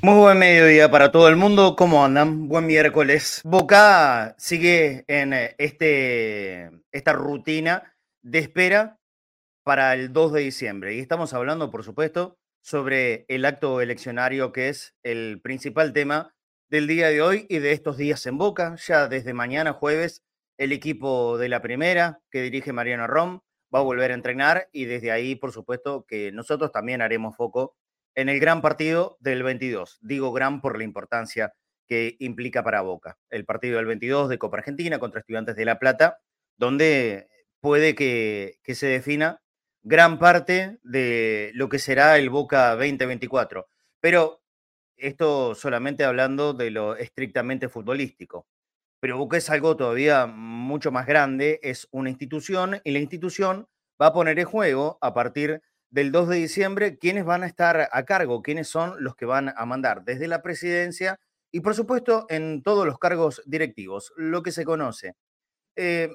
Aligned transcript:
Muy 0.00 0.14
buen 0.14 0.38
mediodía 0.38 0.90
para 0.90 1.12
todo 1.12 1.28
el 1.28 1.36
mundo. 1.36 1.76
¿Cómo 1.76 2.02
andan? 2.02 2.48
Buen 2.48 2.64
miércoles. 2.64 3.42
Boca 3.44 4.34
sigue 4.38 5.04
en 5.08 5.34
eh, 5.34 5.54
este, 5.58 6.70
esta 6.92 7.12
rutina 7.12 7.94
de 8.22 8.38
espera 8.38 8.98
para 9.62 9.92
el 9.92 10.14
2 10.14 10.32
de 10.32 10.40
diciembre. 10.40 10.94
Y 10.94 11.00
estamos 11.00 11.34
hablando, 11.34 11.70
por 11.70 11.84
supuesto, 11.84 12.38
sobre 12.62 13.26
el 13.28 13.44
acto 13.44 13.82
eleccionario 13.82 14.52
que 14.52 14.70
es 14.70 14.94
el 15.02 15.42
principal 15.42 15.92
tema 15.92 16.32
del 16.68 16.86
día 16.86 17.08
de 17.08 17.22
hoy 17.22 17.46
y 17.48 17.58
de 17.58 17.72
estos 17.72 17.96
días 17.96 18.26
en 18.26 18.38
Boca. 18.38 18.76
Ya 18.86 19.08
desde 19.08 19.32
mañana 19.32 19.72
jueves, 19.72 20.22
el 20.58 20.72
equipo 20.72 21.38
de 21.38 21.48
la 21.48 21.62
primera 21.62 22.20
que 22.30 22.42
dirige 22.42 22.72
Mariano 22.72 23.06
Rom 23.06 23.40
va 23.74 23.80
a 23.80 23.82
volver 23.82 24.10
a 24.10 24.14
entrenar 24.14 24.68
y 24.72 24.86
desde 24.86 25.12
ahí, 25.12 25.36
por 25.36 25.52
supuesto, 25.52 26.04
que 26.06 26.32
nosotros 26.32 26.72
también 26.72 27.02
haremos 27.02 27.36
foco 27.36 27.76
en 28.14 28.28
el 28.28 28.40
gran 28.40 28.62
partido 28.62 29.16
del 29.20 29.42
22. 29.42 29.98
Digo 30.00 30.32
gran 30.32 30.60
por 30.60 30.78
la 30.78 30.84
importancia 30.84 31.52
que 31.86 32.16
implica 32.18 32.64
para 32.64 32.80
Boca. 32.80 33.16
El 33.30 33.44
partido 33.44 33.76
del 33.76 33.86
22 33.86 34.28
de 34.28 34.38
Copa 34.38 34.58
Argentina 34.58 34.98
contra 34.98 35.20
Estudiantes 35.20 35.54
de 35.56 35.64
La 35.64 35.78
Plata, 35.78 36.18
donde 36.56 37.28
puede 37.60 37.94
que, 37.94 38.58
que 38.64 38.74
se 38.74 38.86
defina 38.86 39.40
gran 39.82 40.18
parte 40.18 40.78
de 40.82 41.52
lo 41.54 41.68
que 41.68 41.78
será 41.78 42.18
el 42.18 42.30
Boca 42.30 42.74
2024. 42.74 43.68
Pero 44.00 44.42
esto 44.96 45.54
solamente 45.54 46.04
hablando 46.04 46.52
de 46.52 46.70
lo 46.70 46.96
estrictamente 46.96 47.68
futbolístico. 47.68 48.46
Pero 49.00 49.18
Boca 49.18 49.36
es 49.36 49.50
algo 49.50 49.76
todavía 49.76 50.26
mucho 50.26 50.90
más 50.90 51.06
grande, 51.06 51.60
es 51.62 51.88
una 51.90 52.10
institución 52.10 52.80
y 52.84 52.92
la 52.92 52.98
institución 52.98 53.68
va 54.00 54.06
a 54.06 54.12
poner 54.12 54.38
en 54.38 54.46
juego 54.46 54.98
a 55.00 55.14
partir 55.14 55.62
del 55.90 56.12
2 56.12 56.28
de 56.28 56.36
diciembre 56.36 56.98
quiénes 56.98 57.24
van 57.24 57.42
a 57.42 57.46
estar 57.46 57.88
a 57.90 58.04
cargo, 58.04 58.42
quiénes 58.42 58.68
son 58.68 59.02
los 59.02 59.14
que 59.14 59.26
van 59.26 59.52
a 59.56 59.66
mandar 59.66 60.04
desde 60.04 60.28
la 60.28 60.42
presidencia 60.42 61.20
y 61.52 61.60
por 61.60 61.74
supuesto 61.74 62.26
en 62.28 62.62
todos 62.62 62.86
los 62.86 62.98
cargos 62.98 63.42
directivos, 63.46 64.12
lo 64.16 64.42
que 64.42 64.52
se 64.52 64.64
conoce. 64.64 65.14
Eh, 65.76 66.10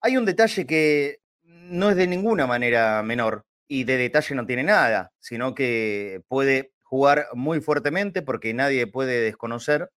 hay 0.00 0.16
un 0.16 0.24
detalle 0.24 0.66
que 0.66 1.20
no 1.42 1.90
es 1.90 1.96
de 1.96 2.06
ninguna 2.06 2.46
manera 2.46 3.02
menor 3.02 3.44
y 3.68 3.84
de 3.84 3.96
detalle 3.96 4.34
no 4.34 4.46
tiene 4.46 4.64
nada, 4.64 5.12
sino 5.20 5.54
que 5.54 6.22
puede 6.28 6.72
jugar 6.92 7.28
muy 7.32 7.62
fuertemente 7.62 8.20
porque 8.20 8.52
nadie 8.52 8.86
puede 8.86 9.22
desconocer 9.22 9.88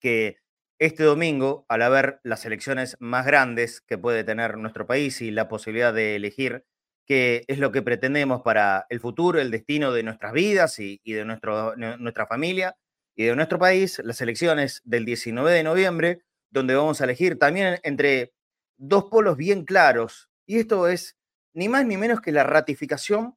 que 0.00 0.38
este 0.78 1.02
domingo, 1.02 1.66
al 1.68 1.82
haber 1.82 2.18
las 2.22 2.46
elecciones 2.46 2.96
más 2.98 3.26
grandes 3.26 3.82
que 3.82 3.98
puede 3.98 4.24
tener 4.24 4.56
nuestro 4.56 4.86
país 4.86 5.20
y 5.20 5.30
la 5.30 5.48
posibilidad 5.48 5.92
de 5.92 6.16
elegir 6.16 6.64
qué 7.06 7.44
es 7.46 7.58
lo 7.58 7.72
que 7.72 7.82
pretendemos 7.82 8.40
para 8.40 8.86
el 8.88 9.00
futuro, 9.00 9.38
el 9.38 9.50
destino 9.50 9.92
de 9.92 10.02
nuestras 10.02 10.32
vidas 10.32 10.78
y, 10.78 10.98
de 11.04 11.26
nuestro, 11.26 11.76
nuestra 11.76 12.26
familia 12.26 12.74
y 13.14 13.24
de 13.24 13.36
nuestro 13.36 13.58
país, 13.58 14.00
las 14.02 14.22
elecciones 14.22 14.80
del 14.86 15.04
19 15.04 15.52
de 15.52 15.62
noviembre, 15.62 16.22
donde 16.48 16.74
vamos 16.74 17.02
a 17.02 17.04
elegir 17.04 17.38
también 17.38 17.80
entre 17.82 18.32
dos 18.78 19.04
polos 19.10 19.36
bien 19.36 19.66
claros. 19.66 20.30
Y 20.46 20.58
esto 20.60 20.88
es 20.88 21.18
ni 21.52 21.68
más 21.68 21.84
ni 21.84 21.98
menos 21.98 22.22
que 22.22 22.32
la 22.32 22.44
ratificación 22.44 23.34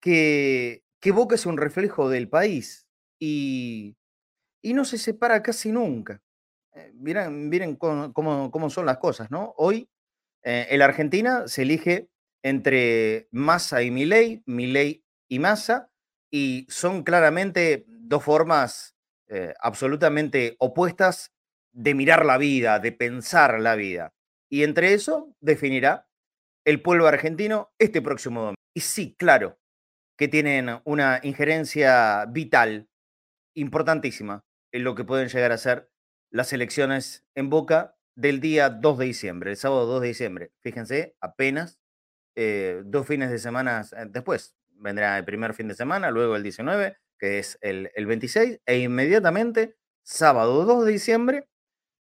que 0.00 0.81
que 1.02 1.10
Boca 1.10 1.34
es 1.34 1.46
un 1.46 1.58
reflejo 1.58 2.08
del 2.08 2.28
país 2.28 2.86
y, 3.18 3.96
no 4.62 4.84
se 4.84 4.96
separa 4.96 5.42
casi 5.42 5.72
nunca. 5.72 6.22
Eh, 6.74 6.92
miren, 6.94 7.76
cómo, 7.76 8.70
son 8.70 8.86
las 8.86 8.98
cosas, 8.98 9.30
¿no? 9.30 9.52
Hoy 9.58 9.90
eh, 10.44 10.68
en 10.70 10.80
Argentina 10.80 11.48
se 11.48 11.62
elige 11.62 12.08
entre 12.44 13.28
Massa 13.32 13.82
y 13.82 13.90
Milei, 13.90 14.42
Milei 14.46 15.04
y 15.28 15.40
Massa, 15.40 15.90
y 16.30 16.66
son 16.70 17.02
claramente 17.02 17.84
dos 17.88 18.22
formas 18.22 18.94
eh, 19.26 19.54
absolutamente 19.60 20.54
opuestas 20.58 21.32
de 21.72 21.94
mirar 21.94 22.24
la 22.24 22.38
vida, 22.38 22.78
de 22.78 22.92
pensar 22.92 23.58
la 23.60 23.74
vida. 23.74 24.14
Y 24.48 24.62
entre 24.62 24.94
eso 24.94 25.34
definirá 25.40 26.06
el 26.64 26.80
pueblo 26.80 27.08
argentino 27.08 27.72
este 27.78 28.00
próximo 28.00 28.40
domingo. 28.40 28.62
Y 28.74 28.80
sí, 28.80 29.16
claro, 29.18 29.58
que 30.22 30.28
tienen 30.28 30.80
una 30.84 31.18
injerencia 31.24 32.26
vital 32.26 32.88
importantísima 33.56 34.44
en 34.70 34.84
lo 34.84 34.94
que 34.94 35.02
pueden 35.02 35.26
llegar 35.26 35.50
a 35.50 35.58
ser 35.58 35.90
las 36.30 36.52
elecciones 36.52 37.26
en 37.34 37.50
Boca 37.50 37.96
del 38.14 38.38
día 38.38 38.70
2 38.70 38.98
de 38.98 39.04
diciembre, 39.06 39.50
el 39.50 39.56
sábado 39.56 39.84
2 39.86 40.02
de 40.02 40.06
diciembre. 40.06 40.52
Fíjense, 40.60 41.16
apenas 41.20 41.80
eh, 42.36 42.82
dos 42.84 43.04
fines 43.04 43.32
de 43.32 43.40
semana 43.40 43.84
eh, 43.96 44.06
después. 44.10 44.54
Vendrá 44.68 45.18
el 45.18 45.24
primer 45.24 45.54
fin 45.54 45.66
de 45.66 45.74
semana, 45.74 46.12
luego 46.12 46.36
el 46.36 46.44
19, 46.44 46.98
que 47.18 47.40
es 47.40 47.58
el, 47.60 47.90
el 47.96 48.06
26, 48.06 48.60
e 48.64 48.78
inmediatamente, 48.78 49.74
sábado 50.04 50.64
2 50.64 50.86
de 50.86 50.92
diciembre, 50.92 51.48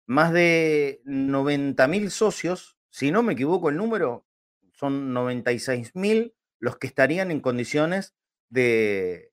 más 0.07 0.33
de 0.33 1.03
90 1.05 1.87
mil 1.89 2.11
socios, 2.11 2.79
si 2.89 3.11
no 3.11 3.23
me 3.23 3.35
equivoco 3.35 3.69
el 3.69 3.77
número, 3.77 4.27
son 4.73 5.13
96 5.13 5.95
mil 5.95 6.36
los 6.59 6.79
que 6.79 6.87
estarían 6.87 7.31
en 7.31 7.41
condiciones 7.41 8.15
de, 8.49 9.33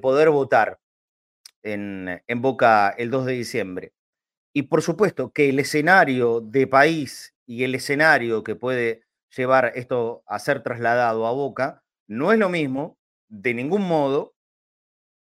poder 0.00 0.30
votar 0.30 0.80
en, 1.62 2.22
en, 2.26 2.42
Boca 2.42 2.90
el 2.90 3.10
2 3.10 3.26
de 3.26 3.32
diciembre. 3.32 3.92
Y 4.52 4.62
por 4.62 4.82
supuesto 4.82 5.32
que 5.32 5.48
el 5.48 5.58
escenario 5.58 6.40
de 6.40 6.66
país 6.66 7.34
y 7.46 7.64
el 7.64 7.74
escenario 7.74 8.44
que 8.44 8.54
puede 8.54 9.04
llevar 9.34 9.72
esto 9.74 10.22
a 10.26 10.38
ser 10.38 10.62
trasladado 10.62 11.26
a 11.26 11.32
Boca 11.32 11.82
no 12.06 12.32
es 12.32 12.38
lo 12.38 12.48
mismo 12.48 12.98
de 13.28 13.54
ningún 13.54 13.82
modo 13.82 14.34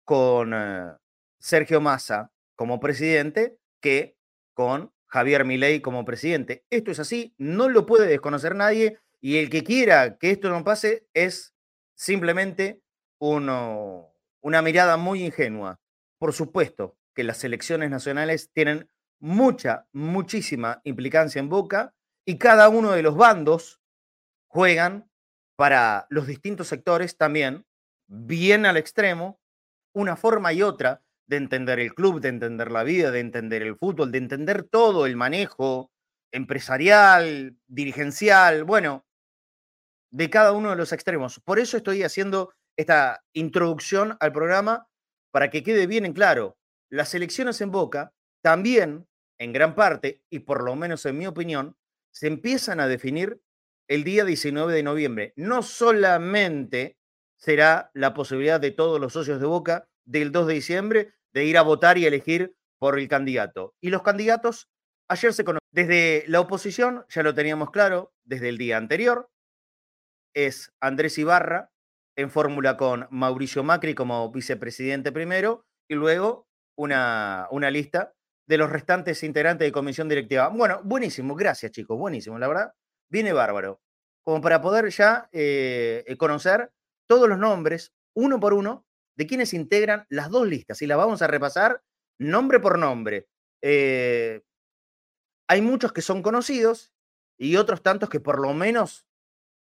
con 0.05 0.53
eh, 0.55 0.93
Sergio 1.39 1.81
Massa 1.81 2.31
como 2.55 2.81
presidente 2.81 3.59
que 3.81 4.17
con 4.55 4.93
Javier 5.09 5.45
Milei 5.45 5.81
como 5.81 6.05
presidente. 6.05 6.65
Esto 6.71 6.91
es 6.91 7.01
así, 7.01 7.34
no 7.39 7.69
lo 7.69 7.87
puede 7.87 8.07
desconocer 8.07 8.55
nadie 8.55 8.99
y 9.21 9.38
el 9.38 9.50
que 9.50 9.65
quiera 9.65 10.19
que 10.19 10.31
esto 10.31 10.50
no 10.50 10.65
pase 10.65 11.06
es 11.15 11.54
simplemente 11.94 12.82
una 13.19 14.62
mirada 14.62 14.97
muy 14.97 15.25
ingenua. 15.25 15.81
Por 16.19 16.32
supuesto 16.32 16.97
que 17.15 17.25
las 17.25 17.43
elecciones 17.44 17.91
nacionales 17.91 18.50
tienen 18.53 18.91
mucha, 19.19 19.87
muchísima 19.93 20.81
implicancia 20.84 21.41
en 21.41 21.49
Boca 21.49 21.94
y 22.27 22.38
cada 22.38 22.69
uno 22.69 22.93
de 22.93 23.03
los 23.03 23.16
bandos 23.16 23.81
juegan 24.47 25.10
para 25.56 26.06
los 26.10 26.27
distintos 26.27 26.69
sectores 26.69 27.16
también, 27.16 27.65
bien 28.06 28.66
al 28.66 28.77
extremo, 28.77 29.41
una 29.94 30.16
forma 30.16 30.53
y 30.53 30.62
otra 30.62 31.03
de 31.27 31.38
entender 31.38 31.81
el 31.81 31.94
club, 31.94 32.21
de 32.21 32.28
entender 32.28 32.71
la 32.71 32.84
vida, 32.84 33.10
de 33.10 33.21
entender 33.21 33.62
el 33.62 33.77
fútbol, 33.77 34.12
de 34.12 34.19
entender 34.19 34.65
todo 34.65 35.06
el 35.06 35.16
manejo 35.16 35.91
empresarial, 36.31 37.56
dirigencial, 37.66 38.65
bueno, 38.65 39.06
de 40.16 40.31
cada 40.31 40.53
uno 40.53 40.71
de 40.71 40.77
los 40.77 40.94
extremos. 40.94 41.41
Por 41.41 41.59
eso 41.59 41.77
estoy 41.77 42.03
haciendo 42.03 42.54
esta 42.75 43.22
introducción 43.34 44.16
al 44.19 44.32
programa 44.32 44.88
para 45.31 45.50
que 45.50 45.62
quede 45.62 45.87
bien 45.87 46.06
en 46.06 46.15
claro. 46.15 46.56
Las 46.88 47.15
elecciones 47.15 47.60
en 47.60 47.71
Boca 47.71 48.15
también, 48.41 49.06
en 49.38 49.53
gran 49.53 49.75
parte, 49.75 50.22
y 50.31 50.38
por 50.38 50.65
lo 50.65 50.75
menos 50.75 51.04
en 51.04 51.19
mi 51.19 51.27
opinión, 51.27 51.77
se 52.12 52.28
empiezan 52.28 52.81
a 52.81 52.88
definir 52.88 53.43
el 53.88 54.04
día 54.04 54.25
19 54.25 54.72
de 54.72 54.82
noviembre. 54.82 55.32
No 55.37 55.62
solamente 55.62 56.97
será 57.37 57.91
la 57.93 58.15
posibilidad 58.15 58.59
de 58.59 58.71
todos 58.71 58.98
los 58.98 59.12
socios 59.12 59.38
de 59.38 59.47
Boca 59.47 59.87
del 60.06 60.33
2 60.33 60.47
de 60.47 60.54
diciembre 60.54 61.12
de 61.34 61.44
ir 61.44 61.59
a 61.59 61.62
votar 61.62 61.98
y 61.98 62.06
elegir 62.06 62.56
por 62.78 62.98
el 62.98 63.06
candidato. 63.06 63.75
Y 63.83 63.91
los 63.91 64.03
candidatos 64.03 64.71
ayer 65.09 65.34
se 65.34 65.45
conocieron. 65.45 65.60
Desde 65.72 66.24
la 66.27 66.41
oposición, 66.41 67.04
ya 67.10 67.22
lo 67.22 67.34
teníamos 67.34 67.71
claro, 67.71 68.15
desde 68.24 68.48
el 68.48 68.57
día 68.57 68.78
anterior, 68.78 69.28
es 70.36 70.71
Andrés 70.80 71.16
Ibarra 71.16 71.72
en 72.15 72.30
fórmula 72.30 72.77
con 72.77 73.09
Mauricio 73.10 73.65
Macri 73.65 73.94
como 73.94 74.30
vicepresidente 74.30 75.10
primero 75.10 75.65
y 75.88 75.94
luego 75.94 76.47
una, 76.78 77.48
una 77.50 77.71
lista 77.71 78.15
de 78.47 78.59
los 78.59 78.71
restantes 78.71 79.22
integrantes 79.22 79.66
de 79.66 79.72
comisión 79.72 80.09
directiva. 80.09 80.48
Bueno, 80.48 80.83
buenísimo, 80.84 81.34
gracias 81.34 81.72
chicos, 81.72 81.98
buenísimo, 81.98 82.38
la 82.38 82.48
verdad, 82.48 82.74
viene 83.10 83.33
bárbaro. 83.33 83.80
Como 84.24 84.42
para 84.42 84.60
poder 84.60 84.91
ya 84.91 85.28
eh, 85.33 86.04
eh, 86.06 86.16
conocer 86.16 86.71
todos 87.09 87.28
los 87.28 87.38
nombres, 87.38 87.94
uno 88.15 88.38
por 88.38 88.53
uno, 88.53 88.84
de 89.16 89.27
quienes 89.27 89.54
integran 89.54 90.04
las 90.10 90.28
dos 90.28 90.47
listas. 90.47 90.83
Y 90.83 90.86
las 90.86 90.98
vamos 90.98 91.22
a 91.22 91.28
repasar 91.28 91.83
nombre 92.18 92.60
por 92.60 92.78
nombre. 92.78 93.27
Eh, 93.62 94.42
hay 95.48 95.62
muchos 95.62 95.92
que 95.92 96.03
son 96.03 96.22
conocidos 96.22 96.92
y 97.38 97.56
otros 97.56 97.83
tantos 97.83 98.10
que 98.10 98.21
por 98.21 98.41
lo 98.41 98.53
menos 98.53 99.06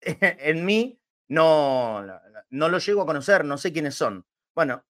en 0.19 0.65
mí 0.65 0.99
no, 1.27 2.05
no 2.49 2.69
lo 2.69 2.77
llego 2.77 3.01
a 3.01 3.05
conocer, 3.05 3.45
no 3.45 3.57
sé 3.57 3.73
quiénes 3.73 3.95
son. 3.95 4.25
Bueno, 4.55 4.85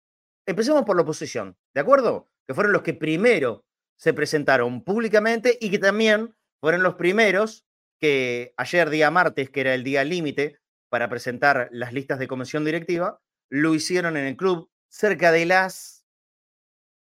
empecemos 0.46 0.84
por 0.84 0.96
la 0.96 1.02
oposición, 1.02 1.56
¿de 1.74 1.80
acuerdo? 1.80 2.28
Que 2.46 2.54
fueron 2.54 2.72
los 2.72 2.82
que 2.82 2.94
primero 2.94 3.64
se 3.96 4.14
presentaron 4.14 4.82
públicamente 4.82 5.58
y 5.60 5.70
que 5.70 5.78
también 5.78 6.34
fueron 6.60 6.82
los 6.82 6.94
primeros 6.94 7.66
que 8.00 8.54
ayer 8.56 8.88
día 8.88 9.10
martes, 9.10 9.50
que 9.50 9.60
era 9.60 9.74
el 9.74 9.84
día 9.84 10.04
límite 10.04 10.58
para 10.88 11.08
presentar 11.08 11.68
las 11.70 11.92
listas 11.92 12.18
de 12.18 12.26
comisión 12.26 12.64
directiva, 12.64 13.20
lo 13.50 13.74
hicieron 13.74 14.16
en 14.16 14.26
el 14.26 14.36
club 14.36 14.70
cerca 14.88 15.32
de 15.32 15.44
las 15.44 16.06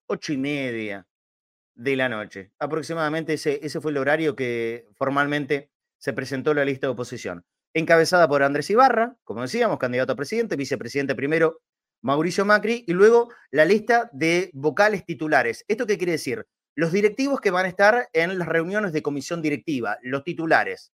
ocho 0.07 0.33
y 0.33 0.37
media 0.37 1.07
de 1.75 1.95
la 1.95 2.09
noche. 2.09 2.51
Aproximadamente 2.59 3.33
ese, 3.33 3.59
ese 3.63 3.79
fue 3.79 3.91
el 3.91 3.97
horario 3.97 4.35
que 4.35 4.87
formalmente 4.95 5.69
se 5.99 6.13
presentó 6.13 6.53
la 6.53 6.65
lista 6.65 6.87
de 6.87 6.93
oposición. 6.93 7.45
Encabezada 7.73 8.27
por 8.27 8.43
Andrés 8.43 8.69
Ibarra, 8.69 9.15
como 9.23 9.41
decíamos, 9.41 9.77
candidato 9.77 10.13
a 10.13 10.15
presidente, 10.15 10.55
vicepresidente 10.55 11.15
primero 11.15 11.61
Mauricio 12.01 12.45
Macri, 12.45 12.83
y 12.87 12.93
luego 12.93 13.29
la 13.51 13.65
lista 13.65 14.09
de 14.13 14.49
vocales 14.53 15.05
titulares. 15.05 15.65
¿Esto 15.67 15.85
qué 15.85 15.97
quiere 15.97 16.13
decir? 16.13 16.45
Los 16.75 16.91
directivos 16.91 17.41
que 17.41 17.51
van 17.51 17.65
a 17.65 17.69
estar 17.69 18.07
en 18.13 18.37
las 18.37 18.47
reuniones 18.47 18.93
de 18.93 19.01
comisión 19.01 19.41
directiva, 19.41 19.97
los 20.03 20.23
titulares, 20.23 20.91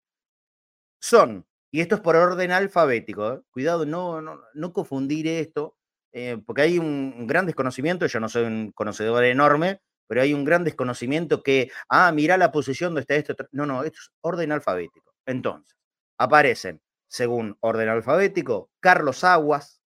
son, 1.02 1.46
y 1.72 1.82
esto 1.82 1.96
es 1.96 2.02
por 2.02 2.16
orden 2.16 2.52
alfabético, 2.52 3.34
¿eh? 3.34 3.42
cuidado, 3.52 3.86
no, 3.86 4.22
no, 4.22 4.74
confundir 4.74 5.28
esto, 5.28 5.76
eh, 6.14 6.42
porque 6.46 6.62
hay 6.62 6.80
un, 6.80 7.28
gran 7.28 7.46
desconocimiento, 7.46 8.06
yo 8.06 8.22
no 8.22 8.30
soy 8.30 8.46
un 8.46 8.72
conocedor 8.72 9.26
enorme, 9.26 9.82
pero 10.08 10.22
hay 10.22 10.34
un 10.34 10.46
gran 10.46 10.64
desconocimiento 10.64 11.44
que, 11.44 11.70
ah, 11.90 12.12
mira 12.14 12.38
la 12.38 12.52
posición 12.52 12.90
donde 12.92 13.02
está 13.02 13.16
esto. 13.16 13.36
No, 13.52 13.66
no, 13.66 13.84
esto 13.84 13.98
es 14.00 14.12
orden 14.22 14.52
alfabético. 14.52 15.14
Entonces, 15.26 15.76
aparecen, 16.24 16.82
según 17.08 17.58
orden 17.60 17.90
alfabético, 17.90 18.72
Carlos 18.80 19.24
Aguas, 19.24 19.82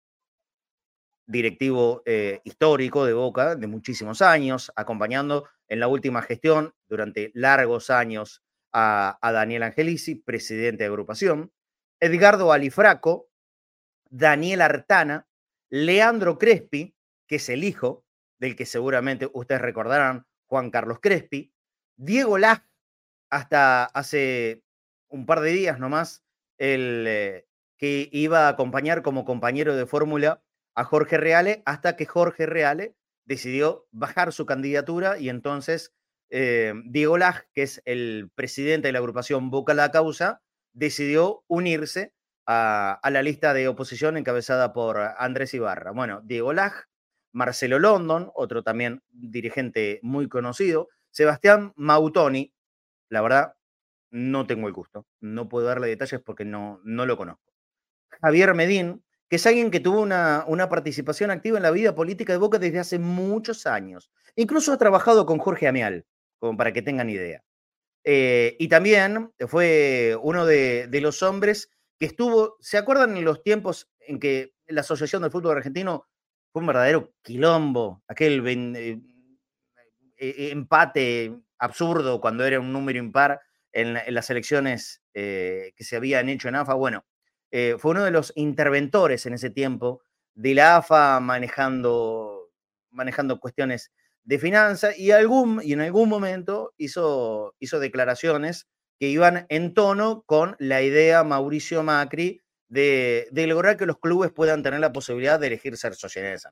directivo 1.27 2.03
eh, 2.07 2.41
histórico 2.45 3.05
de 3.05 3.13
Boca 3.13 3.57
de 3.57 3.67
muchísimos 3.67 4.23
años, 4.23 4.73
acompañando 4.77 5.49
en 5.69 5.81
la 5.81 5.89
última 5.89 6.23
gestión 6.23 6.75
durante 6.89 7.31
largos 7.35 7.91
años 7.91 8.43
a, 8.73 9.19
Daniel 9.23 9.65
Angelici, 9.65 10.17
presidente 10.17 10.85
de 10.85 10.89
agrupación, 10.89 11.53
Edgardo 11.99 12.53
Alifraco, 12.53 13.29
Daniel 14.11 14.61
Artana, 14.61 15.27
Leandro 15.71 16.39
Crespi, 16.39 16.95
que 17.27 17.37
es 17.37 17.49
el 17.49 17.65
hijo 17.65 18.05
del 18.39 18.55
que 18.55 18.67
seguramente 18.67 19.29
ustedes 19.33 19.63
recordarán, 19.63 20.27
Juan 20.47 20.71
Carlos 20.71 20.99
Crespi, 21.01 21.53
Diego 21.97 22.39
Laj, 22.39 22.61
hasta 23.31 23.87
hace 23.87 24.63
un 25.09 25.27
par 25.27 25.41
de 25.41 25.51
días 25.51 25.79
nomás, 25.79 26.26
el 26.59 27.05
eh, 27.07 27.47
que 27.79 28.09
iba 28.13 28.47
a 28.47 28.51
acompañar 28.51 29.03
como 29.03 29.25
compañero 29.25 29.77
de 29.77 29.87
fórmula 29.87 30.43
a 30.75 30.85
Jorge 30.85 31.17
Reale 31.17 31.63
hasta 31.67 31.97
que 31.97 32.07
Jorge 32.07 32.47
Reale 32.47 32.95
decidió 33.25 33.87
bajar 33.91 34.33
su 34.33 34.47
candidatura 34.47 35.19
y 35.19 35.29
entonces 35.29 35.95
eh, 36.31 36.75
Diego 36.85 37.19
Laj, 37.19 37.45
que 37.53 37.63
es 37.63 37.83
el 37.85 38.31
presidente 38.35 38.89
de 38.89 38.93
la 38.93 38.99
agrupación 38.99 39.51
Boca 39.51 39.75
la 39.75 39.91
Causa, 39.91 40.43
decidió 40.73 41.45
unirse 41.47 42.13
a, 42.47 43.01
la 43.11 43.23
lista 43.23 43.55
de 43.55 43.69
oposición 43.69 44.17
encabezada 44.17 44.73
por 44.73 44.99
Andrés 44.99 45.55
Ibarra. 45.55 45.91
Bueno, 45.91 46.21
Diego 46.25 46.53
Laj, 46.53 46.85
Marcelo 47.33 47.79
London, 47.79 48.31
otro 48.35 48.63
también 48.63 49.03
dirigente 49.09 49.99
muy 50.03 50.29
conocido, 50.29 50.89
Sebastián 51.11 51.73
Mautoni, 51.77 52.53
la 53.09 53.23
verdad, 53.23 53.56
no 54.11 54.47
tengo 54.47 54.69
el 54.69 54.75
gusto, 54.75 55.07
no 55.21 55.49
puedo 55.49 55.67
darle 55.67 55.89
detalles 55.89 56.21
porque 56.21 56.45
no, 56.45 56.81
no 56.85 57.07
lo 57.07 57.17
conozco. 57.17 57.53
Javier 58.23 58.55
Medín, 58.55 59.05
que 59.29 59.37
es 59.37 59.47
alguien 59.47 59.71
que 59.71 59.81
tuvo 59.81 60.01
una, 60.01 60.45
una, 60.47 60.69
participación 60.69 61.31
activa 61.31 61.59
en 61.59 61.65
la 61.65 61.71
vida 61.71 61.95
política 61.95 62.33
de 62.33 62.39
Boca 62.39 62.59
desde 62.59 62.79
hace 62.79 62.99
muchos 62.99 63.67
años. 63.67 64.11
Incluso 64.37 64.73
ha 64.73 64.79
trabajado 64.79 65.27
con 65.27 65.39
Jorge 65.39 65.67
Amial, 65.67 66.07
como 66.39 66.57
para 66.57 66.73
que 66.73 66.83
tengan 66.83 67.11
idea. 67.11 67.43
Eh, 68.09 68.57
y 68.61 68.69
también 68.69 69.33
fue 69.49 70.17
uno 70.23 70.47
de, 70.47 70.89
los 71.03 71.25
hombres 71.25 71.71
que 71.99 72.07
estuvo, 72.07 72.57
¿se 72.61 72.79
acuerdan 72.79 73.17
en 73.17 73.25
los 73.25 73.43
tiempos 73.43 73.91
en 73.99 74.21
que 74.21 74.55
la 74.69 74.83
Asociación 74.83 75.23
del 75.23 75.33
Fútbol 75.33 75.57
Argentino 75.57 76.07
fue 76.53 76.61
un 76.61 76.69
verdadero 76.69 77.13
quilombo, 77.23 78.05
aquel 78.07 78.47
eh, 78.47 79.01
eh, 80.19 80.51
empate 80.53 81.37
absurdo 81.59 82.21
cuando 82.21 82.45
era 82.45 82.61
un 82.61 82.73
número 82.73 83.01
impar 83.01 83.41
en, 83.77 84.15
las 84.15 84.31
elecciones 84.31 85.03
que 85.13 85.73
se 85.79 85.97
habían 85.97 86.29
hecho 86.29 86.49
en 86.49 86.57
AFA? 86.57 86.75
Bueno, 86.75 87.05
eh, 87.51 87.77
fue 87.79 87.93
uno 87.93 88.05
de 88.05 88.11
los 88.11 88.33
interventores 88.37 89.27
en 89.27 89.35
ese 89.35 89.51
tiempo 89.51 90.03
de 90.35 90.55
la 90.55 90.77
AFA 90.77 91.21
manejando, 91.21 92.51
manejando 92.91 93.39
cuestiones 93.39 93.93
de 94.25 94.39
finanzas 94.39 94.99
y, 94.99 95.13
algún, 95.13 95.61
y 95.63 95.73
en 95.73 95.81
algún 95.81 96.09
momento 96.09 96.75
hizo, 96.77 97.55
hizo 97.61 97.79
declaraciones 97.79 98.67
que 98.99 99.09
iban 99.09 99.47
en 99.49 99.75
tono 99.75 100.23
con 100.27 100.57
la 100.59 100.83
idea 100.83 101.23
Mauricio 101.23 101.83
Macri 101.83 102.43
de, 102.69 103.29
lograr 103.33 103.77
que 103.77 103.87
los 103.87 104.01
clubes 104.01 104.33
puedan 104.33 104.63
tener 104.63 104.81
la 104.81 104.93
posibilidad 104.93 105.39
de 105.39 105.47
elegir 105.47 105.77
ser 105.77 105.95
sociedades 105.95 106.47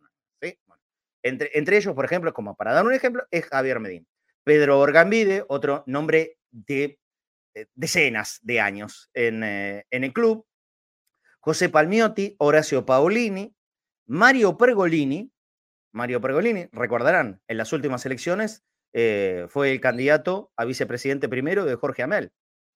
entre, 1.23 1.51
entre, 1.55 1.79
ellos, 1.79 1.95
por 1.95 2.05
ejemplo, 2.05 2.35
como 2.35 2.55
para 2.55 2.75
dar 2.75 2.85
un 2.85 2.93
ejemplo, 2.93 3.27
es 3.31 3.47
Javier 3.47 3.81
Medín. 3.81 4.07
Pedro 4.45 4.79
Orgambide, 4.79 5.43
otro 5.49 5.83
nombre 5.87 6.37
de 6.51 6.85
eh, 6.85 6.99
decenas 7.75 8.41
de 8.43 8.61
años 8.61 9.11
en, 9.15 9.43
eh, 9.45 9.87
en 9.91 10.05
el 10.05 10.13
club, 10.13 10.47
José 11.41 11.69
Palmiotti, 11.69 12.37
Horacio 12.39 12.87
Paolini, 12.87 13.55
Mario 14.07 14.57
Pergolini. 14.57 15.31
Mario 15.93 16.21
Pergolini, 16.21 16.69
recordarán, 16.73 17.41
en 17.47 17.57
las 17.57 17.73
últimas 17.73 18.05
elecciones 18.05 18.65
eh, 18.93 19.47
fue 19.49 19.71
el 19.73 19.81
candidato 19.81 20.53
a 20.57 20.65
vicepresidente 20.65 21.29
primero 21.29 21.65
de 21.65 21.77
Jorge 21.77 22.03
Amel, 22.03 22.33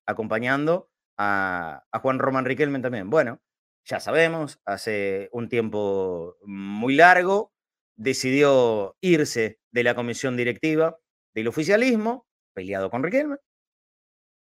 acompañando 0.06 0.90
a, 1.16 1.84
Juan 2.00 2.19
Román 2.19 2.44
Riquelme 2.44 2.80
también. 2.80 3.08
Bueno, 3.08 3.40
ya 3.84 4.00
sabemos, 4.00 4.60
hace 4.64 5.28
un 5.32 5.48
tiempo 5.48 6.36
muy 6.44 6.94
largo 6.94 7.52
decidió 7.96 8.96
irse 9.00 9.58
de 9.72 9.82
la 9.82 9.94
comisión 9.94 10.36
directiva 10.36 10.98
del 11.34 11.48
oficialismo, 11.48 12.26
peleado 12.52 12.90
con 12.90 13.02
Riquelme, 13.02 13.36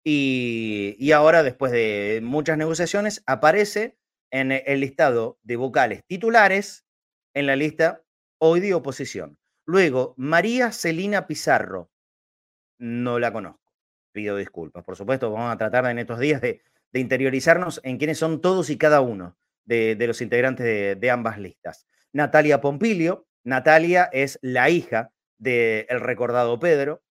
y, 0.04 1.12
ahora, 1.12 1.44
después 1.44 1.72
de 1.72 2.22
muchas 2.24 2.58
negociaciones, 2.58 3.24
aparece 3.26 3.98
en 4.32 4.52
el 4.52 4.80
listado 4.80 5.40
de 5.44 5.58
vocales 5.58 6.04
titulares 6.06 6.86
en 7.34 7.46
la 7.46 7.56
lista 7.56 8.04
hoy 8.40 8.60
de 8.60 8.74
oposición. 8.74 9.38
Luego, 9.66 10.16
María 10.18 10.72
Celina 10.72 11.28
Pizarro. 11.28 11.92
No 12.80 13.20
la 13.20 13.32
conozco. 13.32 13.74
Pido 14.12 14.38
disculpas. 14.38 14.84
Por 14.84 14.96
supuesto, 14.96 15.32
vamos 15.32 15.54
a 15.54 15.58
tratar 15.58 15.86
en 15.86 16.00
estos 16.00 16.20
días 16.20 16.42
de, 16.42 16.62
interiorizarnos 16.94 17.80
en 17.84 17.98
quiénes 17.98 18.18
son 18.18 18.42
todos 18.42 18.70
y 18.70 18.78
cada 18.78 19.02
uno 19.02 19.38
de, 19.64 19.96
los 20.08 20.22
integrantes 20.22 21.00
de, 21.00 21.12
ambas 21.12 21.38
listas. 21.38 21.88
Natalia 22.12 22.60
Pompilio. 22.60 23.28
Natalia 23.44 24.10
es 24.12 24.40
la 24.42 24.70
hija 24.70 25.12
del 25.38 26.00
recordado 26.00 26.60
Pedro. 26.60 27.04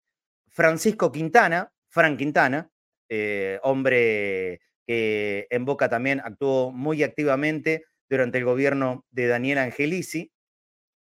Francisco 0.49 1.13
Quintana, 1.13 1.73
Frank 1.89 2.19
Quintana, 2.19 2.71
eh, 3.09 3.59
hombre 3.63 4.61
que 4.87 5.47
en 5.51 5.65
Boca 5.65 5.89
también 5.89 6.21
actuó 6.25 6.73
muy 6.73 7.03
activamente 7.03 7.85
durante 8.09 8.39
el 8.39 8.45
gobierno 8.45 9.05
de 9.11 9.27
Daniel 9.27 9.59
Angelici. 9.59 10.33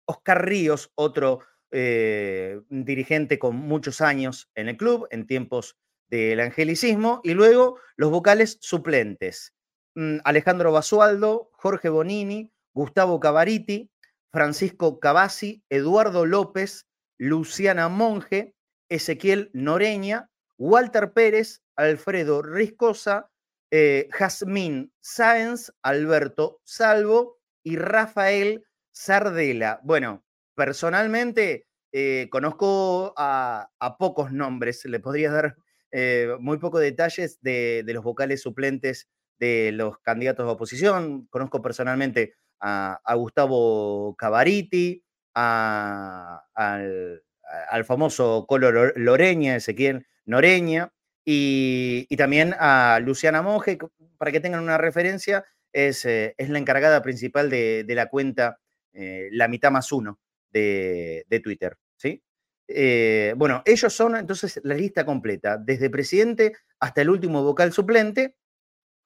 Oscar 0.05 0.45
Ríos, 0.45 0.91
otro 0.95 1.39
eh, 1.71 2.61
dirigente 2.69 3.39
con 3.39 3.55
muchos 3.55 3.99
años 4.01 4.47
en 4.53 4.69
el 4.69 4.77
club, 4.77 5.07
en 5.09 5.25
tiempos 5.25 5.75
del 6.07 6.39
angelicismo, 6.39 7.19
y 7.23 7.33
luego 7.33 7.79
los 7.95 8.11
vocales 8.11 8.59
suplentes. 8.61 9.55
Mm, 9.95 10.17
Alejandro 10.23 10.71
Basualdo, 10.71 11.49
Jorge 11.53 11.89
Bonini, 11.89 12.51
Gustavo 12.75 13.19
Cavariti, 13.19 13.89
Francisco 14.31 14.99
Cavasi, 14.99 15.63
Eduardo 15.69 16.27
López, 16.27 16.85
Luciana 17.17 17.89
Monge, 17.89 18.53
Ezequiel 18.89 19.49
Noreña, 19.53 20.29
Walter 20.59 21.13
Pérez, 21.13 21.62
Alfredo 21.75 22.41
Riscosa, 22.41 23.29
eh, 23.71 24.07
Jazmín 24.11 24.93
Sáenz, 25.01 25.71
Alberto 25.81 26.61
Salvo 26.63 27.39
y 27.63 27.77
Rafael 27.77 28.63
Sardela. 28.91 29.79
Bueno, 29.83 30.23
personalmente 30.55 31.67
eh, 31.91 32.27
conozco 32.31 33.13
a, 33.17 33.69
pocos 33.97 34.31
nombres, 34.31 34.85
le 34.85 34.99
podría 34.99 35.31
dar 35.31 35.55
eh, 35.91 36.35
muy 36.39 36.59
pocos 36.59 36.81
detalles 36.81 37.39
de, 37.41 37.83
los 37.87 38.03
vocales 38.03 38.41
suplentes 38.41 39.09
de 39.39 39.71
los 39.71 39.97
candidatos 39.99 40.45
de 40.45 40.51
oposición. 40.51 41.25
Conozco 41.27 41.61
personalmente 41.61 42.35
a, 42.59 42.99
Gustavo 43.15 44.15
Cavariti, 44.15 45.03
al, 45.33 46.41
al, 46.53 47.85
famoso 47.85 48.45
Colo 48.47 48.71
Loreña, 48.95 49.55
Ezequiel 49.55 50.05
Noreña, 50.25 50.92
y, 51.25 52.15
también 52.17 52.53
a 52.59 52.99
Luciana 53.01 53.41
Monge, 53.41 53.77
para 54.17 54.31
que 54.31 54.39
tengan 54.39 54.63
una 54.63 54.77
referencia, 54.77 55.45
es, 55.71 56.05
eh, 56.05 56.35
es 56.37 56.49
la 56.49 56.59
encargada 56.59 57.01
principal 57.01 57.49
de, 57.49 57.85
la 57.89 58.09
cuenta 58.09 58.59
eh, 58.93 59.29
La 59.31 59.47
mitad 59.47 59.71
más 59.71 59.91
uno 59.91 60.19
de, 60.51 61.25
Twitter. 61.43 61.77
¿sí? 61.97 62.23
Eh, 62.67 63.33
bueno, 63.37 63.61
ellos 63.65 63.93
son 63.93 64.15
entonces 64.15 64.59
la 64.63 64.75
lista 64.75 65.05
completa, 65.05 65.57
desde 65.57 65.89
presidente 65.89 66.53
hasta 66.79 67.01
el 67.01 67.09
último 67.09 67.43
vocal 67.43 67.71
suplente, 67.71 68.35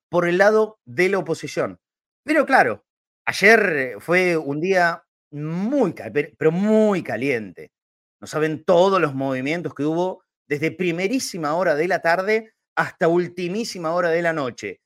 por 0.09 0.27
el 0.27 0.37
lado 0.37 0.79
de 0.85 1.09
la 1.09 1.19
oposición. 1.19 1.79
Pero 2.23 2.45
claro, 2.45 2.85
ayer 3.25 3.95
fue 3.99 4.37
un 4.37 4.59
día 4.59 5.03
muy, 5.31 5.93
pero 6.37 6.51
muy 6.51 7.03
caliente. 7.03 7.71
No 8.19 8.27
saben 8.27 8.63
todos 8.63 8.99
los 8.99 9.13
movimientos 9.13 9.73
que 9.75 9.83
hubo 9.83 10.23
desde 10.47 10.71
primerísima 10.71 11.55
hora 11.55 11.75
de 11.75 11.87
la 11.87 12.01
tarde 12.01 12.53
hasta 12.75 13.07
ultimísima 13.07 13.93
hora 13.93 14.09
de 14.09 14.21
la 14.21 14.33
noche. 14.33 14.81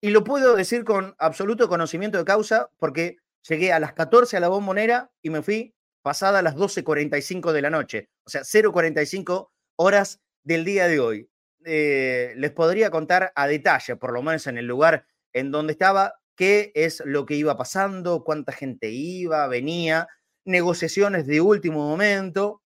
Y 0.00 0.10
lo 0.10 0.24
puedo 0.24 0.56
decir 0.56 0.84
con 0.84 1.14
absoluto 1.18 1.68
conocimiento 1.68 2.18
de 2.18 2.24
causa 2.24 2.70
porque 2.78 3.16
llegué 3.48 3.72
a 3.72 3.80
las 3.80 3.94
14 3.94 4.36
a 4.36 4.40
la 4.40 4.48
bombonera 4.48 5.10
y 5.22 5.30
me 5.30 5.42
fui 5.42 5.74
pasada 6.02 6.42
las 6.42 6.54
12.45 6.54 7.52
de 7.52 7.62
la 7.62 7.70
noche, 7.70 8.10
o 8.24 8.30
sea, 8.30 8.42
0.45 8.42 9.50
horas 9.76 10.20
del 10.44 10.64
día 10.64 10.86
de 10.86 11.00
hoy. 11.00 11.28
Eh, 11.64 12.32
les 12.36 12.52
podría 12.52 12.90
contar 12.90 13.32
a 13.34 13.48
detalle, 13.48 13.96
por 13.96 14.12
lo 14.12 14.22
menos 14.22 14.46
en 14.46 14.58
el 14.58 14.66
lugar 14.66 15.04
en 15.32 15.50
donde 15.50 15.72
estaba, 15.72 16.14
qué 16.36 16.70
es 16.74 17.02
lo 17.04 17.26
que 17.26 17.34
iba 17.34 17.56
pasando, 17.56 18.22
cuánta 18.22 18.52
gente 18.52 18.90
iba, 18.90 19.48
venía, 19.48 20.06
negociaciones 20.44 21.26
de 21.26 21.40
último 21.40 21.88
momento, 21.88 22.62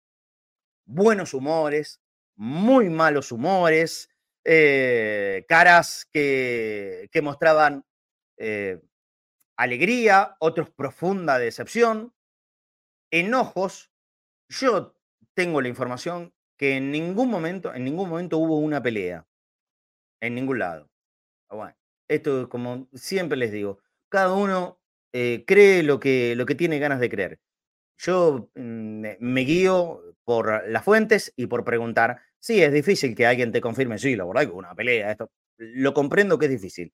buenos 0.87 1.35
humores, 1.35 2.01
muy 2.37 2.89
malos 2.91 3.33
humores, 3.33 4.11
eh, 4.45 5.45
caras 5.49 6.07
que, 6.13 7.09
mostraban 7.23 7.85
eh, 8.37 8.81
alegría, 9.57 10.37
otros 10.39 10.71
profunda 10.71 11.39
decepción, 11.39 12.15
enojos. 13.11 13.91
Yo 14.49 14.95
tengo 15.35 15.61
la 15.61 15.69
información 15.69 16.33
que 16.57 16.77
en 16.77 16.91
ningún 16.91 17.31
momento, 17.31 17.75
en 17.75 17.85
ningún 17.85 18.09
momento 18.09 18.39
hubo 18.39 18.59
una 18.59 18.83
pelea. 18.83 19.27
En 20.21 20.35
ningún 20.35 20.59
lado. 20.59 20.89
Bueno, 21.51 21.77
esto 22.09 22.49
como 22.49 22.89
siempre 22.95 23.37
les 23.37 23.53
digo, 23.53 23.81
cada 24.09 24.33
uno 24.33 24.81
eh, 25.13 25.45
cree 25.47 25.83
lo 25.83 26.01
que, 26.01 26.35
lo 26.37 26.47
que 26.47 26.55
tiene 26.55 26.79
ganas 26.79 27.01
de 27.01 27.11
creer. 27.11 27.41
Yo 27.99 28.51
mm, 28.55 29.07
me 29.19 29.41
guío 29.43 30.03
por 30.25 30.69
las 30.69 30.85
fuentes 30.85 31.33
y 31.37 31.47
por 31.47 31.65
preguntar. 31.65 32.21
Sí, 32.47 32.63
es 32.63 32.73
difícil 32.73 33.17
que 33.17 33.27
alguien 33.27 33.51
te 33.51 33.61
confirme, 33.61 33.99
sí, 33.99 34.15
la 34.15 34.25
verdad 34.25 34.43
que 34.43 34.53
una 34.53 34.73
pelea, 34.73 35.11
esto. 35.11 35.33
Lo 35.59 35.93
comprendo 35.93 36.39
que 36.39 36.47
es 36.47 36.53
difícil. 36.53 36.93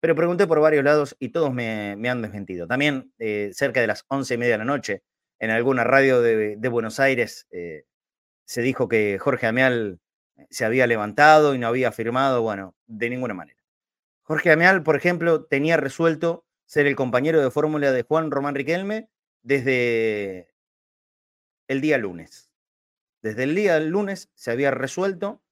Pero 0.00 0.14
pregunté 0.14 0.46
por 0.46 0.60
varios 0.60 0.84
lados 0.84 1.16
y 1.18 1.30
todos 1.30 1.54
me, 1.54 1.92
han 2.06 2.20
desmentido. 2.20 2.66
También 2.66 3.10
eh, 3.18 3.50
cerca 3.54 3.80
de 3.80 3.86
las 3.86 4.04
once 4.08 4.34
y 4.34 4.36
media 4.36 4.52
de 4.54 4.58
la 4.58 4.66
noche, 4.66 5.02
en 5.38 5.50
alguna 5.50 5.84
radio 5.84 6.20
de, 6.20 6.56
Buenos 6.68 7.00
Aires, 7.00 7.46
eh, 7.50 7.84
se 8.46 8.60
dijo 8.60 8.88
que 8.88 9.18
Jorge 9.18 9.46
Amial 9.46 10.00
se 10.50 10.66
había 10.66 10.86
levantado 10.86 11.54
y 11.54 11.58
no 11.58 11.68
había 11.68 11.92
firmado. 11.92 12.42
Bueno, 12.42 12.76
de 12.86 13.08
ninguna 13.08 13.32
manera. 13.32 13.58
Jorge 14.24 14.52
Amial, 14.52 14.82
por 14.82 14.96
ejemplo, 14.96 15.46
tenía 15.46 15.78
resuelto 15.78 16.44
ser 16.66 16.86
el 16.86 16.94
compañero 16.94 17.40
de 17.42 17.50
fórmula 17.50 17.92
de 17.92 18.02
Juan 18.02 18.30
Román 18.30 18.54
Riquelme 18.54 19.08
desde 19.42 20.52
el 21.68 21.80
día 21.80 21.96
lunes. 21.96 22.49
Desde 23.22 23.44
el 23.44 23.54
día 23.54 23.78
lunes 23.80 24.30
se 24.34 24.50
había 24.50 24.70
resuelto 24.70 25.42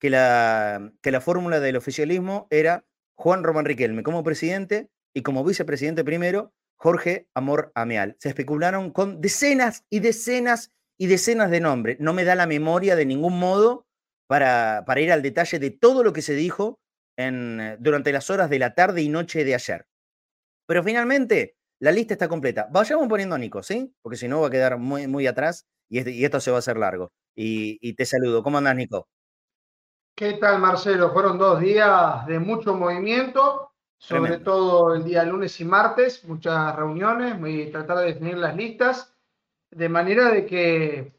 que 0.00 0.10
la, 0.10 0.92
que 1.02 1.10
la 1.10 1.20
fórmula 1.20 1.60
del 1.60 1.76
oficialismo 1.76 2.46
era 2.50 2.86
Juan 3.14 3.44
Román 3.44 3.66
Riquelme 3.66 4.02
como 4.02 4.24
presidente 4.24 4.90
y 5.14 5.22
como 5.22 5.44
vicepresidente 5.44 6.04
primero, 6.04 6.54
Jorge 6.76 7.28
Amor 7.34 7.70
Ameal. 7.74 8.16
Se 8.18 8.30
especularon 8.30 8.90
con 8.90 9.20
decenas 9.20 9.84
y 9.90 10.00
decenas 10.00 10.72
y 10.98 11.06
decenas 11.06 11.50
de 11.50 11.60
nombres. 11.60 12.00
No 12.00 12.12
me 12.12 12.24
da 12.24 12.34
la 12.34 12.46
memoria 12.46 12.96
de 12.96 13.06
ningún 13.06 13.38
modo 13.38 13.86
para, 14.26 14.84
para 14.86 15.00
ir 15.00 15.12
al 15.12 15.22
detalle 15.22 15.58
de 15.58 15.70
todo 15.70 16.02
lo 16.02 16.12
que 16.12 16.22
se 16.22 16.34
dijo 16.34 16.80
en, 17.16 17.76
durante 17.80 18.12
las 18.12 18.30
horas 18.30 18.48
de 18.48 18.58
la 18.58 18.74
tarde 18.74 19.02
y 19.02 19.08
noche 19.08 19.44
de 19.44 19.54
ayer. 19.54 19.86
Pero 20.66 20.82
finalmente, 20.82 21.56
la 21.80 21.92
lista 21.92 22.14
está 22.14 22.28
completa. 22.28 22.68
Vayamos 22.70 23.08
poniendo 23.08 23.34
a 23.34 23.38
Nico, 23.38 23.62
¿sí? 23.62 23.94
Porque 24.02 24.16
si 24.16 24.28
no 24.28 24.40
va 24.40 24.48
a 24.48 24.50
quedar 24.50 24.78
muy, 24.78 25.06
muy 25.06 25.26
atrás 25.26 25.66
y, 25.90 25.98
este, 25.98 26.12
y 26.12 26.24
esto 26.24 26.40
se 26.40 26.50
va 26.50 26.56
a 26.56 26.60
hacer 26.60 26.78
largo. 26.78 27.12
Y, 27.34 27.78
y 27.82 27.94
te 27.94 28.06
saludo. 28.06 28.42
¿Cómo 28.42 28.58
andas, 28.58 28.76
Nico? 28.76 29.08
¿Qué 30.14 30.34
tal, 30.34 30.60
Marcelo? 30.60 31.12
Fueron 31.12 31.36
dos 31.36 31.60
días 31.60 32.26
de 32.26 32.38
mucho 32.38 32.74
movimiento, 32.74 33.72
sobre 33.98 34.38
todo 34.38 34.94
el 34.94 35.04
día 35.04 35.24
lunes 35.24 35.60
y 35.60 35.64
martes, 35.64 36.24
muchas 36.24 36.74
reuniones, 36.76 37.38
voy 37.38 37.68
a 37.68 37.72
tratar 37.72 37.98
de 37.98 38.06
definir 38.06 38.38
las 38.38 38.56
listas, 38.56 39.14
de 39.70 39.88
manera 39.88 40.30
de 40.30 40.46
que 40.46 41.14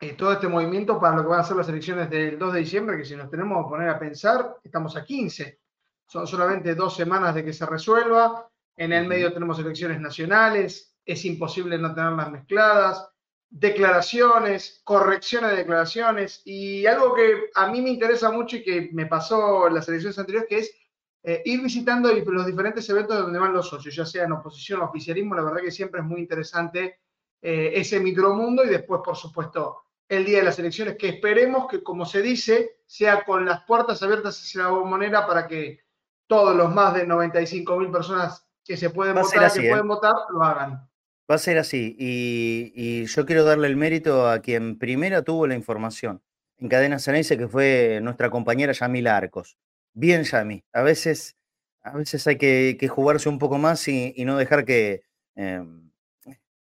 eh, 0.00 0.12
todo 0.14 0.32
este 0.32 0.48
movimiento 0.48 0.98
para 1.00 1.16
lo 1.16 1.22
que 1.22 1.28
van 1.28 1.40
a 1.40 1.44
ser 1.44 1.56
las 1.56 1.68
elecciones 1.68 2.10
del 2.10 2.38
2 2.38 2.52
de 2.54 2.60
diciembre, 2.60 2.96
que 2.96 3.04
si 3.04 3.16
nos 3.16 3.30
tenemos 3.30 3.64
que 3.64 3.70
poner 3.70 3.88
a 3.88 3.98
pensar, 3.98 4.56
estamos 4.64 4.96
a 4.96 5.04
15, 5.04 5.60
son 6.06 6.26
solamente 6.26 6.74
dos 6.74 6.96
semanas 6.96 7.34
de 7.34 7.44
que 7.44 7.52
se 7.52 7.66
resuelva, 7.66 8.48
en 8.76 8.92
el 8.92 9.06
medio 9.06 9.32
tenemos 9.32 9.58
elecciones 9.58 10.00
nacionales, 10.00 10.96
es 11.04 11.24
imposible 11.24 11.78
no 11.78 11.94
tenerlas 11.94 12.30
mezcladas, 12.30 13.11
declaraciones, 13.52 14.80
correcciones 14.82 15.50
de 15.50 15.58
declaraciones 15.58 16.40
y 16.46 16.86
algo 16.86 17.14
que 17.14 17.50
a 17.54 17.66
mí 17.68 17.82
me 17.82 17.90
interesa 17.90 18.30
mucho 18.30 18.56
y 18.56 18.62
que 18.62 18.88
me 18.92 19.04
pasó 19.04 19.66
en 19.66 19.74
las 19.74 19.86
elecciones 19.88 20.18
anteriores, 20.18 20.48
que 20.48 20.58
es 20.58 20.74
eh, 21.22 21.42
ir 21.44 21.62
visitando 21.62 22.10
los 22.10 22.46
diferentes 22.46 22.88
eventos 22.88 23.18
donde 23.18 23.38
van 23.38 23.52
los 23.52 23.68
socios, 23.68 23.94
ya 23.94 24.06
sea 24.06 24.24
en 24.24 24.32
oposición 24.32 24.80
o 24.80 24.86
oficialismo, 24.86 25.34
la 25.34 25.42
verdad 25.42 25.60
que 25.60 25.70
siempre 25.70 26.00
es 26.00 26.06
muy 26.06 26.20
interesante 26.20 27.00
eh, 27.42 27.72
ese 27.74 28.00
micromundo 28.00 28.64
y 28.64 28.68
después, 28.68 29.02
por 29.04 29.16
supuesto, 29.16 29.82
el 30.08 30.24
día 30.24 30.38
de 30.38 30.44
las 30.44 30.58
elecciones, 30.58 30.96
que 30.96 31.10
esperemos 31.10 31.66
que, 31.68 31.82
como 31.82 32.06
se 32.06 32.22
dice, 32.22 32.78
sea 32.86 33.22
con 33.22 33.44
las 33.44 33.64
puertas 33.64 34.02
abiertas 34.02 34.40
hacia 34.40 34.62
la 34.62 34.68
bombonera 34.70 35.26
para 35.26 35.46
que 35.46 35.80
todos 36.26 36.56
los 36.56 36.74
más 36.74 36.94
de 36.94 37.06
95 37.06 37.78
mil 37.78 37.90
personas 37.90 38.48
que 38.64 38.78
se 38.78 38.88
pueden 38.88 39.14
votar, 39.14 39.52
que 39.52 39.68
pueden 39.68 39.84
¿eh? 39.84 39.88
votar, 39.88 40.14
lo 40.30 40.42
hagan. 40.42 40.88
Va 41.32 41.36
a 41.36 41.38
ser 41.38 41.56
así. 41.56 41.96
Y, 41.98 43.06
yo 43.06 43.24
quiero 43.24 43.42
darle 43.44 43.66
el 43.66 43.76
mérito 43.76 44.28
a 44.28 44.40
quien 44.40 44.78
primero 44.78 45.24
tuvo 45.24 45.46
la 45.46 45.54
información. 45.54 46.22
En 46.58 46.68
Cadena 46.68 46.98
Ceneice, 46.98 47.38
que 47.38 47.48
fue 47.48 48.00
nuestra 48.02 48.28
compañera 48.28 48.74
Yamila 48.74 49.16
Arcos. 49.16 49.56
Bien, 49.94 50.24
Yami. 50.24 50.62
A 50.74 50.82
veces, 50.82 51.36
a 51.82 51.96
veces 51.96 52.26
hay 52.26 52.36
que, 52.36 52.86
jugarse 52.86 53.30
un 53.30 53.38
poco 53.38 53.56
más 53.56 53.88
y, 53.88 54.14
no 54.26 54.36
dejar 54.36 54.66
que 54.66 55.04
em, 55.34 55.90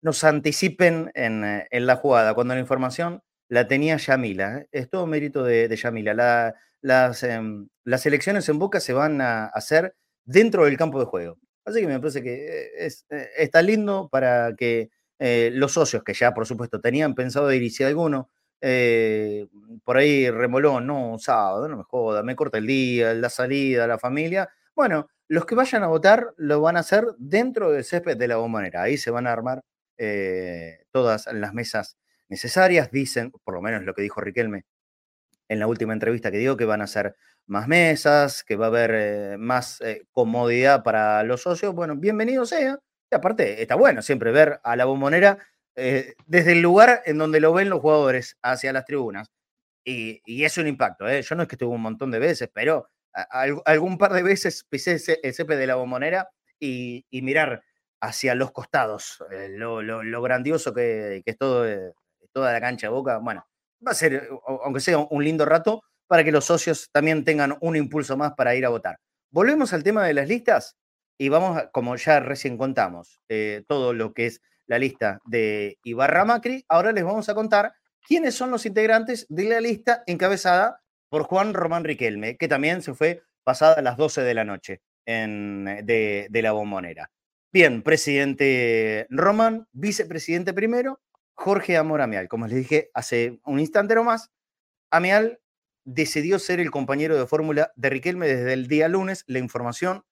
nos 0.03 0.23
anticipen 0.23 1.11
en, 1.15 1.65
la 1.73 1.97
jugada. 1.97 2.35
Cuando 2.35 2.55
la 2.55 2.61
información 2.61 3.25
la 3.49 3.67
tenía 3.67 3.97
Yamila. 3.97 4.59
¿eh? 4.59 4.69
Es 4.71 4.89
todo 4.89 5.09
mérito 5.09 5.43
de, 5.43 5.77
Yamila. 5.77 6.55
las, 6.81 7.25
em, 7.25 7.69
las 7.83 8.07
elecciones 8.07 8.49
en 8.49 8.61
Boca 8.61 8.79
se 8.79 8.93
van 8.93 9.21
a 9.21 9.47
hacer 9.47 9.97
dentro 10.25 10.65
del 10.67 10.77
campo 10.77 11.01
de 11.01 11.07
juego. 11.07 11.39
Así 11.65 11.81
que 11.81 11.87
me 11.87 11.99
parece 11.99 12.23
que 12.23 12.35
eh, 12.35 12.87
es, 12.87 13.07
eh, 13.11 13.31
está 13.39 13.63
lindo 13.63 14.09
para 14.11 14.55
que 14.57 14.91
eh, 15.19 15.51
los 15.53 15.73
socios 15.73 16.03
que 16.05 16.13
ya, 16.15 16.35
por 16.35 16.47
supuesto, 16.47 16.81
tenían 16.81 17.15
pensado 17.15 17.53
ir 17.53 17.63
y 17.63 17.71
si 17.71 17.85
alguno 17.85 18.31
por 19.85 19.99
ahí 19.99 20.31
remoló, 20.31 20.81
no, 20.81 21.19
sábado, 21.19 21.69
no 21.69 21.77
me 21.77 21.83
joda, 21.85 22.23
me 22.23 22.35
corta 22.35 22.57
el 22.57 22.67
día, 22.67 23.13
la 23.13 23.29
salida, 23.29 23.87
la 23.87 23.99
familia. 23.99 24.49
Bueno, 24.75 25.09
los 25.29 25.45
que 25.45 25.55
vayan 25.55 25.83
a 25.83 25.89
votar 25.89 26.33
lo 26.39 26.63
van 26.63 26.79
a 26.79 26.81
hacer 26.81 27.05
dentro 27.19 27.71
del 27.71 27.85
césped 27.85 28.17
de 28.17 28.27
la 28.27 28.37
bombonera. 28.37 28.83
Ahí 28.83 28.97
se 28.97 29.11
van 29.11 29.27
a 29.27 29.33
armar 29.33 29.63
todas 30.93 31.27
las 31.35 31.53
mesas 31.53 31.99
necesarias. 32.31 32.91
Dicen, 32.91 33.33
por 33.45 33.53
lo 33.53 33.61
menos 33.61 33.83
lo 33.83 33.93
que 33.93 34.01
dijo 34.01 34.23
Riquelme 34.23 34.65
en 35.49 35.59
la 35.59 35.67
última 35.67 35.93
entrevista 35.93 36.31
que 36.31 36.39
dio, 36.39 36.57
que 36.57 36.65
van 36.65 36.83
a 36.83 36.87
ser 36.87 37.17
más 37.47 37.69
mesas, 37.69 38.43
que 38.45 38.57
va 38.57 38.67
a 38.67 38.69
haber 38.69 38.91
eh, 38.95 39.37
más 39.39 39.81
eh, 39.81 40.07
comodidad 40.13 40.83
para 40.83 41.23
los 41.23 41.43
socios, 41.43 41.75
bueno, 41.75 41.97
bienvenido 41.97 42.47
sea. 42.47 42.79
Y 43.11 43.15
aparte, 43.15 43.63
está 43.63 43.75
bueno 43.75 44.03
siempre 44.03 44.33
ver 44.33 44.61
a 44.65 44.77
la 44.77 44.87
bombonera 44.87 45.39
eh, 45.77 46.15
desde 46.27 46.53
el 46.53 46.63
lugar 46.63 47.03
en 47.07 47.19
donde 47.19 47.41
lo 47.41 47.53
ven 47.53 47.71
los 47.71 47.81
jugadores 47.81 48.39
hacia 48.43 48.73
las 48.73 48.85
tribunas. 48.85 49.31
Y, 49.87 50.23
es 50.45 50.57
un 50.57 50.67
impacto, 50.67 51.07
Yo 51.07 51.35
no 51.35 51.43
es 51.43 51.49
que 51.49 51.57
estuve 51.57 51.75
un 51.75 51.83
montón 51.83 52.11
de 52.11 52.19
veces, 52.19 52.51
pero 52.53 52.89
algún 53.67 53.99
par 53.99 54.15
de 54.15 54.23
veces 54.23 54.65
pisé 54.69 54.93
el 55.23 55.35
césped 55.35 55.59
de 55.59 55.67
la 55.67 55.75
bombonera 55.77 56.31
y, 56.59 57.05
mirar 57.13 57.63
hacia 58.01 58.35
los 58.35 58.51
costados, 58.53 59.23
lo, 59.51 60.23
grandioso 60.23 60.73
que, 60.73 61.23
es 61.25 61.39
todo, 61.39 61.67
toda 62.33 62.53
la 62.53 62.61
cancha 62.61 62.87
de 62.87 62.93
boca. 62.93 63.19
Bueno, 63.19 63.47
va 63.87 63.93
a 63.93 63.95
ser, 63.95 64.29
aunque 64.65 64.81
sea 64.81 64.99
un 64.99 65.25
lindo 65.25 65.45
rato, 65.45 65.83
para 66.07 66.25
que 66.25 66.33
los 66.33 66.45
socios 66.45 66.89
también 66.93 67.25
tengan 67.25 67.57
un 67.61 67.77
impulso 67.77 68.17
más 68.17 68.35
para 68.35 68.55
ir 68.55 68.67
a 68.67 68.69
votar. 68.69 68.99
Volvemos 69.31 69.73
al 69.73 69.83
tema 69.83 70.07
de 70.07 70.15
las 70.15 70.29
listas 70.29 70.77
y 71.19 71.29
vamos, 71.29 71.63
como 71.73 71.97
ya 71.97 72.21
recién 72.21 72.59
contamos, 72.59 73.21
eh, 73.29 73.65
todo 73.69 73.93
lo 73.93 74.13
que 74.13 74.27
es 74.27 74.41
la 74.67 74.79
lista 74.79 75.21
de 75.25 75.79
Ibarra 75.85 76.25
Macri. 76.25 76.65
Ahora 76.69 76.93
les 76.93 77.05
vamos 77.05 77.29
a 77.29 77.35
contar 77.35 77.73
quiénes 78.07 78.35
son 78.35 78.51
los 78.51 78.67
integrantes 78.67 79.27
de 79.29 79.45
la 79.45 79.61
lista 79.61 80.03
encabezada 80.07 80.81
por 81.09 81.25
Juan 81.25 81.55
Román 81.55 81.85
Riquelme, 81.85 82.37
que 82.37 82.49
también 82.49 82.83
se 82.83 82.95
fue 82.95 83.23
pasada 83.45 83.83
las 83.83 83.97
12 83.97 84.23
de 84.23 84.35
la 84.35 84.45
noche 84.45 84.83
en, 85.07 85.65
de, 85.85 86.27
de 86.31 86.43
la 86.43 86.53
bombonera. 86.53 87.11
Bien, 87.53 87.83
presidente 87.83 89.07
Román, 89.11 89.69
vicepresidente 89.73 90.53
primero, 90.53 91.01
Jorge 91.35 91.77
Amor 91.77 92.01
Amial. 92.01 92.29
Como 92.29 92.47
les 92.47 92.57
dije 92.57 92.91
hace 92.95 93.41
un 93.45 93.61
instante 93.61 93.95
más, 93.97 94.31
Amial 94.91 95.41
decidió 95.85 96.39
ser 96.39 96.61
el 96.61 96.71
compañero 96.71 97.17
de 97.17 97.27
fórmula 97.27 97.73
de 97.77 97.91
Riquelme 97.91 98.27
desde 98.27 98.53
el 98.53 98.69
día 98.69 98.89
lunes. 98.89 99.25
La 99.27 99.39
información 99.39 100.05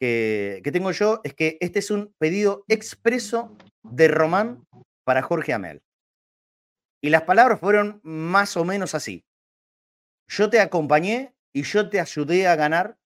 que, 0.00 0.60
que, 0.64 0.72
tengo 0.72 0.90
yo 0.92 1.20
es 1.24 1.34
que 1.34 1.58
este 1.60 1.80
es 1.80 1.90
un 1.90 2.14
pedido 2.18 2.64
expreso 2.68 3.56
de 3.82 4.08
Román 4.08 4.66
para 5.04 5.22
Jorge 5.22 5.52
Amel. 5.52 5.82
Y 7.02 7.10
las 7.10 7.22
palabras 7.22 7.60
fueron 7.60 8.00
más 8.02 8.56
o 8.56 8.64
menos 8.64 8.94
así. 8.94 9.24
Yo 10.28 10.50
te 10.50 10.60
acompañé 10.60 11.34
y 11.52 11.62
yo 11.62 11.88
te 11.88 12.00
ayudé 12.00 12.46
a 12.46 12.56
ganar 12.56 12.98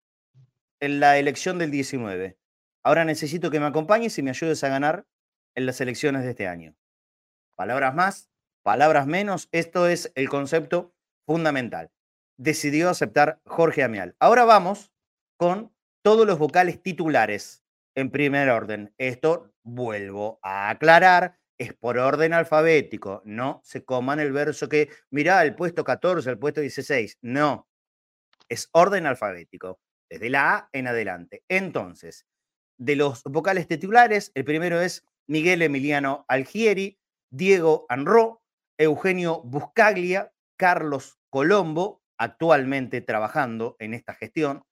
en 0.81 0.99
la 0.99 1.19
elección 1.19 1.59
del 1.59 1.71
19. 1.71 2.37
Ahora 2.85 3.05
necesito 3.05 3.50
que 3.50 3.61
me 3.61 3.67
acompañes 3.67 4.19
y 4.19 4.23
me 4.23 4.31
ayudes 4.31 4.64
a 4.64 4.69
ganar 4.69 5.07
en 5.55 5.67
las 5.67 5.81
elecciones 5.81 6.25
de 6.25 6.31
este 6.31 6.49
año. 6.49 6.75
Palabras 7.55 7.95
más, 7.95 8.31
palabras 8.63 9.07
menos, 9.07 9.49
esto 9.53 9.89
es 9.89 10.13
el 10.15 10.29
concepto 10.29 10.95
fundamental. 11.27 11.91
Decidió 12.37 12.89
aceptar 12.89 13.41
Jorge 13.45 13.83
Amial. 13.83 14.17
Ahora 14.19 14.45
vamos 14.45 14.93
con 15.37 15.73
todos 16.03 16.27
los 16.27 16.39
vocales 16.39 16.83
titulares 16.83 17.65
en 17.95 18.11
primer 18.11 18.49
orden. 18.51 18.95
Esto 18.99 19.53
vuelvo 19.63 20.39
a 20.43 20.71
aclarar, 20.71 21.39
es 21.59 21.75
por 21.75 21.99
orden 21.99 22.33
alfabético, 22.33 23.23
no 23.25 23.61
se 23.65 23.85
coman 23.85 24.19
el 24.19 24.33
verso 24.33 24.69
que, 24.69 24.89
mirá, 25.11 25.43
el 25.43 25.55
puesto 25.55 25.85
14, 25.85 26.31
el 26.31 26.39
puesto 26.39 26.61
16, 26.61 27.19
no, 27.23 27.69
es 28.49 28.69
orden 28.73 29.07
alfabético, 29.07 29.79
desde 30.11 30.31
la 30.31 30.55
A 30.55 30.69
en 30.73 30.89
adelante. 30.89 31.45
Entonces, 31.49 32.27
de 32.79 32.97
los 32.97 33.23
vocales 33.25 33.69
titulares, 33.69 34.33
el 34.35 34.45
primero 34.45 34.81
es 34.81 35.05
Miguel 35.29 35.63
Emiliano 35.63 36.25
Algieri, 36.29 36.99
Diego 37.33 37.87
Anro, 37.89 38.43
Eugenio 38.79 39.41
Buscaglia, 39.43 40.33
Carlos 40.59 41.19
Colombo, 41.31 42.03
actualmente 42.19 43.01
trabajando 43.01 43.75
en 43.79 43.95
esta 43.95 44.12
gestión 44.12 44.65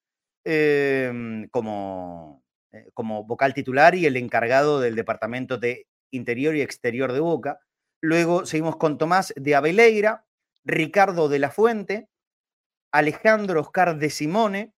em, 0.44 1.48
como, 1.48 2.44
eh, 2.72 2.90
como 2.92 3.24
vocal 3.24 3.54
titular 3.54 3.94
y 3.94 4.04
el 4.04 4.16
encargado 4.18 4.78
del 4.78 4.94
Departamento 4.94 5.56
de 5.56 5.86
Interior 6.12 6.54
y 6.54 6.60
Exterior 6.60 7.12
de 7.12 7.20
Boca. 7.20 7.60
Luego 8.02 8.44
seguimos 8.44 8.76
con 8.76 8.98
Tomás 8.98 9.32
de 9.36 9.54
Abeleira, 9.54 10.26
Ricardo 10.62 11.30
de 11.30 11.38
la 11.38 11.50
Fuente, 11.50 12.10
Alejandro 12.92 13.62
Oscar 13.62 13.96
de 13.96 14.10
Simone, 14.10 14.74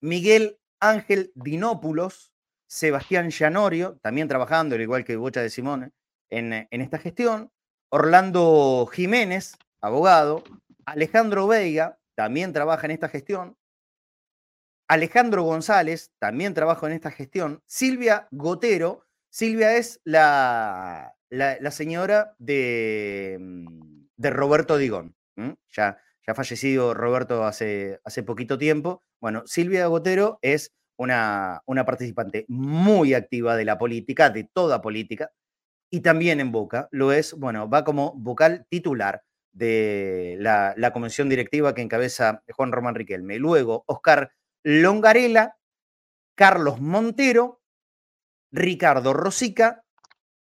Miguel 0.00 0.58
Ángel 0.80 1.30
Dinópulos, 1.34 2.32
Sebastián 2.66 3.28
Llanorio, 3.28 3.98
también 4.02 4.28
trabajando, 4.28 4.76
al 4.76 4.80
igual 4.80 5.04
que 5.04 5.16
Bocha 5.16 5.42
de 5.42 5.50
Simone, 5.50 5.92
en, 6.32 6.66
en 6.70 6.80
esta 6.80 6.98
gestión, 6.98 7.52
Orlando 7.90 8.88
Jiménez, 8.90 9.58
abogado, 9.82 10.42
Alejandro 10.86 11.46
Veiga, 11.46 11.98
también 12.14 12.52
trabaja 12.54 12.86
en 12.86 12.92
esta 12.92 13.08
gestión, 13.08 13.56
Alejandro 14.88 15.42
González, 15.42 16.10
también 16.18 16.54
trabaja 16.54 16.86
en 16.86 16.94
esta 16.94 17.10
gestión, 17.10 17.62
Silvia 17.66 18.28
Gotero, 18.30 19.06
Silvia 19.30 19.76
es 19.76 20.00
la, 20.04 21.14
señora 21.70 22.34
de, 22.38 23.36
mm, 23.38 24.06
de, 24.16 24.30
Roberto 24.30 24.78
Digón, 24.78 25.14
ya, 25.70 25.98
ya 26.26 26.34
fallecido 26.34 26.94
Roberto 26.94 27.44
hace, 27.44 28.00
hace 28.04 28.22
poquito 28.22 28.58
tiempo. 28.58 29.02
Bueno, 29.20 29.42
Silvia 29.46 29.86
Gotero 29.86 30.38
es 30.42 30.72
una, 30.96 31.62
una 31.66 31.84
participante 31.84 32.46
muy 32.48 33.14
activa 33.14 33.56
de 33.56 33.64
la 33.64 33.78
política, 33.78 34.30
de 34.30 34.44
toda 34.44 34.82
política, 34.82 35.30
y 35.92 36.00
también 36.00 36.40
en 36.40 36.52
Boca 36.52 36.88
lo 36.90 37.12
es, 37.12 37.34
bueno, 37.34 37.68
va 37.68 37.84
como 37.84 38.14
vocal 38.14 38.64
titular 38.70 39.24
de 39.52 40.36
la, 40.40 40.72
la 40.78 40.90
comisión 40.90 41.28
directiva 41.28 41.74
que 41.74 41.82
encabeza 41.82 42.42
Juan 42.50 42.72
Román 42.72 42.94
Riquelme. 42.94 43.38
Luego, 43.38 43.84
Oscar 43.86 44.32
Longarela, 44.64 45.58
Carlos 46.34 46.80
Montero, 46.80 47.60
Ricardo 48.50 49.12
Rosica 49.12 49.84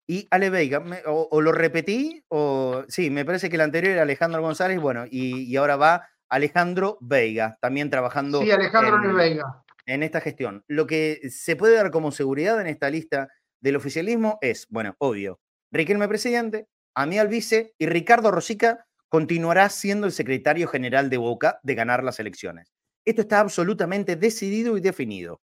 y 0.06 0.28
Ale 0.30 0.50
Veiga. 0.50 0.84
o, 1.06 1.40
lo 1.40 1.52
repetí, 1.52 2.22
o 2.28 2.84
sí, 2.88 3.08
me 3.08 3.24
parece 3.24 3.48
que 3.48 3.56
el 3.56 3.62
anterior 3.62 3.94
era 3.94 4.02
Alejandro 4.02 4.42
González, 4.42 4.78
bueno, 4.78 5.06
y, 5.11 5.56
ahora 5.56 5.76
va 5.76 6.11
Alejandro 6.28 6.98
Veiga, 7.00 7.56
también 7.62 7.88
trabajando. 7.88 8.42
Sí, 8.42 8.50
Alejandro 8.50 9.02
en, 9.02 9.16
Veiga. 9.16 9.64
En 9.87 10.02
esta 10.02 10.20
gestión. 10.20 10.62
Lo 10.66 10.87
que 10.87 11.20
se 11.30 11.56
puede 11.56 11.74
dar 11.74 11.90
como 11.90 12.12
seguridad 12.12 12.61
en 12.61 12.66
esta 12.66 12.90
lista 12.90 13.28
del 13.61 13.77
oficialismo 13.77 14.38
es, 14.40 14.66
bueno, 14.68 14.94
obvio, 14.99 15.40
Riquelme 15.71 16.09
presidente, 16.09 16.66
Amial 16.94 17.29
vice 17.29 17.75
y 17.79 17.87
Ricardo 17.87 18.31
Rosica 18.31 18.87
continuará 19.09 19.68
siendo 19.68 20.07
el 20.07 20.12
secretario 20.12 20.66
general 20.66 21.11
de 21.11 21.18
Boca 21.18 21.61
de 21.62 21.75
ganar 21.75 22.03
las 22.03 22.18
elecciones. 22.21 22.73
Esto 23.05 23.23
está 23.23 23.40
absolutamente 23.40 24.16
decidido 24.16 24.77
y 24.77 24.81
definido. 24.81 25.42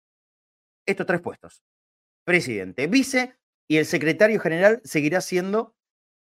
Estos 0.87 1.07
tres 1.07 1.21
puestos 1.21 1.62
presidente, 2.29 2.88
vice 2.88 3.38
y 3.66 3.79
el 3.79 3.87
secretario 3.87 4.38
general 4.38 4.83
seguirá 4.85 5.23
siendo 5.23 5.75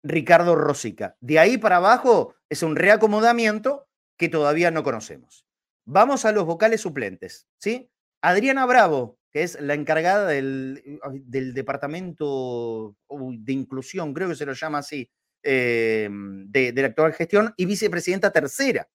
Ricardo 0.03 0.55
Rosica. 0.55 1.17
De 1.21 1.39
ahí 1.39 1.57
para 1.57 1.77
abajo 1.77 2.35
es 2.51 2.62
un 2.62 2.77
reacomodamiento 2.77 3.89
que 4.19 4.29
todavía 4.29 4.71
no 4.71 4.83
conocemos. 4.83 5.47
Vamos 5.87 6.27
a 6.27 6.33
los 6.33 6.45
vocales 6.45 6.83
suplentes, 6.83 7.49
¿sí? 7.59 7.91
Adriana 8.21 8.67
Bravo, 8.67 9.19
que 9.37 9.42
es 9.42 9.61
la 9.61 9.75
encargada 9.75 10.29
del, 10.29 10.99
del 11.12 11.53
departamento 11.53 12.96
de 13.11 13.53
inclusión, 13.53 14.14
creo 14.14 14.31
que 14.31 14.35
se 14.35 14.46
lo 14.46 14.55
llama 14.55 14.79
así, 14.79 15.11
eh, 15.42 16.09
de, 16.11 16.72
la 16.75 16.87
actual 16.87 17.12
gestión, 17.12 17.53
y 17.55 17.66
vicepresidenta 17.66 18.31
tercera. 18.31 18.88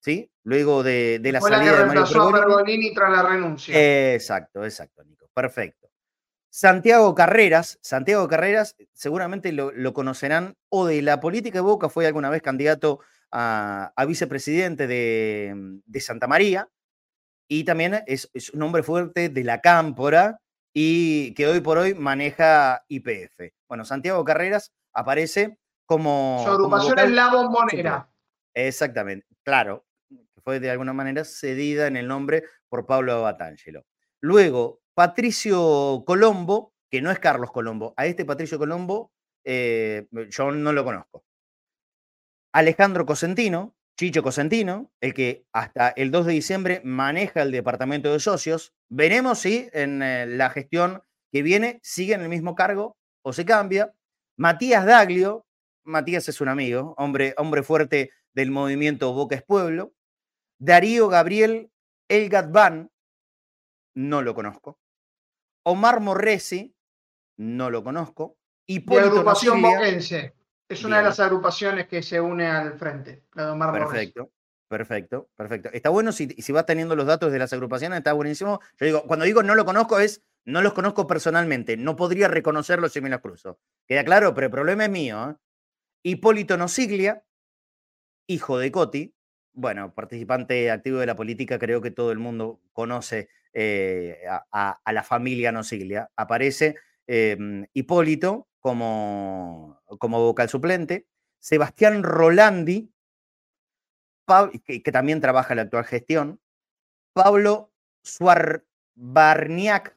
¿Sí? 0.00 0.30
Luego 0.44 0.84
de, 0.84 1.18
de 1.18 1.32
la 1.32 1.40
salida 1.40 1.76
de 1.80 1.86
Mario 1.86 2.04
tras 2.94 3.10
la 3.10 3.28
renuncia. 3.28 4.14
Exacto, 4.14 4.64
exacto, 4.64 5.02
Nico. 5.02 5.28
Perfecto. 5.34 5.90
Santiago 6.48 7.12
Carreras, 7.16 7.80
Santiago 7.82 8.28
Carreras 8.28 8.76
seguramente 8.92 9.50
lo, 9.50 9.92
conocerán 9.92 10.56
o 10.68 10.86
de 10.86 11.02
la 11.02 11.18
política 11.18 11.58
de 11.58 11.62
Boca, 11.62 11.88
fue 11.88 12.06
alguna 12.06 12.30
vez 12.30 12.42
candidato 12.42 13.00
a, 13.32 13.92
vicepresidente 14.06 14.86
de, 14.86 16.00
Santa 16.00 16.28
María 16.28 16.68
y 17.52 17.64
también 17.64 18.04
es, 18.06 18.30
un 18.54 18.62
hombre 18.62 18.84
fuerte 18.84 19.28
de 19.28 19.42
la 19.42 19.60
Cámpora 19.60 20.40
y 20.72 21.34
que 21.34 21.48
hoy 21.48 21.60
por 21.60 21.78
hoy 21.78 21.94
maneja 21.94 22.84
IPF. 22.86 23.52
Bueno, 23.68 23.84
Santiago 23.84 24.24
Carreras 24.24 24.72
aparece 24.92 25.58
como... 25.84 26.42
Su 26.44 26.52
agrupación 26.52 27.00
es 27.00 27.10
La 27.10 27.32
Bombonera. 27.32 28.08
Exactamente, 28.54 29.26
claro, 29.42 29.84
fue 30.44 30.60
de 30.60 30.70
alguna 30.70 30.92
manera 30.92 31.24
cedida 31.24 31.88
en 31.88 31.96
el 31.96 32.06
nombre 32.06 32.44
por 32.68 32.86
Pablo 32.86 33.20
Batangelo. 33.22 33.84
Luego, 34.20 34.80
Patricio 34.94 36.04
Colombo, 36.06 36.72
que 36.88 37.02
no 37.02 37.10
es 37.10 37.18
Carlos 37.18 37.50
Colombo, 37.50 37.94
a 37.96 38.06
este 38.06 38.24
Patricio 38.24 38.58
Colombo 38.58 39.10
eh, 39.44 40.06
yo 40.28 40.52
no 40.52 40.72
lo 40.72 40.84
conozco. 40.84 41.24
Alejandro 42.52 43.04
Cosentino, 43.06 43.74
Chicho 44.00 44.22
Cosentino, 44.22 44.90
el 45.02 45.12
que 45.12 45.44
hasta 45.52 45.90
el 45.90 46.10
2 46.10 46.24
de 46.24 46.32
diciembre 46.32 46.80
maneja 46.84 47.42
el 47.42 47.50
departamento 47.50 48.10
de 48.10 48.18
socios. 48.18 48.72
Veremos 48.88 49.40
si 49.40 49.68
en 49.74 50.02
eh, 50.02 50.24
la 50.26 50.48
gestión 50.48 51.02
que 51.30 51.42
viene 51.42 51.80
sigue 51.82 52.14
en 52.14 52.22
el 52.22 52.30
mismo 52.30 52.54
cargo 52.54 52.96
o 53.22 53.34
se 53.34 53.44
cambia. 53.44 53.92
Matías 54.38 54.86
Daglio, 54.86 55.44
Matías 55.84 56.26
es 56.30 56.40
un 56.40 56.48
amigo, 56.48 56.94
hombre, 56.96 57.34
hombre 57.36 57.62
fuerte 57.62 58.10
del 58.32 58.50
movimiento 58.50 59.12
Boca 59.12 59.36
es 59.36 59.42
Pueblo. 59.42 59.92
Darío 60.58 61.08
Gabriel 61.08 61.70
Elgadban, 62.08 62.90
no 63.94 64.22
lo 64.22 64.34
conozco. 64.34 64.80
Omar 65.62 66.00
Morresi, 66.00 66.74
no 67.36 67.68
lo 67.68 67.84
conozco. 67.84 68.38
Y 68.66 68.82
la 68.82 69.02
agrupación 69.02 69.60
boquense. 69.60 70.39
Es 70.70 70.84
una 70.84 70.98
de 70.98 71.02
las 71.02 71.18
agrupaciones 71.18 71.88
que 71.88 72.00
se 72.00 72.20
une 72.20 72.46
al 72.46 72.78
frente, 72.78 73.24
la 73.34 73.46
de 73.46 73.50
Omar 73.50 73.72
Perfecto. 73.72 74.30
Perfecto, 74.68 75.28
perfecto. 75.34 75.68
Está 75.72 75.90
bueno 75.90 76.12
si, 76.12 76.28
si 76.28 76.52
vas 76.52 76.64
teniendo 76.64 76.94
los 76.94 77.04
datos 77.04 77.32
de 77.32 77.40
las 77.40 77.52
agrupaciones, 77.52 77.98
está 77.98 78.12
buenísimo. 78.12 78.60
Yo 78.78 78.86
digo, 78.86 79.02
cuando 79.02 79.24
digo 79.24 79.42
no 79.42 79.56
lo 79.56 79.64
conozco 79.64 79.98
es 79.98 80.22
no 80.44 80.62
los 80.62 80.74
conozco 80.74 81.08
personalmente, 81.08 81.76
no 81.76 81.96
podría 81.96 82.28
reconocerlos 82.28 82.92
si 82.92 83.00
me 83.00 83.10
los 83.10 83.20
cruzo. 83.20 83.58
¿Queda 83.88 84.04
claro? 84.04 84.32
Pero 84.32 84.46
el 84.46 84.50
problema 84.52 84.84
es 84.84 84.90
mío. 84.90 85.30
¿eh? 85.30 85.34
Hipólito 86.04 86.56
Nosiglia, 86.56 87.24
hijo 88.28 88.58
de 88.58 88.70
Coti, 88.70 89.12
bueno, 89.52 89.92
participante 89.92 90.70
activo 90.70 90.98
de 90.98 91.06
la 91.06 91.16
política, 91.16 91.58
creo 91.58 91.80
que 91.80 91.90
todo 91.90 92.12
el 92.12 92.20
mundo 92.20 92.60
conoce 92.72 93.28
eh, 93.52 94.20
a, 94.52 94.92
la 94.92 95.02
familia 95.02 95.50
Nosiglia. 95.50 96.10
Aparece 96.14 96.76
em, 97.08 97.66
Hipólito 97.74 98.46
como, 98.60 99.80
como 99.98 100.20
vocal 100.20 100.48
suplente, 100.48 101.06
Sebastián 101.38 102.02
Rolandi, 102.02 102.92
que, 104.64 104.92
también 104.92 105.20
trabaja 105.20 105.54
en 105.54 105.56
la 105.56 105.62
actual 105.62 105.84
gestión, 105.84 106.40
Pablo 107.12 107.72
Suarbarniak, 108.04 109.96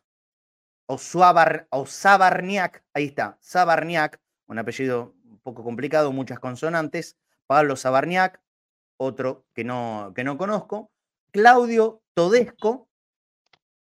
o, 0.87 0.97
Suabar, 0.97 1.67
o 1.69 1.85
Sabarniak, 1.85 2.83
ahí 2.93 3.05
está, 3.05 3.37
Sabarniak, 3.41 4.19
un 4.47 4.59
apellido 4.59 5.15
un 5.25 5.39
poco 5.39 5.63
complicado, 5.63 6.11
muchas 6.11 6.39
consonantes. 6.39 7.17
Pablo 7.47 7.75
Sabarniak, 7.75 8.41
otro 8.97 9.45
que 9.53 9.63
no, 9.63 10.13
que 10.15 10.23
no 10.23 10.37
conozco. 10.37 10.91
Claudio 11.31 12.01
Todesco, 12.13 12.87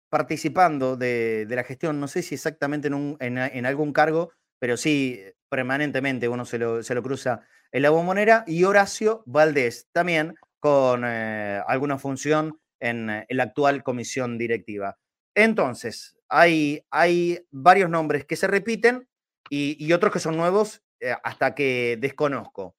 participando 0.10 0.98
de, 0.98 1.46
la 1.50 1.64
gestión, 1.64 2.00
no 2.00 2.08
sé 2.08 2.22
si 2.22 2.36
exactamente 2.36 2.90
en, 2.90 3.66
algún 3.66 3.94
cargo, 3.94 4.32
pero 4.60 4.78
sí 4.78 5.22
permanentemente 5.50 6.30
uno 6.30 6.46
se 6.46 6.60
lo, 6.60 7.04
cruza 7.04 7.42
en 7.72 7.82
la 7.82 7.90
bombonera. 7.90 8.44
Y 8.46 8.64
Horacio 8.64 9.24
Valdés, 9.26 9.88
también 9.92 10.36
con 10.60 11.04
eh, 11.06 11.62
alguna 11.68 11.98
función 11.98 12.60
en, 12.80 13.10
en, 13.10 13.38
la 13.38 13.44
actual 13.44 13.84
comisión 13.84 14.38
directiva. 14.38 14.98
Entonces, 15.36 16.18
hay, 16.28 16.86
hay 16.92 17.46
varios 17.52 17.90
nombres 17.90 18.26
que 18.26 18.36
se 18.36 18.48
repiten 18.48 19.08
y, 19.50 19.92
otros 19.94 20.14
que 20.14 20.20
son 20.20 20.38
nuevos 20.38 20.84
eh, 21.00 21.16
hasta 21.24 21.56
que 21.56 21.98
desconozco. 22.00 22.76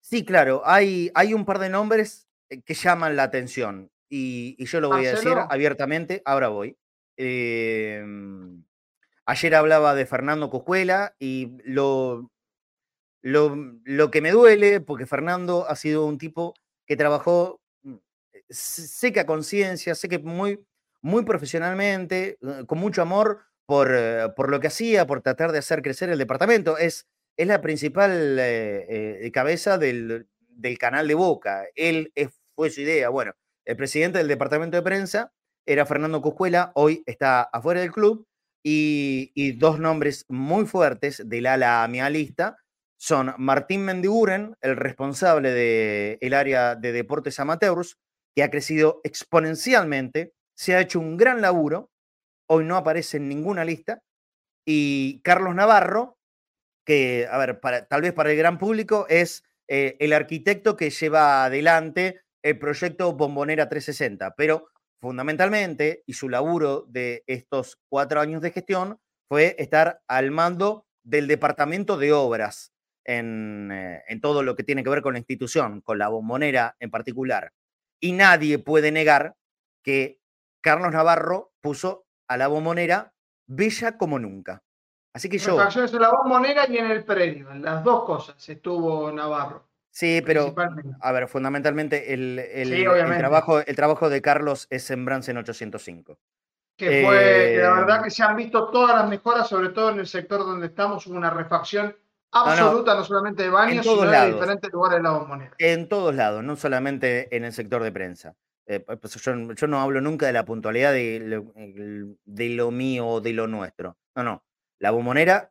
Sí, 0.00 0.24
claro, 0.24 0.62
hay, 0.64 1.10
hay 1.14 1.34
un 1.34 1.44
par 1.44 1.58
de 1.58 1.68
nombres 1.68 2.28
eh, 2.48 2.62
que 2.62 2.74
llaman 2.74 3.16
la 3.16 3.24
atención 3.24 3.90
y, 4.08 4.64
yo 4.64 4.80
lo 4.80 4.88
voy 4.88 5.06
a 5.06 5.10
decir 5.10 5.32
abiertamente, 5.50 6.22
ahora 6.24 6.48
voy. 6.48 6.78
Em, 7.16 8.64
ayer 9.28 9.54
hablaba 9.54 9.94
de 9.94 10.06
Fernando 10.06 10.48
Cojuela 10.48 11.14
y 11.18 11.58
lo, 11.64 12.30
lo, 13.22 13.54
lo, 13.84 14.10
que 14.10 14.22
me 14.22 14.30
duele, 14.30 14.80
porque 14.80 15.06
Fernando 15.06 15.66
ha 15.68 15.76
sido 15.76 16.06
un 16.06 16.16
tipo 16.16 16.54
que 16.86 16.96
trabajó, 16.96 17.60
mm, 17.82 17.96
sé 18.48 19.12
que 19.12 19.20
a 19.20 19.26
conciencia, 19.26 19.94
sé 19.94 20.08
que 20.08 20.18
muy, 20.18 20.64
muy 21.02 21.24
profesionalmente, 21.24 22.38
eh, 22.40 22.64
con 22.66 22.78
mucho 22.78 23.02
amor 23.02 23.42
por, 23.66 23.94
eh, 23.94 24.30
por, 24.34 24.50
lo 24.50 24.60
que 24.60 24.68
hacía, 24.68 25.06
por 25.06 25.20
tratar 25.20 25.52
de 25.52 25.58
hacer 25.58 25.82
crecer 25.82 26.08
el 26.08 26.18
departamento. 26.18 26.78
Es, 26.78 27.06
es 27.36 27.46
la 27.46 27.60
principal 27.60 28.38
eh, 28.40 29.30
cabeza 29.32 29.76
del, 29.76 30.26
del, 30.48 30.78
canal 30.78 31.06
de 31.06 31.14
Boca. 31.14 31.66
Él 31.74 32.12
fue 32.56 32.70
su 32.70 32.80
idea. 32.80 33.10
Bueno, 33.10 33.34
el 33.66 33.76
presidente 33.76 34.18
del 34.18 34.28
departamento 34.28 34.78
de 34.78 34.82
prensa 34.82 35.32
era 35.66 35.84
Fernando 35.84 36.22
Coscuela, 36.22 36.72
hoy 36.74 37.02
está 37.04 37.42
afuera 37.42 37.82
del 37.82 37.92
club. 37.92 38.27
Y, 38.62 39.52
dos 39.52 39.78
nombres 39.78 40.24
muy 40.28 40.66
fuertes 40.66 41.22
del 41.26 41.46
ala 41.46 41.84
amialista 41.84 42.58
son 42.96 43.34
Martín 43.38 43.84
Mendiguren, 43.84 44.56
el 44.60 44.76
responsable 44.76 45.52
del 45.52 46.34
área 46.34 46.74
de 46.74 46.92
deportes 46.92 47.38
amateurs, 47.38 47.96
que 48.34 48.42
ha 48.42 48.50
crecido 48.50 49.00
exponencialmente 49.04 50.34
se 50.54 50.74
ha 50.74 50.80
hecho 50.80 50.98
un 50.98 51.16
gran 51.16 51.40
laburo, 51.40 51.92
hoy 52.48 52.64
no 52.64 52.76
aparece 52.76 53.18
en 53.18 53.28
ninguna 53.28 53.64
lista, 53.64 54.02
y 54.66 55.20
Carlos 55.22 55.54
Navarro, 55.54 56.18
que, 56.84 57.28
a 57.30 57.38
ver, 57.38 57.60
tal 57.88 58.02
vez 58.02 58.12
para 58.12 58.32
el 58.32 58.36
gran 58.36 58.58
público 58.58 59.06
es 59.08 59.44
eh, 59.68 59.96
el 60.00 60.12
arquitecto 60.12 60.76
que 60.76 60.90
lleva 60.90 61.44
adelante 61.44 62.22
el 62.42 62.58
proyecto 62.58 63.12
Bombonera 63.12 63.68
360, 63.68 64.34
pero 64.36 64.68
fundamentalmente, 65.00 66.02
y 66.06 66.14
su 66.14 66.28
laburo 66.28 66.84
de 66.88 67.24
estos 67.26 67.78
cuatro 67.88 68.20
años 68.20 68.42
de 68.42 68.50
gestión, 68.50 69.00
fue 69.28 69.56
estar 69.58 70.00
al 70.08 70.30
mando 70.30 70.86
del 71.04 71.26
departamento 71.26 71.96
de 71.96 72.12
obras 72.12 72.72
en, 73.04 73.70
eh, 73.72 74.02
en 74.08 74.20
todo 74.20 74.42
lo 74.42 74.56
que 74.56 74.64
tiene 74.64 74.82
que 74.82 74.90
ver 74.90 75.02
con 75.02 75.14
la 75.14 75.18
institución, 75.18 75.80
con 75.80 75.98
la 75.98 76.08
bombonera 76.08 76.76
en 76.80 76.90
particular. 76.90 77.52
Y 78.00 78.12
nadie 78.12 78.58
puede 78.58 78.92
negar 78.92 79.36
que 79.82 80.20
Carlos 80.60 80.92
Navarro 80.92 81.52
puso 81.60 82.06
a 82.28 82.36
la 82.36 82.48
bombonera 82.48 83.12
bella 83.46 83.96
como 83.96 84.18
nunca. 84.18 84.62
Así 85.14 85.28
que 85.28 85.38
yo. 85.38 85.56
La 85.56 86.10
bombonera 86.10 86.68
y 86.68 86.78
en 86.78 86.90
el 86.90 87.04
predio, 87.04 87.50
en 87.50 87.62
las 87.62 87.82
dos 87.82 88.04
cosas 88.04 88.48
estuvo 88.48 89.10
Navarro. 89.10 89.67
Sí, 89.98 90.22
pero 90.24 90.54
a 91.00 91.10
ver, 91.10 91.26
fundamentalmente 91.26 92.14
el, 92.14 92.40
trabajo, 93.18 93.58
el 93.58 93.74
trabajo 93.74 94.08
de 94.08 94.22
Carlos 94.22 94.68
es 94.70 94.92
en 94.92 95.00
en 95.00 95.36
805. 95.38 96.16
Que 96.76 97.02
fue, 97.04 97.56
la 97.60 97.72
verdad 97.72 97.98
eh, 97.98 98.04
que 98.04 98.10
se 98.10 98.22
han 98.22 98.36
visto 98.36 98.68
todas 98.68 98.94
las 98.94 99.08
mejoras, 99.08 99.48
sobre 99.48 99.70
todo 99.70 99.90
en 99.90 99.98
el 99.98 100.06
sector 100.06 100.38
donde 100.38 100.68
estamos, 100.68 101.04
hubo 101.08 101.16
una 101.16 101.30
refacción 101.30 101.96
absoluta, 102.30 102.94
no, 102.94 103.02
solamente 103.02 103.42
de 103.42 103.50
baños, 103.50 103.84
sino 103.84 104.08
de 104.08 104.34
diferentes 104.34 104.72
lugares 104.72 104.98
de 104.98 105.02
la 105.02 105.10
bombonera. 105.10 105.56
En 105.58 105.88
todos 105.88 106.14
lados, 106.14 106.44
no 106.44 106.54
solamente 106.54 107.36
en 107.36 107.44
el 107.44 107.52
sector 107.52 107.82
de 107.82 107.90
prensa. 107.90 108.36
Eh, 108.66 108.78
pues 108.78 109.14
yo, 109.14 109.66
no 109.66 109.80
hablo 109.80 110.00
nunca 110.00 110.26
de 110.26 110.32
la 110.32 110.44
puntualidad 110.44 110.92
de 110.92 111.42
lo, 112.24 112.70
mío 112.70 113.04
o 113.04 113.20
de 113.20 113.32
lo 113.32 113.48
nuestro. 113.48 113.96
No, 114.14 114.22
no. 114.22 114.44
La 114.78 114.92
bombonera 114.92 115.50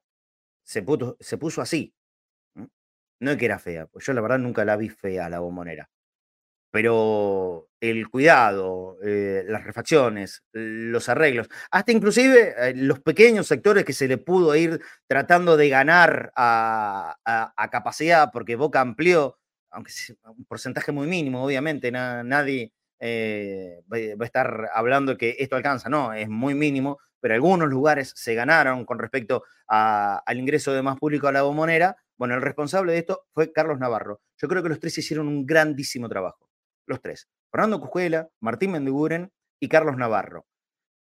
se, 0.64 0.86
se 1.20 1.38
puso 1.38 1.62
así. 1.62 1.94
No 3.20 3.32
es 3.32 3.38
que 3.38 3.46
era 3.46 3.60
fea, 3.60 3.88
pues 3.88 4.06
yo 4.06 4.14
la 4.14 4.22
verdad 4.22 4.40
nunca 4.40 4.66
la 4.66 4.78
vi 4.78 4.90
fea 4.90 5.30
la 5.30 5.40
bombonera. 5.40 5.90
Pero 6.72 7.70
el 7.80 8.10
cuidado, 8.10 8.98
eh, 9.04 9.44
las 9.48 9.64
refacciones, 9.64 10.44
los 10.52 11.10
arreglos, 11.10 11.48
hasta 11.72 11.92
inclusive 11.92 12.56
eh, 12.58 12.74
los 12.76 13.00
pequeños 13.00 13.48
sectores 13.48 13.86
que 13.86 13.94
se 13.94 14.08
le 14.08 14.18
pudo 14.18 14.56
ir 14.56 14.82
tratando 15.08 15.58
de 15.58 15.70
ganar 15.70 16.32
a, 16.36 17.16
capacidad, 17.72 18.30
porque 18.32 18.56
Boca 18.56 18.82
amplió, 18.82 19.40
aunque 19.72 19.92
es 19.92 20.16
un 20.26 20.46
porcentaje 20.46 20.92
muy 20.92 21.08
mínimo, 21.08 21.44
obviamente, 21.44 21.92
nadie, 21.92 22.74
eh, 23.00 23.82
va 23.92 24.24
a 24.24 24.26
estar 24.26 24.70
hablando 24.74 25.18
que 25.18 25.36
esto 25.40 25.56
alcanza, 25.56 25.90
no, 25.90 26.14
es 26.14 26.30
muy 26.30 26.54
mínimo, 26.54 27.00
pero 27.20 27.34
algunos 27.34 27.70
lugares 27.70 28.14
se 28.16 28.36
ganaron 28.36 28.86
con 28.86 29.00
respecto 29.00 29.44
al 29.68 30.38
ingreso 30.38 30.74
de 30.74 30.82
más 30.82 30.98
público 30.98 31.28
a 31.28 31.32
la 31.32 31.42
bombonera. 31.44 31.96
Bueno, 32.18 32.36
el 32.36 32.42
responsable 32.42 32.94
de 32.94 33.00
esto 33.00 33.26
fue 33.34 33.52
Carlos 33.52 33.80
Navarro. 33.80 34.22
Yo 34.38 34.48
creo 34.48 34.64
que 34.64 34.70
los 34.70 34.80
tres 34.80 34.98
hicieron 34.98 35.28
un 35.28 35.46
grandísimo 35.46 36.10
trabajo. 36.10 36.50
Los 36.86 37.02
tres. 37.02 37.28
Fernando 37.52 37.80
Cujuela, 37.80 38.30
Martín 38.40 38.72
Mendiguren 38.72 39.32
y 39.60 39.70
Carlos 39.70 39.98
Navarro. 39.98 40.46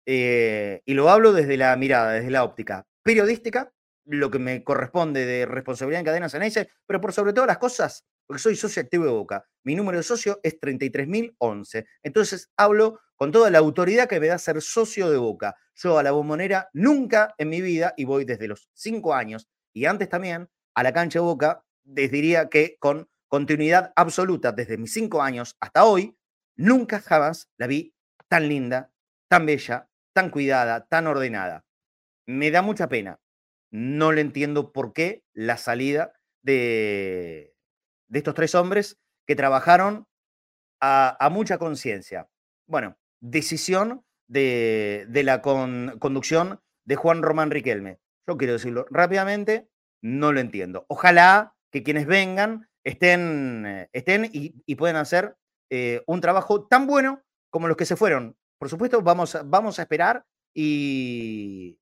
Eh, 0.06 0.82
y 0.86 0.93
lo 0.93 1.10
hablo 1.10 1.34
desde 1.34 1.58
la 1.58 1.76
mirada, 1.78 2.12
desde 2.12 2.32
la 2.32 2.43
óptica 2.43 2.86
periodística, 3.04 3.71
lo 4.06 4.32
que 4.32 4.39
me 4.39 4.63
corresponde 4.63 5.26
de 5.26 5.45
responsabilidad 5.45 5.99
en 5.99 6.06
cadenas 6.06 6.34
ese, 6.34 6.69
pero 6.86 6.99
por 6.99 7.13
sobre 7.13 7.34
todas 7.34 7.47
las 7.47 7.58
cosas, 7.58 8.06
porque 8.26 8.41
soy 8.41 8.56
socio 8.56 8.82
activo 8.82 9.06
de 9.06 9.12
Boca. 9.12 9.45
Mi 9.63 9.76
número 9.76 9.97
de 9.97 10.04
socio 10.04 10.39
es 10.43 10.60
33.011. 10.60 11.86
Entonces 12.02 12.49
hablo 12.58 12.99
con 13.15 13.32
toda 13.32 13.49
la 13.49 13.60
autoridad 13.60 14.08
que 14.08 14.19
me 14.19 14.28
da 14.28 14.38
ser 14.38 14.62
socio 14.62 15.10
de 15.10 15.17
Boca. 15.17 15.56
Yo 15.76 15.97
a 15.97 16.04
la 16.04 16.12
bombonera 16.12 16.69
nunca 16.73 17.34
en 17.38 17.49
mi 17.49 17.62
vida, 17.62 17.93
y 17.97 18.06
voy 18.06 18.26
desde 18.26 18.47
los 18.47 18.69
cinco 18.73 19.13
años, 19.13 19.47
y 19.73 19.86
antes 19.86 20.10
también, 20.10 20.49
a 20.75 20.83
la 20.83 20.93
cancha 20.93 21.19
de 21.19 21.25
Boca, 21.25 21.63
les 21.83 22.12
diría 22.12 22.49
que 22.49 22.77
con 22.79 23.09
continuidad 23.27 23.93
absoluta 23.95 24.51
desde 24.51 24.77
mis 24.77 24.93
cinco 24.93 25.21
años 25.21 25.57
hasta 25.59 25.86
hoy, 25.86 26.17
nunca 26.55 26.99
jamás 26.99 27.49
la 27.57 27.67
vi 27.67 27.95
tan 28.27 28.47
linda, 28.47 28.91
tan 29.27 29.45
bella, 29.45 29.89
tan 30.13 30.29
cuidada, 30.29 30.86
tan 30.88 31.07
ordenada. 31.07 31.65
Me 32.27 32.51
da 32.51 32.62
mucha 32.62 32.88
pena. 32.88 33.19
No 33.71 34.12
le 34.12 34.21
entiendo 34.21 34.71
por 34.71 34.93
qué 34.93 35.23
la 35.33 35.57
salida 35.57 36.13
de, 36.43 37.55
de 38.07 38.19
estos 38.19 38.36
tres 38.36 38.53
hombres 38.55 38.99
que 39.25 39.36
trabajaron 39.36 40.07
a, 40.79 41.29
mucha 41.31 41.57
conciencia. 41.57 42.29
Bueno, 42.67 42.97
decisión 43.21 44.03
de, 44.27 45.07
la 45.23 45.41
conducción 45.41 46.59
de 46.86 46.95
Juan 46.95 47.21
Román 47.21 47.51
Riquelme. 47.51 47.99
Yo 48.27 48.38
quiero 48.38 48.53
decirlo 48.53 48.86
rápidamente, 48.89 49.69
no 50.03 50.33
lo 50.33 50.39
entiendo. 50.39 50.85
Ojalá 50.89 51.55
que 51.71 51.81
quienes 51.81 52.05
vengan 52.05 52.69
estén, 52.83 53.65
eh, 53.65 53.89
estén 53.93 54.29
y, 54.31 54.75
puedan 54.75 54.97
hacer 54.97 55.35
eh, 55.69 56.03
un 56.05 56.21
trabajo 56.21 56.67
tan 56.67 56.85
bueno 56.85 57.23
como 57.49 57.67
los 57.67 57.77
que 57.77 57.85
se 57.85 57.95
fueron. 57.95 58.35
Por 58.59 58.69
supuesto, 58.69 59.01
vamos, 59.01 59.37
vamos 59.45 59.79
a 59.79 59.83
esperar 59.83 60.25
y, 60.53 61.79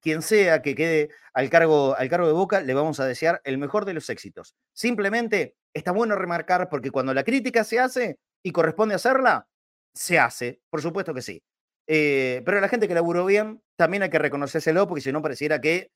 quien 0.00 0.22
sea 0.22 0.60
que 0.62 0.74
quede 0.74 1.10
al 1.32 1.48
cargo, 1.48 1.96
al 1.96 2.08
cargo 2.08 2.26
de 2.26 2.32
Boca, 2.32 2.60
le 2.60 2.74
vamos 2.74 3.00
a 3.00 3.06
desear 3.06 3.40
el 3.44 3.58
mejor 3.58 3.84
de 3.84 3.94
los 3.94 4.10
éxitos. 4.10 4.54
Simplemente 4.72 5.56
está 5.72 5.92
bueno 5.92 6.14
remarcar 6.14 6.68
porque 6.68 6.90
cuando 6.90 7.14
la 7.14 7.24
crítica 7.24 7.64
se 7.64 7.80
hace 7.80 8.18
y 8.42 8.52
corresponde 8.52 8.94
hacerla, 8.94 9.48
se 9.94 10.18
hace, 10.18 10.60
por 10.68 10.82
supuesto 10.82 11.14
que 11.14 11.22
sí. 11.22 11.42
Eh, 11.86 12.42
pero 12.44 12.60
la 12.60 12.68
gente 12.68 12.86
que 12.86 12.94
laburó 12.94 13.24
bien, 13.24 13.62
también 13.76 14.02
hay 14.02 14.10
que 14.10 14.18
reconocérselo 14.18 14.86
porque 14.86 15.00
si 15.00 15.12
no 15.12 15.22
pareciera 15.22 15.60
que 15.60 15.90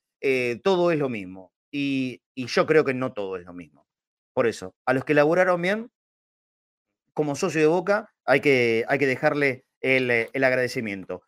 todo 0.62 0.90
es 0.90 0.98
lo 0.98 1.08
mismo. 1.08 1.52
Y, 1.78 2.22
yo 2.34 2.64
creo 2.64 2.84
que 2.84 2.94
no 2.94 3.12
todo 3.12 3.36
es 3.36 3.44
lo 3.44 3.52
mismo. 3.52 3.86
Por 4.32 4.46
eso, 4.46 4.74
a 4.86 4.94
los 4.94 5.04
que 5.04 5.12
laburaron 5.12 5.60
bien, 5.60 5.90
como 7.12 7.36
socio 7.36 7.60
de 7.60 7.66
Boca, 7.66 8.14
hay 8.24 8.40
que, 8.40 8.86
hay 8.88 8.98
que 8.98 9.06
dejarle 9.06 9.66
el, 9.80 10.10
el 10.10 10.44
agradecimiento. 10.44 11.22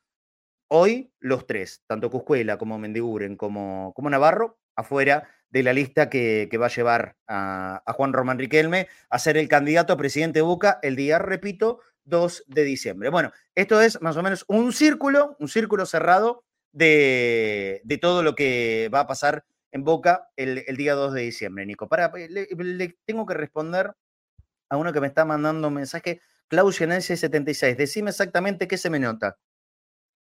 Hoy 0.70 1.12
los 1.18 1.46
tres, 1.46 1.82
tanto 1.86 2.10
Cuscuela 2.10 2.56
como 2.56 2.78
Mendiguren 2.78 3.36
como, 3.36 3.92
como 3.94 4.08
Navarro, 4.08 4.58
afuera 4.74 5.28
de 5.50 5.62
la 5.62 5.74
lista 5.74 6.08
que, 6.08 6.48
va 6.58 6.66
a 6.66 6.70
llevar 6.70 7.16
a, 7.26 7.82
Juan 7.94 8.14
Román 8.14 8.38
Riquelme 8.38 8.88
a 9.10 9.18
ser 9.18 9.36
el 9.36 9.48
candidato 9.48 9.92
a 9.92 9.96
presidente 9.98 10.38
de 10.38 10.42
Boca 10.42 10.78
el 10.82 10.96
día, 10.96 11.18
repito, 11.18 11.80
2 12.04 12.44
de 12.46 12.64
diciembre. 12.64 13.10
Bueno, 13.10 13.32
esto 13.54 13.82
es 13.82 14.00
más 14.00 14.16
o 14.16 14.22
menos 14.22 14.46
un 14.48 14.72
círculo, 14.72 15.36
un 15.40 15.48
círculo 15.48 15.84
cerrado 15.84 16.44
de, 16.72 17.82
todo 18.00 18.22
lo 18.22 18.34
que 18.34 18.88
va 18.94 19.00
a 19.00 19.06
pasar 19.06 19.44
en 19.72 19.84
Boca 19.84 20.30
el, 20.36 20.64
día 20.76 20.94
2 20.94 21.14
de 21.14 21.22
diciembre, 21.22 21.66
Nico. 21.66 21.88
Para, 21.88 22.12
le, 22.14 22.98
tengo 23.04 23.26
que 23.26 23.34
responder 23.34 23.94
a 24.70 24.76
uno 24.76 24.92
que 24.92 25.00
me 25.00 25.06
está 25.06 25.24
mandando 25.24 25.68
un 25.68 25.74
mensaje. 25.74 26.20
Clausionense 26.48 27.16
76, 27.16 27.76
decime 27.76 28.10
exactamente 28.10 28.66
qué 28.66 28.78
se 28.78 28.90
me 28.90 28.98
nota. 28.98 29.38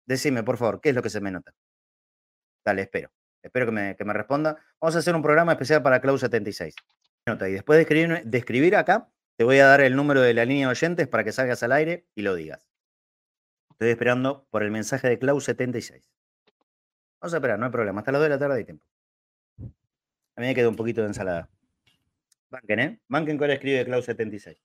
Decime, 0.06 0.42
por 0.42 0.56
favor, 0.56 0.80
qué 0.80 0.90
es 0.90 0.94
lo 0.94 1.02
que 1.02 1.10
se 1.10 1.20
me 1.20 1.30
nota. 1.30 1.52
Dale, 2.64 2.82
espero. 2.82 3.10
Espero 3.42 3.66
que 3.66 3.72
me, 3.72 3.96
que 3.96 4.04
me 4.04 4.12
responda. 4.12 4.56
Vamos 4.80 4.96
a 4.96 4.98
hacer 4.98 5.14
un 5.14 5.22
programa 5.22 5.52
especial 5.52 5.82
para 5.82 6.00
Clau 6.00 6.18
76. 6.18 6.74
Nota, 7.26 7.48
y 7.48 7.52
después 7.52 7.76
de 7.76 7.82
escribir, 7.82 8.22
de 8.24 8.38
escribir 8.38 8.76
acá, 8.76 9.08
te 9.36 9.44
voy 9.44 9.58
a 9.58 9.66
dar 9.66 9.80
el 9.80 9.94
número 9.94 10.20
de 10.20 10.34
la 10.34 10.44
línea 10.44 10.66
de 10.66 10.72
oyentes 10.72 11.08
para 11.08 11.22
que 11.22 11.32
salgas 11.32 11.62
al 11.62 11.72
aire 11.72 12.06
y 12.14 12.22
lo 12.22 12.34
digas. 12.34 12.68
Estoy 13.70 13.90
esperando 13.90 14.46
por 14.50 14.62
el 14.62 14.70
mensaje 14.70 15.08
de 15.08 15.18
Clau 15.18 15.40
76. 15.40 16.10
Vamos 17.20 17.34
a 17.34 17.36
esperar, 17.36 17.58
no 17.58 17.66
hay 17.66 17.72
problema. 17.72 18.00
Hasta 18.00 18.12
las 18.12 18.20
2 18.20 18.24
de 18.24 18.30
la 18.30 18.38
tarde 18.38 18.56
hay 18.56 18.64
tiempo. 18.64 18.84
A 20.36 20.40
mí 20.42 20.48
me 20.48 20.54
queda 20.54 20.68
un 20.68 20.76
poquito 20.76 21.00
de 21.00 21.08
ensalada. 21.08 21.48
Banquen, 22.50 22.80
¿eh? 22.80 23.00
Banquen 23.08 23.38
cuál 23.38 23.50
escribe 23.52 23.84
Clau 23.86 24.02
76. 24.02 24.62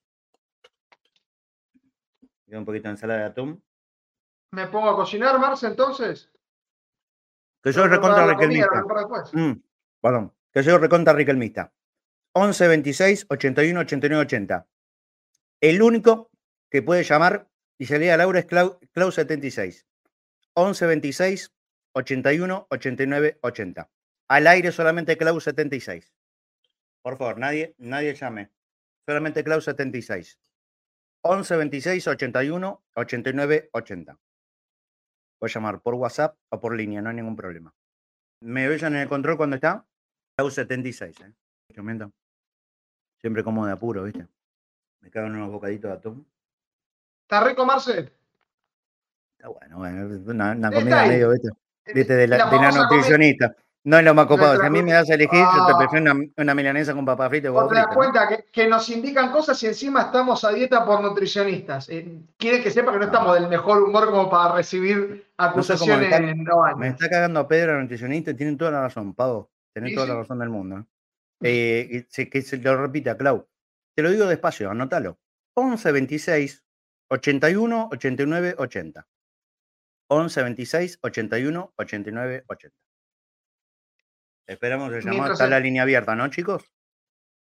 Queda 2.46 2.58
un 2.58 2.64
poquito 2.64 2.88
de 2.88 2.90
ensalada 2.90 3.20
de 3.20 3.26
atún. 3.26 3.64
¿Me 4.52 4.66
pongo 4.66 4.90
a 4.90 4.96
cocinar, 4.96 5.38
Marce, 5.38 5.66
entonces? 5.66 6.30
Que 7.62 7.72
yo 7.72 7.86
recontra 7.86 8.26
riquelmista. 8.26 8.84
Mm, 9.32 9.52
perdón. 10.00 10.34
Que 10.52 10.62
yo 10.62 10.76
recontra 10.76 11.14
riquelmista. 11.14 11.72
11 12.32 12.68
26 12.68 13.26
81 13.30 13.80
89 13.80 14.22
80. 14.24 14.66
El 15.60 15.80
único 15.80 16.30
que 16.70 16.82
puede 16.82 17.02
llamar 17.02 17.48
y 17.78 17.86
salir 17.86 18.10
a 18.10 18.18
Laura 18.18 18.40
es 18.40 18.44
Clau, 18.44 18.78
Clau 18.92 19.10
76. 19.10 19.86
11 20.54 20.86
26 20.86 21.54
81 21.92 22.66
89 22.68 23.38
80. 23.40 23.90
Al 24.32 24.46
aire 24.46 24.72
solamente 24.72 25.18
Clau 25.18 25.38
76. 25.38 26.10
Por 27.02 27.18
favor, 27.18 27.36
nadie, 27.36 27.74
nadie 27.76 28.14
llame. 28.14 28.50
Solamente 29.06 29.44
Clau 29.44 29.60
76. 29.60 30.40
11 31.20 31.56
26 31.56 32.06
81 32.08 32.82
89 32.94 33.68
80. 33.74 34.18
Voy 35.38 35.50
a 35.50 35.52
llamar 35.52 35.82
por 35.82 35.96
WhatsApp 35.96 36.38
o 36.48 36.58
por 36.58 36.74
línea, 36.74 37.02
no 37.02 37.10
hay 37.10 37.16
ningún 37.16 37.36
problema. 37.36 37.74
¿Me 38.40 38.66
oyen 38.68 38.94
en 38.94 39.02
el 39.02 39.08
control 39.10 39.36
cuando 39.36 39.56
está? 39.56 39.84
Clau 40.34 40.50
76. 40.50 41.14
¿eh? 41.20 42.10
Siempre 43.20 43.44
como 43.44 43.66
de 43.66 43.72
apuro, 43.72 44.04
¿viste? 44.04 44.26
Me 45.00 45.10
cago 45.10 45.26
en 45.26 45.36
unos 45.36 45.50
bocaditos 45.50 45.90
de 45.90 45.96
atún. 45.98 46.26
¿Está 47.24 47.44
rico, 47.44 47.66
Marcel? 47.66 48.10
Está 49.36 49.48
bueno, 49.48 49.76
bueno. 49.76 50.22
Una, 50.24 50.52
una 50.52 50.72
comida 50.72 51.06
medio, 51.06 51.32
¿viste? 51.32 51.50
¿Viste? 51.92 52.14
De 52.14 52.26
la, 52.26 52.48
de 52.48 52.56
la 52.56 52.70
nutricionista. 52.70 53.54
No 53.84 53.98
es 53.98 54.04
lo 54.04 54.14
más 54.14 54.26
copado. 54.26 54.60
Si 54.60 54.66
a 54.66 54.70
mí 54.70 54.80
me 54.80 54.92
das 54.92 55.10
a 55.10 55.14
elegir, 55.14 55.40
yo 55.40 55.66
te 55.66 55.74
prefiero 55.76 56.14
una, 56.36 56.54
milanesa 56.54 56.94
con 56.94 57.04
papa 57.04 57.28
frita 57.28 57.50
o 57.50 57.68
Te 57.68 57.74
das 57.74 57.88
cuenta 57.88 58.28
que, 58.52 58.68
nos 58.68 58.88
indican 58.88 59.32
cosas 59.32 59.60
y 59.64 59.66
encima 59.66 60.02
estamos 60.02 60.44
a 60.44 60.52
dieta 60.52 60.84
por 60.84 61.00
nutricionistas. 61.02 61.88
Eh, 61.88 62.20
quieren 62.36 62.62
que 62.62 62.70
sepa 62.70 62.92
que 62.92 62.98
no, 62.98 63.06
estamos 63.06 63.34
del 63.34 63.48
mejor 63.48 63.82
humor 63.82 64.06
como 64.06 64.30
para 64.30 64.54
recibir 64.54 65.26
acusaciones 65.36 66.36
no 66.36 66.76
Me 66.76 66.88
está 66.88 67.08
cagando 67.08 67.40
a 67.40 67.48
Pedro, 67.48 67.80
nutricionista, 67.80 68.30
y 68.30 68.34
tienen 68.34 68.56
toda 68.56 68.70
la 68.70 68.82
razón, 68.82 69.14
Pavo. 69.14 69.50
Tienen 69.72 69.94
toda 69.94 70.06
la 70.06 70.14
razón 70.14 70.38
del 70.38 70.50
mundo. 70.50 70.86
¿eh? 71.40 72.06
Eh, 72.08 72.28
que 72.28 72.42
se 72.42 72.58
lo 72.58 72.76
repita, 72.76 73.16
Clau. 73.16 73.48
Te 73.96 74.02
lo 74.02 74.10
digo 74.10 74.26
despacio, 74.26 74.70
anótalo. 74.70 75.18
11 75.54 75.92
26 75.92 76.64
81 77.08 77.88
89 77.92 78.54
80. 78.58 79.06
11 80.08 80.42
26 80.42 80.98
81 81.02 81.72
89 81.76 82.44
80. 82.46 82.76
Esperamos 84.52 84.92
el 84.92 85.02
llamado. 85.02 85.32
Está 85.32 85.46
la 85.46 85.60
línea 85.60 85.82
abierta, 85.82 86.14
¿no, 86.14 86.28
chicos? 86.28 86.62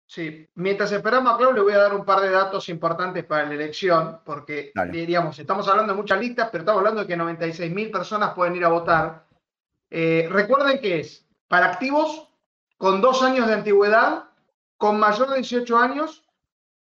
Sí. 0.06 0.48
Mientras 0.56 0.92
esperamos 0.92 1.34
a 1.34 1.38
Clau, 1.38 1.54
le 1.54 1.62
voy 1.62 1.74
a 1.74 1.78
dar 1.78 1.94
un 1.94 2.06
par 2.06 2.22
de 2.22 2.30
datos 2.30 2.68
importantes 2.70 3.24
para 3.26 3.46
la 3.46 3.54
elección, 3.54 4.20
porque 4.26 4.72
diríamos, 4.90 5.38
estamos 5.40 5.68
hablando 5.68 5.94
de 5.94 5.98
muchas 5.98 6.20
listas, 6.20 6.50
pero 6.52 6.64
estamos 6.64 6.80
hablando 6.80 7.02
de 7.02 7.08
que 7.08 7.18
96 7.18 7.72
mil 7.72 7.92
personas 7.92 8.34
pueden 8.34 8.56
ir 8.56 8.66
a 8.66 8.70
votar. 8.70 9.26
Eh, 9.90 10.28
recuerden 10.32 10.80
que 10.80 11.02
es 11.02 11.28
para 11.48 11.68
activos 11.68 12.30
con 12.78 13.02
dos 13.02 13.24
años 13.24 13.48
de 13.48 13.54
antigüedad, 13.54 14.26
con 14.78 15.00
mayor 15.00 15.30
de 15.30 15.36
18 15.36 15.78
años 15.78 16.24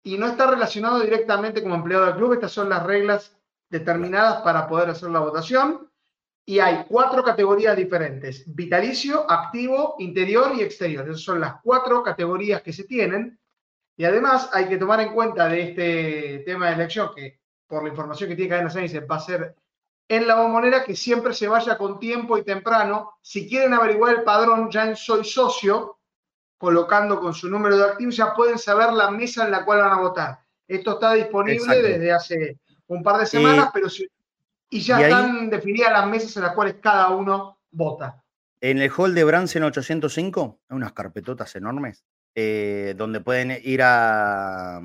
y 0.02 0.16
no 0.16 0.26
está 0.26 0.46
relacionado 0.46 1.00
directamente 1.00 1.62
como 1.62 1.74
empleado 1.74 2.06
del 2.06 2.16
club. 2.16 2.34
Estas 2.34 2.52
son 2.52 2.68
las 2.68 2.84
reglas 2.84 3.36
determinadas 3.68 4.42
para 4.42 4.66
poder 4.66 4.90
hacer 4.90 5.10
la 5.10 5.20
votación 5.20 5.89
y 6.50 6.58
hay 6.58 6.84
cuatro 6.88 7.22
categorías 7.22 7.76
diferentes, 7.76 8.42
vitalicio, 8.44 9.24
activo, 9.30 9.94
interior 10.00 10.50
y 10.56 10.62
exterior. 10.62 11.08
Esas 11.08 11.20
son 11.20 11.38
las 11.38 11.60
cuatro 11.62 12.02
categorías 12.02 12.60
que 12.60 12.72
se 12.72 12.82
tienen. 12.82 13.38
Y 13.96 14.04
además 14.04 14.50
hay 14.52 14.66
que 14.66 14.76
tomar 14.76 14.98
en 14.98 15.12
cuenta 15.12 15.48
de 15.48 15.62
este 15.62 16.42
tema 16.44 16.66
de 16.66 16.74
elección, 16.74 17.10
que 17.14 17.38
por 17.68 17.84
la 17.84 17.90
información 17.90 18.28
que 18.28 18.34
tiene 18.34 18.48
Cadena 18.48 18.82
dice 18.82 18.98
va 18.98 19.14
a 19.14 19.20
ser 19.20 19.54
en 20.08 20.26
la 20.26 20.42
bombonera, 20.42 20.82
que 20.82 20.96
siempre 20.96 21.34
se 21.34 21.46
vaya 21.46 21.78
con 21.78 22.00
tiempo 22.00 22.36
y 22.36 22.42
temprano. 22.42 23.12
Si 23.22 23.48
quieren 23.48 23.72
averiguar 23.72 24.16
el 24.16 24.24
padrón, 24.24 24.68
ya 24.72 24.86
en 24.86 24.96
Soy 24.96 25.24
Socio, 25.24 25.98
colocando 26.58 27.20
con 27.20 27.32
su 27.32 27.48
número 27.48 27.76
de 27.78 27.84
activos, 27.84 28.16
ya 28.16 28.34
pueden 28.34 28.58
saber 28.58 28.92
la 28.92 29.08
mesa 29.12 29.44
en 29.44 29.52
la 29.52 29.64
cual 29.64 29.82
van 29.82 29.92
a 29.92 30.00
votar. 30.00 30.40
Esto 30.66 30.94
está 30.94 31.12
disponible 31.12 31.80
desde 31.80 32.10
hace 32.10 32.58
un 32.88 33.04
par 33.04 33.20
de 33.20 33.26
semanas, 33.26 33.70
pero 33.72 33.88
si 33.88 34.08
y 34.70 34.80
ya 34.80 35.00
están 35.00 35.50
definidas 35.50 35.92
las 35.92 36.06
mesas 36.08 36.36
en 36.36 36.44
las 36.44 36.54
cuales 36.54 36.76
cada 36.80 37.10
uno 37.10 37.58
vota. 37.70 38.24
En 38.60 38.78
el 38.78 38.90
hall 38.90 39.14
de 39.14 39.24
Bransen 39.24 39.64
805 39.64 40.60
hay 40.68 40.76
unas 40.76 40.92
carpetotas 40.92 41.56
enormes 41.56 42.04
eh, 42.34 42.94
donde 42.96 43.20
pueden 43.20 43.58
ir 43.64 43.80
a, 43.82 44.80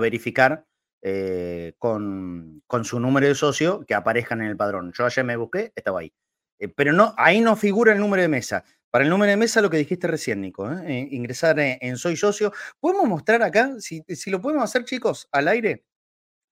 verificar 0.00 0.66
eh, 1.00 1.74
con, 1.78 2.62
su 2.82 3.00
número 3.00 3.26
de 3.26 3.34
socio 3.34 3.84
que 3.86 3.94
aparezcan 3.94 4.42
en 4.42 4.48
el 4.48 4.56
padrón. 4.56 4.92
Yo 4.92 5.06
ayer 5.06 5.24
me 5.24 5.36
busqué, 5.36 5.72
estaba 5.74 6.00
ahí. 6.00 6.12
Eh, 6.58 6.68
pero 6.68 6.92
no, 6.92 7.14
ahí 7.16 7.40
no 7.40 7.56
figura 7.56 7.92
el 7.92 8.00
número 8.00 8.22
de 8.22 8.28
mesa. 8.28 8.64
Para 8.90 9.04
el 9.04 9.10
número 9.10 9.30
de 9.30 9.38
mesa, 9.38 9.62
lo 9.62 9.70
que 9.70 9.78
dijiste 9.78 10.06
recién, 10.06 10.42
Nico, 10.42 10.70
ingresar 10.86 11.58
en, 11.58 11.96
Soy 11.96 12.14
Socio. 12.14 12.52
¿Podemos 12.78 13.06
mostrar 13.06 13.42
acá, 13.42 13.76
si, 13.78 14.04
si 14.06 14.30
lo 14.30 14.42
podemos 14.42 14.64
hacer, 14.64 14.84
chicos, 14.84 15.28
al 15.32 15.48
aire, 15.48 15.86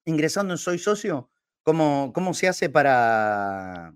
ingresando 0.06 0.54
en 0.54 0.58
Soy 0.58 0.78
Socio? 0.78 1.28
¿Cómo, 1.62 2.12
cómo 2.14 2.34
se 2.34 2.48
hace 2.48 2.68
para, 2.68 3.94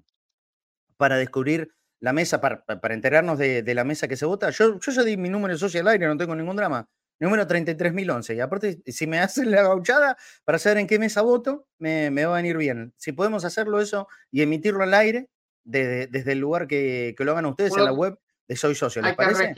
para 0.96 1.16
descubrir 1.16 1.74
la 2.00 2.12
mesa, 2.12 2.40
para, 2.40 2.64
para 2.64 2.94
enterarnos 2.94 3.38
de, 3.38 3.74
la 3.74 3.84
mesa 3.84 4.08
que 4.08 4.16
se 4.16 4.26
vota? 4.26 4.50
Yo, 4.50 4.78
yo 4.78 4.92
ya 4.92 5.02
di 5.02 5.16
mi 5.16 5.28
número 5.28 5.56
socio 5.56 5.80
al 5.80 5.88
aire, 5.88 6.06
no 6.06 6.16
tengo 6.16 6.34
ningún 6.34 6.56
drama. 6.56 6.88
Número 7.20 7.46
33.011. 7.46 8.36
Y 8.36 8.40
aparte, 8.40 8.82
si 8.86 9.06
me 9.06 9.18
hacen 9.20 9.50
la 9.50 9.62
gauchada 9.62 10.16
para 10.44 10.58
saber 10.58 10.78
en 10.78 10.86
qué 10.86 10.98
mesa 10.98 11.22
voto, 11.22 11.66
me, 11.78 12.10
me, 12.10 12.26
va 12.26 12.34
a 12.34 12.42
venir 12.42 12.56
bien. 12.56 12.92
Si 12.96 13.12
podemos 13.12 13.44
hacerlo 13.44 13.80
eso 13.80 14.08
y 14.30 14.42
emitirlo 14.42 14.82
al 14.82 14.94
aire 14.94 15.30
desde 15.64 16.32
el 16.32 16.38
lugar 16.38 16.66
que, 16.66 17.14
que, 17.16 17.24
lo 17.24 17.32
hagan 17.32 17.46
ustedes 17.46 17.74
en 17.76 17.84
la 17.84 17.92
web 17.92 18.18
de 18.46 18.56
Soy 18.56 18.74
Socio, 18.74 19.00
¿les 19.00 19.14
parece? 19.14 19.54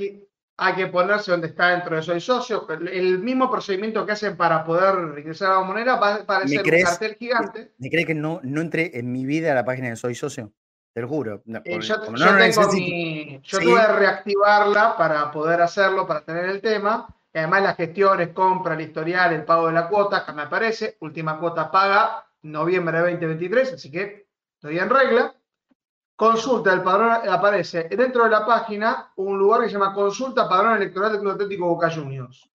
Hay 0.58 0.74
que 0.74 0.86
ponerse 0.86 1.30
donde 1.30 1.48
está 1.48 1.68
dentro 1.68 1.96
de 1.96 2.02
Soy 2.02 2.20
Socio. 2.20 2.66
El 2.70 3.18
mismo 3.18 3.50
procedimiento 3.50 4.06
que 4.06 4.12
hacen 4.12 4.36
para 4.36 4.64
poder 4.64 5.18
ingresar 5.18 5.52
a 5.52 5.60
la 5.60 5.62
moneda 5.62 5.96
va 5.96 6.14
a 6.14 6.24
parecer 6.24 6.62
un 6.64 6.82
cartel 6.82 7.16
gigante. 7.18 7.72
¿Me 7.78 7.90
crees 7.90 8.06
que 8.06 8.14
no, 8.14 8.40
no 8.42 8.60
entré 8.60 8.98
en 8.98 9.12
mi 9.12 9.26
vida 9.26 9.52
a 9.52 9.54
la 9.54 9.64
página 9.64 9.90
de 9.90 9.96
Soy 9.96 10.14
Socio? 10.14 10.52
Te 10.94 11.02
lo 11.02 11.08
juro. 11.08 11.42
Eh, 11.62 11.78
yo, 11.80 12.00
tuve 12.00 12.20
que 13.60 13.92
reactivarla 13.92 14.96
para 14.96 15.30
poder 15.30 15.60
hacerlo, 15.60 16.06
para 16.06 16.24
tener 16.24 16.46
el 16.46 16.62
tema. 16.62 17.06
Y 17.34 17.38
además 17.38 17.62
las 17.62 17.76
gestiones, 17.76 18.28
compra, 18.30 18.72
el 18.72 18.80
historial, 18.80 19.34
el 19.34 19.44
pago 19.44 19.66
de 19.66 19.74
la 19.74 19.88
cuota, 19.88 20.24
que 20.24 20.32
me 20.32 20.42
aparece. 20.42 20.96
Última 21.00 21.38
cuota 21.38 21.70
paga 21.70 22.26
noviembre 22.40 22.96
de 22.96 23.10
2023, 23.10 23.74
así 23.74 23.90
que 23.90 24.28
estoy 24.54 24.78
en 24.78 24.88
regla. 24.88 25.34
Consulta 26.16 26.72
el 26.72 26.82
padrón, 26.82 27.28
aparece 27.28 27.90
dentro 27.90 28.24
de 28.24 28.30
la 28.30 28.46
página 28.46 29.12
un 29.16 29.38
lugar 29.38 29.60
que 29.60 29.66
se 29.66 29.74
llama 29.74 29.92
Consulta 29.92 30.48
Padrón 30.48 30.76
Electoral 30.76 31.12
del 31.12 31.20
Club 31.20 31.32
Atlético 31.34 31.68
Boca 31.68 31.90
Juniors. 31.90 32.48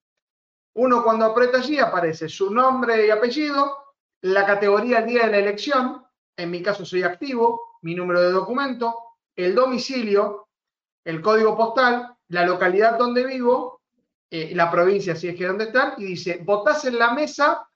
Uno 0.74 1.04
cuando 1.04 1.26
aprieta 1.26 1.60
allí 1.60 1.78
aparece 1.78 2.28
su 2.28 2.52
nombre 2.52 3.06
y 3.06 3.12
apellido, 3.12 3.78
la 4.22 4.48
categoría 4.48 5.00
el 5.00 5.06
día 5.06 5.26
de 5.26 5.32
la 5.32 5.38
elección, 5.38 6.04
en 6.36 6.50
mi 6.50 6.64
caso 6.64 6.86
soy 6.86 7.04
activo, 7.04 7.78
mi 7.84 7.94
número 7.94 8.22
de 8.22 8.32
documento, 8.32 8.96
el 9.36 9.54
domicilio, 9.54 10.48
el 11.06 11.22
código 11.22 11.56
postal, 11.56 12.16
la 12.30 12.46
localidad 12.46 12.98
donde 12.98 13.26
vivo, 13.26 13.82
eh, 14.32 14.56
la 14.56 14.72
provincia 14.72 15.16
si 15.16 15.28
es 15.28 15.36
que 15.36 15.46
donde 15.46 15.66
están, 15.66 15.94
y 15.98 16.06
dice, 16.06 16.42
votás 16.44 16.86
en 16.86 16.98
la 16.98 17.14
mesa 17.14 17.70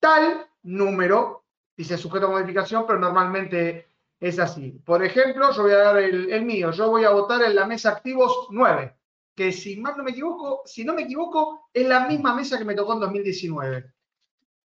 tal 0.00 0.48
número, 0.62 1.44
dice 1.76 1.96
sujeto 1.96 2.26
a 2.26 2.30
modificación, 2.30 2.84
pero 2.86 2.98
normalmente 2.98 3.91
es 4.22 4.38
así. 4.38 4.70
Por 4.84 5.04
ejemplo, 5.04 5.50
yo 5.50 5.62
voy 5.62 5.72
a 5.72 5.78
dar 5.78 5.98
el, 5.98 6.44
mío. 6.44 6.70
Yo 6.70 6.88
voy 6.88 7.04
a 7.04 7.10
votar 7.10 7.42
en 7.42 7.56
la 7.56 7.66
mesa 7.66 7.90
activos 7.90 8.46
9, 8.50 8.94
que 9.34 9.50
si 9.50 9.80
más 9.80 9.96
no 9.96 10.04
me 10.04 10.12
equivoco, 10.12 10.62
si 10.64 10.84
no 10.84 10.94
me 10.94 11.02
equivoco, 11.02 11.68
es 11.74 11.88
la 11.88 12.06
misma 12.06 12.32
mesa 12.32 12.56
que 12.56 12.64
me 12.64 12.76
tocó 12.76 12.92
en 12.92 13.00
2019. 13.00 13.92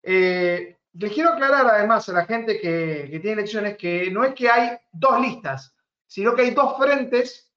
Eh, 0.02 0.76
les 0.92 1.12
quiero 1.12 1.30
aclarar 1.30 1.66
además 1.68 2.06
a 2.06 2.12
la 2.12 2.26
gente 2.26 2.60
que, 2.60 3.08
tiene 3.22 3.32
elecciones 3.32 3.78
que 3.78 4.10
no 4.10 4.24
es 4.24 4.34
que 4.34 4.50
hay 4.50 4.76
dos 4.92 5.18
listas, 5.22 5.74
sino 6.06 6.34
que 6.34 6.42
hay 6.42 6.50
dos 6.50 6.76
frentes 6.76 7.50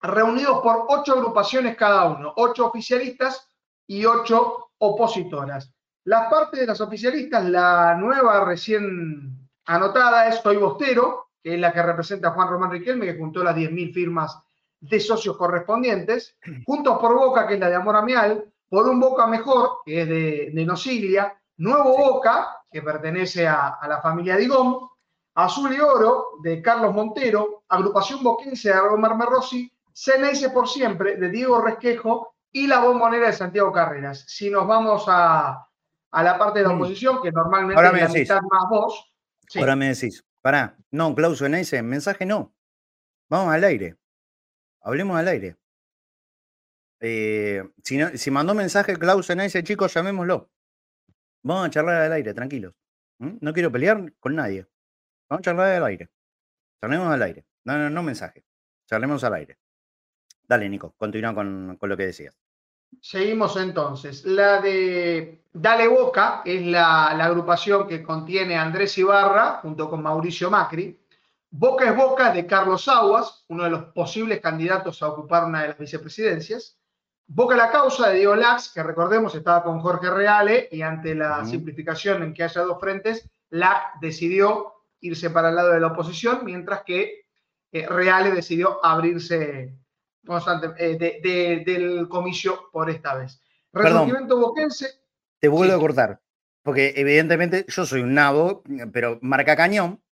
reunidos 0.00 0.62
por 0.62 0.86
ocho 0.90 1.14
agrupaciones 1.14 1.76
cada 1.76 2.04
uno, 2.04 2.34
ocho 2.36 2.66
oficialistas 2.66 3.48
y 3.88 4.04
ocho 4.04 4.70
opositoras. 4.78 5.74
La 6.04 6.30
parte 6.30 6.60
de 6.60 6.66
las 6.66 6.80
oficialistas, 6.80 7.44
la 7.46 7.96
nueva 7.96 8.44
recién 8.44 9.48
anotada 9.64 10.28
es 10.28 10.36
Soy 10.36 10.56
Bostero, 10.56 11.31
que 11.42 11.54
es 11.54 11.60
la 11.60 11.72
que 11.72 11.82
representa 11.82 12.28
a 12.28 12.30
Juan 12.32 12.48
Román 12.48 12.70
Riquelme, 12.70 13.06
que 13.06 13.18
juntó 13.18 13.42
las 13.42 13.56
10.000 13.56 13.92
firmas 13.92 14.38
de 14.80 15.00
socios 15.00 15.36
correspondientes, 15.36 16.36
Juntos 16.66 16.98
por 16.98 17.14
Boca, 17.14 17.46
que 17.46 17.54
es 17.54 17.60
la 17.60 17.68
de 17.68 17.76
Amor 17.76 17.96
Amial, 17.96 18.44
por 18.68 18.88
un 18.88 19.00
Boca 19.00 19.26
Mejor, 19.26 19.78
que 19.84 20.02
es 20.02 20.08
de, 20.08 20.50
de 20.52 20.64
Nocilia, 20.64 21.36
Nuevo 21.58 21.96
Boca, 21.96 22.62
que 22.70 22.82
pertenece 22.82 23.46
a, 23.46 23.78
la 23.86 24.00
familia 24.00 24.36
Digón, 24.36 24.88
Azul 25.34 25.74
y 25.74 25.80
Oro, 25.80 26.38
de 26.42 26.62
Carlos 26.62 26.94
Montero, 26.94 27.64
Agrupación 27.68 28.22
Boquense 28.22 28.70
de 28.70 28.80
Romar 28.80 29.16
Merrossi, 29.16 29.70
CNS 29.92 30.48
por 30.48 30.68
siempre, 30.68 31.16
de 31.16 31.28
Diego 31.28 31.60
Resquejo, 31.60 32.34
y 32.50 32.66
la 32.66 32.80
bombonera 32.80 33.26
de 33.26 33.32
Santiago 33.32 33.72
Carreras. 33.72 34.24
Si 34.26 34.50
nos 34.50 34.66
vamos 34.66 35.04
a, 35.06 35.66
la 36.12 36.38
parte 36.38 36.60
de 36.60 36.68
la 36.68 36.74
oposición, 36.74 37.22
que 37.22 37.30
normalmente 37.30 37.76
Ahora 37.76 37.92
me 37.92 38.06
decís. 38.06 38.28
más 38.28 38.68
vos. 38.70 39.12
Ahora 39.54 39.76
me 39.76 39.88
decís, 39.88 40.24
pará, 40.42 40.76
no, 40.90 41.14
Klaus 41.14 41.40
ese 41.40 41.82
mensaje 41.82 42.26
no. 42.26 42.54
Vamos 43.30 43.54
al 43.54 43.64
aire. 43.64 43.96
Hablemos 44.80 45.16
al 45.18 45.28
aire. 45.28 45.56
Eh, 47.00 47.64
si, 47.82 47.98
si, 48.18 48.30
mandó 48.30 48.54
mensaje 48.54 48.96
Klaus 48.98 49.30
ese, 49.30 49.64
chicos, 49.64 49.94
llamémoslo. 49.94 50.50
Vamos 51.42 51.66
a 51.66 51.70
charlar 51.70 52.02
al 52.02 52.12
aire, 52.12 52.34
tranquilos. 52.34 52.74
No 53.18 53.52
quiero 53.52 53.70
pelear 53.70 54.12
con 54.20 54.34
nadie. 54.34 54.66
Vamos 55.28 55.40
a 55.40 55.44
charlar 55.44 55.72
al 55.76 55.84
aire. 55.84 56.10
Charlemos 56.80 57.08
al 57.08 57.22
aire. 57.22 57.46
No, 57.64 57.78
no, 57.78 57.90
no 57.90 58.02
mensaje. 58.02 58.44
Charlemos 58.86 59.22
al 59.24 59.34
aire. 59.34 59.58
Dale, 60.48 60.68
Nico, 60.68 60.94
continúa 60.96 61.34
con, 61.34 61.78
lo 61.80 61.96
que 61.96 62.06
decías. 62.06 62.36
Seguimos 63.00 63.56
entonces. 63.56 64.24
La 64.24 64.60
de 64.60 65.44
Dale 65.52 65.88
Boca 65.88 66.42
es 66.44 66.64
la, 66.64 67.08
agrupación 67.08 67.86
que 67.86 68.02
contiene 68.02 68.56
a 68.56 68.62
Andrés 68.62 68.96
Ibarra 68.96 69.58
junto 69.60 69.90
con 69.90 70.02
Mauricio 70.02 70.50
Macri. 70.50 70.98
Boca 71.50 71.90
es 71.90 71.96
Boca 71.96 72.32
de 72.32 72.46
Carlos 72.46 72.88
Aguas, 72.88 73.44
uno 73.48 73.64
de 73.64 73.70
los 73.70 73.84
posibles 73.86 74.40
candidatos 74.40 75.02
a 75.02 75.08
ocupar 75.08 75.44
una 75.44 75.62
de 75.62 75.68
las 75.68 75.78
vicepresidencias. 75.78 76.78
Boca 77.26 77.54
la 77.54 77.70
causa 77.70 78.08
de 78.08 78.18
Diego 78.18 78.34
Lax, 78.34 78.72
que 78.72 78.82
recordemos 78.82 79.34
estaba 79.34 79.62
con 79.62 79.80
Jorge 79.80 80.10
Reale 80.10 80.68
y 80.70 80.82
ante 80.82 81.14
la 81.14 81.44
simplificación 81.44 82.22
en 82.22 82.32
que 82.32 82.44
haya 82.44 82.62
dos 82.62 82.80
frentes, 82.80 83.28
Lax 83.50 84.00
decidió 84.00 84.72
irse 85.00 85.28
para 85.30 85.50
el 85.50 85.56
lado 85.56 85.72
de 85.72 85.80
la 85.80 85.88
oposición, 85.88 86.44
mientras 86.44 86.82
que 86.84 87.26
eh, 87.72 87.86
Reale 87.86 88.30
decidió 88.30 88.84
abrirse 88.84 89.76
eh, 90.78 91.62
del 91.64 92.08
comicio 92.08 92.70
por 92.72 92.90
esta 92.90 93.16
vez. 93.16 93.40
Resurgimiento 93.72 94.38
boquense. 94.38 94.88
Te 95.40 95.48
vuelvo 95.48 95.74
a 95.74 95.80
cortar, 95.80 96.20
porque 96.62 96.94
evidentemente 96.96 97.64
yo 97.68 97.84
soy 97.84 98.02
un 98.02 98.14
nabo, 98.14 98.62
pero 98.92 99.18
marca 99.22 99.56
cañón. 99.56 100.02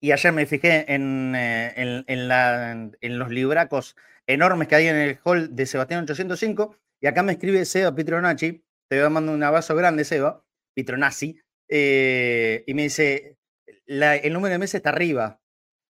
Y 0.00 0.12
ayer 0.12 0.32
me 0.32 0.46
fijé 0.46 0.92
en, 0.92 1.34
eh, 1.36 2.04
en, 2.06 3.18
los 3.18 3.30
libracos 3.30 3.96
enormes 4.26 4.66
que 4.68 4.74
hay 4.74 4.88
en 4.88 4.96
el 4.96 5.18
hall 5.24 5.54
de 5.54 5.66
Sebastián 5.66 6.02
805. 6.02 6.76
Y 7.00 7.06
acá 7.06 7.22
me 7.22 7.32
escribe 7.32 7.64
Seba 7.64 7.94
Pitronacci. 7.94 8.64
Te 8.88 8.96
voy 8.96 9.06
a 9.06 9.10
mandar 9.10 9.34
un 9.34 9.42
abrazo 9.42 9.74
grande, 9.76 10.04
Seba. 10.04 10.44
Pitronazzi. 10.74 11.40
Eh, 11.68 12.64
y 12.66 12.74
me 12.74 12.82
dice: 12.82 13.38
el 13.86 14.32
número 14.32 14.52
de 14.52 14.58
meses 14.58 14.76
está 14.76 14.90
arriba. 14.90 15.40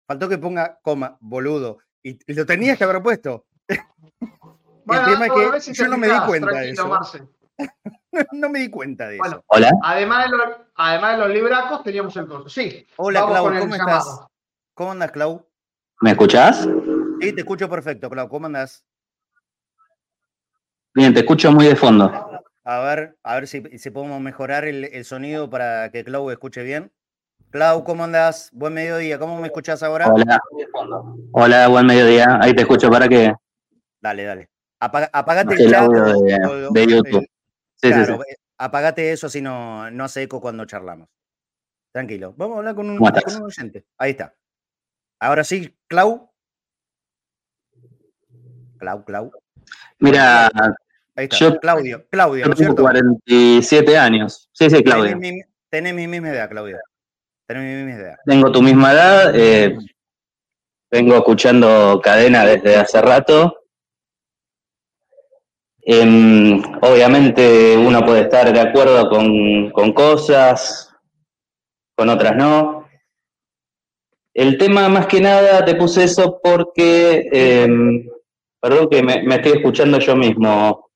Faltó 0.06 0.28
que 0.28 0.38
ponga 0.38 0.80
coma, 0.82 1.18
boludo. 1.20 1.78
Y, 2.02 2.18
lo 2.32 2.46
tenías 2.46 2.78
que 2.78 2.84
haber 2.84 3.02
puesto. 3.02 3.46
el 3.68 5.04
tema 5.04 5.26
es 5.26 5.66
que 5.66 5.72
yo 5.74 5.88
no 5.88 5.98
me 5.98 6.08
di 6.08 6.20
cuenta 6.26 6.60
de 6.60 6.70
eso. 6.70 7.00
no 8.32 8.48
me 8.48 8.60
di 8.60 8.70
cuenta 8.70 9.08
de 9.08 9.16
eso. 9.16 9.44
Hola. 9.46 9.70
Además 9.82 10.30
de, 10.30 10.36
los, 10.36 10.48
además 10.74 11.12
de 11.12 11.18
los 11.18 11.30
libracos, 11.30 11.82
teníamos 11.82 12.16
el 12.16 12.26
costo. 12.26 12.48
Sí. 12.48 12.86
Hola, 12.96 13.26
Clau, 13.26 13.58
¿cómo 13.58 13.74
estás? 13.74 14.20
¿Cómo 14.74 14.92
andas, 14.92 15.12
Clau? 15.12 15.46
¿Me 16.00 16.12
escuchás? 16.12 16.66
Sí, 17.20 17.32
te 17.32 17.40
escucho 17.40 17.68
perfecto, 17.68 18.08
Clau. 18.08 18.28
¿Cómo 18.28 18.46
andas? 18.46 18.84
Bien, 20.94 21.14
te 21.14 21.20
escucho 21.20 21.52
muy 21.52 21.66
de 21.66 21.76
fondo. 21.76 22.10
A 22.64 22.80
ver, 22.80 23.18
a 23.22 23.34
ver 23.36 23.46
si, 23.46 23.62
si 23.78 23.90
podemos 23.90 24.20
mejorar 24.20 24.64
el, 24.64 24.84
el, 24.84 25.04
sonido 25.04 25.48
para 25.50 25.90
que 25.90 26.04
Clau 26.04 26.30
escuche 26.30 26.62
bien. 26.62 26.92
Clau, 27.50 27.82
¿cómo 27.82 28.04
andas? 28.04 28.50
Buen 28.52 28.72
mediodía. 28.72 29.18
¿Cómo 29.18 29.40
me 29.40 29.48
escuchás 29.48 29.82
ahora? 29.82 30.06
Hola. 30.08 30.40
Hola, 31.32 31.66
buen 31.66 31.84
mediodía. 31.84 32.38
Ahí 32.40 32.54
te 32.54 32.62
escucho 32.62 32.88
para 32.88 33.08
qué. 33.08 33.34
Dale, 34.00 34.22
dale. 34.24 34.50
apagate 34.78 35.54
el 35.54 35.70
chat 35.70 35.90
de, 35.90 36.86
YouTube. 36.86 37.28
Sí, 37.74 37.92
sí, 37.92 38.04
sí. 38.04 38.12
Eh, 38.12 38.36
apagate 38.56 39.10
eso 39.10 39.28
si 39.28 39.40
no, 39.40 39.90
no 39.90 40.04
hace 40.04 40.22
eco 40.22 40.40
cuando 40.40 40.64
charlamos. 40.64 41.08
Tranquilo. 41.92 42.34
Vamos 42.36 42.54
a 42.54 42.58
hablar 42.58 42.74
con 42.76 42.88
un, 42.88 42.98
con 42.98 43.36
un 43.36 43.42
oyente. 43.42 43.84
Ahí 43.98 44.12
está. 44.12 44.32
Ahora 45.18 45.42
sí, 45.42 45.76
Clau. 45.88 46.30
Clau, 48.78 49.04
Clau. 49.04 49.32
Mira, 49.98 50.48
Ahí 51.16 51.24
está. 51.24 51.36
Yo, 51.36 51.58
Claudio, 51.58 52.06
Claudio, 52.08 52.46
¿no 52.46 52.54
tengo 52.54 52.76
47 52.76 53.98
años. 53.98 54.48
Sí, 54.52 54.70
sí, 54.70 54.84
Claudio. 54.84 55.18
Tenés 55.68 55.94
mi, 55.94 56.06
misma 56.06 56.30
edad, 56.30 56.48
Claudio. 56.48 56.78
Tengo 58.24 58.52
tu 58.52 58.62
misma 58.62 58.92
edad. 58.92 59.34
Eh, 59.34 59.76
vengo 60.90 61.16
escuchando 61.16 62.00
cadena 62.00 62.44
desde 62.44 62.76
hace 62.76 63.02
rato. 63.02 63.56
Em, 65.82 66.62
obviamente 66.82 67.76
uno 67.76 68.04
puede 68.04 68.20
estar 68.20 68.52
de 68.52 68.60
acuerdo 68.60 69.08
con, 69.08 69.92
cosas, 69.92 70.94
con 71.96 72.08
otras 72.08 72.36
no. 72.36 72.88
El 74.32 74.56
tema 74.56 74.88
más 74.88 75.06
que 75.06 75.20
nada 75.20 75.64
te 75.64 75.74
puse 75.74 76.04
eso 76.04 76.38
porque, 76.40 77.28
em, 77.32 78.06
perdón 78.60 78.88
que 78.88 79.02
me, 79.02 79.34
estoy 79.34 79.52
escuchando 79.52 79.98
yo 79.98 80.14
mismo. 80.14 80.89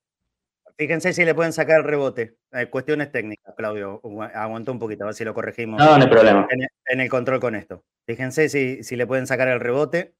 Fíjense 0.76 1.12
si 1.12 1.24
le 1.24 1.34
pueden 1.34 1.52
sacar 1.52 1.78
el 1.78 1.84
rebote. 1.84 2.36
Eh, 2.52 2.66
cuestiones 2.66 3.12
técnicas, 3.12 3.54
Claudio. 3.56 4.00
Aguantó 4.34 4.72
un 4.72 4.80
poquito, 4.80 5.04
a 5.04 5.06
ver 5.06 5.14
si 5.14 5.24
lo 5.24 5.32
corregimos. 5.32 5.78
No, 5.78 5.96
no 5.96 6.04
hay 6.04 6.10
problema. 6.10 6.48
En, 6.86 7.00
el 7.00 7.08
control 7.08 7.38
con 7.38 7.54
esto. 7.54 7.84
Fíjense 8.06 8.48
si, 8.48 8.82
si, 8.82 8.96
le 8.96 9.06
pueden 9.06 9.26
sacar 9.26 9.48
el 9.48 9.60
rebote. 9.60 10.14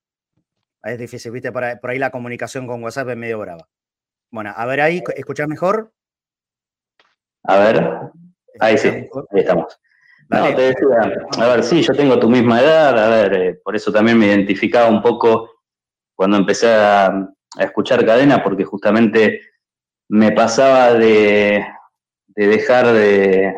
Es 0.84 0.98
difícil, 0.98 1.32
viste, 1.32 1.50
por 1.50 1.64
ahí, 1.64 1.98
la 1.98 2.10
comunicación 2.10 2.66
con 2.66 2.82
WhatsApp 2.82 3.08
es 3.08 3.16
medio 3.16 3.38
brava. 3.38 3.68
Bueno, 4.30 4.52
a 4.54 4.66
ver 4.66 4.80
ahí, 4.80 5.02
¿escuchás 5.16 5.48
mejor? 5.48 5.92
A 7.44 7.58
ver, 7.58 7.90
ahí 8.60 8.76
sí, 8.76 8.88
ahí 8.88 9.40
estamos. 9.40 9.80
No, 10.28 10.54
te 10.54 10.62
decía, 10.62 10.86
a 11.38 11.48
ver, 11.48 11.62
sí, 11.62 11.82
yo 11.82 11.94
tengo 11.94 12.18
tu 12.18 12.28
misma 12.28 12.60
edad, 12.60 12.98
a 12.98 13.08
ver, 13.08 13.34
eh, 13.34 13.60
por 13.62 13.76
eso 13.76 13.92
también 13.92 14.18
me 14.18 14.26
identificaba 14.26 14.88
un 14.88 15.02
poco 15.02 15.50
cuando 16.14 16.36
empecé 16.36 16.72
a, 16.74 17.06
a 17.06 17.64
escuchar 17.64 18.04
cadena, 18.04 18.42
porque 18.42 18.64
justamente 18.64 19.40
me 20.08 20.32
pasaba 20.32 20.94
de, 20.94 21.64
dejar 22.34 22.92
de, 22.92 23.54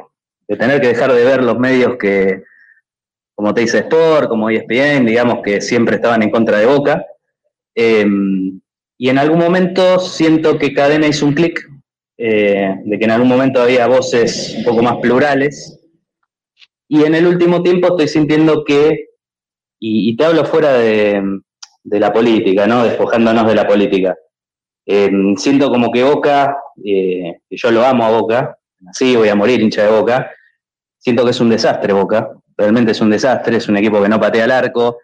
tener 0.59 0.81
que 0.81 0.89
dejar 0.89 1.13
de 1.13 1.25
ver 1.25 1.43
los 1.43 1.59
medios 1.59 1.97
que, 1.97 2.43
como 3.35 3.53
te 3.53 3.63
dice 3.63 3.79
Sport, 3.79 4.29
como 4.29 4.51
ESPN, 4.51 5.07
digamos 5.07 5.41
que 5.43 5.61
siempre 5.61 5.97
estaban 5.97 6.23
en 6.23 6.31
contra 6.31 6.59
de 6.59 6.67
Boca. 6.67 7.05
Em, 7.75 8.61
y 8.99 9.11
en 9.11 9.19
algún 9.19 9.39
momento 9.39 9.99
siento 9.99 10.59
que 10.59 10.73
Cadena 10.73 11.07
hizo 11.07 11.27
un 11.27 11.35
clic, 11.35 11.61
eh, 12.19 12.77
de 12.85 12.99
que 12.99 13.05
en 13.05 13.11
algún 13.11 13.29
momento 13.29 13.61
había 13.61 13.87
voces 13.87 14.55
un 14.59 14.65
poco 14.65 14.83
más 14.83 14.97
plurales. 14.97 15.81
Y 16.89 17.05
en 17.05 17.15
el 17.15 17.27
último 17.27 17.63
tiempo 17.63 17.89
estoy 17.89 18.09
sintiendo 18.09 18.65
que, 18.65 19.09
y, 19.79 20.17
te 20.17 20.25
hablo 20.25 20.45
fuera 20.47 20.75
de, 20.79 21.23
de, 21.85 22.01
la 22.01 22.13
política, 22.13 22.67
¿no? 22.67 22.85
Despojándonos 22.85 23.47
de 23.47 23.55
la 23.55 23.67
política. 23.67 24.17
Eh, 24.87 25.11
siento 25.37 25.69
como 25.69 25.91
que 25.91 26.05
Boca, 26.05 26.57
eh, 26.85 27.41
yo 27.51 27.71
lo 27.73 27.85
amo 27.85 28.05
a 28.05 28.11
Boca, 28.11 28.57
así 28.89 29.17
voy 29.17 29.29
a 29.29 29.35
morir 29.35 29.61
hincha 29.61 29.83
de 29.83 29.91
Boca, 29.91 30.31
siento 30.97 31.25
que 31.25 31.31
es 31.31 31.41
un 31.41 31.51
desastre 31.51 31.93
Boca, 31.93 32.31
realmente 32.57 32.93
es 32.93 33.01
un 33.01 33.11
desastre, 33.11 33.57
es 33.57 33.69
un 33.69 33.77
equipo 33.77 34.01
que 34.01 34.09
no 34.09 34.21
patea 34.21 34.45
el 34.45 34.53
arco, 34.53 34.99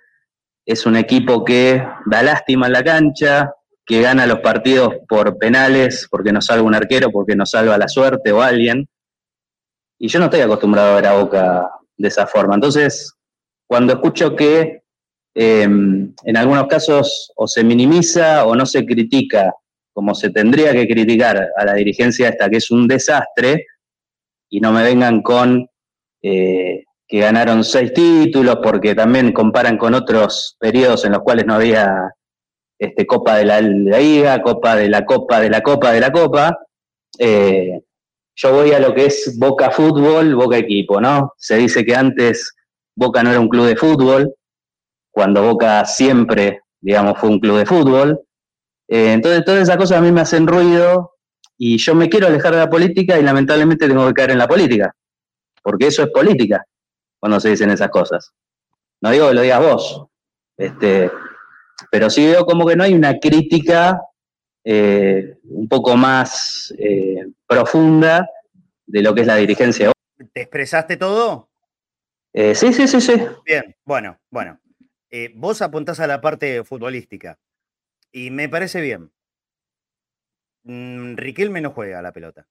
es 0.65 0.87
un 0.87 0.97
equipo 0.97 1.45
que 1.45 1.85
da 2.07 2.23
lástima 2.23 2.67
en 2.67 2.73
la 2.73 2.85
cancha, 2.85 3.53
que 3.85 4.01
gana 4.01 4.27
los 4.27 4.39
partidos 4.39 4.95
por 5.09 5.37
penales, 5.37 6.07
porque 6.09 6.33
nos 6.33 6.47
salva 6.47 6.63
un 6.63 6.75
arquero, 6.77 7.11
porque 7.11 7.35
nos 7.35 7.51
salva 7.51 7.77
la 7.77 7.89
suerte 7.89 8.31
o 8.31 8.41
alguien. 8.41 8.89
Y 9.99 10.07
yo 10.07 10.21
no 10.21 10.27
estoy 10.27 10.41
acostumbrado 10.41 10.93
a 10.93 10.95
ver 10.95 11.07
a 11.07 11.15
Boca 11.15 11.69
de 11.97 12.09
esa 12.09 12.29
forma. 12.29 12.55
Entonces, 12.55 13.15
cuando 13.67 13.95
escucho 13.95 14.37
que 14.37 14.83
eh, 15.35 15.63
en 15.63 16.37
algunos 16.37 16.69
casos 16.69 17.33
o 17.35 17.49
se 17.49 17.65
minimiza 17.65 18.47
o 18.47 18.55
no 18.55 18.67
se 18.67 18.87
critica 18.87 19.53
como 19.93 20.15
se 20.15 20.31
tendría 20.31 20.73
que 20.73 20.87
criticar 20.87 21.49
a 21.57 21.65
la 21.65 21.75
dirigencia 21.75 22.29
esta, 22.29 22.49
que 22.49 22.57
es 22.59 22.71
un 22.71 22.89
desastre, 22.89 23.67
y 24.49 24.61
no 24.61 24.73
me 24.73 24.83
vengan 24.83 25.23
con 25.23 25.69
eh, 26.23 26.85
que 27.07 27.19
ganaron 27.21 27.65
seis 27.65 27.93
títulos, 27.93 28.59
porque 28.63 28.95
también 28.95 29.33
comparan 29.33 29.77
con 29.77 29.95
otros 29.95 30.57
periodos 30.59 31.05
en 31.05 31.13
los 31.13 31.23
cuales 31.23 31.47
no 31.47 31.55
había 31.55 32.11
este, 32.79 33.07
Copa 33.07 33.37
de 33.37 33.45
la, 33.45 33.61
Liga, 33.61 34.43
Copa 34.43 34.77
de 34.77 34.89
la 34.89 35.05
Copa 35.05 35.41
de 35.41 35.51
la 35.51 35.61
Copa 35.61 35.93
de 35.93 36.01
la 36.01 36.11
Copa. 36.11 36.59
Eh, 37.19 37.81
yo 38.35 38.53
voy 38.53 38.73
a 38.73 38.81
lo 38.81 38.95
que 38.95 39.07
es 39.07 39.37
Boca 39.39 39.71
Fútbol, 39.71 40.35
Boca 40.35 40.57
Equipo, 40.57 41.01
¿no? 41.01 41.33
Se 41.37 41.57
dice 41.57 41.85
que 41.85 41.95
antes 41.95 42.55
Boca 42.97 43.23
no 43.23 43.31
era 43.31 43.41
un 43.41 43.49
club 43.49 43.67
de 43.67 43.77
fútbol, 43.77 44.35
cuando 45.11 45.43
Boca 45.43 45.85
siempre, 45.85 46.63
digamos, 46.81 47.19
fue 47.19 47.29
un 47.29 47.41
club 47.41 47.59
de 47.59 47.67
fútbol. 47.67 48.21
Eh, 48.93 49.15
entonces, 49.15 49.43
todas 49.47 49.63
esas 49.63 49.79
cosas 49.79 49.97
a 49.97 50.01
mí 50.03 50.13
me 50.13 50.21
hacen 50.21 50.47
ruido 50.47 51.15
y 51.57 51.79
yo 51.79 51.95
me 51.95 52.11
quiero 52.11 52.27
alejar 52.27 52.53
de 52.53 52.59
la 52.59 52.69
política 52.69 53.19
y 53.19 53.23
lamentablemente 53.23 53.89
tengo 53.89 54.07
que 54.07 54.13
caer 54.13 54.33
en 54.33 54.39
la 54.39 54.47
política, 54.47 54.95
porque 55.63 55.87
eso 55.87 56.03
es 56.03 56.11
política 56.11 56.63
cuando 57.19 57.41
se 57.41 57.49
dicen 57.49 57.71
esas 57.71 57.89
cosas. 57.89 58.35
No 59.01 59.11
digo 59.11 59.29
que 59.29 59.35
lo 59.35 59.41
digas 59.41 59.61
vos, 59.61 60.07
este, 60.59 61.11
pero 61.91 62.11
sí 62.11 62.27
veo 62.27 62.45
como 62.45 62.67
que 62.67 62.77
no 62.77 62.85
hay 62.85 62.93
una 62.93 63.19
crítica 63.19 63.99
eh, 64.63 65.39
un 65.45 65.69
poco 65.69 65.97
más 65.97 66.75
eh, 66.79 67.25
profunda 67.47 68.29
de 68.85 69.01
lo 69.01 69.15
que 69.15 69.23
es 69.23 69.27
la 69.27 69.37
dirigencia. 69.37 69.91
¿Te 70.35 70.43
expresaste 70.43 70.99
todo? 70.99 71.49
Eh, 72.35 72.55
sí, 72.55 72.75
sí, 72.75 72.87
sí, 72.87 73.01
sí. 73.01 73.15
Bien, 73.47 73.75
bueno, 73.87 74.19
bueno. 74.31 74.61
vos 75.35 75.63
apuntás 75.63 75.99
a 75.99 76.07
la 76.07 76.21
parte 76.21 76.63
futbolística 76.63 77.39
y 78.13 78.31
me 78.31 78.49
parece 78.49 78.81
bien. 78.81 79.11
Mm, 80.65 81.17
Riquelme 81.17 81.61
no 81.61 81.71
juega 81.71 82.03
la 82.03 82.13
pelota. 82.13 82.47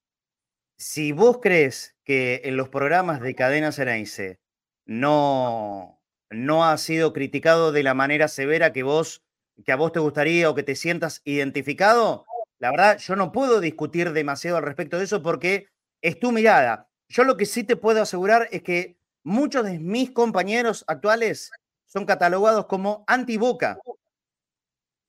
Si 0.78 1.12
vos 1.12 1.38
crees 1.42 1.96
que 2.04 2.42
en 2.44 2.56
los 2.56 2.68
programas 2.68 3.20
de 3.20 3.34
Cadena 3.34 3.72
Ceneice 3.72 4.40
no, 4.86 6.00
no 6.30 6.64
ha 6.66 6.76
sido 6.78 7.12
criticado 7.12 7.72
de 7.72 7.82
la 7.82 7.94
manera 7.94 8.28
severa 8.28 8.72
que 8.72 8.82
vos, 8.82 9.22
que 9.64 9.72
a 9.72 9.76
vos 9.76 9.92
te 9.92 10.00
gustaría 10.00 10.50
o 10.50 10.54
que 10.54 10.62
te 10.64 10.74
sientas 10.74 11.22
identificado, 11.24 12.26
la 12.58 12.70
verdad, 12.70 12.98
yo 12.98 13.16
no 13.16 13.32
puedo 13.32 13.60
discutir 13.60 14.12
demasiado 14.12 14.56
al 14.56 14.64
respecto 14.64 14.98
de 14.98 15.04
eso 15.04 15.22
porque 15.22 15.68
es 16.00 16.18
tu 16.18 16.32
mirada. 16.32 16.88
Yo 17.08 17.24
lo 17.24 17.36
que 17.36 17.46
sí 17.46 17.64
te 17.64 17.76
puedo 17.76 18.02
asegurar 18.02 18.48
es 18.50 18.62
que 18.62 18.96
muchos 19.24 19.64
de 19.64 19.78
mis 19.78 20.10
compañeros 20.10 20.84
actuales 20.86 21.50
son 21.86 22.06
catalogados 22.06 22.66
como 22.66 23.04
anti-boca. 23.06 23.78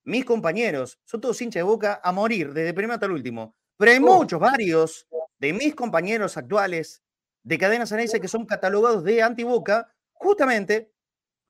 Mis 0.06 0.26
compañeros 0.26 1.00
son 1.06 1.22
todos 1.22 1.42
hinchas 1.42 1.62
de 1.62 1.64
boca 1.64 2.02
a 2.04 2.12
morir, 2.12 2.54
desde 2.54 2.70
el 2.70 2.76
primero 2.76 2.94
hasta 2.94 3.06
el 3.06 3.14
último. 3.14 3.56
Pero 3.78 3.92
hay 3.92 4.00
muchos, 4.00 4.40
varios 4.40 5.08
de 5.40 5.54
mis 5.54 5.76
compañeros 5.76 6.38
actuales 6.38 7.04
de 7.44 7.58
cadenas 7.58 7.92
análisis 7.92 8.20
que 8.20 8.28
son 8.28 8.46
catalogados 8.46 9.04
de 9.04 9.22
anti-boca 9.22 9.94
justamente 10.12 10.94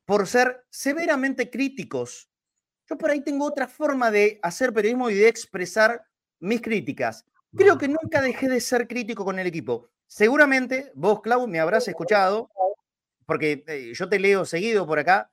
por 0.05 0.27
ser 0.27 0.65
severamente 0.69 1.49
críticos. 1.49 2.29
Yo 2.89 2.97
por 2.97 3.11
ahí 3.11 3.21
tengo 3.21 3.45
otra 3.45 3.67
forma 3.67 4.11
de 4.11 4.39
hacer 4.41 4.73
periodismo 4.73 5.09
y 5.09 5.15
de 5.15 5.27
expresar 5.27 6.05
mis 6.39 6.61
críticas. 6.61 7.25
Creo 7.55 7.77
que 7.77 7.87
nunca 7.87 8.21
dejé 8.21 8.49
de 8.49 8.59
ser 8.59 8.87
crítico 8.87 9.23
con 9.23 9.39
el 9.39 9.47
equipo. 9.47 9.89
Seguramente 10.07 10.91
vos, 10.95 11.21
Clau, 11.21 11.47
me 11.47 11.59
habrás 11.59 11.87
escuchado, 11.87 12.49
porque 13.25 13.63
eh, 13.67 13.93
yo 13.93 14.09
te 14.09 14.19
leo 14.19 14.45
seguido 14.45 14.85
por 14.85 14.99
acá, 14.99 15.31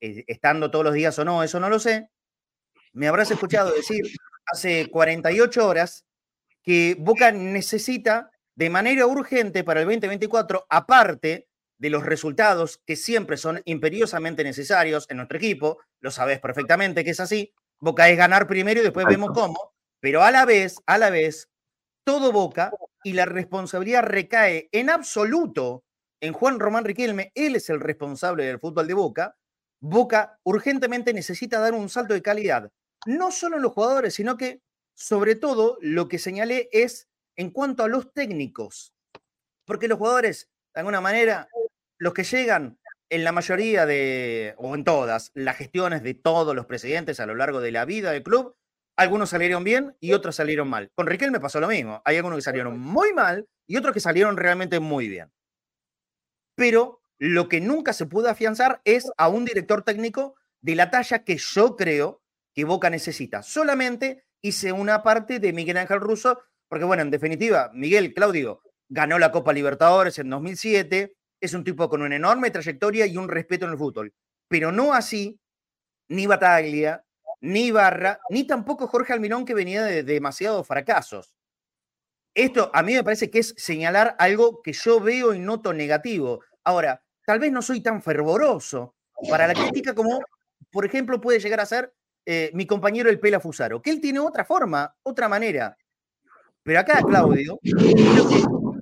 estando 0.00 0.70
todos 0.70 0.84
los 0.84 0.94
días 0.94 1.18
o 1.18 1.24
no, 1.24 1.42
eso 1.42 1.60
no 1.60 1.68
lo 1.68 1.78
sé. 1.78 2.10
Me 2.92 3.08
habrás 3.08 3.30
escuchado 3.30 3.72
decir 3.72 4.02
hace 4.46 4.90
48 4.90 5.66
horas 5.66 6.06
que 6.62 6.96
Boca 6.98 7.30
necesita 7.32 8.30
de 8.54 8.70
manera 8.70 9.06
urgente 9.06 9.64
para 9.64 9.80
el 9.80 9.86
2024, 9.86 10.66
aparte 10.68 11.48
de 11.78 11.90
los 11.90 12.04
resultados 12.04 12.80
que 12.86 12.96
siempre 12.96 13.36
son 13.36 13.60
imperiosamente 13.66 14.42
necesarios 14.42 15.06
en 15.10 15.18
nuestro 15.18 15.38
equipo, 15.38 15.78
lo 16.00 16.10
sabes 16.10 16.40
perfectamente 16.40 17.04
que 17.04 17.10
es 17.10 17.20
así, 17.20 17.52
Boca 17.78 18.08
es 18.08 18.16
ganar 18.16 18.46
primero 18.46 18.80
y 18.80 18.82
después 18.82 19.06
vemos 19.06 19.30
cómo, 19.34 19.74
pero 20.00 20.22
a 20.22 20.30
la 20.30 20.46
vez, 20.46 20.76
a 20.86 20.96
la 20.96 21.10
vez, 21.10 21.50
todo 22.04 22.32
Boca 22.32 22.70
y 23.04 23.12
la 23.12 23.26
responsabilidad 23.26 24.02
recae 24.02 24.68
en 24.72 24.88
absoluto 24.88 25.84
en 26.20 26.32
Juan 26.32 26.58
Román 26.58 26.84
Riquelme, 26.84 27.32
él 27.34 27.56
es 27.56 27.68
el 27.70 27.80
responsable 27.80 28.44
del 28.44 28.58
fútbol 28.58 28.86
de 28.86 28.94
Boca, 28.94 29.36
Boca 29.80 30.38
urgentemente 30.42 31.12
necesita 31.12 31.60
dar 31.60 31.74
un 31.74 31.88
salto 31.88 32.14
de 32.14 32.22
calidad, 32.22 32.72
no 33.06 33.30
solo 33.30 33.56
en 33.56 33.62
los 33.62 33.72
jugadores, 33.72 34.14
sino 34.14 34.36
que 34.36 34.62
sobre 34.94 35.34
todo 35.34 35.78
lo 35.80 36.08
que 36.08 36.18
señalé 36.18 36.68
es 36.72 37.08
en 37.36 37.50
cuanto 37.50 37.84
a 37.84 37.88
los 37.88 38.12
técnicos, 38.12 38.94
porque 39.66 39.88
los 39.88 39.98
jugadores, 39.98 40.50
de 40.74 40.80
alguna 40.80 41.00
manera, 41.00 41.48
los 41.98 42.14
que 42.14 42.24
llegan 42.24 42.78
en 43.10 43.24
la 43.24 43.32
mayoría 43.32 43.86
de, 43.86 44.54
o 44.56 44.74
en 44.74 44.84
todas, 44.84 45.30
las 45.34 45.56
gestiones 45.56 46.02
de 46.02 46.14
todos 46.14 46.56
los 46.56 46.66
presidentes 46.66 47.20
a 47.20 47.26
lo 47.26 47.34
largo 47.34 47.60
de 47.60 47.72
la 47.72 47.84
vida 47.84 48.12
del 48.12 48.22
club, 48.22 48.56
algunos 48.96 49.30
salieron 49.30 49.62
bien 49.62 49.94
y 50.00 50.12
otros 50.12 50.36
salieron 50.36 50.68
mal. 50.68 50.90
Con 50.94 51.06
Riquelme 51.06 51.38
pasó 51.38 51.60
lo 51.60 51.68
mismo. 51.68 52.00
Hay 52.04 52.16
algunos 52.16 52.38
que 52.38 52.42
salieron 52.42 52.80
muy 52.80 53.12
mal 53.12 53.46
y 53.66 53.76
otros 53.76 53.92
que 53.92 54.00
salieron 54.00 54.38
realmente 54.38 54.80
muy 54.80 55.08
bien. 55.08 55.30
Pero 56.56 57.00
lo 57.18 57.48
que 57.48 57.60
nunca 57.60 57.92
se 57.92 58.06
pudo 58.06 58.28
afianzar 58.28 58.80
es 58.84 59.08
a 59.16 59.28
un 59.28 59.44
director 59.44 59.82
técnico 59.82 60.34
de 60.60 60.74
la 60.74 60.90
talla 60.90 61.22
que 61.22 61.36
yo 61.36 61.76
creo 61.76 62.22
que 62.52 62.64
Boca 62.64 62.90
necesita. 62.90 63.42
Solamente 63.42 64.24
hice 64.42 64.72
una 64.72 65.02
parte 65.02 65.38
de 65.38 65.52
Miguel 65.52 65.76
Ángel 65.76 66.00
Russo, 66.00 66.42
porque 66.68 66.84
bueno, 66.84 67.02
en 67.02 67.10
definitiva, 67.10 67.70
Miguel 67.72 68.12
Claudio 68.14 68.62
ganó 68.88 69.18
la 69.18 69.32
Copa 69.32 69.52
Libertadores 69.52 70.18
en 70.18 70.30
2007, 70.30 71.14
es 71.40 71.54
un 71.54 71.64
tipo 71.64 71.88
con 71.88 72.02
una 72.02 72.16
enorme 72.16 72.50
trayectoria 72.50 73.06
y 73.06 73.16
un 73.16 73.28
respeto 73.28 73.66
en 73.66 73.72
el 73.72 73.78
fútbol. 73.78 74.14
Pero 74.48 74.72
no 74.72 74.92
así 74.94 75.38
ni 76.08 76.26
Bataglia, 76.26 77.04
ni 77.40 77.70
Barra, 77.70 78.20
ni 78.30 78.46
tampoco 78.46 78.86
Jorge 78.86 79.12
Almirón 79.12 79.44
que 79.44 79.54
venía 79.54 79.82
de, 79.82 80.02
demasiados 80.02 80.66
fracasos. 80.66 81.32
Esto 82.36 82.70
a 82.74 82.82
mí 82.82 82.92
me 82.92 83.02
parece 83.02 83.30
que 83.30 83.38
es 83.38 83.54
señalar 83.56 84.14
algo 84.18 84.60
que 84.60 84.74
yo 84.74 85.00
veo 85.00 85.32
y 85.32 85.38
noto 85.38 85.72
negativo. 85.72 86.42
Ahora, 86.64 87.02
tal 87.24 87.38
vez 87.38 87.50
no 87.50 87.62
soy 87.62 87.80
tan 87.80 88.02
fervoroso 88.02 88.94
para 89.30 89.46
la 89.46 89.54
crítica 89.54 89.94
como, 89.94 90.20
por 90.70 90.84
ejemplo, 90.84 91.18
puede 91.18 91.40
llegar 91.40 91.60
a 91.60 91.66
ser 91.66 91.94
eh, 92.26 92.50
mi 92.52 92.66
compañero 92.66 93.08
el 93.08 93.20
Pela 93.20 93.40
Fusaro, 93.40 93.80
que 93.80 93.88
él 93.88 94.02
tiene 94.02 94.20
otra 94.20 94.44
forma, 94.44 94.94
otra 95.02 95.30
manera. 95.30 95.78
Pero 96.62 96.78
acá, 96.78 97.00
Claudio, 97.02 97.58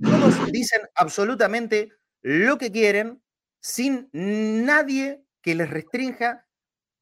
todos 0.02 0.50
dicen 0.50 0.82
absolutamente 0.96 1.90
lo 2.22 2.58
que 2.58 2.72
quieren 2.72 3.22
sin 3.60 4.08
nadie 4.12 5.22
que 5.42 5.54
les 5.54 5.70
restrinja 5.70 6.44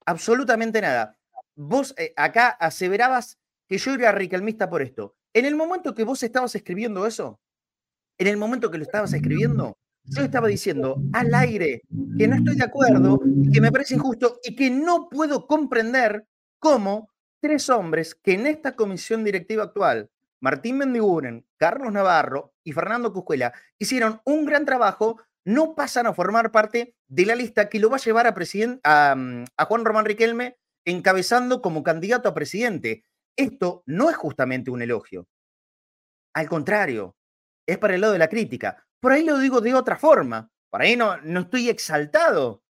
absolutamente 0.05 0.83
nada. 0.83 1.17
Vos 1.55 1.95
eh, 1.97 2.13
acá 2.15 2.49
aseverabas 2.49 3.39
que 3.67 3.79
yo 3.79 3.95
era 3.95 4.13
riquelmista 4.13 4.69
por 4.69 4.83
esto. 4.83 5.17
En 5.35 5.45
el 5.45 5.57
momento 5.57 5.95
que 5.95 6.05
vos 6.05 6.23
estabas 6.23 6.55
escribiendo 6.55 7.07
eso, 7.07 7.41
en 8.19 8.27
el 8.27 8.37
momento 8.37 8.71
que 8.71 8.79
lo 8.79 8.85
estabas 8.85 9.13
escribiendo, 9.13 9.79
yo 10.05 10.23
estaba 10.23 10.49
diciendo 10.49 11.01
al 11.13 11.33
aire 11.35 11.83
que 12.19 12.29
no 12.29 12.37
estoy 12.37 12.57
de 12.57 12.65
acuerdo, 12.65 13.21
que 13.53 13.61
me 13.61 13.73
parece 13.73 13.95
injusto 13.95 14.39
y 14.43 14.57
que 14.57 14.71
no 14.71 15.09
puedo 15.09 15.47
comprender 15.47 16.27
cómo 16.59 17.09
tres 17.41 17.71
hombres 17.71 18.15
que 18.15 18.35
en 18.35 18.47
esta 18.47 18.77
comisión 18.77 19.25
directiva 19.25 19.65
actual 19.65 20.11
Martín 20.43 20.79
Mendiguren, 20.79 21.47
Carlos 21.57 21.93
Navarro 21.93 22.53
y 22.65 22.73
Fernando 22.73 23.13
Cuscuela 23.13 23.53
hicieron 23.79 24.21
un 24.25 24.45
gran 24.45 24.65
trabajo, 24.65 25.21
no 25.45 25.77
pasan 25.77 26.07
a 26.07 26.15
formar 26.15 26.51
parte 26.51 26.97
de 27.07 27.27
la 27.27 27.37
lista 27.37 27.69
que 27.69 27.79
lo 27.79 27.89
va 27.89 27.97
a 27.97 28.01
llevar 28.01 28.27
a, 28.27 29.15
mm, 29.15 29.45
a, 29.57 29.65
Juan 29.65 29.85
Román 29.85 30.05
Riquelme 30.05 30.59
encabezando 30.85 31.63
como 31.63 31.85
candidato 31.85 32.29
a 32.29 32.35
presidente. 32.35 33.05
Esto 33.37 33.83
no 33.87 34.11
es 34.11 34.17
justamente 34.17 34.71
un 34.71 34.83
elogio. 34.83 35.29
Al 36.35 36.49
contrario, 36.49 37.17
es 37.67 37.79
para 37.79 37.95
el 37.95 38.01
lado 38.01 38.13
de 38.13 38.19
la 38.19 38.29
crítica. 38.29 38.87
Por 39.01 39.13
ahí 39.13 39.25
lo 39.25 39.39
digo 39.39 39.61
de 39.61 39.75
otra 39.75 39.97
forma. 39.97 40.51
Por 40.71 40.83
ahí 40.83 40.97
no, 40.97 41.19
no 41.19 41.41
estoy 41.41 41.69
exaltado 41.69 42.63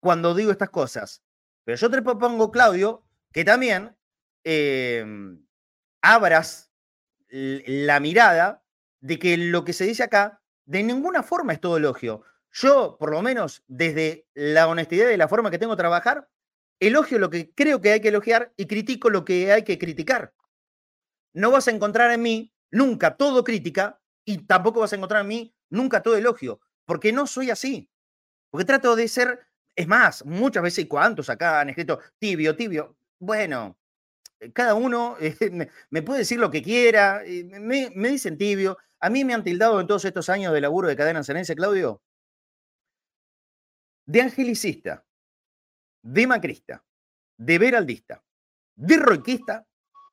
cuando 0.00 0.34
digo 0.34 0.50
estas 0.50 0.70
cosas. 0.70 1.22
Pero 1.64 1.76
yo 1.78 1.90
te 1.90 2.02
propongo, 2.02 2.50
Claudio, 2.50 3.04
que 3.32 3.44
también 3.44 3.96
em, 4.44 5.44
abras 6.02 6.70
la 7.28 8.00
mirada 8.00 8.64
de 9.00 9.18
que 9.18 9.36
lo 9.36 9.64
que 9.64 9.72
se 9.72 9.84
dice 9.84 10.02
acá 10.02 10.42
de 10.66 10.82
ninguna 10.82 11.22
forma 11.22 11.52
es 11.52 11.60
todo 11.60 11.76
elogio. 11.76 12.22
Yo, 12.52 12.96
por 12.98 13.10
lo 13.10 13.20
menos, 13.22 13.64
desde 13.66 14.28
la 14.34 14.68
honestidad 14.68 15.10
y 15.10 15.16
la 15.16 15.28
forma 15.28 15.50
que 15.50 15.58
tengo 15.58 15.74
de 15.74 15.80
trabajar, 15.80 16.28
elogio 16.80 17.18
lo 17.18 17.30
que 17.30 17.52
creo 17.54 17.80
que 17.80 17.92
hay 17.92 18.00
que 18.00 18.08
elogiar 18.08 18.52
y 18.56 18.66
critico 18.66 19.10
lo 19.10 19.24
que 19.24 19.52
hay 19.52 19.62
que 19.62 19.78
criticar. 19.78 20.34
No 21.32 21.50
vas 21.50 21.68
a 21.68 21.70
encontrar 21.70 22.10
en 22.10 22.22
mí 22.22 22.52
nunca 22.70 23.16
todo 23.16 23.44
crítica 23.44 24.00
y 24.24 24.38
tampoco 24.38 24.80
vas 24.80 24.92
a 24.92 24.96
encontrar 24.96 25.22
en 25.22 25.28
mí 25.28 25.54
nunca 25.70 26.02
todo 26.02 26.16
elogio, 26.16 26.60
porque 26.86 27.12
no 27.12 27.26
soy 27.26 27.50
así. 27.50 27.90
Porque 28.50 28.64
trato 28.64 28.94
de 28.96 29.08
ser, 29.08 29.40
es 29.74 29.86
más, 29.86 30.24
muchas 30.24 30.62
veces, 30.62 30.86
¿cuántos 30.86 31.28
acá 31.28 31.60
han 31.60 31.70
escrito 31.70 32.00
tibio, 32.18 32.54
tibio? 32.54 32.96
Bueno, 33.18 33.76
eh, 34.40 34.52
cada 34.52 34.74
uno 34.74 35.16
eh, 35.20 35.34
me, 35.90 36.02
puede 36.02 36.20
decir 36.20 36.38
lo 36.38 36.50
que 36.50 36.62
quiera, 36.62 37.22
me, 37.60 37.90
dicen 37.90 38.38
tibio. 38.38 38.78
A 39.00 39.10
mí 39.10 39.24
me 39.24 39.34
han 39.34 39.44
tildado 39.44 39.80
en 39.80 39.86
todos 39.86 40.04
estos 40.04 40.28
años 40.28 40.52
de 40.52 40.60
laburo 40.60 40.88
de 40.88 40.96
cadena 40.96 41.24
cenense, 41.24 41.54
Claudio, 41.54 42.02
de 44.06 44.22
angelicista, 44.22 45.04
de 46.04 46.26
macrista, 46.26 46.84
de 47.36 47.58
veraldista, 47.58 48.22
de 48.76 48.96
roiquista 48.98 49.66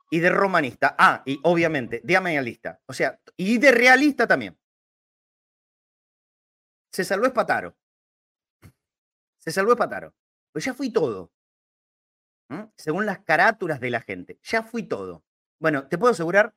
y 0.09 0.19
de 0.19 0.29
romanista. 0.29 0.95
Ah, 0.97 1.21
y 1.25 1.39
obviamente 1.43 2.01
de 2.03 2.17
amenalista. 2.17 2.79
O 2.85 2.93
sea, 2.93 3.19
y 3.37 3.57
de 3.57 3.71
realista 3.71 4.25
también. 4.25 4.57
Se 6.91 7.03
salvó 7.03 7.25
Espataro. 7.25 7.75
Se 9.37 9.51
salvó 9.51 9.71
Espataro. 9.73 10.13
Pues 10.51 10.65
ya 10.65 10.73
fui 10.73 10.91
todo. 10.91 11.31
Según 12.75 13.05
las 13.05 13.19
carátulas 13.19 13.79
de 13.79 13.89
la 13.89 14.01
gente. 14.01 14.39
Ya 14.43 14.63
fui 14.63 14.83
todo. 14.83 15.23
Bueno, 15.59 15.87
te 15.87 15.97
puedo 15.97 16.11
asegurar 16.11 16.53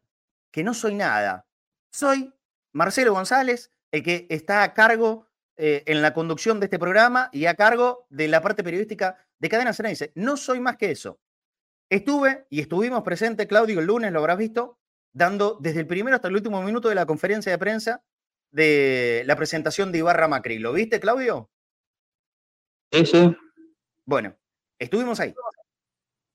que 0.50 0.64
no 0.64 0.74
soy 0.74 0.94
nada. 0.94 1.46
Soy 1.92 2.34
Marcelo 2.72 3.12
González, 3.12 3.70
el 3.92 4.02
que 4.02 4.26
está 4.28 4.64
a 4.64 4.74
cargo 4.74 5.28
eh, 5.56 5.84
en 5.86 6.02
la 6.02 6.12
conducción 6.12 6.58
de 6.58 6.66
este 6.66 6.80
programa 6.80 7.28
y 7.32 7.46
a 7.46 7.54
cargo 7.54 8.06
de 8.10 8.26
la 8.26 8.40
parte 8.40 8.64
periodística 8.64 9.23
de 9.38 9.48
Cadena 9.48 9.72
Ceneice. 9.72 10.12
No 10.14 10.36
soy 10.36 10.60
más 10.60 10.76
que 10.76 10.90
eso. 10.90 11.18
Estuve 11.90 12.46
y 12.50 12.60
estuvimos 12.60 13.02
presentes, 13.02 13.46
Claudio, 13.46 13.80
el 13.80 13.86
lunes, 13.86 14.10
lo 14.12 14.20
habrás 14.20 14.38
visto, 14.38 14.78
dando 15.12 15.58
desde 15.60 15.80
el 15.80 15.86
primero 15.86 16.16
hasta 16.16 16.28
el 16.28 16.34
último 16.34 16.62
minuto 16.62 16.88
de 16.88 16.94
la 16.94 17.06
conferencia 17.06 17.52
de 17.52 17.58
prensa 17.58 18.02
de 18.50 19.24
la 19.26 19.36
presentación 19.36 19.90
de 19.90 19.98
Ibarra 19.98 20.28
Macri. 20.28 20.58
¿Lo 20.58 20.72
viste, 20.72 21.00
Claudio? 21.00 21.50
Sí, 22.92 23.04
sí. 23.04 23.36
Bueno, 24.04 24.36
estuvimos 24.78 25.18
ahí. 25.18 25.34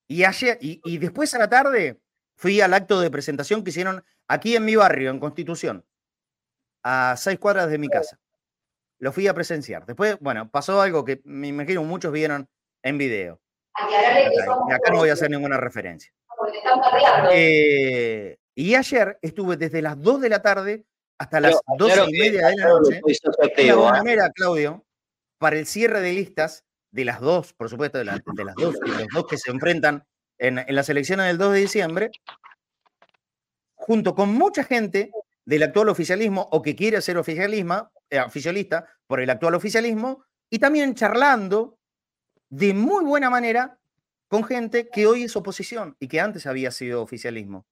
Y, 0.08 0.24
ayer, 0.26 0.58
y, 0.60 0.98
después 0.98 1.34
a 1.34 1.40
la 1.40 1.50
tarde 1.50 2.02
fui 2.36 2.60
al 2.60 2.74
acto 2.74 3.00
de 3.00 3.10
presentación 3.10 3.64
que 3.64 3.70
hicieron 3.70 4.04
aquí 4.28 4.56
en 4.56 4.66
mi 4.66 4.76
barrio, 4.76 5.12
en 5.12 5.20
Constitución, 5.20 5.86
a 6.84 7.16
seis 7.18 7.40
cuadras 7.40 7.70
de 7.70 7.78
mi 7.78 7.88
casa. 7.88 8.20
Lo 8.98 9.14
fui 9.14 9.28
a 9.28 9.34
presenciar. 9.34 9.86
Después, 9.86 10.18
bueno, 10.20 10.50
pasó 10.50 10.82
algo 10.82 11.06
que 11.06 11.22
me 11.24 11.48
imagino 11.48 11.84
muchos 11.84 12.12
vieron 12.12 12.50
en 12.84 12.98
video. 12.98 13.42
Y 13.90 14.74
acá 14.74 14.92
no 14.92 15.00
voy 15.00 15.10
a 15.10 15.14
hacer 15.14 15.30
ninguna 15.30 15.58
referencia. 15.58 16.12
Eh, 17.32 18.38
y 18.56 18.76
ayer 18.76 19.18
estuve 19.22 19.58
desde 19.58 19.82
las 19.82 20.02
2 20.02 20.22
de 20.22 20.30
la 20.30 20.42
tarde 20.42 20.86
hasta 21.18 21.40
las 21.40 21.60
12 21.78 22.06
y 22.08 22.20
media 22.20 22.48
de 22.48 22.56
la 22.56 22.70
noche. 22.70 23.02
De 23.56 23.70
alguna 23.70 23.90
¿eh? 23.90 23.92
manera, 23.92 24.32
Claudio, 24.32 24.86
para 25.38 25.58
el 25.58 25.66
cierre 25.66 26.02
de 26.02 26.14
listas 26.14 26.66
de 26.92 27.06
las 27.06 27.20
dos, 27.20 27.54
por 27.54 27.70
supuesto, 27.70 27.98
de, 27.98 28.06
las 28.06 28.22
dos, 28.56 28.76
y 28.86 28.90
los 28.90 29.08
dos 29.14 29.28
que 29.28 29.38
se 29.38 29.52
enfrentan 29.52 30.04
en, 30.38 30.64
las 30.68 30.90
elecciones 30.90 31.28
del 31.28 31.38
2 31.38 31.54
de 31.54 31.60
diciembre, 31.60 32.12
junto 33.76 34.16
con 34.16 34.34
mucha 34.34 34.64
gente 34.64 35.12
del 35.46 35.64
actual 35.64 35.90
oficialismo 35.90 36.48
o 36.52 36.62
que 36.62 36.76
quiere 36.76 37.02
ser 37.02 37.18
oficialismo, 37.18 37.92
eh, 38.10 38.20
oficialista 38.20 38.88
por 39.08 39.20
el 39.20 39.30
actual 39.30 39.56
oficialismo, 39.56 40.26
y 40.50 40.60
también 40.60 40.96
charlando 40.96 41.79
de 42.50 42.74
muy 42.74 43.06
buena 43.06 43.30
manera 43.30 43.80
con 44.28 44.44
gente 44.44 44.90
que 44.90 45.08
hoy 45.08 45.24
es 45.24 45.36
oposición 45.36 45.96
y 46.00 46.08
que 46.08 46.20
antes 46.20 46.46
había 46.46 46.72
sido 46.72 47.02
oficialismo. 47.02 47.66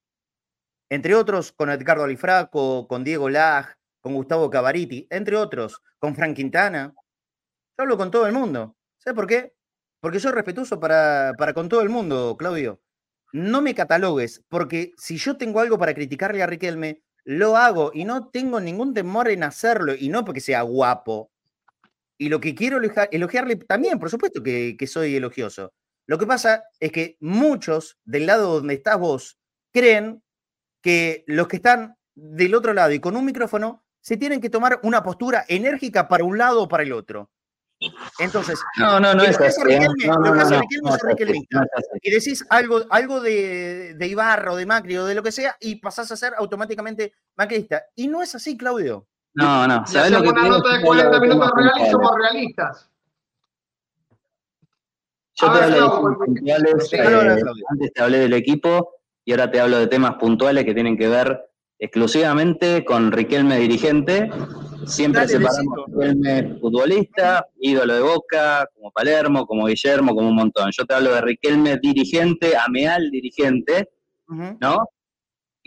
Entre 0.90 1.14
otros, 1.14 1.52
con 1.52 1.70
Edgardo 1.70 2.04
Alifraco, 2.04 2.88
con 2.88 3.04
Diego 3.04 3.28
Laj, 3.28 3.76
con 4.00 4.14
Gustavo 4.14 4.50
Cavariti, 4.50 5.06
entre 5.10 5.36
otros, 5.36 5.82
con 5.98 6.14
Frank 6.14 6.34
Quintana. 6.34 6.94
Yo 7.76 7.82
hablo 7.82 7.96
con 7.96 8.10
todo 8.10 8.26
el 8.26 8.32
mundo. 8.32 8.76
¿Sabes 8.98 9.14
por 9.14 9.26
qué? 9.26 9.54
Porque 10.00 10.20
soy 10.20 10.32
respetuoso 10.32 10.80
para, 10.80 11.34
para 11.36 11.52
con 11.52 11.68
todo 11.68 11.82
el 11.82 11.88
mundo, 11.88 12.36
Claudio. 12.38 12.80
No 13.32 13.60
me 13.60 13.74
catalogues, 13.74 14.42
porque 14.48 14.92
si 14.96 15.18
yo 15.18 15.36
tengo 15.36 15.60
algo 15.60 15.78
para 15.78 15.94
criticarle 15.94 16.42
a 16.42 16.46
Riquelme, 16.46 17.02
lo 17.24 17.56
hago 17.56 17.90
y 17.92 18.04
no 18.04 18.28
tengo 18.28 18.58
ningún 18.58 18.94
temor 18.94 19.28
en 19.28 19.42
hacerlo, 19.42 19.94
y 19.94 20.08
no 20.08 20.24
porque 20.24 20.40
sea 20.40 20.62
guapo, 20.62 21.30
y 22.18 22.28
lo 22.28 22.40
que 22.40 22.54
quiero 22.54 22.80
elogiarle 23.10 23.56
también, 23.56 23.98
por 23.98 24.10
supuesto 24.10 24.42
que, 24.42 24.76
soy 24.86 25.16
elogioso. 25.16 25.72
Lo 26.06 26.18
que 26.18 26.26
pasa 26.26 26.64
es 26.80 26.90
que 26.90 27.16
muchos 27.20 27.98
del 28.04 28.26
lado 28.26 28.54
donde 28.54 28.74
estás 28.74 28.98
vos 28.98 29.38
creen 29.72 30.22
que 30.82 31.24
los 31.26 31.46
que 31.46 31.56
están 31.56 31.96
del 32.14 32.54
otro 32.54 32.74
lado 32.74 32.92
y 32.92 32.98
con 32.98 33.16
un 33.16 33.24
micrófono 33.24 33.84
se 34.00 34.16
tienen 34.16 34.40
que 34.40 34.50
tomar 34.50 34.80
una 34.82 35.02
postura 35.02 35.44
enérgica 35.48 36.08
para 36.08 36.24
un 36.24 36.38
lado 36.38 36.62
o 36.62 36.68
para 36.68 36.82
el 36.82 36.92
otro. 36.92 37.30
Entonces, 38.18 38.58
no, 38.78 38.98
no, 38.98 39.14
no 39.14 39.22
es 39.22 39.38
así. 39.38 39.60
Y 42.02 42.10
decís 42.10 42.44
algo, 42.50 42.84
algo 42.90 43.20
de, 43.20 43.94
de 43.94 44.06
Ibarra 44.08 44.52
o 44.52 44.56
de 44.56 44.66
Macri 44.66 44.96
o 44.96 45.04
de 45.04 45.14
lo 45.14 45.22
que 45.22 45.30
sea 45.30 45.56
y 45.60 45.76
pasás 45.76 46.10
a 46.10 46.16
ser 46.16 46.32
automáticamente 46.36 47.12
macrista. 47.36 47.84
Y 47.94 48.08
no 48.08 48.22
es 48.22 48.34
así, 48.34 48.56
Claudio. 48.56 49.06
No, 49.38 49.68
no. 49.68 49.86
¿Sabes 49.86 50.10
lo 50.10 50.20
que 50.20 50.30
una 50.30 50.48
nota 50.48 50.76
de 50.76 50.84
40 50.84 51.20
minutos 51.20 51.52
reales 51.54 51.90
somos 51.92 52.10
realistas. 52.16 52.90
Yo 55.34 55.52
te 55.52 55.58
hablo 55.62 55.76
de 55.76 56.26
puntuales. 56.26 56.92
Eh, 56.92 57.42
antes 57.70 57.92
te 57.92 58.02
hablé 58.02 58.18
del 58.18 58.32
equipo 58.32 58.94
y 59.24 59.30
ahora 59.30 59.48
te 59.48 59.60
hablo 59.60 59.78
de 59.78 59.86
temas 59.86 60.16
puntuales 60.16 60.64
que 60.64 60.74
tienen 60.74 60.96
que 60.96 61.06
ver 61.06 61.40
exclusivamente 61.78 62.84
con 62.84 63.12
Riquelme 63.12 63.58
dirigente. 63.58 64.28
Siempre 64.86 65.28
separamos 65.28 65.86
Riquelme 65.86 66.58
futbolista, 66.58 67.46
ídolo 67.60 67.94
de 67.94 68.00
Boca, 68.00 68.66
como 68.74 68.90
Palermo, 68.90 69.46
como 69.46 69.66
Guillermo, 69.66 70.16
como 70.16 70.30
un 70.30 70.34
montón. 70.34 70.72
Yo 70.76 70.84
te 70.84 70.94
hablo 70.94 71.14
de 71.14 71.20
Riquelme 71.20 71.78
dirigente, 71.80 72.56
Ameal 72.56 73.08
dirigente, 73.12 73.90
¿no? 74.26 74.88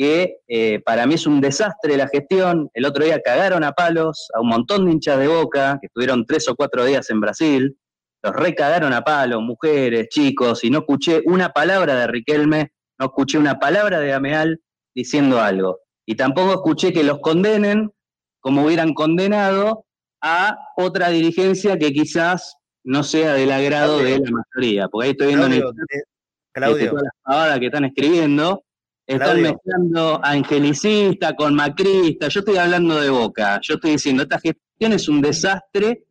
Que 0.02 0.38
eh, 0.48 0.80
para 0.84 1.06
mí 1.06 1.14
es 1.14 1.28
un 1.28 1.40
desastre 1.40 1.96
la 1.96 2.08
gestión. 2.08 2.72
El 2.74 2.86
otro 2.86 3.06
día 3.06 3.22
cagaron 3.22 3.64
a 3.64 3.74
palos 3.74 4.30
a 4.34 4.42
un 4.42 4.48
montón 4.48 4.86
de 4.86 4.94
hinchas 4.94 5.20
de 5.20 5.28
boca 5.28 5.78
que 5.80 5.86
estuvieron 5.86 6.26
tres 6.26 6.50
o 6.50 6.56
cuatro 6.56 6.84
días 6.86 7.12
en 7.12 7.22
Brasil. 7.22 7.78
Los 8.24 8.34
recagaron 8.34 8.94
a 8.94 9.04
palos, 9.04 9.44
mujeres, 9.44 10.08
chicos, 10.10 10.64
y 10.64 10.72
no 10.72 10.80
escuché 10.80 11.22
una 11.26 11.50
palabra 11.50 11.94
de 11.94 12.08
Riquelme, 12.08 12.72
no 12.98 13.06
escuché 13.06 13.38
una 13.38 13.60
palabra 13.60 14.00
de 14.00 14.12
Ameal 14.12 14.60
diciendo 14.96 15.40
algo. 15.40 15.82
Y 16.08 16.16
tampoco 16.16 16.54
escuché 16.54 16.92
que 16.92 17.04
los 17.04 17.20
condenen 17.20 17.92
como 18.40 18.66
hubieran 18.66 18.96
condenado 18.96 19.86
a 20.20 20.58
otra 20.78 21.10
dirigencia 21.10 21.78
que 21.78 21.94
quizás 21.94 22.56
no 22.84 23.04
sea 23.04 23.36
del 23.36 23.52
agrado 23.52 24.00
de 24.00 24.18
la 24.18 24.32
mayoría. 24.32 24.88
Porque 24.88 25.06
ahí 25.06 25.12
estoy 25.12 25.28
viendo 25.28 25.46
en 25.46 25.54
el, 25.54 25.60
eh, 25.60 26.04
Claudio. 26.54 26.96
las 27.24 27.60
que 27.60 27.68
están 27.68 27.86
escribiendo 27.86 28.64
están 29.14 29.42
mezclando 29.42 30.20
angelicista 30.24 31.36
con 31.36 31.54
macrista. 31.54 32.28
Yo 32.28 32.40
estoy 32.40 32.58
hablando 32.58 33.00
de 33.00 33.10
Boca. 33.10 33.60
Yo 33.62 33.76
estoy 33.76 33.92
diciendo, 33.92 34.24
esta 34.24 34.40
gestión 34.40 34.94
es 34.94 35.08
un 35.08 35.22
desastre, 35.22 36.06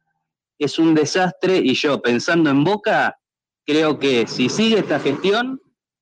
es 0.59 0.79
un 0.79 0.95
desastre. 0.95 1.59
Y 1.59 1.75
yo, 1.75 2.01
pensando 2.01 2.51
en 2.51 2.65
Boca, 2.65 3.19
creo 3.67 3.99
que 3.99 4.27
si 4.27 4.49
sigue 4.49 4.79
esta 4.79 5.01
gestión, 5.01 5.61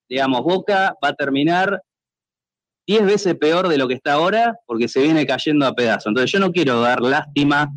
digamos, 0.08 0.42
Boca 0.42 0.94
va 1.02 1.08
a 1.08 1.14
terminar 1.14 1.82
diez 2.86 3.04
veces 3.04 3.34
peor 3.36 3.68
de 3.68 3.78
lo 3.78 3.86
que 3.86 3.94
está 3.94 4.14
ahora, 4.14 4.58
porque 4.66 4.88
se 4.88 5.02
viene 5.02 5.26
cayendo 5.26 5.66
a 5.66 5.74
pedazos. 5.74 6.06
Entonces, 6.06 6.32
yo 6.32 6.40
no 6.40 6.52
quiero 6.52 6.80
dar 6.80 7.00
lástima 7.00 7.70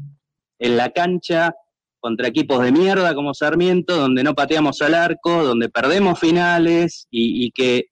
en 0.59 0.77
la 0.77 0.89
cancha 0.89 1.53
contra 1.99 2.27
equipos 2.27 2.63
de 2.63 2.71
mierda 2.71 3.13
como 3.13 3.33
Sarmiento, 3.33 3.95
donde 3.95 4.23
no 4.23 4.33
pateamos 4.33 4.81
al 4.81 4.95
arco, 4.95 5.43
donde 5.43 5.69
perdemos 5.69 6.19
finales 6.19 7.07
y 7.11 7.51
que 7.51 7.90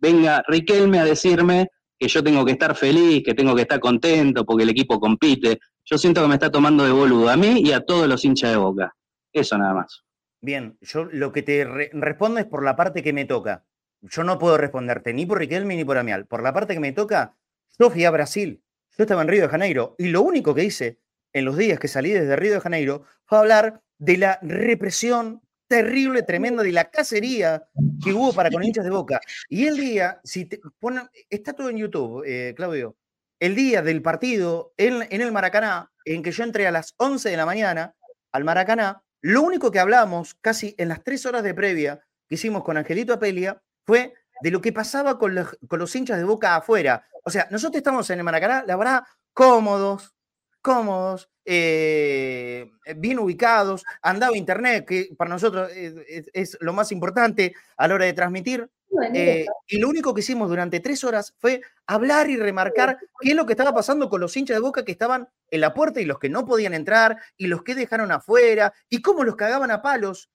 venga 0.00 0.42
Riquelme 0.46 0.98
a 0.98 1.04
decirme 1.04 1.70
que 1.98 2.08
yo 2.08 2.24
tengo 2.24 2.44
que 2.44 2.52
estar 2.52 2.74
feliz, 2.74 3.22
que 3.24 3.34
tengo 3.34 3.54
que 3.54 3.62
estar 3.62 3.78
contento 3.78 4.44
porque 4.44 4.62
el 4.62 4.70
equipo 4.70 4.98
compite. 4.98 5.60
Yo 5.84 5.98
siento 5.98 6.22
que 6.22 6.28
me 6.28 6.34
está 6.34 6.50
tomando 6.50 6.84
de 6.84 6.92
boludo 6.92 7.28
a 7.28 7.36
mí 7.36 7.60
y 7.62 7.72
a 7.72 7.80
todos 7.80 8.08
los 8.08 8.24
hinchas 8.24 8.50
de 8.50 8.56
boca. 8.56 8.96
Eso 9.32 9.58
nada 9.58 9.74
más. 9.74 10.04
Bien, 10.40 10.78
yo 10.80 11.04
lo 11.04 11.32
que 11.32 11.42
te 11.42 11.64
respondo 11.92 12.40
es 12.40 12.46
por 12.46 12.64
la 12.64 12.74
parte 12.74 13.02
que 13.02 13.12
me 13.12 13.26
toca. 13.26 13.66
Yo 14.00 14.24
no 14.24 14.38
puedo 14.38 14.56
responderte 14.56 15.12
ni 15.12 15.26
por 15.26 15.38
Riquelme 15.38 15.76
ni 15.76 15.84
por 15.84 15.98
Amial. 15.98 16.26
Por 16.26 16.42
la 16.42 16.54
parte 16.54 16.72
que 16.72 16.80
me 16.80 16.92
toca, 16.92 17.36
yo 17.78 17.90
fui 17.90 18.04
a 18.06 18.10
Brasil. 18.10 18.62
Yo 18.96 19.04
estaba 19.04 19.20
en 19.22 19.28
Río 19.28 19.42
de 19.42 19.48
Janeiro 19.48 19.94
y 19.98 20.08
lo 20.08 20.22
único 20.22 20.54
que 20.54 20.64
hice 20.64 20.98
en 21.34 21.44
los 21.44 21.56
días 21.58 21.78
que 21.78 21.88
salí 21.88 22.10
desde 22.10 22.36
Río 22.36 22.54
de 22.54 22.60
Janeiro 22.60 23.04
fue 23.26 23.38
hablar 23.38 23.82
de 23.98 24.16
la 24.16 24.38
represión 24.42 25.42
terrible, 25.70 26.24
tremenda 26.24 26.64
de 26.64 26.72
la 26.72 26.90
cacería 26.90 27.64
que 28.04 28.12
hubo 28.12 28.32
para 28.32 28.50
con 28.50 28.64
hinchas 28.64 28.84
de 28.84 28.90
boca. 28.90 29.20
Y 29.48 29.68
el 29.68 29.76
día, 29.76 30.20
si 30.24 30.46
te 30.46 30.60
ponen, 30.80 31.08
está 31.30 31.52
todo 31.52 31.70
en 31.70 31.76
YouTube, 31.76 32.24
eh, 32.26 32.54
Claudio, 32.56 32.96
el 33.38 33.54
día 33.54 33.80
del 33.80 34.02
partido 34.02 34.74
en, 34.76 35.06
en, 35.08 35.20
el 35.20 35.30
Maracaná, 35.30 35.92
en 36.04 36.24
que 36.24 36.32
yo 36.32 36.42
entré 36.42 36.66
a 36.66 36.72
las 36.72 36.94
11 36.96 37.30
de 37.30 37.36
la 37.36 37.46
mañana 37.46 37.94
al 38.32 38.42
Maracaná, 38.42 39.04
lo 39.22 39.42
único 39.42 39.70
que 39.70 39.78
hablamos 39.78 40.34
casi 40.34 40.74
en 40.76 40.88
las 40.88 41.04
tres 41.04 41.24
horas 41.24 41.44
de 41.44 41.54
previa 41.54 42.00
que 42.28 42.34
hicimos 42.34 42.64
con 42.64 42.76
Angelito 42.76 43.12
Apelia 43.12 43.62
fue 43.86 44.14
de 44.42 44.50
lo 44.50 44.60
que 44.60 44.72
pasaba 44.72 45.18
con 45.18 45.36
los, 45.36 45.56
con 45.68 45.78
los 45.78 45.94
hinchas 45.94 46.18
de 46.18 46.24
boca 46.24 46.56
afuera. 46.56 47.06
O 47.24 47.30
sea, 47.30 47.46
nosotros 47.50 47.78
estamos 47.78 48.10
en 48.10 48.18
el 48.18 48.24
Maracaná, 48.24 48.64
la 48.66 48.76
verdad, 48.76 49.02
cómodos, 49.32 50.14
cómodos, 50.62 51.30
eh, 51.52 52.70
bien 52.96 53.18
ubicados, 53.18 53.84
andaba 54.02 54.36
internet, 54.36 54.86
que 54.86 55.08
para 55.16 55.30
nosotros 55.30 55.68
es, 55.74 56.56
lo 56.60 56.72
más 56.72 56.92
importante 56.92 57.54
a 57.76 57.88
la 57.88 57.94
hora 57.96 58.04
de 58.04 58.12
transmitir. 58.12 58.70
Eh, 59.12 59.46
y 59.66 59.78
lo 59.78 59.88
único 59.88 60.14
que 60.14 60.20
hicimos 60.20 60.48
durante 60.48 60.78
tres 60.78 61.02
horas 61.02 61.34
fue 61.38 61.60
hablar 61.88 62.30
y 62.30 62.36
remarcar 62.36 62.98
qué 63.20 63.30
es 63.30 63.34
lo 63.34 63.46
que 63.46 63.54
estaba 63.54 63.74
pasando 63.74 64.08
con 64.08 64.20
los 64.20 64.36
hinchas 64.36 64.56
de 64.56 64.60
boca 64.60 64.84
que 64.84 64.92
estaban 64.92 65.28
en 65.50 65.60
la 65.60 65.74
puerta 65.74 66.00
y 66.00 66.04
los 66.04 66.20
que 66.20 66.28
no 66.28 66.44
podían 66.44 66.72
entrar 66.72 67.16
y 67.36 67.48
los 67.48 67.64
que 67.64 67.74
dejaron 67.74 68.12
afuera 68.12 68.72
y 68.88 69.02
cómo 69.02 69.24
los 69.24 69.34
cagaban 69.34 69.72
a 69.72 69.82
palos. 69.82 70.30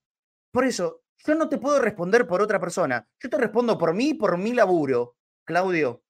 Por 0.51 0.65
eso, 0.65 1.01
Yo 1.25 1.33
no 1.33 1.47
te 1.47 1.57
puedo 1.57 1.79
responder 1.79 2.27
por 2.27 2.41
otra 2.41 2.59
persona. 2.59 3.07
Yo 3.19 3.29
te 3.29 3.37
respondo 3.37 3.77
por 3.77 3.93
mí, 3.93 4.13
por 4.13 4.37
mi 4.37 4.53
laburo. 4.53 5.15
Claudio, 5.45 6.03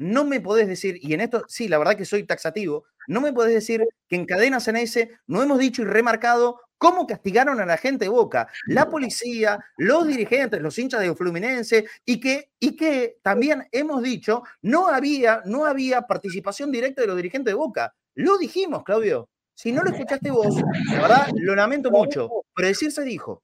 no 0.00 0.24
me 0.24 0.40
podés 0.40 0.66
decir, 0.66 0.98
y 1.02 1.12
en 1.12 1.20
esto 1.20 1.44
sí, 1.46 1.68
la 1.68 1.76
verdad 1.76 1.94
que 1.94 2.06
soy 2.06 2.24
taxativo, 2.24 2.84
no 3.06 3.20
me 3.20 3.34
podés 3.34 3.52
decir 3.52 3.86
que 4.08 4.16
en 4.16 4.24
Cadena 4.24 4.56
ese 4.56 5.10
no 5.26 5.42
hemos 5.42 5.58
dicho 5.58 5.82
y 5.82 5.84
remarcado 5.84 6.58
cómo 6.78 7.06
castigaron 7.06 7.60
a 7.60 7.66
la 7.66 7.76
gente 7.76 8.06
de 8.06 8.08
Boca, 8.08 8.48
la 8.66 8.88
policía, 8.88 9.62
los 9.76 10.08
dirigentes, 10.08 10.62
los 10.62 10.78
hinchas 10.78 11.02
de 11.02 11.14
Fluminense, 11.14 11.84
y 12.06 12.18
que, 12.18 12.50
y 12.58 12.76
que 12.76 13.18
también 13.22 13.68
hemos 13.72 14.02
dicho 14.02 14.42
no 14.62 14.88
había, 14.88 15.42
no 15.44 15.66
había 15.66 16.02
participación 16.02 16.72
directa 16.72 17.02
de 17.02 17.08
los 17.08 17.16
dirigentes 17.16 17.52
de 17.52 17.58
Boca. 17.58 17.94
Lo 18.14 18.38
dijimos, 18.38 18.82
Claudio. 18.82 19.28
Si 19.54 19.70
no 19.70 19.82
lo 19.82 19.90
escuchaste 19.94 20.30
vos, 20.30 20.56
la 20.86 21.02
verdad, 21.02 21.28
lo 21.34 21.54
lamento 21.54 21.90
mucho, 21.90 22.30
pero 22.54 22.68
decir 22.68 22.90
se 22.90 23.02
dijo. 23.04 23.42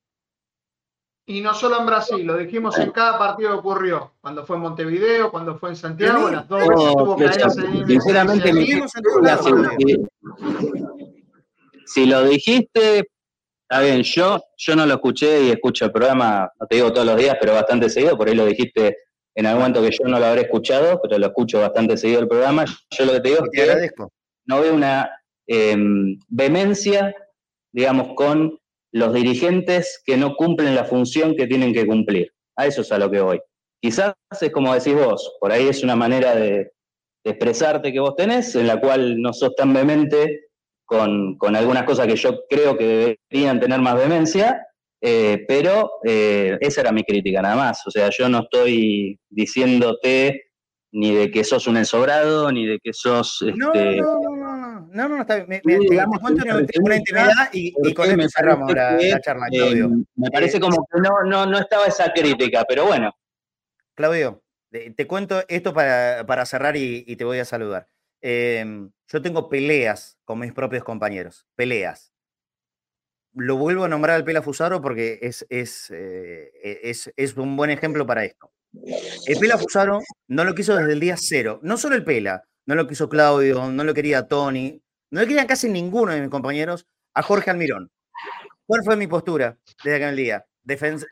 Y 1.28 1.40
no 1.40 1.54
solo 1.54 1.80
en 1.80 1.86
Brasil, 1.86 2.24
lo 2.24 2.36
dijimos 2.38 2.78
en 2.78 2.92
cada 2.92 3.18
partido 3.18 3.50
que 3.50 3.56
ocurrió. 3.56 4.12
Cuando 4.20 4.46
fue 4.46 4.56
en 4.56 4.62
Montevideo, 4.62 5.32
cuando 5.32 5.58
fue 5.58 5.70
en 5.70 5.76
Santiago, 5.76 6.30
las 6.30 6.48
dos 6.48 6.60
veces 6.68 6.92
tuvo 6.96 7.20
en 7.20 7.86
Sinceramente, 7.88 8.52
si 11.86 12.06
lo 12.06 12.24
dijiste, 12.24 13.08
está 13.68 13.82
bien. 13.82 14.02
Yo, 14.04 14.40
yo 14.56 14.76
no 14.76 14.86
lo 14.86 14.94
escuché 14.94 15.42
y 15.42 15.50
escucho 15.50 15.86
el 15.86 15.92
programa, 15.92 16.48
no 16.60 16.66
te 16.68 16.76
digo 16.76 16.92
todos 16.92 17.06
los 17.06 17.16
días, 17.16 17.36
pero 17.40 17.54
bastante 17.54 17.90
seguido. 17.90 18.16
Por 18.16 18.28
ahí 18.28 18.36
lo 18.36 18.46
dijiste 18.46 18.96
en 19.34 19.46
algún 19.46 19.62
momento 19.62 19.82
que 19.82 19.90
yo 19.90 20.08
no 20.08 20.20
lo 20.20 20.26
habré 20.26 20.42
escuchado, 20.42 21.00
pero 21.02 21.18
lo 21.18 21.26
escucho 21.26 21.60
bastante 21.60 21.96
seguido 21.96 22.20
el 22.20 22.28
programa. 22.28 22.64
Yo 22.90 23.04
lo 23.04 23.12
que 23.12 23.20
te 23.20 23.28
digo 23.30 23.44
es 23.44 23.50
que 23.50 24.04
no 24.44 24.60
veo 24.60 24.74
una 24.74 25.10
em, 25.48 26.18
vehemencia, 26.28 27.14
digamos, 27.72 28.14
con 28.14 28.58
los 28.92 29.12
dirigentes 29.12 30.02
que 30.04 30.16
no 30.16 30.34
cumplen 30.36 30.74
la 30.74 30.84
función 30.84 31.34
que 31.36 31.46
tienen 31.46 31.72
que 31.72 31.86
cumplir. 31.86 32.32
A 32.56 32.66
eso 32.66 32.82
es 32.82 32.92
a 32.92 32.98
lo 32.98 33.10
que 33.10 33.20
voy. 33.20 33.40
Quizás 33.80 34.14
es 34.40 34.50
como 34.50 34.74
decís 34.74 34.94
vos, 34.94 35.36
por 35.40 35.52
ahí 35.52 35.68
es 35.68 35.82
una 35.82 35.96
manera 35.96 36.34
de, 36.34 36.72
expresarte 37.26 37.92
que 37.92 38.00
vos 38.00 38.14
tenés, 38.14 38.54
en 38.54 38.68
la 38.68 38.80
cual 38.80 39.20
no 39.20 39.32
sos 39.32 39.54
tan 39.56 39.74
vehemente 39.74 40.46
con, 40.84 41.36
algunas 41.56 41.82
cosas 41.82 42.06
que 42.06 42.16
yo 42.16 42.44
creo 42.48 42.78
que 42.78 43.18
deberían 43.32 43.58
tener 43.58 43.80
más 43.80 43.96
vehemencia, 43.96 44.64
eh, 45.02 45.44
pero 45.48 45.90
eh, 46.04 46.56
esa 46.60 46.82
era 46.82 46.92
mi 46.92 47.02
crítica 47.02 47.42
nada 47.42 47.56
más. 47.56 47.84
O 47.86 47.90
sea, 47.90 48.10
yo 48.16 48.28
no 48.28 48.42
estoy 48.42 49.18
diciéndote 49.28 50.44
ni 50.92 51.14
de 51.14 51.30
que 51.30 51.42
sos 51.42 51.66
un 51.66 51.76
ensobrado, 51.76 52.50
ni 52.52 52.64
de 52.64 52.78
que 52.78 52.92
sos... 52.92 53.42
Este, 53.42 53.96
no, 53.96 54.20
no, 54.20 54.36
no, 54.36 54.45
no, 54.96 55.08
no, 55.08 55.20
está 55.20 55.36
bien. 55.44 55.60
Me, 55.62 55.78
digamos, 55.78 56.18
cuento 56.20 56.42
una, 56.44 56.96
intimidad 56.96 57.50
y, 57.52 57.74
y 57.82 57.94
con 57.94 58.08
eso 58.08 58.28
cerramos 58.34 58.72
la, 58.72 59.20
charla, 59.20 59.46
eh, 59.48 59.58
Claudio. 59.58 59.90
me 60.14 60.30
parece 60.30 60.56
eh, 60.56 60.60
como 60.60 60.86
que 60.90 61.00
no, 61.00 61.22
no, 61.24 61.44
no 61.44 61.58
estaba 61.58 61.86
esa 61.86 62.12
crítica, 62.12 62.64
pero 62.66 62.86
bueno. 62.86 63.14
Claudio, 63.94 64.42
te 64.70 65.06
cuento 65.06 65.44
esto 65.48 65.74
para, 65.74 66.24
para 66.26 66.46
cerrar 66.46 66.76
y, 66.76 67.04
y, 67.06 67.16
te 67.16 67.24
voy 67.24 67.38
a 67.38 67.44
saludar. 67.44 67.88
Em, 68.22 68.90
yo 69.08 69.20
tengo 69.20 69.48
peleas 69.48 70.18
con 70.24 70.38
mis 70.38 70.52
propios 70.52 70.82
compañeros, 70.82 71.46
peleas. 71.54 72.12
Lo 73.34 73.56
vuelvo 73.56 73.84
a 73.84 73.88
nombrar 73.88 74.16
al 74.16 74.24
Pela 74.24 74.40
Fusaro 74.40 74.80
porque 74.80 75.18
es, 75.20 75.44
es, 75.50 75.90
eh, 75.90 76.50
es, 76.82 77.12
es 77.16 77.36
un 77.36 77.54
buen 77.54 77.68
ejemplo 77.68 78.06
para 78.06 78.24
esto. 78.24 78.50
El 79.26 79.38
Pela 79.38 79.58
Fusaro 79.58 80.00
no 80.28 80.44
lo 80.44 80.54
quiso 80.54 80.74
desde 80.74 80.94
el 80.94 81.00
día 81.00 81.16
cero. 81.18 81.60
No 81.62 81.76
solo 81.76 81.96
el 81.96 82.04
Pela, 82.04 82.44
no 82.66 82.74
lo 82.74 82.86
quiso 82.86 83.08
Claudio, 83.08 83.70
no 83.70 83.84
lo 83.84 83.94
quería 83.94 84.26
Tony, 84.26 84.82
no 85.10 85.20
lo 85.20 85.26
querían 85.26 85.46
casi 85.46 85.68
ninguno 85.68 86.12
de 86.12 86.20
mis 86.20 86.30
compañeros 86.30 86.86
a 87.14 87.22
Jorge 87.22 87.50
Almirón. 87.50 87.90
¿Cuál 88.66 88.82
fue 88.84 88.96
mi 88.96 89.06
postura 89.06 89.58
desde 89.84 89.96
aquel 89.96 90.16
día? 90.16 90.46
¿Defensa, 90.62 91.06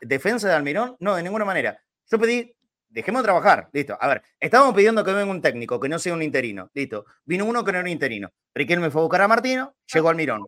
de 0.49 0.53
Almirón? 0.53 0.97
No, 0.99 1.15
de 1.15 1.23
ninguna 1.23 1.45
manera. 1.45 1.79
Yo 2.11 2.19
pedí, 2.19 2.53
dejemos 2.89 3.21
de 3.21 3.27
trabajar, 3.27 3.69
listo. 3.71 3.97
A 3.99 4.07
ver, 4.09 4.23
estábamos 4.39 4.75
pidiendo 4.75 5.03
que 5.03 5.13
venga 5.13 5.31
un 5.31 5.41
técnico, 5.41 5.79
que 5.79 5.87
no 5.87 5.97
sea 5.97 6.13
un 6.13 6.21
interino, 6.21 6.69
listo. 6.73 7.05
Vino 7.23 7.45
uno 7.45 7.63
que 7.63 7.71
no 7.71 7.79
era 7.79 7.89
interino. 7.89 8.29
Riquelme 8.53 8.91
fue 8.91 9.01
a 9.01 9.03
buscar 9.03 9.21
a 9.21 9.27
Martino, 9.27 9.75
llegó 9.93 10.09
Almirón. 10.09 10.45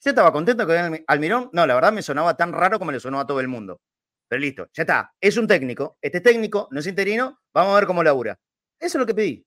Yo 0.00 0.10
estaba 0.10 0.32
contento 0.32 0.66
que 0.66 0.72
venga 0.72 0.98
Almirón. 1.06 1.50
No, 1.52 1.66
la 1.66 1.74
verdad 1.74 1.92
me 1.92 2.02
sonaba 2.02 2.36
tan 2.36 2.52
raro 2.52 2.78
como 2.78 2.92
le 2.92 3.00
sonó 3.00 3.20
a 3.20 3.26
todo 3.26 3.40
el 3.40 3.48
mundo. 3.48 3.80
Pero 4.28 4.40
listo, 4.40 4.68
ya 4.72 4.82
está. 4.82 5.14
Es 5.20 5.36
un 5.36 5.46
técnico. 5.46 5.96
Este 6.02 6.20
técnico 6.20 6.68
no 6.70 6.80
es 6.80 6.86
interino. 6.86 7.40
Vamos 7.54 7.72
a 7.72 7.76
ver 7.76 7.86
cómo 7.86 8.02
labura. 8.02 8.38
Eso 8.78 8.98
es 8.98 9.00
lo 9.00 9.06
que 9.06 9.14
pedí. 9.14 9.46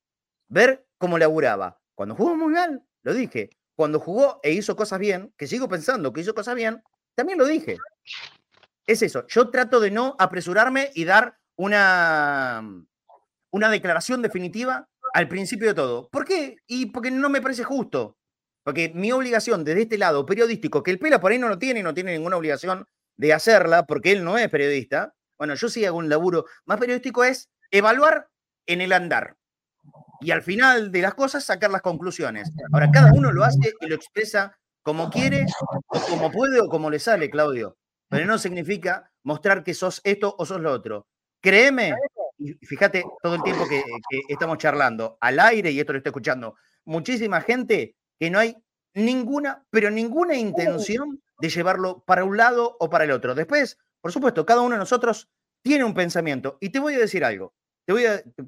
Ver 0.49 0.87
cómo 0.97 1.17
laburaba. 1.17 1.79
Cuando 1.95 2.15
jugó 2.15 2.35
muy 2.35 2.53
mal, 2.53 2.83
lo 3.03 3.13
dije. 3.13 3.49
Cuando 3.75 3.99
jugó 3.99 4.39
e 4.43 4.51
hizo 4.51 4.75
cosas 4.75 4.99
bien, 4.99 5.33
que 5.37 5.47
sigo 5.47 5.67
pensando 5.67 6.13
que 6.13 6.21
hizo 6.21 6.35
cosas 6.35 6.55
bien, 6.55 6.83
también 7.15 7.39
lo 7.39 7.45
dije. 7.45 7.77
Es 8.85 9.01
eso. 9.01 9.25
Yo 9.27 9.49
trato 9.49 9.79
de 9.79 9.91
no 9.91 10.15
apresurarme 10.19 10.91
y 10.93 11.05
dar 11.05 11.37
una, 11.55 12.63
una 13.51 13.69
declaración 13.69 14.21
definitiva 14.21 14.89
al 15.13 15.27
principio 15.27 15.67
de 15.67 15.73
todo. 15.73 16.09
¿Por 16.09 16.25
qué? 16.25 16.57
Y 16.67 16.87
porque 16.87 17.11
no 17.11 17.29
me 17.29 17.41
parece 17.41 17.63
justo. 17.63 18.17
Porque 18.63 18.91
mi 18.93 19.11
obligación 19.11 19.63
desde 19.63 19.83
este 19.83 19.97
lado 19.97 20.25
periodístico, 20.25 20.83
que 20.83 20.91
el 20.91 20.99
Pela 20.99 21.19
por 21.19 21.31
ahí 21.31 21.39
no 21.39 21.49
lo 21.49 21.57
tiene 21.57 21.81
no 21.81 21.93
tiene 21.93 22.13
ninguna 22.13 22.37
obligación 22.37 22.87
de 23.17 23.33
hacerla, 23.33 23.85
porque 23.85 24.11
él 24.11 24.23
no 24.23 24.37
es 24.37 24.49
periodista, 24.49 25.15
bueno, 25.37 25.55
yo 25.55 25.69
sí 25.69 25.83
hago 25.85 25.97
un 25.97 26.09
laburo 26.09 26.45
más 26.65 26.79
periodístico, 26.79 27.23
es 27.23 27.49
evaluar 27.71 28.29
en 28.67 28.81
el 28.81 28.93
andar. 28.93 29.37
Y 30.21 30.31
al 30.31 30.43
final 30.43 30.91
de 30.91 31.01
las 31.01 31.15
cosas 31.15 31.43
sacar 31.43 31.71
las 31.71 31.81
conclusiones. 31.81 32.51
Ahora, 32.71 32.91
cada 32.91 33.11
uno 33.13 33.31
lo 33.31 33.43
hace 33.43 33.73
y 33.79 33.87
lo 33.87 33.95
expresa 33.95 34.55
como 34.83 35.09
quiere, 35.09 35.45
o 35.87 35.99
como 36.09 36.31
puede, 36.31 36.59
o 36.59 36.67
como 36.67 36.89
le 36.89 36.99
sale, 36.99 37.29
Claudio. 37.29 37.77
Pero 38.09 38.25
no 38.25 38.37
significa 38.37 39.11
mostrar 39.23 39.63
que 39.63 39.73
sos 39.73 40.01
esto 40.03 40.35
o 40.37 40.45
sos 40.45 40.59
lo 40.59 40.71
otro. 40.71 41.07
Créeme, 41.41 41.95
y 42.37 42.53
fíjate 42.65 43.03
todo 43.21 43.35
el 43.35 43.43
tiempo 43.43 43.67
que, 43.67 43.83
que 44.09 44.33
estamos 44.33 44.57
charlando 44.57 45.17
al 45.21 45.39
aire, 45.39 45.71
y 45.71 45.79
esto 45.79 45.93
lo 45.93 45.97
estoy 45.97 46.09
escuchando, 46.09 46.55
muchísima 46.85 47.41
gente 47.41 47.95
que 48.19 48.29
no 48.29 48.39
hay 48.39 48.55
ninguna, 48.93 49.65
pero 49.69 49.89
ninguna 49.89 50.35
intención 50.35 51.21
de 51.39 51.49
llevarlo 51.49 52.03
para 52.05 52.23
un 52.23 52.37
lado 52.37 52.77
o 52.79 52.89
para 52.89 53.05
el 53.05 53.11
otro. 53.11 53.35
Después, 53.35 53.77
por 54.01 54.11
supuesto, 54.11 54.45
cada 54.45 54.61
uno 54.61 54.75
de 54.75 54.79
nosotros 54.79 55.29
tiene 55.63 55.83
un 55.83 55.93
pensamiento. 55.93 56.57
Y 56.59 56.69
te 56.69 56.79
voy 56.79 56.95
a 56.95 56.99
decir 56.99 57.23
algo, 57.23 57.53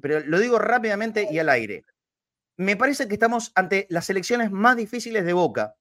pero 0.00 0.20
lo 0.20 0.38
digo 0.38 0.58
rápidamente 0.58 1.28
y 1.30 1.38
al 1.38 1.48
aire. 1.48 1.84
Me 2.56 2.76
parece 2.76 3.08
que 3.08 3.14
estamos 3.14 3.52
ante 3.54 3.86
las 3.90 4.08
elecciones 4.10 4.50
más 4.50 4.76
difíciles 4.76 5.24
de 5.24 5.32
Boca, 5.32 5.76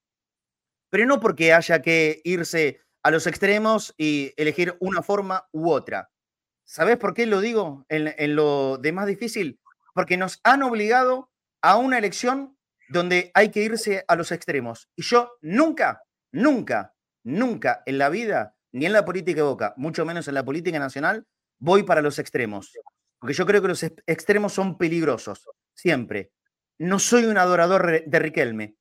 pero 0.90 1.06
no 1.06 1.20
porque 1.20 1.54
haya 1.54 1.82
que 1.82 2.22
irse 2.24 2.82
a 3.04 3.12
los 3.12 3.28
extremos 3.28 3.94
y 3.98 4.34
elegir 4.38 4.76
una 4.80 5.02
forma 5.04 5.48
u 5.52 5.70
otra. 5.70 6.10
¿Sabes 6.66 6.98
por 6.98 7.14
qué 7.14 7.26
lo 7.26 7.42
digo 7.42 7.86
en, 7.90 8.14
en 8.18 8.36
lo 8.36 8.78
de 8.78 8.92
más 8.92 9.08
difícil? 9.08 9.60
Porque 9.94 10.18
nos 10.18 10.40
han 10.44 10.64
obligado 10.64 11.30
a 11.62 11.78
una 11.78 11.98
elección 11.98 12.58
donde 12.90 13.32
hay 13.34 13.50
que 13.50 13.64
irse 13.64 14.06
a 14.08 14.16
los 14.16 14.32
extremos. 14.32 14.90
Y 14.96 15.04
yo 15.04 15.38
nunca, 15.42 16.04
nunca 16.32 16.94
Nunca 17.24 17.84
en 17.86 17.98
la 17.98 18.10
vida, 18.10 18.56
ni 18.74 18.86
en 18.86 18.94
la 18.94 19.06
política 19.06 19.38
de 19.38 19.44
Boca, 19.48 19.74
mucho 19.78 20.06
menos 20.06 20.28
en 20.28 20.34
la 20.34 20.44
política 20.44 20.78
nacional, 20.78 21.26
voy 21.58 21.84
para 21.84 22.02
los 22.02 22.20
extremos. 22.20 22.74
Porque 23.24 23.36
yo 23.36 23.46
creo 23.46 23.62
que 23.62 23.70
los 23.70 23.84
extremos 23.84 24.52
son 24.52 24.78
peligrosos, 24.78 25.48
siempre. 25.74 26.34
No 26.78 27.00
soy 27.00 27.24
un 27.24 27.38
adorador 27.38 28.04
de 28.06 28.20
Riquelme. 28.20 28.76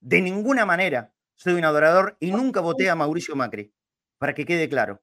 De 0.00 0.22
ninguna 0.22 0.64
manera 0.64 1.12
soy 1.34 1.52
un 1.52 1.66
adorador 1.66 2.16
y 2.18 2.30
nunca 2.30 2.60
voté 2.60 2.88
a 2.88 2.94
Mauricio 2.94 3.36
Macri. 3.36 3.74
Para 4.16 4.32
que 4.32 4.46
quede 4.46 4.70
claro. 4.70 5.02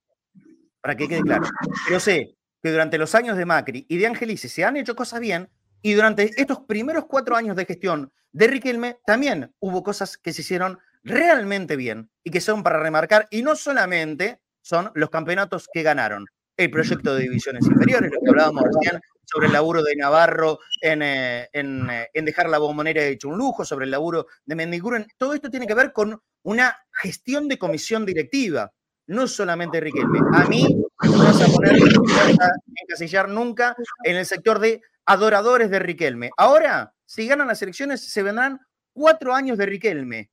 Para 0.81 0.97
que 0.97 1.07
quede 1.07 1.21
claro. 1.21 1.43
Pero 1.85 1.99
sé 1.99 2.35
que 2.59 2.71
durante 2.71 2.97
los 2.97 3.13
años 3.13 3.37
de 3.37 3.45
Macri 3.45 3.85
y 3.87 3.97
de 3.97 4.07
Angelice 4.07 4.49
se 4.49 4.65
han 4.65 4.77
hecho 4.77 4.95
cosas 4.95 5.19
bien 5.19 5.47
y 5.83 5.93
durante 5.93 6.31
estos 6.41 6.61
primeros 6.61 7.05
cuatro 7.05 7.35
años 7.35 7.55
de 7.55 7.65
gestión 7.65 8.11
de 8.31 8.47
Riquelme 8.47 8.97
también 9.05 9.53
hubo 9.59 9.83
cosas 9.83 10.17
que 10.17 10.33
se 10.33 10.41
hicieron 10.41 10.79
realmente 11.03 11.75
bien 11.75 12.09
y 12.23 12.31
que 12.31 12.41
son 12.41 12.63
para 12.63 12.79
remarcar, 12.79 13.27
y 13.29 13.43
no 13.43 13.55
solamente 13.55 14.41
son 14.63 14.91
los 14.95 15.11
campeonatos 15.11 15.69
que 15.71 15.83
ganaron, 15.83 16.25
el 16.63 16.71
proyecto 16.71 17.15
de 17.15 17.23
divisiones 17.23 17.65
inferiores, 17.65 18.11
lo 18.11 18.19
que 18.19 18.29
hablábamos 18.29 18.63
recién 18.63 19.01
sobre 19.25 19.47
el 19.47 19.53
laburo 19.53 19.83
de 19.83 19.95
Navarro 19.95 20.59
en, 20.81 21.01
eh, 21.01 21.49
eh, 21.53 22.09
en, 22.13 22.25
dejar 22.25 22.49
la 22.49 22.57
bombonera 22.57 23.03
hecho 23.03 23.29
un 23.29 23.37
lujo, 23.37 23.65
sobre 23.65 23.85
el 23.85 23.91
laburo 23.91 24.27
de 24.45 24.55
Mendiguren, 24.55 25.07
todo 25.17 25.33
esto 25.33 25.49
tiene 25.49 25.67
que 25.67 25.73
ver 25.73 25.93
con 25.93 26.21
una 26.43 26.77
gestión 26.91 27.47
de 27.47 27.57
comisión 27.57 28.05
directiva, 28.05 28.71
no 29.07 29.27
solamente 29.27 29.79
Riquelme. 29.79 30.19
A 30.33 30.45
mí 30.45 30.67
no 31.03 31.17
vas 31.17 31.41
a 31.41 31.47
poner 31.47 31.73
a 31.73 32.49
encasillar 32.83 33.29
nunca 33.29 33.75
en 34.03 34.17
el 34.17 34.25
sector 34.25 34.59
de 34.59 34.81
adoradores 35.05 35.69
de 35.69 35.79
Riquelme. 35.79 36.29
Ahora, 36.37 36.93
si 37.05 37.27
ganan 37.27 37.47
las 37.47 37.61
elecciones, 37.61 38.11
se 38.11 38.23
vendrán 38.23 38.59
cuatro 38.93 39.33
años 39.33 39.57
de 39.57 39.65
Riquelme. 39.65 40.31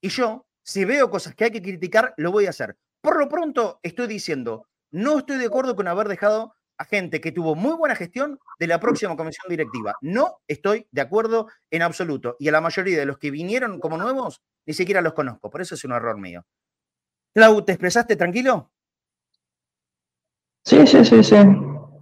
Y 0.00 0.08
yo, 0.08 0.46
si 0.62 0.84
veo 0.84 1.10
cosas 1.10 1.34
que 1.34 1.44
hay 1.44 1.50
que 1.50 1.62
criticar, 1.62 2.14
lo 2.16 2.32
voy 2.32 2.46
a 2.46 2.50
hacer. 2.50 2.76
Por 3.00 3.18
lo 3.18 3.28
pronto, 3.28 3.80
estoy 3.82 4.06
diciendo, 4.06 4.68
no 4.90 5.18
estoy 5.18 5.38
de 5.38 5.46
acuerdo 5.46 5.76
con 5.76 5.88
haber 5.88 6.08
dejado 6.08 6.54
a 6.78 6.84
gente 6.84 7.20
que 7.20 7.30
tuvo 7.30 7.54
muy 7.54 7.76
buena 7.76 7.94
gestión 7.94 8.38
de 8.58 8.66
la 8.66 8.80
próxima 8.80 9.14
comisión 9.14 9.46
directiva. 9.50 9.96
No 10.00 10.40
estoy 10.48 10.88
de 10.90 11.02
acuerdo 11.02 11.48
en 11.70 11.82
absoluto. 11.82 12.36
Y 12.38 12.48
a 12.48 12.52
la 12.52 12.62
mayoría 12.62 12.98
de 12.98 13.04
los 13.04 13.18
que 13.18 13.30
vinieron 13.30 13.80
como 13.80 13.98
nuevos, 13.98 14.42
ni 14.66 14.72
siquiera 14.72 15.02
los 15.02 15.12
conozco. 15.12 15.50
Por 15.50 15.60
eso 15.60 15.74
es 15.74 15.84
un 15.84 15.92
error 15.92 16.18
mío. 16.18 16.46
Clau, 17.34 17.62
¿te 17.64 17.72
expresaste 17.72 18.16
tranquilo? 18.16 18.72
Sí, 20.64 20.86
sí, 20.86 21.04
sí, 21.04 21.22
sí. 21.22 21.36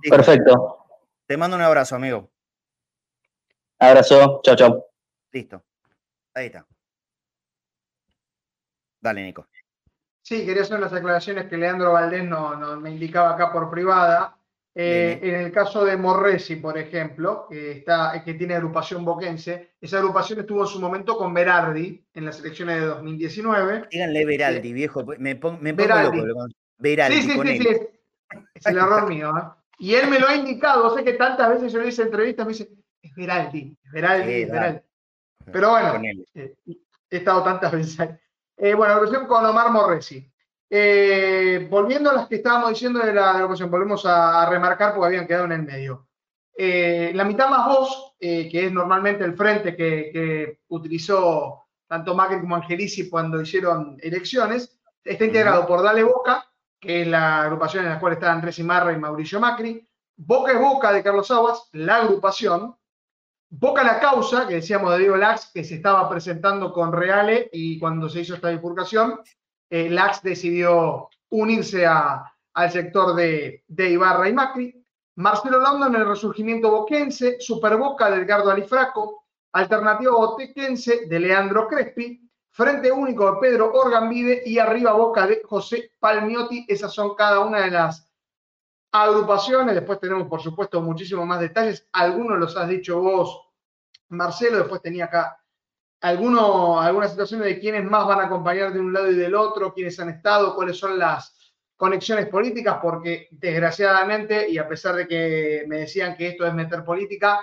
Perfecto. 0.08 0.86
Te 1.26 1.36
mando 1.36 1.56
un 1.56 1.62
abrazo, 1.62 1.96
amigo. 1.96 2.30
Abrazo. 3.80 4.40
Chao, 4.44 4.56
chao. 4.56 4.86
Listo. 5.32 5.64
Ahí 6.34 6.46
está. 6.46 6.66
Dale, 9.00 9.22
Nico. 9.22 9.46
Sí, 10.28 10.44
quería 10.44 10.60
hacer 10.60 10.76
unas 10.76 10.92
aclaraciones 10.92 11.46
que 11.46 11.56
Leandro 11.56 11.92
Valdés 11.92 12.22
no, 12.22 12.78
me 12.78 12.90
indicaba 12.90 13.30
acá 13.30 13.50
por 13.50 13.70
privada. 13.70 14.36
Eh, 14.74 15.18
en 15.22 15.34
el 15.36 15.50
caso 15.50 15.86
de 15.86 15.96
Morresi, 15.96 16.56
por 16.56 16.76
ejemplo, 16.76 17.46
que, 17.48 17.78
está, 17.78 18.22
que 18.22 18.34
tiene 18.34 18.54
agrupación 18.54 19.06
boquense, 19.06 19.70
esa 19.80 19.96
agrupación 19.96 20.40
estuvo 20.40 20.60
en 20.60 20.66
su 20.66 20.80
momento 20.80 21.16
con 21.16 21.32
Berardi 21.32 22.04
en 22.12 22.26
las 22.26 22.40
elecciones 22.40 22.78
de 22.78 22.86
2019. 22.88 23.88
Díganle 23.90 24.26
Beraldi, 24.26 24.72
viejo. 24.74 25.02
Me, 25.18 25.34
pongo 25.34 25.60
Beraldi. 25.62 26.22
Beraldi. 26.76 27.22
Sí, 27.22 27.30
sí, 27.30 27.40
sí, 27.42 27.58
sí, 27.60 27.68
Es 28.52 28.66
el 28.66 28.76
error 28.76 29.08
mío. 29.08 29.32
¿eh? 29.34 29.42
Y 29.78 29.94
él 29.94 30.10
me 30.10 30.18
lo 30.18 30.28
ha 30.28 30.36
indicado. 30.36 30.94
Sé 30.94 31.04
que 31.04 31.14
tantas 31.14 31.48
veces 31.48 31.72
yo 31.72 31.80
le 31.80 31.88
hice 31.88 32.02
entrevistas, 32.02 32.44
me 32.44 32.52
dice, 32.52 32.68
es 33.00 33.14
Beraldi, 33.14 33.74
es 33.82 33.92
Beraldi, 33.92 34.32
es 34.42 34.50
Beraldi. 34.50 34.80
Pero 35.50 35.70
bueno, 35.70 36.02
eh, 36.34 36.54
he 37.10 37.16
estado 37.16 37.42
tantas 37.42 37.72
veces 37.72 37.98
ahí. 37.98 38.10
Eh, 38.58 38.74
bueno, 38.74 38.98
relación 38.98 39.26
con 39.26 39.46
Omar 39.46 39.70
Morresi. 39.70 40.28
Eh, 40.68 41.66
volviendo 41.70 42.10
a 42.10 42.14
las 42.14 42.28
que 42.28 42.36
estábamos 42.36 42.70
diciendo 42.70 42.98
de 42.98 43.14
la, 43.14 43.38
de 43.38 43.64
volvemos 43.64 44.04
a, 44.04 44.44
remarcar 44.50 44.92
porque 44.92 45.06
habían 45.06 45.26
quedado 45.26 45.44
en 45.44 45.52
el 45.52 45.62
medio. 45.62 46.08
Eh, 46.56 47.12
la 47.14 47.24
mitad 47.24 47.48
más 47.48 47.66
voz, 47.66 48.16
que 48.18 48.66
es 48.66 48.72
normalmente 48.72 49.24
el 49.24 49.36
frente 49.36 49.76
que, 49.76 50.58
utilizó 50.68 51.66
tanto 51.86 52.14
Macri 52.14 52.40
como 52.40 52.56
Angelici 52.56 53.08
cuando 53.08 53.40
hicieron 53.40 53.96
elecciones, 54.00 54.78
está 55.04 55.24
integrado 55.24 55.64
por 55.66 55.82
Dale 55.82 56.02
Boca, 56.02 56.44
que 56.80 57.02
es 57.02 57.06
la 57.06 57.42
agrupación 57.42 57.84
en 57.84 57.90
la 57.90 58.00
cual 58.00 58.14
están 58.14 58.36
Andrés 58.38 58.58
Imarra 58.58 58.92
y 58.92 58.98
Mauricio 58.98 59.40
Macri, 59.40 59.88
Boca 60.16 60.52
es 60.52 60.60
Boca 60.60 60.92
de 60.92 61.02
Carlos 61.02 61.30
Aguas, 61.30 61.68
la 61.72 61.98
agrupación, 61.98 62.76
Boca 63.50 63.82
la 63.82 63.98
causa, 63.98 64.46
que 64.46 64.56
decíamos 64.56 64.92
de 64.92 64.98
Diego 64.98 65.16
Lax, 65.16 65.50
que 65.54 65.64
se 65.64 65.76
estaba 65.76 66.06
presentando 66.08 66.70
con 66.70 66.92
Reale 66.92 67.48
y 67.50 67.78
cuando 67.78 68.08
se 68.08 68.20
hizo 68.20 68.34
esta 68.34 68.50
bifurcación, 68.50 69.20
eh, 69.70 69.88
Lax 69.88 70.22
decidió 70.22 71.08
unirse 71.30 71.86
al 71.86 72.70
sector 72.70 73.14
de, 73.14 73.64
Ibarra 73.68 74.28
y 74.28 74.32
Macri. 74.34 74.84
Marcelo 75.16 75.60
London 75.60 75.94
en 75.94 76.02
el 76.02 76.08
resurgimiento 76.08 76.70
boquense, 76.70 77.40
Superboca 77.40 78.10
de 78.10 78.22
Edgardo 78.22 78.50
Alifraco, 78.50 79.24
Alternativa 79.52 80.12
Botequense 80.12 81.06
de 81.06 81.18
Leandro 81.18 81.66
Crespi, 81.68 82.20
Frente 82.50 82.92
Único 82.92 83.32
de 83.32 83.40
Pedro 83.40 83.72
Orgambide 83.72 84.42
y 84.44 84.58
Arriba 84.58 84.92
Boca 84.92 85.26
de 85.26 85.42
José 85.44 85.92
Palmiotti. 85.98 86.66
Esas 86.68 86.92
son 86.92 87.14
cada 87.14 87.40
una 87.40 87.60
de 87.60 87.70
las 87.70 88.07
agrupaciones. 88.92 89.74
Después 89.74 90.00
tenemos, 90.00 90.28
por 90.28 90.40
supuesto, 90.40 90.80
muchísimos 90.80 91.26
más 91.26 91.40
detalles. 91.40 91.86
Algunos 91.92 92.38
los 92.38 92.56
has 92.56 92.68
dicho 92.68 93.00
vos, 93.00 93.40
Marcelo. 94.08 94.58
Después 94.58 94.82
tenía 94.82 95.06
acá 95.06 95.38
algunos, 96.00 96.84
algunas 96.84 97.10
situaciones 97.10 97.46
de 97.46 97.58
quiénes 97.58 97.84
más 97.84 98.06
van 98.06 98.20
a 98.20 98.26
acompañar 98.26 98.72
de 98.72 98.80
un 98.80 98.92
lado 98.92 99.10
y 99.10 99.16
del 99.16 99.34
otro, 99.34 99.72
quiénes 99.72 99.98
han 99.98 100.10
estado, 100.10 100.54
cuáles 100.54 100.78
son 100.78 100.98
las 100.98 101.34
conexiones 101.76 102.26
políticas, 102.26 102.78
porque 102.82 103.28
desgraciadamente, 103.30 104.48
y 104.48 104.58
a 104.58 104.68
pesar 104.68 104.96
de 104.96 105.06
que 105.06 105.64
me 105.68 105.78
decían 105.78 106.16
que 106.16 106.28
esto 106.28 106.46
es 106.46 106.54
meter 106.54 106.84
política, 106.84 107.40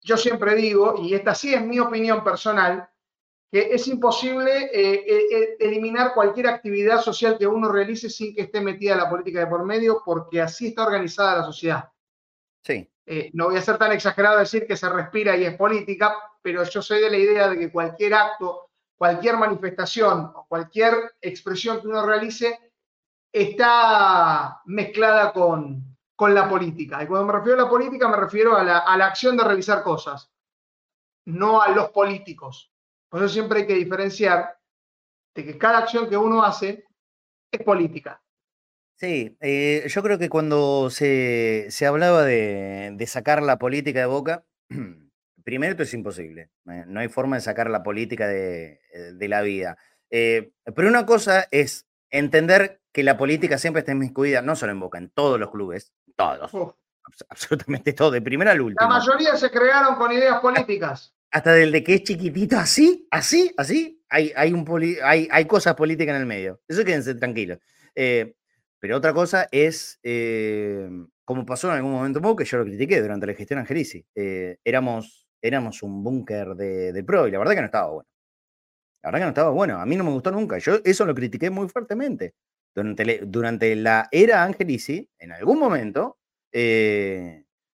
yo 0.00 0.16
siempre 0.16 0.54
digo, 0.54 0.94
y 1.00 1.14
esta 1.14 1.34
sí 1.34 1.52
es 1.52 1.62
mi 1.62 1.80
opinión 1.80 2.22
personal, 2.22 2.88
que 3.56 3.74
es 3.74 3.88
imposible 3.88 4.64
eh, 4.64 5.04
eh, 5.06 5.26
eh, 5.32 5.56
eliminar 5.60 6.12
cualquier 6.12 6.46
actividad 6.46 7.00
social 7.00 7.38
que 7.38 7.46
uno 7.46 7.72
realice 7.72 8.10
sin 8.10 8.34
que 8.34 8.42
esté 8.42 8.60
metida 8.60 8.94
la 8.94 9.08
política 9.08 9.40
de 9.40 9.46
por 9.46 9.64
medio, 9.64 10.02
porque 10.04 10.42
así 10.42 10.66
está 10.66 10.84
organizada 10.84 11.38
la 11.38 11.44
sociedad. 11.44 11.90
Sí. 12.62 12.86
no 13.32 13.46
voy 13.46 13.56
a 13.56 13.62
ser 13.62 13.78
tan 13.78 13.92
exagerado 13.92 14.40
decir 14.40 14.66
que 14.66 14.76
se 14.76 14.90
respira 14.90 15.34
y 15.38 15.44
es 15.46 15.56
política, 15.56 16.14
pero 16.42 16.64
yo 16.64 16.82
soy 16.82 17.00
de 17.00 17.08
la 17.08 17.16
idea 17.16 17.48
de 17.48 17.58
que 17.58 17.72
cualquier 17.72 18.12
acto, 18.12 18.72
cualquier 18.94 19.38
manifestación 19.38 20.32
o 20.34 20.46
cualquier 20.46 21.14
expresión 21.22 21.80
que 21.80 21.88
uno 21.88 22.04
realice 22.04 22.58
está 23.32 24.60
mezclada 24.66 25.32
con, 25.32 25.96
con 26.14 26.34
la 26.34 26.46
política. 26.46 27.02
Y 27.02 27.06
cuando 27.06 27.28
me 27.28 27.38
refiero 27.38 27.58
a 27.58 27.64
la 27.64 27.70
política 27.70 28.06
me 28.06 28.18
refiero 28.18 28.54
a 28.54 28.62
la, 28.62 28.78
a 28.80 28.98
la 28.98 29.06
acción 29.06 29.34
de 29.34 29.44
realizar 29.44 29.82
cosas, 29.82 30.30
no 31.24 31.62
a 31.62 31.68
los 31.70 31.88
políticos. 31.88 32.70
Por 33.16 33.24
eso 33.24 33.32
siempre 33.32 33.60
hay 33.60 33.66
que 33.66 33.72
diferenciar 33.72 34.58
de 35.34 35.42
que 35.42 35.56
cada 35.56 35.78
acción 35.78 36.06
que 36.06 36.18
uno 36.18 36.44
hace 36.44 36.84
es 37.50 37.62
política. 37.62 38.22
Sí, 38.96 39.38
eh, 39.40 39.86
yo 39.88 40.02
creo 40.02 40.18
que 40.18 40.28
cuando 40.28 40.90
se, 40.90 41.70
hablaba 41.88 42.24
de, 42.24 43.02
sacar 43.06 43.42
la 43.42 43.58
política 43.58 44.00
de 44.00 44.04
boca, 44.04 44.44
primero 45.44 45.70
esto 45.70 45.84
es 45.84 45.94
imposible. 45.94 46.50
Eh, 46.70 46.84
no 46.88 47.00
hay 47.00 47.08
forma 47.08 47.36
de 47.36 47.40
sacar 47.40 47.70
la 47.70 47.82
política 47.82 48.28
de, 48.28 48.82
eh, 48.92 49.28
la 49.28 49.40
vida. 49.40 49.78
pero 50.10 50.86
una 50.86 51.06
cosa 51.06 51.48
es 51.50 51.86
entender 52.10 52.82
que 52.92 53.02
la 53.02 53.16
política 53.16 53.56
siempre 53.56 53.80
está 53.80 53.92
inmiscuida, 53.92 54.42
no 54.42 54.56
solo 54.56 54.72
en 54.72 54.80
Boca, 54.80 54.98
en 54.98 55.08
todos 55.08 55.40
los 55.40 55.50
clubes, 55.50 55.94
todos. 56.16 56.76
Absolutamente 57.30 57.94
todos, 57.94 58.12
de 58.12 58.20
primera 58.20 58.50
al 58.50 58.60
último. 58.60 58.90
La 58.90 58.98
mayoría 58.98 59.36
se 59.36 59.50
crearon 59.50 59.94
con 59.94 60.12
ideas 60.12 60.38
políticas 60.40 61.15
hasta 61.30 61.52
del 61.52 61.72
de 61.72 61.84
que 61.84 61.94
es 61.94 62.02
chiquitito, 62.02 62.56
así, 62.56 63.06
así, 63.10 63.52
así, 63.56 64.02
hay, 64.08 64.32
hay, 64.36 64.52
un 64.52 64.64
hay, 65.02 65.28
hay 65.30 65.44
cosas 65.46 65.74
políticas 65.74 66.14
en 66.14 66.22
el 66.22 66.26
medio. 66.26 66.60
Eso 66.68 66.84
quédense 66.84 67.14
tranquilos. 67.14 67.58
Eh, 67.94 68.34
pero 68.78 68.96
otra 68.96 69.12
cosa 69.12 69.48
es, 69.50 69.98
eh, 70.02 70.88
como 71.24 71.44
pasó 71.44 71.68
en 71.68 71.76
algún 71.76 71.92
momento 71.92 72.20
poco, 72.20 72.36
que 72.36 72.44
yo 72.44 72.58
lo 72.58 72.64
critiqué 72.64 73.00
durante 73.00 73.26
la 73.26 73.34
gestión 73.34 73.58
Angelici. 73.58 74.04
Eh, 74.14 74.58
éramos, 74.64 75.28
éramos 75.42 75.82
un 75.82 76.02
búnker 76.04 76.54
de, 76.54 76.92
del 76.92 77.04
PRO 77.04 77.26
y 77.26 77.32
la 77.32 77.38
verdad 77.38 77.54
que 77.54 77.60
no 77.60 77.66
estaba 77.66 77.90
bueno. 77.90 78.08
La 79.02 79.08
verdad 79.10 79.20
que 79.20 79.24
no 79.24 79.30
estaba 79.30 79.50
bueno. 79.50 79.80
A 79.80 79.86
mí 79.86 79.96
no 79.96 80.04
me 80.04 80.10
gustó 80.10 80.30
nunca. 80.30 80.58
Yo 80.58 80.78
eso 80.84 81.04
lo 81.06 81.14
critiqué 81.14 81.50
muy 81.50 81.68
fuertemente. 81.68 82.34
Durante, 82.74 83.20
durante 83.26 83.74
la 83.76 84.08
era 84.10 84.44
Angelici, 84.44 85.08
en 85.18 85.32
algún 85.32 85.58
momento, 85.58 86.18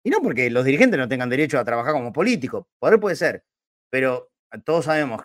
y 0.04 0.10
no 0.10 0.20
porque 0.22 0.50
los 0.50 0.66
dirigentes 0.66 1.00
no 1.00 1.08
tengan 1.08 1.30
derecho 1.30 1.60
a 1.60 1.66
trabajar 1.66 1.93
como 1.93 2.14
políticos, 2.14 2.66
poder 2.80 3.00
puede 3.00 3.16
ser, 3.16 3.43
pero 3.89 4.32
todos 4.64 4.86
sabemos 4.86 5.22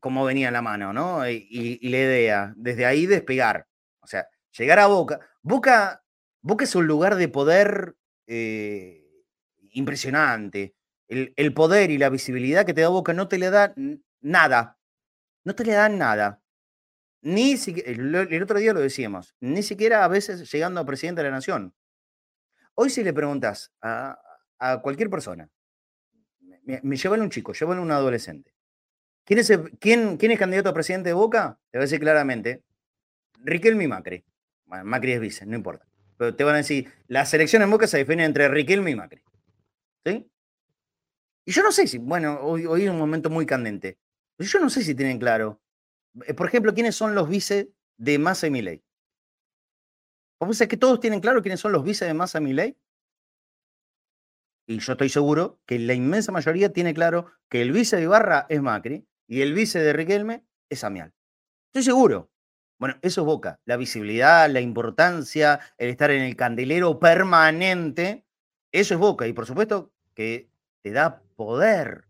cómo 0.00 0.24
venía 0.24 0.50
la 0.50 0.62
mano, 0.62 0.92
¿no? 0.92 1.28
Y, 1.28 1.78
la 1.88 1.98
idea, 1.98 2.54
desde 2.56 2.86
ahí 2.86 3.06
despegar. 3.06 3.66
O 4.00 4.06
sea, 4.06 4.28
llegar 4.56 4.78
a 4.78 4.86
Boca. 4.86 5.20
Boca, 5.42 6.04
Boca 6.40 6.64
es 6.64 6.74
un 6.74 6.86
lugar 6.86 7.16
de 7.16 7.28
poder 7.28 7.96
eh, 8.26 9.04
impresionante. 9.72 10.74
El, 11.08 11.54
poder 11.54 11.90
y 11.90 11.98
la 11.98 12.10
visibilidad 12.10 12.66
que 12.66 12.74
te 12.74 12.82
da 12.82 12.88
Boca 12.88 13.12
no 13.14 13.28
te 13.28 13.38
le 13.38 13.50
da 13.50 13.74
nada. 14.20 14.78
No 15.44 15.54
te 15.54 15.64
le 15.64 15.72
dan 15.72 15.98
nada. 15.98 16.42
Ni 17.22 17.56
siquiera, 17.56 17.90
el 17.90 18.42
otro 18.42 18.58
día 18.58 18.72
lo 18.72 18.80
decíamos, 18.80 19.34
ni 19.40 19.62
siquiera 19.64 20.04
a 20.04 20.08
veces 20.08 20.50
llegando 20.52 20.80
a 20.80 20.86
presidente 20.86 21.22
de 21.22 21.28
la 21.28 21.34
nación. 21.34 21.74
Hoy 22.80 22.90
si 22.90 23.02
le 23.02 23.12
preguntas 23.12 23.72
a, 23.82 24.16
cualquier 24.82 25.10
persona, 25.10 25.50
me, 26.62 26.80
me 26.84 27.08
un 27.08 27.28
chico, 27.28 27.52
llevan 27.52 27.80
un 27.80 27.90
adolescente. 27.90 28.54
¿Quién 29.24 29.40
es, 29.40 29.52
quién, 29.80 30.16
¿Quién 30.16 30.30
es 30.30 30.38
candidato 30.38 30.68
a 30.68 30.74
presidente 30.74 31.08
de 31.08 31.14
Boca? 31.14 31.58
Te 31.72 31.78
va 31.78 31.82
a 31.82 31.86
decir 31.86 31.98
claramente, 31.98 32.62
Riquelme 33.40 33.82
y 33.82 33.88
Macri. 33.88 34.24
Macri 34.66 35.10
es 35.10 35.20
vice, 35.20 35.44
no 35.44 35.56
importa. 35.56 35.88
Pero 36.18 36.36
te 36.36 36.44
van 36.44 36.54
a 36.54 36.58
decir, 36.58 36.88
las 37.08 37.34
elecciones 37.34 37.64
en 37.64 37.72
Boca 37.72 37.88
se 37.88 37.98
definen 37.98 38.26
entre 38.26 38.48
Riquelme 38.48 38.92
y 38.92 38.94
Macri. 38.94 39.22
¿Sí? 40.06 40.30
Y 41.46 41.50
yo 41.50 41.64
no 41.64 41.72
sé 41.72 41.88
si, 41.88 41.98
bueno, 41.98 42.38
hoy, 42.42 42.84
es 42.84 42.90
un 42.90 42.98
momento 42.98 43.28
muy 43.28 43.44
candente. 43.44 43.98
Yo 44.38 44.60
no 44.60 44.70
sé 44.70 44.84
si 44.84 44.94
tienen 44.94 45.18
claro, 45.18 45.60
eh, 46.26 46.32
por 46.32 46.46
ejemplo, 46.46 46.72
quiénes 46.72 46.94
son 46.94 47.16
los 47.16 47.28
vice 47.28 47.72
de 47.96 48.20
Massa 48.20 48.46
y 48.46 48.50
Milei. 48.50 48.84
¿Vos 50.40 50.58
que 50.58 50.76
todos 50.76 51.00
tienen 51.00 51.20
claro 51.20 51.42
quiénes 51.42 51.60
son 51.60 51.72
los 51.72 51.84
vice 51.84 52.04
de 52.04 52.14
Massa 52.14 52.40
Milei? 52.40 52.76
Y 54.66 54.78
yo 54.78 54.92
estoy 54.92 55.08
seguro 55.08 55.60
que 55.66 55.78
la 55.78 55.94
inmensa 55.94 56.30
mayoría 56.30 56.72
tiene 56.72 56.94
claro 56.94 57.26
que 57.48 57.62
el 57.62 57.72
vice 57.72 57.96
de 57.96 58.02
Ibarra 58.02 58.46
es 58.48 58.60
Macri 58.60 59.06
y 59.26 59.40
el 59.40 59.54
vice 59.54 59.80
de 59.80 59.92
Riquelme 59.92 60.44
es 60.68 60.84
Amial. 60.84 61.12
Estoy 61.68 61.82
seguro. 61.82 62.30
Bueno, 62.78 62.96
eso 63.02 63.22
es 63.22 63.26
Boca. 63.26 63.60
La 63.64 63.76
visibilidad, 63.76 64.48
la 64.48 64.60
importancia, 64.60 65.58
el 65.78 65.88
estar 65.88 66.10
en 66.10 66.22
el 66.22 66.36
candelero 66.36 66.98
permanente, 67.00 68.24
eso 68.70 68.94
es 68.94 69.00
Boca. 69.00 69.26
Y 69.26 69.32
por 69.32 69.46
supuesto 69.46 69.92
que 70.14 70.50
te 70.82 70.92
da 70.92 71.22
poder. 71.34 72.04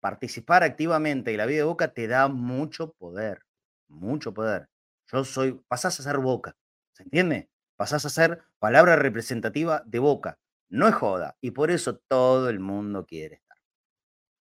Participar 0.00 0.62
activamente 0.62 1.32
en 1.32 1.36
la 1.36 1.46
vida 1.46 1.58
de 1.58 1.64
Boca 1.64 1.92
te 1.92 2.06
da 2.06 2.28
mucho 2.28 2.92
poder. 2.94 3.42
Mucho 3.88 4.32
poder. 4.32 4.68
Yo 5.12 5.24
soy, 5.24 5.60
pasás 5.68 6.00
a 6.00 6.02
ser 6.02 6.18
Boca. 6.18 6.56
¿Se 6.92 7.02
entiende? 7.02 7.48
Pasás 7.78 8.04
a 8.04 8.10
ser 8.10 8.42
palabra 8.58 8.96
representativa 8.96 9.82
de 9.86 10.00
boca. 10.00 10.38
No 10.68 10.88
es 10.88 10.94
joda. 10.94 11.36
Y 11.40 11.52
por 11.52 11.70
eso 11.70 11.96
todo 12.08 12.50
el 12.50 12.58
mundo 12.58 13.06
quiere 13.06 13.36
estar. 13.36 13.56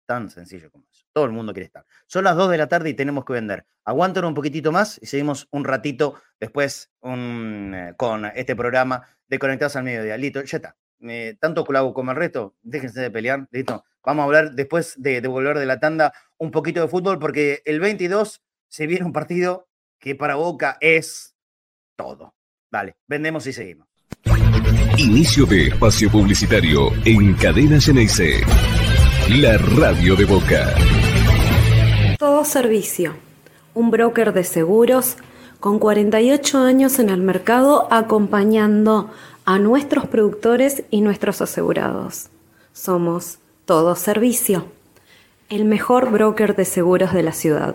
Tan 0.07 0.31
sencillo 0.31 0.71
como 0.71 0.87
eso. 0.91 1.05
Todo 1.13 1.27
el 1.27 1.33
mundo 1.33 1.53
quiere 1.53 1.67
estar. 1.67 1.85
Son 2.07 2.25
las 2.25 2.35
2 2.35 2.51
de 2.51 2.59
la 2.59 2.67
tarde 2.67 2.89
y 2.89 2.95
tenemos 2.95 3.27
que 3.27 3.35
vender. 3.35 3.67
Aguanten 3.85 4.25
un 4.25 4.35
poquitito 4.35 4.73
más 4.73 4.99
y 5.03 5.07
seguimos 5.07 5.49
un 5.51 5.65
ratito 5.65 6.21
después 6.41 6.91
eh, 7.03 7.93
con 7.99 8.25
este 8.25 8.57
programa 8.57 9.07
de 9.29 9.39
Conectados 9.39 9.77
al 9.77 9.85
Mediodía. 9.85 10.17
Listo, 10.17 10.43
ya 10.43 10.57
está. 10.57 10.77
tanto 11.39 11.65
Clavo 11.65 11.93
como 11.93 12.13
el 12.13 12.17
resto, 12.17 12.57
déjense 12.63 13.03
de 13.03 13.11
pelear. 13.11 13.47
Listo. 13.51 13.85
Vamos 14.03 14.23
a 14.23 14.25
hablar 14.25 14.53
después 14.53 14.95
de, 14.97 15.21
de 15.21 15.29
volver 15.29 15.59
de 15.59 15.67
la 15.67 15.79
tanda 15.79 16.15
un 16.39 16.51
poquito 16.51 16.81
de 16.81 16.89
fútbol 16.89 17.19
porque 17.19 17.61
el 17.67 17.81
22 17.81 18.41
se 18.69 18.87
viene 18.87 19.05
un 19.05 19.13
partido 19.13 19.69
que 19.99 20.15
para 20.15 20.37
Boca 20.37 20.79
es 20.81 21.37
todo. 21.97 22.36
Vale, 22.77 22.95
vendemos 23.09 23.47
y 23.47 23.55
seguimos. 23.55 23.89
Inicio 24.99 25.47
de 25.47 25.69
espacio 25.69 26.11
publicitario 26.11 26.91
en 27.07 27.33
Cadena 27.33 27.81
Geneise. 27.81 28.43
La 29.31 29.57
radio 29.57 30.15
de 30.15 30.27
Boca. 30.27 30.75
Todo 32.19 32.45
servicio. 32.45 33.17
Un 33.73 33.91
broker 33.91 34.35
de 34.35 34.45
seguros 34.45 35.17
con 35.59 35.79
48 35.79 36.59
años 36.59 36.99
en 36.99 37.09
el 37.09 37.23
mercado 37.23 37.89
acompañando 37.91 39.11
a 39.47 39.59
nuestros 39.59 40.07
productores 40.07 40.85
y 40.91 41.01
nuestros 41.01 41.41
asegurados. 41.41 42.29
Somos 42.75 43.39
Todo 43.65 43.97
Servicio, 43.97 44.67
el 45.49 45.65
mejor 45.65 46.11
broker 46.11 46.55
de 46.55 46.67
seguros 46.67 47.15
de 47.15 47.23
la 47.23 47.33
ciudad. 47.33 47.75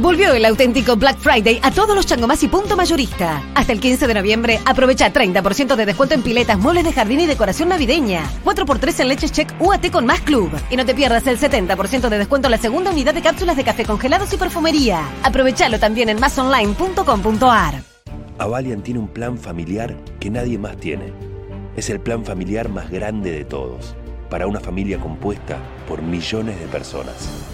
Volvió 0.00 0.34
el 0.34 0.44
auténtico 0.44 0.96
Black 0.96 1.18
Friday 1.18 1.60
a 1.62 1.70
todos 1.70 1.94
los 1.94 2.04
changomás 2.04 2.42
y 2.42 2.48
punto 2.48 2.76
mayorista. 2.76 3.42
Hasta 3.54 3.72
el 3.72 3.80
15 3.80 4.08
de 4.08 4.14
noviembre, 4.14 4.60
aprovecha 4.66 5.12
30% 5.12 5.76
de 5.76 5.86
descuento 5.86 6.14
en 6.14 6.22
piletas, 6.22 6.58
muebles 6.58 6.84
de 6.84 6.92
jardín 6.92 7.20
y 7.20 7.26
decoración 7.26 7.68
navideña. 7.68 8.28
4x3 8.44 9.00
en 9.00 9.08
leches 9.08 9.32
check 9.32 9.54
UAT 9.60 9.90
con 9.90 10.04
más 10.04 10.20
club. 10.20 10.50
Y 10.68 10.76
no 10.76 10.84
te 10.84 10.94
pierdas 10.94 11.26
el 11.28 11.38
70% 11.38 12.08
de 12.08 12.18
descuento 12.18 12.48
en 12.48 12.52
la 12.52 12.58
segunda 12.58 12.90
unidad 12.90 13.14
de 13.14 13.22
cápsulas 13.22 13.56
de 13.56 13.64
café 13.64 13.84
congelados 13.84 14.32
y 14.32 14.36
perfumería. 14.36 15.00
Aprovechalo 15.22 15.78
también 15.78 16.08
en 16.08 16.18
masonline.com.ar. 16.18 17.82
Avalian 18.38 18.82
tiene 18.82 18.98
un 18.98 19.08
plan 19.08 19.38
familiar 19.38 19.96
que 20.18 20.28
nadie 20.28 20.58
más 20.58 20.76
tiene. 20.76 21.12
Es 21.76 21.88
el 21.88 22.00
plan 22.00 22.24
familiar 22.24 22.68
más 22.68 22.90
grande 22.90 23.30
de 23.30 23.44
todos, 23.44 23.94
para 24.28 24.48
una 24.48 24.58
familia 24.58 24.98
compuesta 24.98 25.58
por 25.86 26.02
millones 26.02 26.58
de 26.58 26.66
personas. 26.66 27.53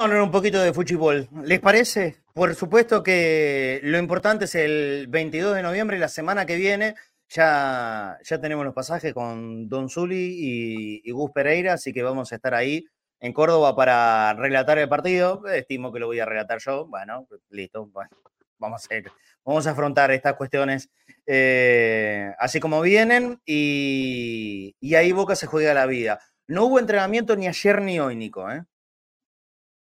Hablar 0.00 0.22
un 0.22 0.30
poquito 0.30 0.60
de 0.60 0.72
fútbol. 0.72 1.28
¿Les 1.44 1.60
parece? 1.60 2.16
Por 2.32 2.54
supuesto 2.54 3.02
que 3.02 3.80
lo 3.82 3.98
importante 3.98 4.46
es 4.46 4.54
el 4.54 5.06
22 5.08 5.54
de 5.54 5.62
noviembre, 5.62 5.98
la 5.98 6.08
semana 6.08 6.46
que 6.46 6.56
viene. 6.56 6.94
Ya, 7.28 8.18
ya 8.24 8.40
tenemos 8.40 8.64
los 8.64 8.74
pasajes 8.74 9.12
con 9.12 9.68
Don 9.68 9.88
Zuli 9.88 11.02
y, 11.04 11.10
Gus 11.12 11.30
Pereira, 11.32 11.74
así 11.74 11.92
que 11.92 12.02
vamos 12.02 12.32
a 12.32 12.36
estar 12.36 12.54
ahí 12.54 12.86
en 13.20 13.32
Córdoba 13.32 13.76
para 13.76 14.32
relatar 14.34 14.78
el 14.78 14.88
partido. 14.88 15.46
Estimo 15.46 15.92
que 15.92 16.00
lo 16.00 16.06
voy 16.06 16.18
a 16.18 16.24
relatar 16.24 16.58
yo. 16.60 16.86
Bueno, 16.86 17.28
listo. 17.50 17.90
vamos, 18.58 18.86
a 18.86 18.94
vamos 19.44 19.66
a 19.66 19.70
afrontar 19.70 20.10
estas 20.12 20.34
cuestiones 20.34 20.88
eh, 21.26 22.32
así 22.38 22.58
como 22.58 22.80
vienen 22.80 23.40
y, 23.44 24.74
y 24.80 24.94
ahí 24.94 25.12
Boca 25.12 25.36
se 25.36 25.46
juega 25.46 25.74
la 25.74 25.86
vida. 25.86 26.20
No 26.48 26.64
hubo 26.64 26.78
entrenamiento 26.78 27.36
ni 27.36 27.46
ayer 27.46 27.82
ni 27.82 28.00
hoy, 28.00 28.16
Nico. 28.16 28.50
¿eh? 28.50 28.64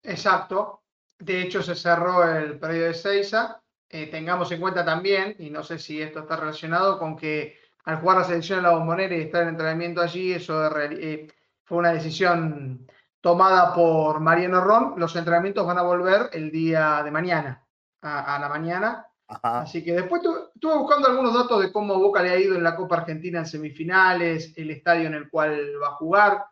Exacto. 0.04 0.84
De 1.18 1.42
hecho, 1.42 1.62
se 1.62 1.76
cerró 1.76 2.24
el 2.24 2.60
periodo 2.60 2.88
de 2.88 2.94
Seiza. 2.94 3.62
Eh, 3.90 4.08
tengamos 4.08 4.52
en 4.52 4.62
cuenta 4.62 4.86
también, 4.86 5.36
y 5.40 5.50
no 5.50 5.64
sé 5.64 5.80
si 5.80 6.02
esto 6.02 6.20
está 6.20 6.36
relacionado 6.36 7.00
con 7.00 7.16
que 7.16 7.58
al 7.86 8.00
jugar 8.00 8.18
la 8.18 8.24
selección 8.24 8.60
en 8.60 8.66
la 8.66 8.72
bombonera 8.72 9.16
y 9.16 9.22
estar 9.22 9.42
en 9.44 9.50
entrenamiento 9.50 10.02
allí, 10.02 10.32
eso 10.32 10.78
eh, 10.80 11.28
fue 11.64 11.78
una 11.80 11.92
decisión 11.92 12.88
tomada 13.20 13.74
por 13.74 14.20
Mariano 14.20 14.62
Ron. 14.62 14.94
Los 14.98 15.16
entrenamientos 15.16 15.66
van 15.66 15.80
a 15.80 15.84
volver 15.84 16.30
el 16.34 16.52
día 16.52 17.02
de 17.04 17.12
mañana, 17.12 17.66
a, 18.02 18.38
la 18.40 18.48
mañana. 18.48 19.06
Así 19.28 19.84
que 19.84 19.94
después 19.94 20.22
estuve 20.54 20.78
buscando 20.78 21.08
algunos 21.08 21.34
datos 21.34 21.62
de 21.62 21.72
cómo 21.72 22.00
Boca 22.00 22.22
le 22.22 22.32
ha 22.32 22.40
ido 22.40 22.56
en 22.56 22.64
la 22.64 22.76
Copa 22.76 22.98
Argentina 22.98 23.40
en 23.40 23.46
semifinales, 23.46 24.54
el 24.56 24.72
estadio 24.72 25.08
en 25.08 25.14
el 25.16 25.30
cual 25.30 25.74
va 25.82 25.90
a 25.90 25.96
jugar. 25.96 26.46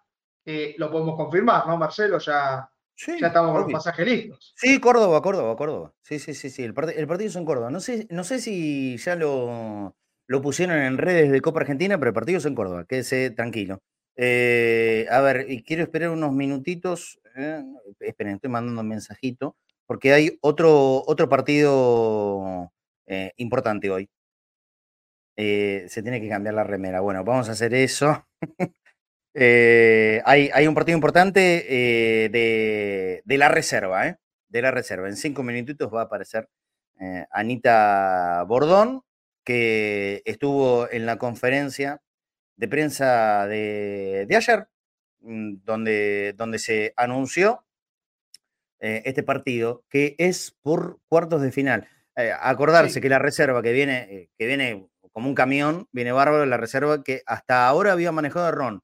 Eh, 0.45 0.75
lo 0.77 0.91
podemos 0.91 1.15
confirmar, 1.15 1.67
¿no, 1.67 1.77
Marcelo? 1.77 2.19
Ya 2.19 2.69
ya 2.97 3.27
estamos 3.27 3.51
con 3.51 3.61
los 3.63 3.71
pasajes 3.71 4.07
listos. 4.07 4.53
Sí, 4.55 4.79
Córdoba, 4.79 5.21
Córdoba, 5.21 5.55
Córdoba. 5.55 5.93
Sí, 6.01 6.19
sí, 6.19 6.33
sí, 6.33 6.49
sí. 6.49 6.63
El, 6.63 6.73
el 6.95 7.07
partido 7.07 7.29
es 7.29 7.35
en 7.35 7.45
Córdoba. 7.45 7.69
No 7.69 7.79
sé, 7.79 8.07
no 8.09 8.23
sé 8.23 8.39
si 8.39 8.97
ya 8.97 9.15
lo, 9.15 9.95
lo, 10.25 10.41
pusieron 10.41 10.77
en 10.77 10.97
redes 10.97 11.31
de 11.31 11.41
Copa 11.41 11.61
Argentina, 11.61 11.97
pero 11.97 12.09
el 12.09 12.15
partido 12.15 12.39
es 12.39 12.45
en 12.45 12.55
Córdoba. 12.55 12.85
Quédese 12.85 13.29
tranquilo. 13.29 13.81
Eh, 14.15 15.05
a 15.11 15.21
ver, 15.21 15.45
y 15.49 15.63
quiero 15.63 15.83
esperar 15.83 16.09
unos 16.09 16.33
minutitos. 16.33 17.19
Eh, 17.35 17.63
esperen, 17.99 18.35
estoy 18.35 18.49
mandando 18.49 18.81
un 18.81 18.87
mensajito. 18.87 19.55
Porque 19.85 20.13
hay 20.13 20.37
otro, 20.41 21.03
otro 21.05 21.29
partido 21.29 22.71
eh, 23.05 23.31
importante 23.37 23.89
hoy. 23.89 24.09
se 25.35 26.01
tiene 26.01 26.19
que 26.19 26.29
cambiar 26.29 26.55
la 26.55 26.63
remera. 26.63 26.99
Bueno, 27.01 27.23
vamos 27.23 27.47
a 27.49 27.51
hacer 27.53 27.73
eso. 27.73 28.25
Eh, 29.39 30.19
hay, 30.25 30.65
un 30.67 30.73
partido 30.73 30.95
importante 30.97 31.65
eh, 31.69 32.29
de, 33.23 33.38
la 33.38 33.49
reserva, 33.49 34.07
¿eh? 34.07 34.17
De 34.49 34.63
la 34.63 34.71
reserva. 34.71 35.07
En 35.07 35.15
cinco 35.15 35.43
minutitos 35.43 35.93
va 35.93 36.01
a 36.01 36.03
aparecer 36.05 36.49
Anita 37.29 38.43
Bordón, 38.47 39.03
que 39.43 40.23
estuvo 40.25 40.89
en 40.91 41.05
la 41.05 41.19
conferencia 41.19 42.01
de 42.55 42.67
prensa 42.67 43.45
de, 43.45 44.27
ayer, 44.35 44.67
mm, 45.19 45.57
donde, 45.63 46.33
donde 46.35 46.57
se 46.57 46.93
anunció 46.97 47.63
este 48.79 49.21
partido, 49.21 49.83
que 49.89 50.15
es 50.17 50.57
por 50.63 50.99
cuartos 51.09 51.43
de 51.43 51.51
final. 51.51 51.88
acordarse 52.41 53.01
que 53.01 53.09
la 53.09 53.19
reserva 53.19 53.61
que 53.61 53.71
viene, 53.73 54.31
que 54.38 54.47
viene 54.47 54.89
como 55.11 55.29
un 55.29 55.35
camión, 55.35 55.88
viene 55.91 56.11
bárbaro 56.11 56.45
la 56.47 56.57
reserva 56.57 57.03
que 57.03 57.21
hasta 57.27 57.67
ahora 57.67 57.91
había 57.91 58.11
manejado 58.11 58.51
Ron 58.51 58.81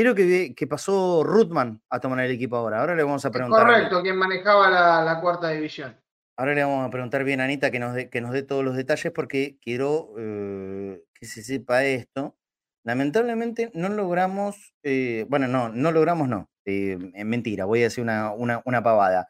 creo 0.00 0.14
que, 0.14 0.54
que 0.54 0.66
pasó 0.66 1.22
Rutman 1.24 1.82
a 1.88 2.00
tomar 2.00 2.20
el 2.20 2.30
equipo 2.30 2.56
ahora. 2.56 2.80
Ahora 2.80 2.94
le 2.94 3.02
vamos 3.02 3.24
a 3.24 3.30
preguntar. 3.30 3.66
correcto, 3.66 4.02
quien 4.02 4.16
manejaba 4.16 4.70
la, 5.02 5.20
cuarta 5.20 5.50
división. 5.50 5.96
Ahora 6.36 6.54
le 6.54 6.64
vamos 6.64 6.86
a 6.86 6.90
preguntar 6.90 7.24
bien 7.24 7.40
a 7.40 7.44
Anita 7.44 7.70
que 7.70 7.78
nos 7.78 7.94
dé, 7.94 8.08
que 8.08 8.20
nos 8.20 8.32
dé 8.32 8.42
todos 8.42 8.64
los 8.64 8.76
detalles 8.76 9.12
porque 9.12 9.58
quiero 9.60 10.14
eh, 10.18 11.02
que 11.12 11.26
se 11.26 11.42
sepa 11.42 11.84
esto. 11.84 12.36
Lamentablemente 12.82 13.70
no 13.74 13.90
logramos, 13.90 14.74
eh, 14.82 15.26
bueno, 15.28 15.48
no, 15.48 15.68
no 15.68 15.92
logramos, 15.92 16.28
no, 16.28 16.48
eh, 16.64 16.96
mentira, 17.24 17.66
voy 17.66 17.80
a 17.80 17.84
decir 17.84 18.02
una, 18.02 18.32
una, 18.32 18.62
una 18.64 18.82
pavada. 18.82 19.28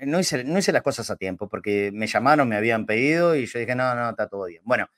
no, 0.00 0.18
hice, 0.18 0.42
no 0.42 0.58
hice 0.58 0.72
las 0.72 0.82
cosas 0.82 1.08
a 1.10 1.16
tiempo 1.16 1.48
porque 1.48 1.90
me 1.94 2.08
llamaron, 2.08 2.48
me 2.48 2.56
habían 2.56 2.86
pedido 2.86 3.36
y 3.36 3.46
yo 3.46 3.60
dije, 3.60 3.76
no, 3.76 3.94
no, 3.94 4.10
está 4.10 4.28
todo 4.28 4.46
bien. 4.46 4.62
Bueno, 4.64 4.88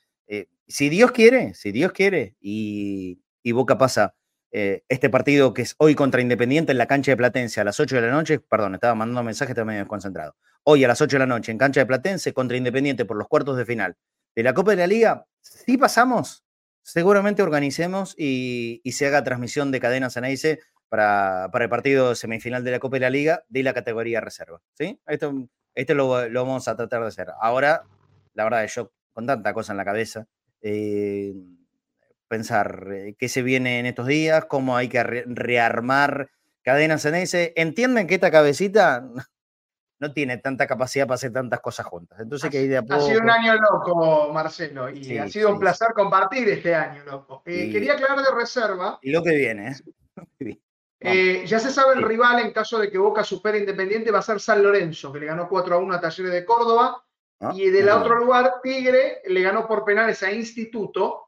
si 0.67 0.89
Dios 0.89 1.13
quiere, 1.13 1.53
si 1.53 1.73
Dios 1.73 1.93
quiere 1.93 2.37
y, 2.41 3.19
y 3.45 3.53
Boca 3.53 3.79
pasa 3.79 4.17
eh, 4.51 4.83
este 4.89 5.11
partido 5.11 5.55
que 5.55 5.63
es 5.63 5.77
hoy 5.79 5.95
contra 5.95 6.21
Independiente 6.21 6.73
en 6.73 6.79
la 6.79 6.87
cancha 6.87 7.13
de 7.13 7.17
Platense 7.17 7.61
a 7.61 7.65
las 7.65 7.79
8 7.79 7.97
de 7.97 8.03
la 8.03 8.11
noche, 8.11 8.41
perdón, 8.41 8.75
estaba 8.75 8.95
mandando 8.95 9.23
mensajes, 9.23 9.51
estaba 9.51 9.67
medio 9.67 9.81
desconcentrado. 9.81 10.35
Hoy 10.65 10.83
a 10.83 10.89
las 10.89 11.01
8 11.01 11.17
de 11.17 11.19
la 11.19 11.27
noche 11.27 11.53
en 11.53 11.59
cancha 11.59 11.81
de 11.81 11.87
Platense 11.87 12.33
contra 12.33 12.57
Independiente 12.57 13.05
por 13.05 13.17
los 13.17 13.29
cuartos 13.29 13.57
de 13.57 13.65
final 13.65 13.97
de 14.35 14.43
la 14.43 14.55
Copa 14.55 14.73
de 14.73 14.79
la 14.79 14.87
Liga, 14.87 15.27
si 15.41 15.77
pasamos, 15.77 16.45
seguramente 16.83 17.43
organicemos 17.43 18.15
y, 18.19 18.81
se 18.93 19.07
haga 19.07 19.23
transmisión 19.23 19.71
de 19.71 19.81
cadena 19.81 20.11
Ceneice 20.11 20.61
para, 20.89 21.49
para 21.53 21.65
el 21.65 21.71
partido 21.71 22.15
semifinal 22.15 22.65
de 22.65 22.71
la 22.71 22.79
Copa 22.79 22.97
de 22.97 23.01
la 23.01 23.11
Liga 23.11 23.45
de 23.49 23.63
la 23.63 23.75
categoría 23.75 24.21
reserva. 24.21 24.61
¿sí? 24.73 25.01
Esto, 25.07 25.49
esto 25.75 25.95
lo, 25.95 26.09
vamos 26.09 26.69
a 26.69 26.77
tratar 26.77 27.03
de 27.03 27.09
hacer. 27.09 27.29
Ahora, 27.41 27.83
la 28.35 28.45
verdad, 28.45 28.67
yo 28.67 28.93
con 29.13 29.27
tanta 29.27 29.53
cosa 29.53 29.73
en 29.73 29.77
la 29.77 29.85
cabeza, 29.85 30.27
eh, 30.61 31.35
pensar 32.35 32.89
eh, 32.91 33.15
qué 33.17 33.29
se 33.29 33.43
viene 33.43 33.79
en 33.79 33.87
estos 33.87 34.09
días, 34.09 34.47
cómo 34.47 34.77
hay 34.77 34.89
que 34.89 35.05
rearmar 35.05 36.31
cadenas 36.63 37.05
en 37.05 37.15
ese. 37.15 37.53
Entienden 37.55 38.09
que 38.09 38.15
esta 38.15 38.33
cabecita 38.33 39.07
no 40.01 40.13
tiene 40.13 40.39
tanta 40.39 40.67
capacidad 40.67 41.07
para 41.07 41.15
hacer 41.15 41.33
tantas 41.33 41.61
cosas 41.61 41.87
juntas. 41.87 42.19
Entonces, 42.19 42.51
que 42.51 42.67
de 42.67 42.79
Ha 42.79 43.01
sido 43.01 43.21
un 43.21 43.31
año 43.31 43.55
loco, 43.55 44.33
Marcelo, 44.33 44.91
y 44.91 45.17
ha 45.17 45.29
sido 45.29 45.51
un 45.51 45.61
placer 45.61 45.89
compartir 45.95 46.49
este 46.49 46.75
año 46.75 47.05
loco. 47.05 47.43
Eh, 47.47 47.71
quería 47.71 47.93
aclarar 47.93 48.19
de 48.19 48.35
reserva. 48.37 48.99
Y 49.01 49.13
lo 49.13 49.23
que 49.23 49.37
viene, 49.37 49.77
¿eh? 50.99 51.45
ya 51.47 51.61
se 51.61 51.71
sabe 51.71 51.95
el 51.95 52.03
rival 52.03 52.41
en 52.41 52.53
caso 52.53 52.81
de 52.81 52.91
que 52.91 52.99
Boca 52.99 53.23
supere 53.23 53.59
Independiente 53.59 54.11
va 54.11 54.19
a 54.19 54.23
ser 54.23 54.41
San 54.41 54.61
Lorenzo, 54.61 55.13
que 55.13 55.21
le 55.21 55.27
ganó 55.27 55.49
4 55.49 55.77
a 55.77 55.79
1 55.79 55.95
a 55.95 56.01
Talleres 56.01 56.33
de 56.33 56.45
Córdoba. 56.45 57.01
Ah, 57.39 57.53
y 57.55 57.71
del 57.71 57.89
otro 57.91 58.17
lugar, 58.17 58.55
Tigre 58.61 59.23
le 59.25 59.43
ganó 59.43 59.69
por 59.69 59.85
penales 59.85 60.21
a 60.25 60.33
Instituto 60.33 61.25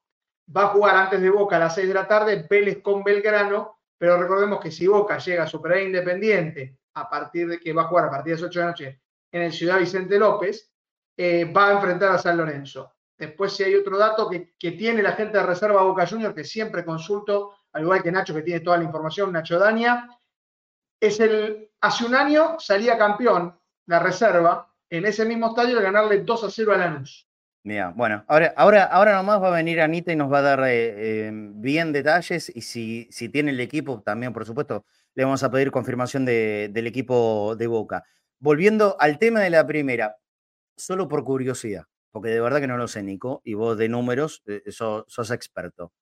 va 0.55 0.65
a 0.65 0.69
jugar 0.69 0.97
antes 0.97 1.21
de 1.21 1.31
Boca 1.31 1.57
a 1.57 1.61
las 1.61 1.75
6 1.75 1.89
de 1.89 1.95
la 1.95 2.07
tarde, 2.07 2.47
Vélez 2.49 2.83
con 2.83 3.03
Belgrano, 3.03 3.79
pero 3.99 4.21
recordemos 4.21 4.61
que 4.61 4.71
si 4.71 4.87
Boca 4.87 5.19
llega 5.19 5.45
a 5.45 5.49
superar 5.49 5.81
Independiente 5.81 6.79
a 6.95 7.09
partir 7.09 7.49
de 7.49 7.61
que 7.61 7.73
va 7.73 7.83
a 7.83 7.87
jugar 7.87 8.07
a 8.07 8.11
partir 8.11 8.35
de 8.37 8.43
las 8.43 8.49
8 8.49 8.59
de 8.59 8.65
la 8.65 8.71
noche 8.71 9.01
en 9.33 9.43
el 9.43 9.53
Ciudad 9.53 9.79
Vicente 9.79 10.19
López, 10.19 10.71
eh, 11.17 11.45
va 11.45 11.69
a 11.69 11.73
enfrentar 11.73 12.13
a 12.13 12.19
San 12.19 12.37
Lorenzo. 12.37 12.93
Después, 13.19 13.55
si 13.55 13.65
hay 13.65 13.75
otro 13.75 13.97
dato 13.97 14.29
que, 14.29 14.55
tiene 14.73 15.03
la 15.03 15.13
gente 15.13 15.39
de 15.39 15.45
reserva 15.45 15.83
Boca 15.83 16.07
Junior, 16.07 16.35
que 16.35 16.45
siempre 16.45 16.85
consulto, 16.85 17.55
al 17.73 17.83
igual 17.83 18.03
que 18.03 18.13
Nacho, 18.13 18.35
que 18.35 18.43
tiene 18.43 18.61
toda 18.61 18.77
la 18.77 18.85
información, 18.85 19.33
Nacho 19.33 19.59
Dania, 19.59 20.09
es 21.01 21.19
el, 21.21 21.71
hace 21.81 22.05
un 22.05 22.15
año 22.15 22.57
salía 22.59 22.99
campeón 22.99 23.59
la 23.87 23.99
reserva 24.01 24.73
en 24.91 25.07
ese 25.07 25.25
mismo 25.25 25.49
estadio 25.49 25.77
de 25.77 25.83
ganarle 25.83 26.19
2 26.23 26.45
a 26.45 26.51
0 26.51 26.75
a 26.75 26.77
Lanús. 26.77 27.26
Mira, 27.67 27.93
bueno, 27.97 28.25
ahora, 28.29 28.55
ahora, 28.57 28.85
ahora 28.85 29.17
nomás 29.17 29.43
va 29.43 29.49
a 29.49 29.51
venir 29.51 29.81
Anita 29.81 30.13
y 30.13 30.17
nos 30.17 30.33
va 30.33 30.39
a 30.39 30.43
dar 30.43 30.61
eh, 30.69 31.27
em, 31.27 31.61
bien 31.61 31.93
detalles 31.93 32.49
y 32.55 32.61
si, 32.61 33.09
si 33.11 33.29
tiene 33.29 33.51
el 33.51 33.59
equipo 33.59 34.03
también, 34.03 34.33
por 34.33 34.47
supuesto, 34.47 34.85
le 35.17 35.25
vamos 35.25 35.43
a 35.43 35.51
pedir 35.51 35.73
confirmación 35.73 36.25
del 36.25 36.87
equipo 36.87 37.57
de 37.57 37.67
Boca. 37.67 38.05
Volviendo 38.39 38.97
al 39.01 39.19
tema 39.19 39.41
de 39.41 39.51
la 39.51 39.67
primera, 39.67 40.17
solo 40.77 41.09
por 41.09 41.25
curiosidad, 41.25 41.87
porque 42.13 42.31
de 42.31 42.41
verdad 42.41 42.61
que 42.61 42.69
no 42.69 42.77
lo 42.77 42.89
sé, 42.89 43.03
Nico, 43.03 43.43
y 43.45 43.55
vos 43.55 43.77
de 43.79 43.89
números 43.89 44.45
eh, 44.47 44.63
sos, 44.71 45.31
experto. 45.33 45.93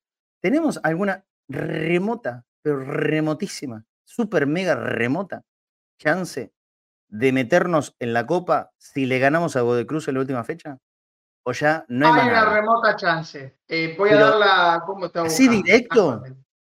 ¿Tenemos 0.40 0.80
alguna 0.82 1.24
remota, 1.48 2.44
pero 2.62 2.80
remotísima, 2.84 3.86
super 4.04 4.46
mega 4.46 4.74
remota 4.74 5.44
chance 5.98 6.52
de 7.08 7.32
meternos 7.32 7.96
en 8.00 8.12
la 8.12 8.26
copa 8.26 8.72
si 8.78 9.06
le 9.06 9.18
ganamos 9.20 9.56
a 9.56 9.62
Godecruz 9.62 10.08
en 10.08 10.14
la 10.14 10.20
última 10.20 10.44
fecha? 10.44 10.78
O 11.44 11.52
ya 11.52 11.84
no 11.88 12.12
hay, 12.12 12.20
hay 12.20 12.28
una 12.28 12.44
remota 12.46 12.96
chance. 12.96 13.58
Eh, 13.68 13.94
voy 13.96 14.10
a 14.10 14.16
dar 14.16 14.36
la. 14.36 14.82
¿Cómo 14.84 15.06
está? 15.06 15.28
Sí, 15.28 15.48
directo. 15.48 16.22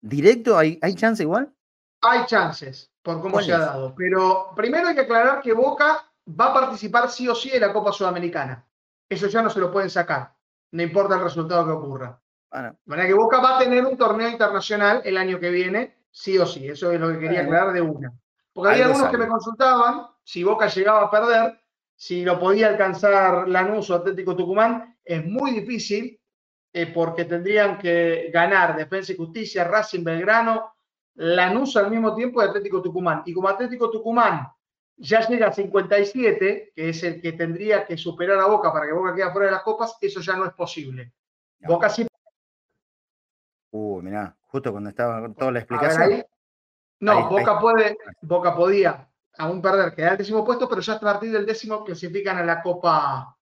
¿Directo? 0.00 0.58
¿Hay, 0.58 0.78
¿Hay 0.82 0.94
chance 0.94 1.22
igual? 1.22 1.52
Hay 2.02 2.26
chances, 2.26 2.92
por 3.02 3.20
cómo 3.20 3.40
se 3.40 3.52
ha 3.52 3.58
dado. 3.58 3.94
Pero 3.96 4.52
primero 4.54 4.88
hay 4.88 4.94
que 4.94 5.02
aclarar 5.02 5.40
que 5.40 5.52
Boca 5.52 6.04
va 6.28 6.46
a 6.46 6.54
participar 6.54 7.08
sí 7.08 7.28
o 7.28 7.34
sí 7.34 7.50
en 7.52 7.60
la 7.60 7.72
Copa 7.72 7.92
Sudamericana. 7.92 8.64
Eso 9.08 9.28
ya 9.28 9.42
no 9.42 9.50
se 9.50 9.60
lo 9.60 9.72
pueden 9.72 9.90
sacar. 9.90 10.34
No 10.72 10.82
importa 10.82 11.14
el 11.14 11.22
resultado 11.22 11.64
que 11.64 11.72
ocurra. 11.72 12.20
Bueno. 12.50 12.70
De 12.70 12.90
manera 12.90 13.08
que 13.08 13.14
Boca 13.14 13.40
va 13.40 13.56
a 13.56 13.58
tener 13.58 13.84
un 13.84 13.96
torneo 13.96 14.28
internacional 14.28 15.00
el 15.04 15.16
año 15.16 15.38
que 15.38 15.50
viene, 15.50 15.96
sí 16.10 16.38
o 16.38 16.46
sí. 16.46 16.68
Eso 16.68 16.90
es 16.90 17.00
lo 17.00 17.08
que 17.12 17.20
quería 17.20 17.42
aclarar 17.42 17.72
de 17.72 17.80
una. 17.80 18.12
Porque 18.52 18.72
había 18.72 18.86
algunos 18.86 19.10
que 19.10 19.18
me 19.18 19.28
consultaban 19.28 20.06
si 20.24 20.42
Boca 20.42 20.66
llegaba 20.66 21.02
a 21.02 21.10
perder 21.10 21.60
si 21.96 22.24
lo 22.24 22.38
podía 22.38 22.68
alcanzar 22.68 23.48
Lanús 23.48 23.88
o 23.90 23.94
Atlético 23.94 24.36
Tucumán, 24.36 24.98
es 25.02 25.24
muy 25.24 25.52
difícil 25.52 26.20
eh, 26.72 26.92
porque 26.92 27.24
tendrían 27.24 27.78
que 27.78 28.30
ganar 28.32 28.76
Defensa 28.76 29.12
y 29.12 29.16
Justicia, 29.16 29.64
Racing 29.64 30.04
Belgrano, 30.04 30.74
Lanús 31.14 31.74
al 31.76 31.90
mismo 31.90 32.14
tiempo 32.14 32.42
de 32.42 32.48
Atlético 32.48 32.82
Tucumán. 32.82 33.22
Y 33.24 33.32
como 33.32 33.48
Atlético 33.48 33.90
Tucumán 33.90 34.46
ya 34.98 35.26
llega 35.26 35.48
a 35.48 35.52
57, 35.52 36.72
que 36.74 36.88
es 36.90 37.02
el 37.02 37.20
que 37.22 37.32
tendría 37.32 37.86
que 37.86 37.96
superar 37.96 38.38
a 38.40 38.46
Boca 38.46 38.70
para 38.72 38.86
que 38.86 38.92
Boca 38.92 39.14
quede 39.14 39.30
fuera 39.30 39.46
de 39.46 39.52
las 39.52 39.62
copas, 39.62 39.96
eso 40.00 40.20
ya 40.20 40.36
no 40.36 40.44
es 40.44 40.52
posible. 40.52 41.14
Boca 41.60 41.88
sí. 41.88 42.06
Uh, 43.70 44.02
mirá, 44.02 44.36
justo 44.42 44.70
cuando 44.70 44.90
estaba 44.90 45.32
toda 45.32 45.50
la 45.50 45.60
explicación. 45.60 46.24
No, 47.00 47.28
Boca 47.30 47.58
puede, 47.58 47.96
Boca 48.20 48.54
podía 48.54 49.08
aún 49.38 49.60
perder, 49.60 49.94
queda 49.94 50.12
el 50.12 50.18
décimo 50.18 50.44
puesto, 50.44 50.68
pero 50.68 50.80
ya 50.80 50.94
a 50.94 51.00
partir 51.00 51.32
del 51.32 51.46
décimo 51.46 51.84
clasifican 51.84 52.38
a 52.38 52.44
la 52.44 52.62
Copa, 52.62 53.36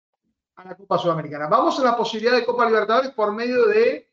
a 0.56 0.64
la 0.64 0.76
Copa 0.76 0.98
Sudamericana. 0.98 1.46
Vamos 1.46 1.78
a 1.78 1.84
la 1.84 1.96
posibilidad 1.96 2.36
de 2.36 2.44
Copa 2.44 2.66
Libertadores 2.66 3.10
por 3.12 3.32
medio 3.32 3.66
de 3.66 4.10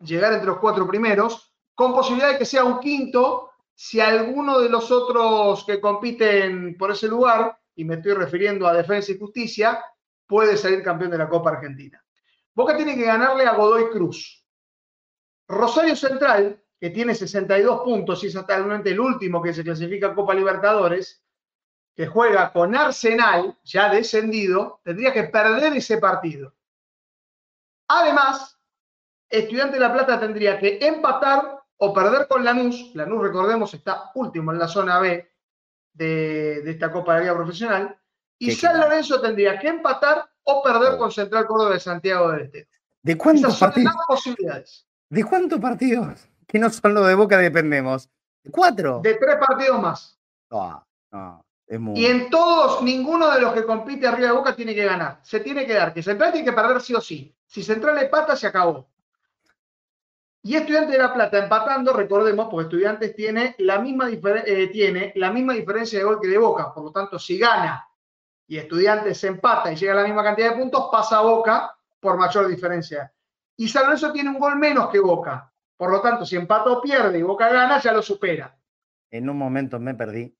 llegar 0.00 0.32
entre 0.32 0.46
los 0.46 0.58
cuatro 0.58 0.86
primeros, 0.86 1.52
con 1.74 1.94
posibilidad 1.94 2.32
de 2.32 2.38
que 2.38 2.44
sea 2.44 2.64
un 2.64 2.80
quinto 2.80 3.50
si 3.74 4.00
alguno 4.00 4.58
de 4.58 4.68
los 4.68 4.90
otros 4.90 5.64
que 5.64 5.80
compiten 5.80 6.76
por 6.76 6.90
ese 6.90 7.06
lugar, 7.06 7.58
y 7.76 7.84
me 7.84 7.94
estoy 7.94 8.14
refiriendo 8.14 8.66
a 8.66 8.72
Defensa 8.72 9.12
y 9.12 9.18
Justicia, 9.18 9.84
puede 10.26 10.56
salir 10.56 10.82
campeón 10.82 11.12
de 11.12 11.18
la 11.18 11.28
Copa 11.28 11.50
Argentina. 11.50 12.04
Boca 12.52 12.76
tiene 12.76 12.96
que 12.96 13.04
ganarle 13.04 13.44
a 13.46 13.54
Godoy 13.54 13.88
Cruz. 13.90 14.44
Rosario 15.46 15.94
Central 15.94 16.60
que 16.80 16.90
tiene 16.90 17.14
62 17.14 17.80
puntos 17.80 18.22
y 18.22 18.28
es 18.28 18.36
actualmente 18.36 18.90
el 18.90 19.00
último 19.00 19.42
que 19.42 19.52
se 19.52 19.64
clasifica 19.64 20.08
a 20.08 20.14
Copa 20.14 20.34
Libertadores, 20.34 21.22
que 21.94 22.06
juega 22.06 22.52
con 22.52 22.76
Arsenal, 22.76 23.58
ya 23.64 23.90
descendido, 23.92 24.80
tendría 24.84 25.12
que 25.12 25.24
perder 25.24 25.76
ese 25.76 25.98
partido. 25.98 26.54
Además, 27.88 28.58
Estudiante 29.28 29.74
de 29.74 29.80
La 29.80 29.92
Plata 29.92 30.18
tendría 30.18 30.58
que 30.58 30.78
empatar 30.80 31.60
o 31.76 31.92
perder 31.92 32.26
con 32.28 32.44
Lanús. 32.44 32.92
Lanús, 32.94 33.22
recordemos, 33.22 33.74
está 33.74 34.10
último 34.14 34.52
en 34.52 34.58
la 34.58 34.68
zona 34.68 34.98
B 35.00 35.30
de, 35.92 36.70
esta 36.70 36.90
Copa 36.90 37.14
de 37.14 37.20
Liga 37.22 37.34
Profesional. 37.34 37.98
Y 38.38 38.52
San 38.52 38.78
Lorenzo 38.78 39.20
tendría 39.20 39.58
que 39.58 39.68
empatar 39.68 40.30
o 40.44 40.62
perder 40.62 40.94
oh. 40.94 40.98
con 40.98 41.10
Central 41.10 41.46
Córdoba 41.46 41.74
de 41.74 41.80
Santiago 41.80 42.30
del 42.30 42.42
Estero. 42.42 42.68
¿De 43.02 43.18
cuántos 43.18 43.58
partidos? 43.58 43.94
posibilidades. 44.06 44.86
¿De 45.08 45.24
cuántos 45.24 45.60
partidos? 45.60 46.28
Que 46.48 46.58
no 46.58 46.70
son 46.70 46.94
los 46.94 47.06
de 47.06 47.14
Boca 47.14 47.38
dependemos. 47.38 48.08
¿Cuatro? 48.50 49.00
De 49.02 49.14
tres 49.14 49.36
partidos 49.36 49.80
más. 49.80 50.18
Y 51.94 52.06
en 52.06 52.30
todos, 52.30 52.82
ninguno 52.82 53.30
de 53.30 53.42
los 53.42 53.52
que 53.52 53.66
compite 53.66 54.06
arriba 54.06 54.28
de 54.28 54.34
Boca 54.34 54.56
tiene 54.56 54.74
que 54.74 54.86
ganar. 54.86 55.20
Se 55.22 55.40
tiene 55.40 55.66
que 55.66 55.74
dar. 55.74 55.92
Que 55.92 56.02
Central 56.02 56.32
tiene 56.32 56.48
que 56.48 56.56
perder 56.56 56.80
sí 56.80 56.94
o 56.94 57.00
sí. 57.00 57.36
Si 57.46 57.62
Central 57.62 57.98
empata, 57.98 58.34
se 58.34 58.46
acabó. 58.46 58.88
Y 60.42 60.56
Estudiantes 60.56 60.92
de 60.92 60.98
La 60.98 61.12
Plata 61.12 61.38
empatando, 61.38 61.92
recordemos, 61.92 62.48
porque 62.50 62.64
Estudiantes 62.64 63.14
tiene 63.14 63.54
la, 63.58 63.78
misma 63.80 64.08
eh, 64.08 64.68
tiene 64.72 65.12
la 65.16 65.30
misma 65.30 65.52
diferencia 65.52 65.98
de 65.98 66.04
gol 66.06 66.18
que 66.20 66.28
de 66.28 66.38
Boca. 66.38 66.72
Por 66.72 66.84
lo 66.84 66.90
tanto, 66.90 67.18
si 67.18 67.38
gana 67.38 67.86
y 68.46 68.56
Estudiantes 68.56 69.18
se 69.18 69.26
empata 69.26 69.70
y 69.70 69.76
llega 69.76 69.92
a 69.92 69.96
la 69.96 70.04
misma 70.04 70.22
cantidad 70.22 70.50
de 70.50 70.56
puntos, 70.56 70.88
pasa 70.90 71.18
a 71.18 71.22
Boca 71.22 71.76
por 72.00 72.16
mayor 72.16 72.48
diferencia. 72.48 73.12
Y 73.56 73.68
San 73.68 73.84
Lorenzo 73.84 74.10
tiene 74.10 74.30
un 74.30 74.38
gol 74.38 74.56
menos 74.56 74.88
que 74.88 75.00
Boca. 75.00 75.52
Por 75.78 75.90
lo 75.90 76.02
tanto, 76.02 76.26
si 76.26 76.36
empato 76.36 76.82
pierde 76.82 77.18
y 77.18 77.22
Boca 77.22 77.48
gana, 77.48 77.80
ya 77.80 77.92
lo 77.92 78.02
supera. 78.02 78.54
En 79.10 79.30
un 79.30 79.38
momento 79.38 79.80
me 79.80 79.94
perdí. 79.94 80.36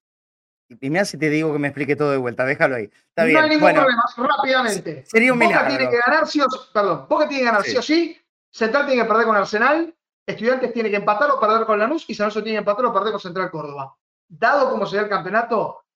Y 0.68 0.90
mira 0.90 1.06
si 1.06 1.16
te 1.16 1.30
digo 1.30 1.50
que 1.50 1.58
me 1.58 1.68
explique 1.68 1.96
todo 1.96 2.10
de 2.10 2.18
vuelta, 2.18 2.44
déjalo 2.44 2.76
ahí. 2.76 2.84
Está 2.84 3.24
no 3.24 3.40
hay 3.40 3.48
ningún 3.48 3.72
problema, 3.72 4.04
rápidamente. 4.18 5.06
Sería 5.06 5.32
un 5.32 5.38
Boca 5.38 5.66
tiene 5.66 5.88
que 5.88 5.98
ganar 6.04 6.26
sí 6.26 6.42
o 6.42 6.46
perdón, 6.74 7.06
Boca 7.08 7.26
tiene 7.26 7.44
que 7.44 7.46
ganar 7.46 7.64
sí. 7.64 7.74
o 7.74 7.80
sí, 7.80 8.20
Central 8.50 8.84
tiene 8.84 9.02
que 9.02 9.08
perder 9.08 9.24
con 9.24 9.36
Arsenal 9.36 9.94
Estudiantes 10.28 10.74
tiene 10.74 10.90
que 10.90 10.96
empatar 10.96 11.30
o 11.30 11.40
perder 11.40 11.64
con 11.64 11.78
Lanús 11.78 12.04
y 12.06 12.14
San 12.14 12.24
Lorenzo 12.24 12.42
tiene 12.42 12.56
que 12.56 12.60
empatar 12.60 12.84
o 12.84 12.92
perder 12.92 13.12
con 13.12 13.20
Central 13.20 13.50
Córdoba. 13.50 13.96
Dado 14.28 14.70
como 14.70 14.84
sea 14.84 15.00
el 15.00 15.08
campeonato, 15.08 15.86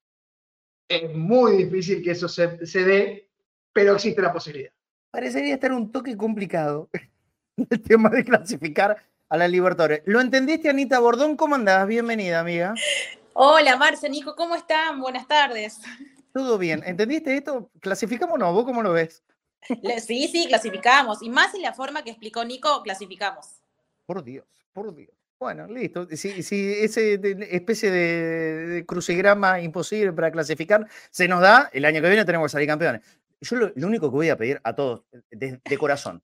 es 0.89 1.15
muy 1.15 1.65
difícil 1.65 2.03
que 2.03 2.13
eso 2.13 2.31
se, 2.31 2.49
dé, 2.49 3.29
pero 3.75 3.93
existe 3.93 4.23
la 4.23 4.33
posibilidad. 4.33 4.73
Parecería 5.11 5.53
estar 5.53 5.71
un 5.73 5.93
toque 5.93 6.17
complicado 6.17 6.89
el 7.59 7.83
tema 7.83 8.09
de 8.09 8.25
clasificar 8.25 9.05
a 9.33 9.39
la 9.39 9.49
Libertadores. 9.49 10.03
¿Lo 10.05 10.21
entendiste, 10.21 10.69
Anita 10.69 10.99
Bordón? 10.99 11.39
¿Cómo 11.39 11.55
andás? 11.55 11.89
Bienvenida, 11.89 12.41
amiga. 12.41 12.75
Hola, 13.33 13.79
Marce, 13.79 14.11
Nico, 14.11 14.37
¿cómo 14.37 14.55
están? 14.55 15.01
Buenas 15.01 15.27
tardes. 15.27 15.81
Todo 16.35 16.59
bien. 16.59 16.83
¿Entendiste 16.85 17.35
esto? 17.35 17.71
¿Clasificamos 17.81 18.35
o 18.35 18.39
no? 18.39 18.53
¿Vos 18.53 18.67
cómo 18.67 18.83
lo 18.83 18.93
ves? 18.93 19.23
Sí, 20.07 20.29
sí, 20.29 20.49
clasificamos. 20.49 21.23
Y 21.23 21.31
más 21.31 21.55
en 21.55 21.63
la 21.63 21.73
forma 21.73 22.05
que 22.05 22.11
explicó 22.11 22.45
Nico, 22.45 22.83
clasificamos. 22.83 23.63
Por 24.05 24.23
Dios, 24.23 24.45
por 24.75 24.95
Dios. 24.95 25.15
Bueno, 25.41 25.67
listo. 25.67 26.07
Si, 26.11 26.43
si 26.43 26.71
ese 26.71 27.19
especie 27.51 27.91
de, 27.91 28.85
crucigrama 28.85 29.63
imposible 29.63 30.13
para 30.13 30.31
clasificar 30.31 30.87
se 31.11 31.27
nos 31.27 31.41
da, 31.41 31.71
el 31.73 31.87
año 31.87 32.03
que 32.03 32.09
viene 32.09 32.27
tenemos 32.27 32.51
que 32.51 32.53
salir 32.53 32.69
campeones. 32.69 33.01
Yo 33.41 33.57
lo, 33.57 33.87
único 33.87 34.11
que 34.11 34.15
voy 34.15 34.29
a 34.29 34.37
pedir 34.37 34.61
a 34.63 34.75
todos, 34.75 35.05
de, 35.31 35.79
corazón, 35.79 36.23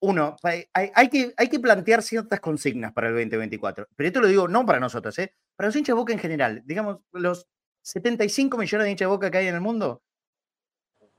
uno, 0.00 0.36
hay, 0.42 1.08
que, 1.10 1.34
hay 1.36 1.48
que 1.48 1.60
plantear 1.60 2.02
ciertas 2.02 2.40
consignas 2.40 2.92
para 2.92 3.08
el 3.08 3.14
2024. 3.14 3.88
Pero 3.94 4.06
esto 4.06 4.20
lo 4.20 4.26
digo 4.26 4.48
no 4.48 4.64
para 4.64 4.80
nosotros, 4.80 5.18
¿eh? 5.18 5.34
para 5.56 5.68
los 5.68 5.76
hinchas 5.76 5.94
de 5.94 5.98
boca 5.98 6.12
en 6.12 6.18
general. 6.18 6.62
Digamos, 6.64 7.00
los 7.12 7.46
75 7.82 8.56
millones 8.56 8.84
de 8.84 8.90
hinchas 8.90 9.06
de 9.06 9.10
boca 9.10 9.30
que 9.30 9.38
hay 9.38 9.48
en 9.48 9.54
el 9.54 9.60
mundo, 9.60 10.02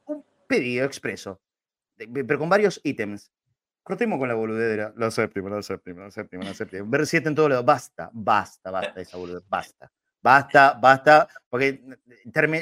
un 0.05 0.25
pedido 0.47 0.85
expreso, 0.85 1.41
pero 1.97 2.39
con 2.39 2.49
varios 2.49 2.81
ítems. 2.83 3.31
Cortemos 3.83 4.19
con 4.19 4.27
la 4.27 4.35
boludera. 4.35 4.93
La 4.95 5.09
séptima, 5.09 5.49
la 5.49 5.63
séptima, 5.63 6.03
la 6.03 6.11
séptima, 6.11 6.43
la 6.43 6.53
séptima. 6.53 6.85
Ver 6.87 7.07
siete 7.07 7.29
en 7.29 7.35
todos 7.35 7.49
lados. 7.49 7.65
Basta, 7.65 8.11
basta, 8.13 8.69
basta 8.69 9.01
esa 9.01 9.17
boludera. 9.17 9.43
Basta, 9.49 9.91
basta, 10.21 10.73
basta. 10.79 11.27
Porque 11.49 11.83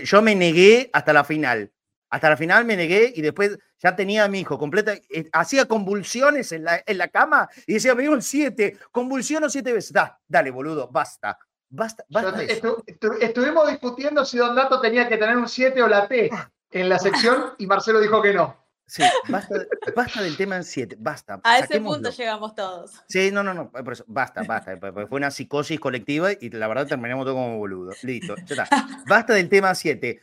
yo 0.05 0.21
me 0.21 0.35
negué 0.35 0.89
hasta 0.93 1.11
la 1.11 1.25
final. 1.25 1.73
Hasta 2.09 2.29
la 2.29 2.37
final 2.37 2.65
me 2.65 2.75
negué 2.75 3.13
y 3.15 3.21
después 3.21 3.57
ya 3.77 3.95
tenía 3.95 4.25
a 4.25 4.27
mi 4.27 4.39
hijo 4.39 4.57
completa. 4.57 4.93
Eh, 5.09 5.29
hacía 5.31 5.65
convulsiones 5.65 6.51
en 6.51 6.63
la, 6.63 6.81
en 6.85 6.97
la 6.97 7.07
cama 7.07 7.49
y 7.67 7.73
decía, 7.73 7.95
me 7.95 8.03
dio 8.03 8.13
el 8.13 8.23
siete. 8.23 8.77
Convulsiono 8.91 9.49
siete 9.49 9.73
veces. 9.73 9.93
Da, 9.93 10.19
dale, 10.27 10.51
boludo, 10.51 10.87
basta. 10.87 11.37
Basta, 11.71 12.03
basta 12.09 12.41
estuvimos 12.41 13.69
discutiendo 13.69 14.25
si 14.25 14.39
Don 14.39 14.55
Dato 14.55 14.81
tenía 14.81 15.07
que 15.07 15.17
tener 15.17 15.37
un 15.37 15.47
7 15.47 15.83
o 15.83 15.87
la 15.87 16.07
T 16.07 16.31
en 16.71 16.89
la 16.89 16.97
sección 16.97 17.53
y 17.59 17.67
Marcelo 17.67 17.99
dijo 17.99 18.21
que 18.23 18.33
no. 18.33 18.57
Sí, 18.87 19.03
basta, 19.27 20.23
del 20.23 20.35
tema 20.35 20.55
en 20.55 20.63
7, 20.63 20.95
basta. 20.99 21.39
A 21.43 21.59
ese 21.59 21.79
punto 21.79 22.09
llegamos 22.09 22.55
todos. 22.55 23.03
Sí, 23.07 23.29
no, 23.31 23.43
no, 23.43 23.53
no, 23.53 23.71
por 23.71 23.93
eso, 23.93 24.03
basta, 24.07 24.41
basta. 24.41 24.79
Fue 24.79 25.05
una 25.11 25.29
psicosis 25.29 25.79
colectiva 25.79 26.31
y 26.31 26.49
la 26.49 26.67
verdad 26.67 26.87
terminamos 26.87 27.23
todo 27.23 27.35
como 27.35 27.59
boludo. 27.59 27.91
Listo, 28.01 28.35
ya 28.47 28.63
está. 28.63 28.87
Basta 29.07 29.33
del 29.33 29.47
tema 29.47 29.75
7. 29.75 30.19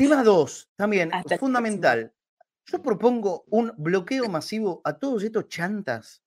Tema 0.00 0.22
2, 0.22 0.70
también, 0.76 1.10
fundamental. 1.38 2.12
Yo 2.64 2.80
propongo 2.80 3.44
un 3.50 3.72
bloqueo 3.76 4.28
masivo 4.30 4.80
a 4.84 4.98
todos 4.98 5.22
estos 5.22 5.48
chantas 5.48 6.22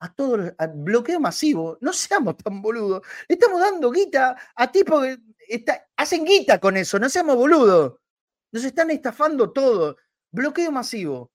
a 0.00 0.14
todos 0.14 0.52
al 0.58 0.72
bloqueo 0.74 1.20
masivo. 1.20 1.76
No 1.80 1.92
seamos 1.92 2.36
tan 2.36 2.62
boludos. 2.62 3.02
estamos 3.26 3.60
dando 3.60 3.90
guita 3.90 4.36
a 4.54 4.72
tipos 4.72 5.04
que 5.04 5.62
hacen 5.96 6.24
guita 6.24 6.58
con 6.58 6.76
eso. 6.76 6.98
No 6.98 7.08
seamos 7.08 7.36
boludos. 7.36 7.96
Nos 8.52 8.64
están 8.64 8.90
estafando 8.90 9.52
todo. 9.52 9.96
Bloqueo 10.30 10.70
masivo. 10.70 11.32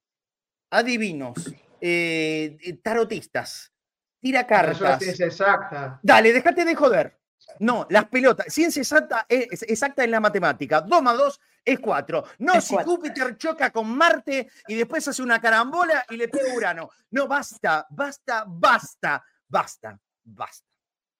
Adivinos. 0.72 1.54
Eh, 1.80 2.80
tarotistas. 2.82 3.72
Tira 4.20 4.48
cartas. 4.48 5.02
exacta. 5.20 6.00
Dale, 6.02 6.32
déjate 6.32 6.66
de 6.66 6.76
joder. 6.76 7.20
No, 7.60 7.86
las 7.90 8.06
pelotas. 8.06 8.54
Ciencia 8.54 8.82
exacta 8.82 9.26
es 9.30 9.64
exacta 9.64 10.04
en 10.04 10.12
la 10.12 10.20
matemática. 10.20 10.82
2 10.82 11.02
más 11.02 11.18
2 11.18 11.42
es 11.66 11.80
4. 11.80 12.24
No 12.40 12.62
si 12.62 12.76
Júpiter 12.76 13.38
choca 13.38 13.72
con 13.72 13.96
Marte 13.96 14.50
y 14.68 14.76
después 14.76 15.08
hace 15.08 15.22
una 15.22 15.40
carambola 15.40 16.06
y 16.10 16.18
le 16.18 16.28
pega 16.28 16.54
Urano. 16.54 16.90
No, 17.12 17.28
basta, 17.28 17.86
basta, 17.90 18.46
basta, 18.48 19.24
basta, 19.48 20.00
basta. 20.24 20.74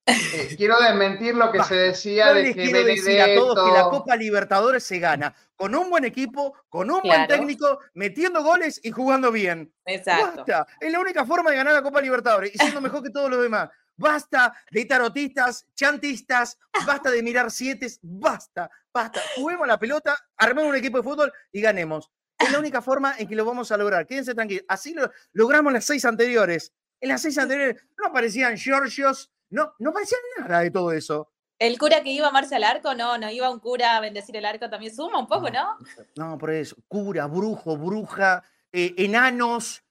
Eh, 0.06 0.56
quiero 0.58 0.78
desmentir 0.82 1.34
lo 1.34 1.50
que 1.50 1.64
se 1.64 1.76
decía 1.76 2.34
de 2.34 2.54
que 2.54 2.64
quiero 2.64 2.84
decir 2.84 3.22
a 3.22 3.36
todos 3.36 3.66
que 3.66 3.72
la 3.72 3.86
Copa 3.86 4.18
Libertadores 4.18 4.84
se 4.84 5.00
gana 5.00 5.34
con 5.56 5.74
un 5.76 5.90
buen 5.90 6.04
equipo, 6.04 6.54
con 6.68 6.92
un 6.92 7.00
buen 7.02 7.26
técnico, 7.26 7.80
metiendo 7.94 8.44
goles 8.44 8.82
y 8.84 8.92
jugando 8.92 9.32
bien. 9.32 9.74
Exacto. 9.86 10.44
Basta. 10.46 10.68
Es 10.82 10.92
la 10.92 11.00
única 11.00 11.26
forma 11.26 11.52
de 11.52 11.56
ganar 11.56 11.74
la 11.74 11.82
Copa 11.82 12.02
Libertadores 12.02 12.54
y 12.54 12.58
siendo 12.58 12.82
mejor 12.82 13.02
que 13.02 13.12
todos 13.12 13.30
los 13.30 13.42
demás. 13.42 13.70
Basta 13.96 14.56
de 14.72 14.86
tarotistas, 14.86 15.68
chantistas, 15.76 16.58
basta 16.86 17.12
de 17.12 17.22
mirar 17.22 17.52
siete, 17.52 17.88
basta, 18.02 18.70
basta. 18.92 19.22
Juguemos 19.36 19.68
la 19.68 19.78
pelota, 19.78 20.18
armemos 20.38 20.70
un 20.70 20.76
equipo 20.76 20.98
de 20.98 21.04
fútbol 21.04 21.34
y 21.52 21.62
ganemos. 21.62 22.12
Es 22.40 22.52
la 22.52 22.60
única 22.60 22.82
forma 22.82 23.16
en 23.18 23.28
que 23.28 23.36
lo 23.36 23.46
vamos 23.46 23.72
a 23.72 23.78
lograr. 23.78 24.06
Quédense 24.06 24.34
tranquilos. 24.34 24.66
Así 24.68 24.94
lo 24.94 25.12
logramos 25.32 25.72
las 25.72 25.86
seis 25.86 26.04
anteriores. 26.06 26.74
En 27.00 27.10
las 27.10 27.22
seis 27.22 27.38
anteriores 27.38 27.82
no 27.98 28.08
aparecían 28.08 28.58
Georgios, 28.58 29.32
no, 29.50 29.74
no 29.80 29.92
aparecía 29.92 30.18
nada 30.40 30.62
de 30.62 30.72
todo 30.72 30.92
eso. 30.92 31.32
El 31.60 31.78
cura 31.78 32.02
que 32.02 32.10
iba 32.10 32.26
a 32.26 32.30
amarse 32.30 32.56
al 32.56 32.64
arco, 32.64 32.96
no, 32.96 33.18
no 33.18 33.30
iba 33.30 33.50
un 33.50 33.60
cura 33.60 33.96
a 33.96 34.02
bendecir 34.02 34.36
el 34.36 34.46
arco, 34.46 34.70
también 34.70 34.94
suma 34.94 35.20
un 35.20 35.28
poco, 35.28 35.50
¿no? 35.50 35.78
No, 36.16 36.38
por 36.38 36.52
eso. 36.52 36.76
Cura, 36.88 37.28
brujo, 37.28 37.78
bruja, 37.78 38.44
eh, 38.72 38.94
enanos, 38.98 39.84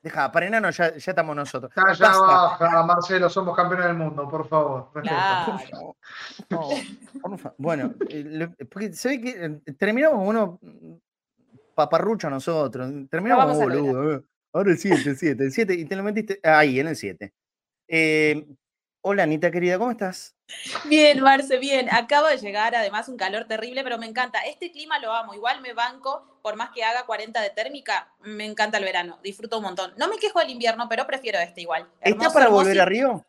Deja, 0.00 0.30
para 0.30 0.46
enano 0.46 0.70
ya, 0.70 0.96
ya 0.96 1.10
estamos 1.10 1.34
nosotros. 1.34 1.72
Ya, 1.74 2.08
baja, 2.08 2.84
Marcelo, 2.84 3.28
somos 3.28 3.56
campeones 3.56 3.86
del 3.86 3.96
mundo, 3.96 4.28
por 4.28 4.46
favor. 4.46 4.90
bueno, 7.58 7.94
eh, 8.08 8.48
porque 8.70 8.92
se 8.92 9.08
ve 9.08 9.20
que 9.20 9.44
eh, 9.44 9.72
terminamos 9.74 10.20
uno 10.24 10.60
paparrucho 11.74 12.30
nosotros. 12.30 12.92
Terminamos 13.10 13.56
boludo. 13.56 14.12
Eh. 14.14 14.22
Ahora 14.52 14.70
el 14.70 14.78
7, 14.78 15.10
el 15.10 15.16
7, 15.16 15.44
el 15.44 15.52
7, 15.52 15.74
y 15.74 15.84
te 15.84 15.96
lo 15.96 16.02
metiste 16.02 16.40
ahí, 16.42 16.78
en 16.78 16.88
el 16.88 16.96
7. 16.96 17.32
Hola, 19.02 19.22
Anita 19.22 19.50
querida, 19.50 19.78
¿cómo 19.78 19.90
estás? 19.90 20.34
Bien, 20.84 21.20
Marce, 21.20 21.58
bien. 21.58 21.88
Acabo 21.92 22.26
de 22.26 22.38
llegar, 22.38 22.74
además 22.74 23.08
un 23.08 23.16
calor 23.16 23.44
terrible, 23.44 23.82
pero 23.84 23.98
me 23.98 24.06
encanta. 24.06 24.40
Este 24.40 24.70
clima 24.72 24.98
lo 24.98 25.12
amo. 25.12 25.34
Igual 25.34 25.60
me 25.60 25.74
banco, 25.74 26.38
por 26.42 26.56
más 26.56 26.70
que 26.70 26.84
haga 26.84 27.04
40 27.04 27.40
de 27.40 27.50
térmica, 27.50 28.12
me 28.20 28.46
encanta 28.46 28.78
el 28.78 28.84
verano. 28.84 29.18
Disfruto 29.22 29.58
un 29.58 29.64
montón. 29.64 29.92
No 29.96 30.08
me 30.08 30.16
quejo 30.18 30.38
del 30.40 30.50
invierno, 30.50 30.88
pero 30.88 31.06
prefiero 31.06 31.38
este 31.38 31.60
igual. 31.60 31.86
¿Estás 32.00 32.32
para 32.32 32.48
volver 32.48 32.80
a 32.80 32.84
Río? 32.84 33.24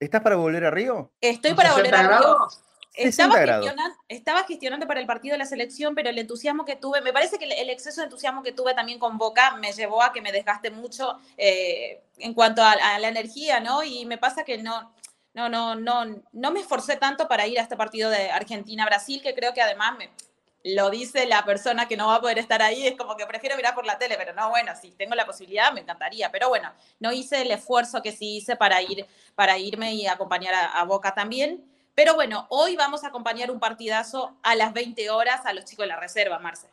¿Estás 0.00 0.22
para 0.22 0.36
volver 0.36 0.64
a 0.64 0.70
Río? 0.70 1.10
Estoy 1.20 1.54
para 1.54 1.72
volver 1.72 1.94
a 1.94 2.18
Río. 2.18 2.48
Estaba 2.94 3.38
gestionando, 3.38 3.96
estaba 4.06 4.44
gestionando, 4.44 4.86
para 4.86 5.00
el 5.00 5.06
partido 5.06 5.32
de 5.32 5.38
la 5.38 5.46
selección, 5.46 5.94
pero 5.94 6.10
el 6.10 6.18
entusiasmo 6.18 6.66
que 6.66 6.76
tuve, 6.76 7.00
me 7.00 7.10
parece 7.10 7.38
que 7.38 7.46
el, 7.46 7.70
exceso 7.70 8.02
de 8.02 8.04
entusiasmo 8.04 8.42
que 8.42 8.52
tuve 8.52 8.74
también 8.74 8.98
con 8.98 9.16
Boca 9.16 9.56
me 9.56 9.72
llevó 9.72 10.02
a 10.02 10.12
que 10.12 10.20
me 10.20 10.30
desgaste 10.30 10.70
mucho 10.70 11.18
eh, 11.38 12.02
en 12.18 12.34
cuanto 12.34 12.62
a, 12.62 12.72
a, 12.72 12.98
la 12.98 13.08
energía, 13.08 13.60
¿no? 13.60 13.82
Y 13.82 14.04
me 14.04 14.18
pasa 14.18 14.44
que 14.44 14.58
no, 14.58 14.92
no, 15.34 15.48
no, 15.48 15.74
no, 15.74 16.22
no 16.32 16.50
me 16.50 16.60
esforcé 16.60 16.96
tanto 16.96 17.28
para 17.28 17.46
ir 17.46 17.58
a 17.58 17.62
este 17.62 17.76
partido 17.76 18.10
de 18.10 18.30
Argentina-Brasil, 18.30 19.22
que 19.22 19.34
creo 19.34 19.54
que 19.54 19.62
además 19.62 19.96
me, 19.98 20.10
lo 20.64 20.90
dice 20.90 21.26
la 21.26 21.44
persona 21.44 21.88
que 21.88 21.96
no 21.96 22.08
va 22.08 22.16
a 22.16 22.20
poder 22.20 22.38
estar 22.38 22.62
ahí, 22.62 22.86
es 22.86 22.96
como 22.96 23.16
que 23.16 23.26
prefiero 23.26 23.56
mirar 23.56 23.74
por 23.74 23.84
la 23.84 23.98
tele, 23.98 24.16
pero 24.16 24.32
no, 24.32 24.50
bueno, 24.50 24.72
si 24.80 24.90
tengo 24.92 25.14
la 25.14 25.26
posibilidad, 25.26 25.72
me 25.72 25.80
encantaría, 25.80 26.30
pero 26.30 26.48
bueno, 26.48 26.70
no 27.00 27.12
hice 27.12 27.42
el 27.42 27.50
esfuerzo 27.50 28.02
que 28.02 28.12
sí 28.12 28.36
hice 28.36 28.56
para, 28.56 28.80
ir, 28.82 29.06
para 29.34 29.58
irme 29.58 29.94
y 29.94 30.06
acompañar 30.06 30.54
a, 30.54 30.84
Boca 30.84 31.14
también. 31.14 31.64
Pero 31.94 32.14
bueno, 32.14 32.46
hoy 32.48 32.76
vamos 32.76 33.04
a 33.04 33.08
acompañar 33.08 33.50
un 33.50 33.60
partidazo 33.60 34.36
a 34.42 34.54
las 34.54 34.72
20 34.72 35.10
horas 35.10 35.44
a 35.44 35.52
los 35.52 35.64
chicos 35.64 35.84
de 35.84 35.88
la 35.88 36.00
reserva, 36.00 36.38
Marce. 36.38 36.68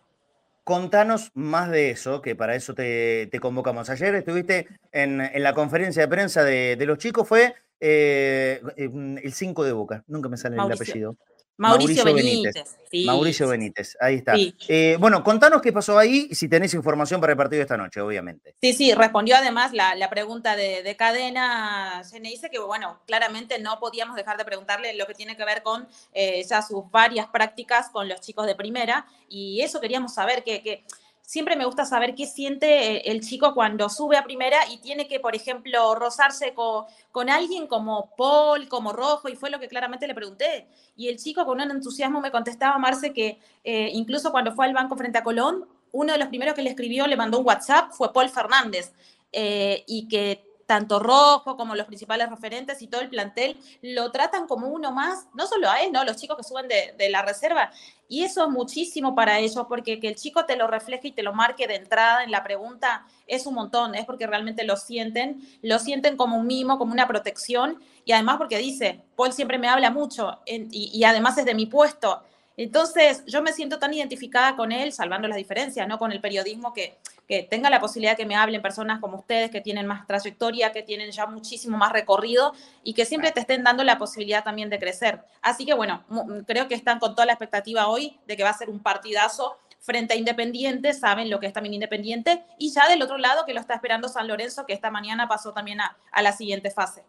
Contanos 0.64 1.32
más 1.34 1.70
de 1.70 1.92
eso, 1.92 2.22
que 2.22 2.36
para 2.36 2.56
eso 2.56 2.74
te, 2.74 3.30
convocamos. 3.42 3.90
Ayer 3.90 4.16
estuviste 4.16 4.68
en, 4.92 5.32
la 5.42 5.54
conferencia 5.54 6.04
de 6.04 6.08
prensa 6.08 6.44
de, 6.44 6.76
de 6.76 6.86
los 6.86 7.00
chicos, 7.00 7.28
fue 7.28 7.56
eh, 7.80 8.62
el 8.78 9.34
5 9.34 9.64
de 9.64 9.72
Boca, 9.72 10.04
nunca 10.08 10.30
me 10.30 10.38
sale 10.38 10.56
el 10.56 10.72
apellido. 10.72 11.16
Mauricio, 11.60 12.06
Benítez. 12.06 12.78
Mauricio 13.06 13.50
Benítez, 13.50 13.98
ahí 14.00 14.16
está. 14.16 14.34
Eh, 14.70 14.96
bueno, 14.98 15.26
contanos 15.26 15.62
qué 15.62 15.74
pasó 15.74 16.00
ahí, 16.00 16.34
si 16.34 16.48
tenés 16.48 16.74
información 16.74 17.20
para 17.20 17.34
el 17.34 17.38
partido 17.38 17.58
de 17.58 17.64
esta 17.64 17.76
noche, 17.76 18.00
obviamente. 18.00 18.56
Sí, 18.62 18.72
sí, 18.72 18.94
respondió 18.94 19.36
además 19.36 19.74
la, 19.74 20.10
pregunta 20.10 20.56
de, 20.56 20.96
cadena. 20.98 22.02
Se 22.06 22.22
me 22.22 22.30
dice 22.30 22.50
que, 22.50 22.60
bueno, 22.60 23.02
claramente 23.06 23.60
no 23.60 23.78
podíamos 23.78 24.16
dejar 24.16 24.38
de 24.38 24.46
preguntarle 24.46 24.96
lo 24.96 25.06
que 25.06 25.14
tiene 25.14 25.36
que 25.36 25.44
ver 25.44 25.62
con 25.62 25.86
eh, 26.14 26.46
ya 26.50 26.62
sus 26.62 26.90
varias 26.92 27.28
prácticas 27.28 27.90
con 27.90 28.08
los 28.08 28.22
chicos 28.22 28.48
de 28.48 28.56
primera, 28.56 29.06
y 29.28 29.60
eso 29.60 29.82
queríamos 29.82 30.14
saber, 30.14 30.46
que, 30.46 30.64
que 30.64 30.86
siempre 31.30 31.56
me 31.56 31.66
gusta 31.66 31.86
saber 31.86 32.16
qué 32.16 32.26
siente 32.26 32.96
eh, 32.96 33.02
el 33.12 33.22
chico 33.22 33.54
cuando 33.54 33.88
sube 33.88 34.18
a 34.18 34.24
primera 34.24 34.58
y 34.72 34.80
tiene 34.80 35.08
que, 35.08 35.20
por 35.20 35.36
ejemplo, 35.36 35.94
rozarse 35.94 36.56
con, 36.56 37.30
alguien 37.30 37.68
como 37.68 38.16
Paul, 38.18 38.68
como 38.68 38.94
Rojo, 38.94 39.30
y 39.30 39.36
fue 39.36 39.52
lo 39.52 39.60
que 39.60 39.68
claramente 39.68 40.08
le 40.08 40.16
pregunté. 40.16 40.66
Y 40.96 41.08
el 41.08 41.18
chico 41.18 41.46
con 41.46 41.62
un 41.62 41.70
entusiasmo 41.70 42.20
me 42.20 42.32
contestaba, 42.32 42.80
Marce, 42.80 43.14
que 43.14 43.38
eh, 43.64 43.92
incluso 43.94 44.32
cuando 44.32 44.54
fue 44.54 44.66
al 44.66 44.74
banco 44.74 44.98
frente 44.98 45.20
a 45.20 45.24
Colón, 45.24 45.68
uno 45.92 46.14
de 46.14 46.18
los 46.18 46.30
primeros 46.30 46.56
que 46.56 46.64
le 46.64 46.72
escribió, 46.72 47.06
le 47.06 47.16
mandó 47.16 47.38
un 47.38 47.46
WhatsApp, 47.46 47.92
fue 47.92 48.12
Paul 48.12 48.30
Fernández, 48.30 48.92
eh, 49.32 49.84
y 49.86 50.08
que 50.08 50.49
tanto 50.70 51.00
Rojo 51.00 51.58
como 51.58 51.74
los 51.74 51.88
principales 51.88 52.30
referentes 52.30 52.80
y 52.84 52.88
todo 52.88 53.02
el 53.02 53.10
plantel 53.10 53.58
lo 53.82 54.12
tratan 54.12 54.46
como 54.46 54.68
uno 54.68 54.92
más, 54.92 55.26
no 55.34 55.48
solo 55.48 55.68
a 55.68 55.82
él, 55.82 55.92
¿no? 55.92 56.04
Los 56.04 56.18
chicos 56.18 56.38
que 56.38 56.44
suben 56.44 56.68
de, 56.68 56.94
de 56.96 57.10
la 57.10 57.24
reserva. 57.24 57.72
Y 58.08 58.24
eso 58.24 58.44
es 58.44 58.52
muchísimo 58.52 59.16
para 59.16 59.40
ellos, 59.40 59.66
porque 59.68 60.00
que 60.00 60.08
el 60.08 60.16
chico 60.16 60.46
te 60.46 60.56
lo 60.56 60.68
refleje 60.68 61.08
y 61.08 61.12
te 61.12 61.24
lo 61.24 61.34
marque 61.34 61.66
de 61.66 61.74
entrada 61.74 62.24
en 62.24 62.30
la 62.30 62.44
pregunta 62.44 63.04
es 63.26 63.48
un 63.48 63.56
montón, 63.56 63.96
es 63.96 64.06
porque 64.06 64.28
realmente 64.28 64.64
lo 64.64 64.78
sienten, 64.78 65.42
lo 65.64 65.80
sienten 65.80 66.16
como 66.16 66.38
un 66.38 66.46
mimo, 66.46 66.78
como 66.78 66.94
una 66.94 67.08
protección, 67.08 67.82
y 68.06 68.12
además 68.12 68.38
porque 68.38 68.60
dice, 68.60 69.02
Paul 69.16 69.34
siempre 69.34 69.58
me 69.58 69.70
habla 69.70 69.90
mucho, 69.90 70.38
y, 70.46 70.92
y 70.94 71.04
además 71.04 71.36
es 71.40 71.46
de 71.46 71.56
mi 71.56 71.66
puesto. 71.66 72.22
Entonces, 72.58 73.24
yo 73.26 73.42
me 73.42 73.54
siento 73.54 73.80
tan 73.80 73.92
identificada 73.92 74.56
con 74.56 74.72
él, 74.72 74.92
salvando 74.92 75.28
las 75.28 75.38
diferencias, 75.38 75.88
¿no? 75.88 75.98
Con 75.98 76.12
el 76.12 76.22
periodismo, 76.22 76.74
que, 76.74 77.00
que 77.30 77.44
tenga 77.44 77.70
la 77.70 77.80
posibilidad 77.80 78.18
que 78.18 78.26
me 78.26 78.36
hablen 78.36 78.60
personas 78.60 79.00
como 79.00 79.20
ustedes, 79.20 79.52
que 79.52 79.62
tienen 79.62 79.86
más 79.86 80.08
trayectoria, 80.08 80.72
que 80.72 80.82
tienen 80.82 81.12
ya 81.12 81.28
muchísimo 81.28 81.78
más 81.78 81.92
recorrido 81.92 82.54
y 82.84 82.96
que 82.96 83.06
siempre 83.06 83.32
te 83.32 83.40
estén 83.40 83.64
dando 83.64 83.84
la 83.84 84.00
posibilidad 84.00 84.44
también 84.44 84.72
de 84.72 84.80
crecer. 84.80 85.22
Así 85.44 85.64
que, 85.64 85.76
bueno, 85.76 86.04
creo 86.48 86.68
que 86.68 86.74
están 86.74 86.98
con 86.98 87.14
toda 87.14 87.28
la 87.28 87.34
expectativa 87.34 87.88
hoy 87.88 88.18
de 88.26 88.36
que 88.36 88.44
va 88.44 88.50
a 88.50 88.58
ser 88.58 88.72
un 88.72 88.80
partidazo 88.80 89.60
frente 89.80 90.16
a 90.16 90.18
Independiente, 90.18 90.92
saben 90.94 91.30
lo 91.30 91.40
que 91.40 91.46
es 91.46 91.54
también 91.54 91.76
Independiente, 91.76 92.44
y 92.58 92.72
ya 92.74 92.90
del 92.90 93.04
otro 93.04 93.20
lado 93.20 93.46
que 93.46 93.54
lo 93.54 93.60
está 93.60 93.76
esperando 93.76 94.10
San 94.10 94.28
Lorenzo, 94.28 94.66
que 94.66 94.74
esta 94.74 94.90
mañana 94.90 95.28
pasó 95.28 95.54
también 95.54 95.82
a, 95.82 95.96
a 96.12 96.24
la 96.24 96.32
siguiente 96.32 96.72
fase. 96.72 97.04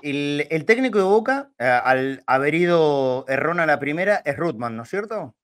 El, 0.00 0.64
técnico 0.64 0.96
de 0.96 1.04
Boca, 1.04 1.50
eh, 1.58 1.64
al 1.66 2.24
haber 2.26 2.54
ido 2.54 3.26
Errón 3.28 3.60
a 3.60 3.66
la 3.66 3.78
primera, 3.78 4.22
es 4.24 4.34
Rutman, 4.34 4.76
¿no 4.76 4.84
es 4.84 4.88
cierto? 4.88 5.34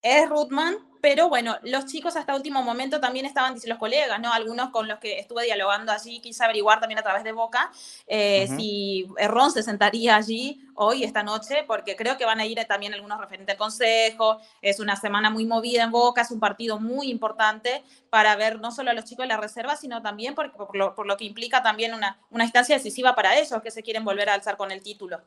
Es 0.00 0.26
Rutman, 0.28 0.76
pero 1.02 1.28
bueno, 1.28 1.56
los 1.64 1.86
chicos 1.86 2.14
hasta 2.14 2.36
último 2.36 2.62
momento 2.62 3.00
también 3.00 3.26
estaban, 3.26 3.54
dicen 3.54 3.70
los 3.70 3.78
colegas, 3.80 4.20
¿no? 4.20 4.32
Algunos 4.32 4.70
con 4.70 4.86
los 4.86 5.00
que 5.00 5.18
estuve 5.18 5.42
dialogando 5.46 5.90
allí, 5.90 6.20
quise 6.20 6.44
averiguar 6.44 6.78
también 6.78 7.00
a 7.00 7.02
través 7.02 7.24
de 7.24 7.32
Boca 7.32 7.72
eh, 8.06 8.46
si 8.56 9.08
Errón 9.18 9.50
se 9.50 9.64
sentaría 9.64 10.14
allí 10.14 10.64
hoy, 10.76 11.02
esta 11.02 11.24
noche, 11.24 11.64
porque 11.66 11.96
creo 11.96 12.16
que 12.16 12.24
van 12.24 12.38
a 12.38 12.46
ir 12.46 12.64
también 12.68 12.94
algunos 12.94 13.18
referentes 13.18 13.48
del 13.48 13.56
consejo. 13.56 14.38
Es 14.62 14.78
una 14.78 14.94
semana 14.94 15.28
muy 15.28 15.44
movida 15.44 15.82
en 15.82 15.90
Boca, 15.90 16.20
es 16.20 16.30
un 16.30 16.38
partido 16.38 16.78
muy 16.78 17.10
importante 17.10 17.82
para 18.08 18.36
ver 18.36 18.60
no 18.60 18.70
solo 18.70 18.92
a 18.92 18.94
los 18.94 19.04
chicos 19.04 19.24
de 19.24 19.28
la 19.28 19.38
reserva, 19.38 19.74
sino 19.74 20.02
también 20.02 20.36
por, 20.36 20.52
lo, 20.76 20.94
por 20.94 21.06
lo, 21.08 21.16
que 21.16 21.24
implica 21.24 21.64
también 21.64 21.94
una, 21.94 22.20
una 22.30 22.44
instancia 22.44 22.76
decisiva 22.76 23.16
para 23.16 23.36
ellos 23.36 23.60
que 23.60 23.72
se 23.72 23.82
quieren 23.82 24.04
volver 24.04 24.28
a 24.28 24.34
alzar 24.34 24.56
con 24.56 24.70
el 24.70 24.80
título. 24.80 25.20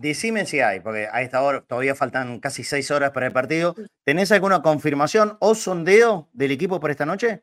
Decime 0.00 0.46
si 0.46 0.60
hay, 0.60 0.80
porque 0.80 1.08
a 1.12 1.20
esta 1.20 1.42
hora 1.42 1.60
todavía 1.60 1.94
faltan 1.94 2.40
casi 2.40 2.64
seis 2.64 2.90
horas 2.90 3.10
para 3.10 3.26
el 3.26 3.32
partido. 3.32 3.74
¿Tenés 4.02 4.32
alguna 4.32 4.62
confirmación 4.62 5.36
o 5.40 5.54
sondeo 5.54 6.30
del 6.32 6.52
equipo 6.52 6.80
para 6.80 6.92
esta 6.92 7.04
noche? 7.04 7.42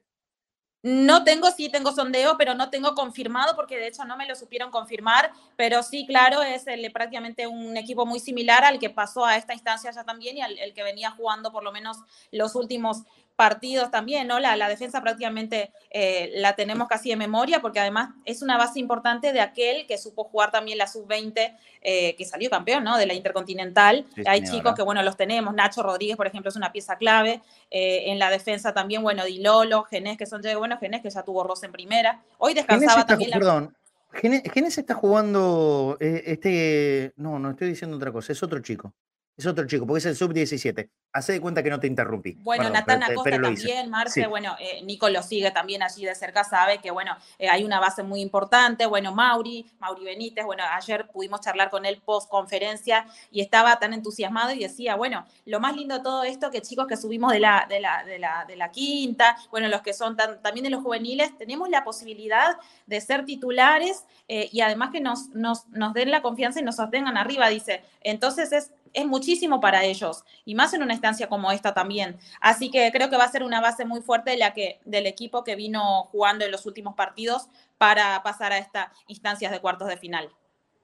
No 0.82 1.24
tengo, 1.24 1.52
sí 1.52 1.70
tengo 1.70 1.92
sondeo, 1.92 2.36
pero 2.36 2.56
no 2.56 2.72
tengo 2.72 2.96
confirmado 2.96 3.56
porque 3.56 3.78
de 3.78 3.88
hecho 3.88 4.06
no 4.06 4.18
me 4.18 4.28
lo 4.28 4.36
supieron 4.36 4.72
confirmar, 4.72 5.32
pero 5.56 5.84
sí, 5.84 6.08
claro, 6.08 6.42
es 6.42 6.66
prácticamente 6.92 7.46
un 7.46 7.78
equipo 7.78 8.08
muy 8.08 8.20
similar 8.20 8.64
al 8.64 8.80
que 8.80 8.90
pasó 8.90 9.24
a 9.24 9.38
esta 9.38 9.54
instancia 9.54 9.92
ya 9.92 10.04
también 10.04 10.38
y 10.38 10.42
al 10.42 10.58
el 10.58 10.74
que 10.74 10.82
venía 10.82 11.12
jugando 11.12 11.52
por 11.52 11.64
lo 11.64 11.72
menos 11.72 11.98
los 12.32 12.56
últimos 12.56 13.04
partidos 13.38 13.92
también, 13.92 14.28
¿no? 14.28 14.40
La, 14.40 14.58
la 14.58 14.68
defensa 14.68 15.00
prácticamente 15.00 15.72
eh, 15.92 16.32
la 16.38 16.56
tenemos 16.56 16.88
casi 16.88 17.10
de 17.10 17.16
memoria 17.16 17.62
porque 17.62 17.80
además 17.80 18.10
es 18.26 18.42
una 18.42 18.58
base 18.58 18.80
importante 18.80 19.32
de 19.32 19.40
aquel 19.40 19.86
que 19.86 20.00
supo 20.00 20.24
jugar 20.24 20.50
también 20.50 20.80
la 20.80 20.88
sub-20, 20.88 21.56
eh, 21.84 22.16
que 22.16 22.26
salió 22.26 22.50
campeón, 22.50 22.84
¿no? 22.84 22.98
De 22.98 23.06
la 23.06 23.14
Intercontinental. 23.14 24.06
Hay 24.26 24.44
chicos 24.44 24.74
que, 24.74 24.82
bueno, 24.82 25.04
los 25.04 25.16
tenemos. 25.16 25.54
Nacho 25.54 25.84
Rodríguez, 25.84 26.18
por 26.18 26.26
ejemplo, 26.26 26.50
es 26.50 26.56
una 26.56 26.72
pieza 26.72 26.98
clave. 26.98 27.42
Eh, 27.70 28.06
en 28.08 28.18
la 28.18 28.32
defensa 28.32 28.74
también, 28.74 29.04
bueno, 29.04 29.24
Di 29.24 29.38
Lolo, 29.38 29.84
Genés, 29.84 30.18
que 30.18 30.26
son 30.26 30.42
bueno, 30.58 30.80
Genés 30.80 31.04
que 31.04 31.12
ya 31.12 31.22
tuvo 31.22 31.44
roce 31.44 31.68
en 31.68 31.72
primera. 31.72 32.24
Hoy 32.40 32.56
descansaba 32.56 33.06
también. 33.06 33.32
Perdón. 33.32 33.78
Genés 34.14 34.78
está 34.80 34.96
jugando 34.96 35.96
este. 36.00 37.14
No, 37.18 37.38
no 37.38 37.52
estoy 37.52 37.68
diciendo 37.68 37.98
otra 37.98 38.12
cosa, 38.12 38.32
es 38.32 38.42
otro 38.42 38.60
chico. 38.62 38.94
Es 39.38 39.46
otro 39.46 39.68
chico, 39.68 39.86
porque 39.86 40.00
es 40.00 40.06
el 40.08 40.16
sub-17. 40.16 40.90
Hace 41.14 41.34
de 41.34 41.42
cuenta 41.42 41.62
que 41.62 41.70
no 41.70 41.80
te 41.80 41.86
interrumpí. 41.86 42.34
Bueno, 42.42 42.72
Natana 42.72 43.14
Costa 43.14 43.40
también, 43.40 43.88
Marce, 43.88 44.26
bueno, 44.26 44.56
eh, 44.60 44.82
Nico 44.84 45.10
lo 45.10 45.22
sigue 45.22 45.52
también 45.52 45.84
allí 45.84 46.06
de 46.06 46.16
cerca, 46.16 46.44
sabe 46.44 46.80
que, 46.80 46.90
bueno, 46.90 47.16
eh, 47.38 47.48
hay 47.48 47.64
una 47.64 47.80
base 47.80 48.02
muy 48.02 48.22
importante. 48.22 48.88
Bueno, 48.88 49.14
Mauri, 49.14 49.70
Mauri 49.80 50.06
Benítez, 50.06 50.44
bueno, 50.44 50.64
ayer 50.72 51.08
pudimos 51.08 51.42
charlar 51.42 51.70
con 51.70 51.86
él 51.86 52.02
post 52.04 52.30
conferencia 52.30 53.06
y 53.30 53.42
estaba 53.42 53.78
tan 53.78 53.94
entusiasmado 53.94 54.52
y 54.54 54.60
decía, 54.60 54.96
bueno, 54.96 55.26
lo 55.46 55.60
más 55.60 55.76
lindo 55.76 55.98
de 55.98 56.04
todo 56.04 56.24
esto, 56.24 56.50
que 56.50 56.64
chicos 56.64 56.88
que 56.88 56.98
subimos 56.98 57.32
de 57.32 57.40
la, 57.40 57.68
de 57.70 57.80
la, 57.80 58.04
de 58.04 58.18
la, 58.18 58.44
de 58.46 58.56
la 58.56 58.72
quinta, 58.72 59.38
bueno, 59.52 59.68
los 59.68 59.82
que 59.82 59.94
son 59.94 60.18
también 60.18 60.64
de 60.64 60.72
los 60.72 60.82
juveniles, 60.82 61.38
tenemos 61.38 61.70
la 61.70 61.84
posibilidad 61.84 62.58
de 62.88 63.02
ser 63.02 63.24
titulares 63.24 64.04
eh, 64.28 64.50
y 64.52 64.62
además 64.62 64.90
que 64.92 65.00
nos, 65.00 65.30
nos, 65.30 65.68
nos 65.70 65.94
den 65.94 66.10
la 66.10 66.24
confianza 66.24 66.60
y 66.60 66.64
nos 66.64 66.78
sostengan 66.78 67.18
arriba, 67.18 67.50
dice. 67.50 67.84
Entonces 68.02 68.52
es 68.52 68.72
es 68.94 69.06
muchísimo 69.06 69.60
para 69.60 69.84
ellos 69.84 70.24
y 70.46 70.56
más 70.56 70.74
en 70.74 70.84
una 70.84 70.94
instancia 70.94 71.28
como 71.28 71.52
esta 71.52 71.74
también. 71.74 72.18
Así 72.42 72.70
que 72.72 72.92
creo 72.92 73.10
que 73.10 73.18
va 73.18 73.24
a 73.24 73.32
ser 73.32 73.44
una 73.44 73.62
base 73.62 73.86
muy 73.86 74.02
fuerte 74.02 74.38
la 74.38 74.54
que, 74.54 74.80
del 74.86 75.06
equipo 75.06 75.44
que 75.44 75.56
vino 75.56 76.04
jugando 76.12 76.46
en 76.46 76.52
los 76.52 76.66
últimos 76.66 76.96
partidos 76.96 77.50
para 77.78 78.22
pasar 78.24 78.52
a 78.52 78.58
estas 78.58 78.88
instancias 79.08 79.52
de 79.52 79.60
cuartos 79.60 79.88
de 79.88 79.98
final. 79.98 80.30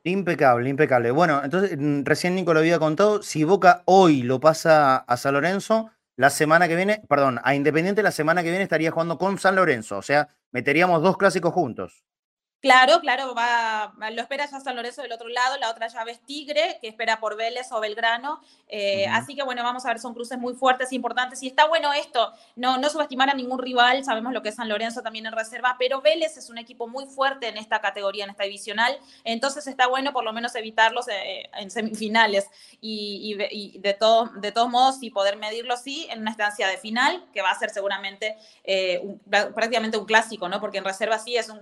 Impecable, 0.04 0.70
impecable. 0.70 1.12
Bueno, 1.12 1.42
entonces 1.44 1.78
mm, 1.78 2.04
recién 2.04 2.36
Nico 2.36 2.54
lo 2.54 2.60
había 2.60 2.80
contado, 2.80 3.24
si 3.24 3.44
Boca 3.44 3.84
hoy 3.86 4.22
lo 4.22 4.40
pasa 4.40 4.98
a 4.98 5.18
San 5.18 5.34
Lorenzo, 5.34 5.92
la 6.16 6.30
semana 6.30 6.68
que 6.68 6.76
viene, 6.76 7.02
perdón, 7.08 7.40
a 7.44 7.56
Independiente 7.56 8.04
la 8.04 8.12
semana 8.12 8.44
que 8.44 8.50
viene 8.50 8.64
estaría 8.64 8.92
jugando 8.92 9.18
con 9.18 9.40
San 9.40 9.56
Lorenzo, 9.56 9.98
o 9.98 10.02
sea, 10.02 10.28
meteríamos 10.52 11.02
dos 11.02 11.18
clásicos 11.18 11.54
juntos. 11.54 12.04
Claro, 12.64 13.02
claro, 13.02 13.36
va, 13.36 13.94
lo 14.12 14.22
espera 14.22 14.46
ya 14.50 14.58
San 14.62 14.78
Lorenzo 14.78 15.02
del 15.02 15.12
otro 15.12 15.28
lado, 15.28 15.58
la 15.58 15.70
otra 15.70 15.90
llave 15.90 16.14
es 16.14 16.22
Tigre, 16.22 16.78
que 16.80 16.88
espera 16.88 17.20
por 17.20 17.36
Vélez 17.36 17.70
o 17.74 17.82
Belgrano. 17.82 18.40
Eh, 18.70 19.06
así 19.08 19.36
que 19.36 19.44
bueno, 19.44 19.64
vamos 19.64 19.84
a 19.84 19.90
ver, 19.90 20.00
son 20.00 20.14
cruces 20.14 20.38
muy 20.38 20.54
fuertes, 20.54 20.94
importantes. 20.94 21.44
Y 21.44 21.48
está 21.48 21.68
bueno 21.68 21.92
esto, 21.92 22.32
no, 22.56 22.78
no 22.78 22.90
subestimar 22.90 23.30
a 23.30 23.34
ningún 23.34 23.60
rival, 23.60 24.06
sabemos 24.06 24.32
lo 24.32 24.42
que 24.42 24.48
es 24.48 24.56
San 24.56 24.70
Lorenzo 24.70 25.02
también 25.02 25.26
en 25.26 25.34
reserva, 25.34 25.76
pero 25.78 26.00
Vélez 26.00 26.38
es 26.38 26.50
un 26.50 26.58
equipo 26.58 26.88
muy 26.88 27.06
fuerte 27.06 27.50
en 27.50 27.58
esta 27.58 27.82
categoría, 27.82 28.24
en 28.24 28.30
esta 28.30 28.46
divisional. 28.46 28.98
Entonces 29.26 29.68
está 29.68 29.88
bueno 29.88 30.14
por 30.14 30.24
lo 30.24 30.32
menos 30.32 30.56
evitarlos 30.56 31.10
eh, 31.10 31.50
en 31.60 31.70
semifinales 31.70 32.48
y, 32.80 33.36
de, 33.36 33.94
todo, 33.94 34.32
de 34.38 34.54
todos 34.54 34.70
modos, 34.70 35.00
y 35.02 35.10
poder 35.10 35.36
medirlo, 35.36 35.76
sí, 35.76 36.08
en 36.10 36.22
una 36.22 36.32
estancia 36.32 36.70
de 36.70 36.78
final, 36.78 37.26
que 37.34 37.42
va 37.42 37.52
a 37.52 37.60
ser 37.60 37.72
seguramente 37.72 38.38
eh, 38.64 39.02
prácticamente 39.30 39.98
un 39.98 40.06
clásico, 40.06 40.48
¿no? 40.48 40.62
Porque 40.62 40.78
en 40.78 40.86
reserva 40.86 41.20
sí 41.20 41.36
es 41.36 41.50
un 41.50 41.60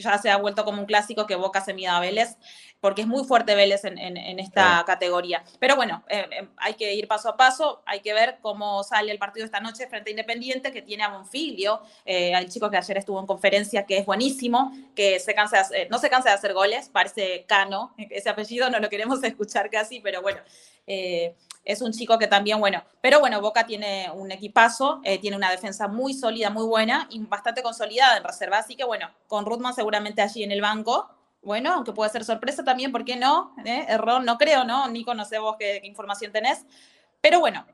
ya 0.00 0.16
se 0.18 0.30
ha 0.30 0.36
vuelto 0.36 0.64
como 0.64 0.80
un 0.80 0.86
clásico 0.86 1.26
que 1.26 1.34
Boca 1.34 1.60
se 1.60 1.74
mida 1.74 1.96
a 1.96 2.00
Vélez, 2.00 2.36
porque 2.80 3.02
es 3.02 3.06
muy 3.06 3.24
fuerte 3.24 3.54
Vélez 3.54 3.84
en, 3.84 3.98
esta 4.40 4.82
categoría. 4.86 5.44
Pero 5.60 5.76
bueno, 5.76 6.02
eh, 6.08 6.26
eh, 6.30 6.48
hay 6.56 6.74
que 6.74 6.94
ir 6.94 7.06
paso 7.06 7.28
a 7.28 7.36
paso, 7.36 7.82
hay 7.86 8.00
que 8.00 8.12
ver 8.12 8.38
cómo 8.40 8.82
sale 8.82 9.12
el 9.12 9.18
partido 9.18 9.44
esta 9.44 9.60
noche 9.60 9.86
frente 9.86 10.10
a 10.10 10.12
Independiente, 10.12 10.72
que 10.72 10.82
tiene 10.82 11.04
a 11.04 11.08
Bonfilio, 11.08 11.80
eh, 12.04 12.34
al 12.34 12.48
chico 12.48 12.70
que 12.70 12.76
ayer 12.76 12.98
estuvo 12.98 13.20
en 13.20 13.26
conferencia, 13.26 13.86
que 13.86 13.98
es 13.98 14.06
buenísimo, 14.06 14.72
que 14.94 15.20
se 15.20 15.34
cansa 15.34 15.68
no 15.90 15.98
se 15.98 16.10
cansa 16.10 16.30
de 16.30 16.34
hacer 16.34 16.54
goles, 16.54 16.88
parece 16.88 17.44
Cano, 17.46 17.94
ese 18.10 18.30
apellido 18.30 18.70
no 18.70 18.80
lo 18.80 18.88
queremos 18.88 19.22
escuchar 19.22 19.70
casi, 19.70 20.00
pero 20.00 20.22
bueno, 20.22 20.40
es 21.64 21.80
un 21.80 21.92
chico 21.92 22.18
que 22.18 22.26
también, 22.26 22.58
bueno, 22.58 22.82
pero 23.00 23.20
bueno, 23.20 23.40
Boca 23.40 23.66
tiene 23.66 24.10
un 24.12 24.32
equipazo, 24.32 25.00
eh, 25.04 25.18
tiene 25.18 25.36
una 25.36 25.50
defensa 25.50 25.88
muy 25.88 26.12
sólida, 26.14 26.50
muy 26.50 26.64
buena 26.64 27.06
y 27.10 27.20
bastante 27.20 27.62
consolidada 27.62 28.16
en 28.16 28.24
reserva, 28.24 28.58
así 28.58 28.74
que 28.74 28.84
bueno, 28.84 29.10
con 29.28 29.46
Rutman 29.46 29.74
seguramente 29.74 30.22
allí 30.22 30.42
en 30.42 30.52
el 30.52 30.60
banco, 30.60 31.08
bueno, 31.42 31.72
aunque 31.74 31.92
puede 31.92 32.10
ser 32.10 32.24
sorpresa 32.24 32.64
también, 32.64 32.92
¿por 32.92 33.04
qué 33.04 33.16
no? 33.16 33.54
¿Eh? 33.64 33.86
Error, 33.88 34.22
no 34.22 34.38
creo, 34.38 34.64
¿no? 34.64 34.88
Nico, 34.88 35.14
no 35.14 35.24
vos 35.40 35.56
qué, 35.58 35.80
información 35.84 36.32
tenés, 36.32 36.64
pero 37.20 37.40
bueno, 37.40 37.66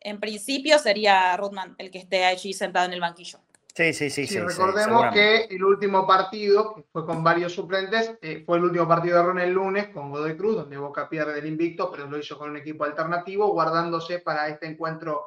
en 0.00 0.20
principio 0.20 0.78
sería 0.78 1.36
Rutman 1.36 1.74
el 1.78 1.90
que 1.90 1.98
esté 1.98 2.24
allí 2.24 2.52
sentado 2.52 2.86
en 2.86 2.92
el 2.92 3.00
banquillo. 3.00 3.40
Sí, 3.74 3.92
sí, 3.92 4.10
sí. 4.10 4.26
sí, 4.26 4.40
recordemos 4.40 5.12
que 5.12 5.44
el 5.44 5.62
último 5.62 6.06
partido, 6.06 6.74
que 6.74 6.84
fue 6.92 7.06
con 7.06 7.22
varios 7.22 7.52
suplentes, 7.52 8.12
eh, 8.20 8.42
fue 8.44 8.58
el 8.58 8.64
último 8.64 8.88
partido 8.88 9.18
de 9.18 9.22
Ron 9.22 9.38
el 9.38 9.52
lunes 9.52 9.88
con 9.88 10.10
Godoy 10.10 10.36
Cruz, 10.36 10.56
donde 10.56 10.76
Boca 10.76 11.08
pierde 11.08 11.38
el 11.38 11.46
invicto, 11.46 11.90
pero 11.90 12.06
lo 12.06 12.18
hizo 12.18 12.36
con 12.36 12.50
un 12.50 12.56
equipo 12.56 12.84
alternativo, 12.84 13.48
guardándose 13.48 14.18
para 14.18 14.48
este 14.48 14.66
encuentro 14.66 15.24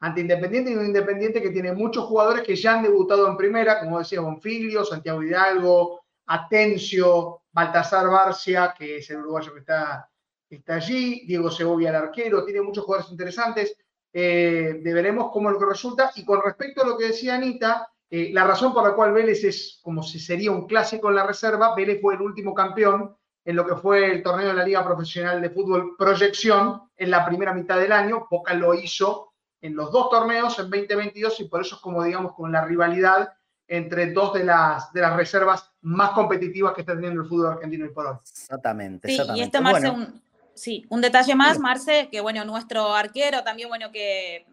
ante 0.00 0.20
Independiente 0.20 0.70
y 0.70 0.74
un 0.74 0.86
Independiente 0.86 1.42
que 1.42 1.50
tiene 1.50 1.72
muchos 1.72 2.04
jugadores 2.04 2.42
que 2.42 2.56
ya 2.56 2.74
han 2.74 2.82
debutado 2.82 3.28
en 3.28 3.36
primera, 3.36 3.78
como 3.78 3.98
decía 3.98 4.20
Bonfilio, 4.20 4.84
Santiago 4.84 5.22
Hidalgo, 5.22 6.00
Atencio, 6.26 7.42
Baltasar 7.52 8.08
Barcia, 8.08 8.74
que 8.76 8.96
es 8.96 9.10
el 9.10 9.18
uruguayo 9.18 9.52
que 9.52 9.60
está, 9.60 10.10
está 10.48 10.74
allí, 10.76 11.24
Diego 11.26 11.50
Segovia, 11.50 11.90
el 11.90 11.96
arquero, 11.96 12.44
tiene 12.44 12.62
muchos 12.62 12.84
jugadores 12.84 13.12
interesantes. 13.12 13.76
Eh, 14.12 14.80
veremos 14.82 15.30
cómo 15.32 15.50
lo 15.50 15.58
que 15.58 15.66
resulta. 15.66 16.10
Y 16.16 16.24
con 16.24 16.42
respecto 16.42 16.82
a 16.82 16.86
lo 16.86 16.96
que 16.96 17.06
decía 17.06 17.34
Anita, 17.34 17.88
eh, 18.10 18.30
la 18.32 18.44
razón 18.44 18.74
por 18.74 18.84
la 18.84 18.94
cual 18.94 19.12
Vélez 19.12 19.42
es 19.44 19.80
como 19.82 20.02
si 20.02 20.18
sería 20.18 20.50
un 20.50 20.66
clásico 20.66 21.08
en 21.08 21.16
la 21.16 21.26
reserva, 21.26 21.74
Vélez 21.74 22.00
fue 22.00 22.14
el 22.14 22.20
último 22.20 22.52
campeón 22.54 23.16
en 23.44 23.56
lo 23.56 23.66
que 23.66 23.74
fue 23.74 24.12
el 24.12 24.22
torneo 24.22 24.48
de 24.48 24.54
la 24.54 24.64
Liga 24.64 24.84
Profesional 24.84 25.40
de 25.40 25.50
Fútbol 25.50 25.96
Proyección 25.96 26.82
en 26.96 27.10
la 27.10 27.24
primera 27.24 27.52
mitad 27.54 27.78
del 27.78 27.92
año. 27.92 28.26
Boca 28.30 28.54
lo 28.54 28.74
hizo 28.74 29.32
en 29.60 29.74
los 29.74 29.90
dos 29.90 30.10
torneos 30.10 30.58
en 30.58 30.70
2022 30.70 31.40
y 31.40 31.44
por 31.44 31.62
eso 31.62 31.76
es 31.76 31.80
como 31.80 32.04
digamos 32.04 32.34
con 32.34 32.52
la 32.52 32.64
rivalidad 32.64 33.32
entre 33.66 34.12
dos 34.12 34.34
de 34.34 34.44
las, 34.44 34.92
de 34.92 35.00
las 35.00 35.16
reservas 35.16 35.72
más 35.80 36.10
competitivas 36.10 36.74
que 36.74 36.82
está 36.82 36.94
teniendo 36.94 37.22
el 37.22 37.28
fútbol 37.28 37.52
argentino 37.52 37.86
y 37.86 37.88
por 37.88 38.06
hoy. 38.06 38.16
Exactamente. 38.20 39.08
Sí, 39.08 39.22
y 39.34 39.40
este 39.40 39.60
Marce, 39.60 39.88
un, 39.88 40.21
sí, 40.54 40.86
un 40.88 41.00
detalle 41.00 41.34
más, 41.34 41.58
Marce, 41.58 42.08
que 42.10 42.20
bueno, 42.20 42.44
nuestro 42.44 42.94
arquero 42.94 43.42
también, 43.42 43.68
bueno, 43.68 43.90
que 43.90 44.46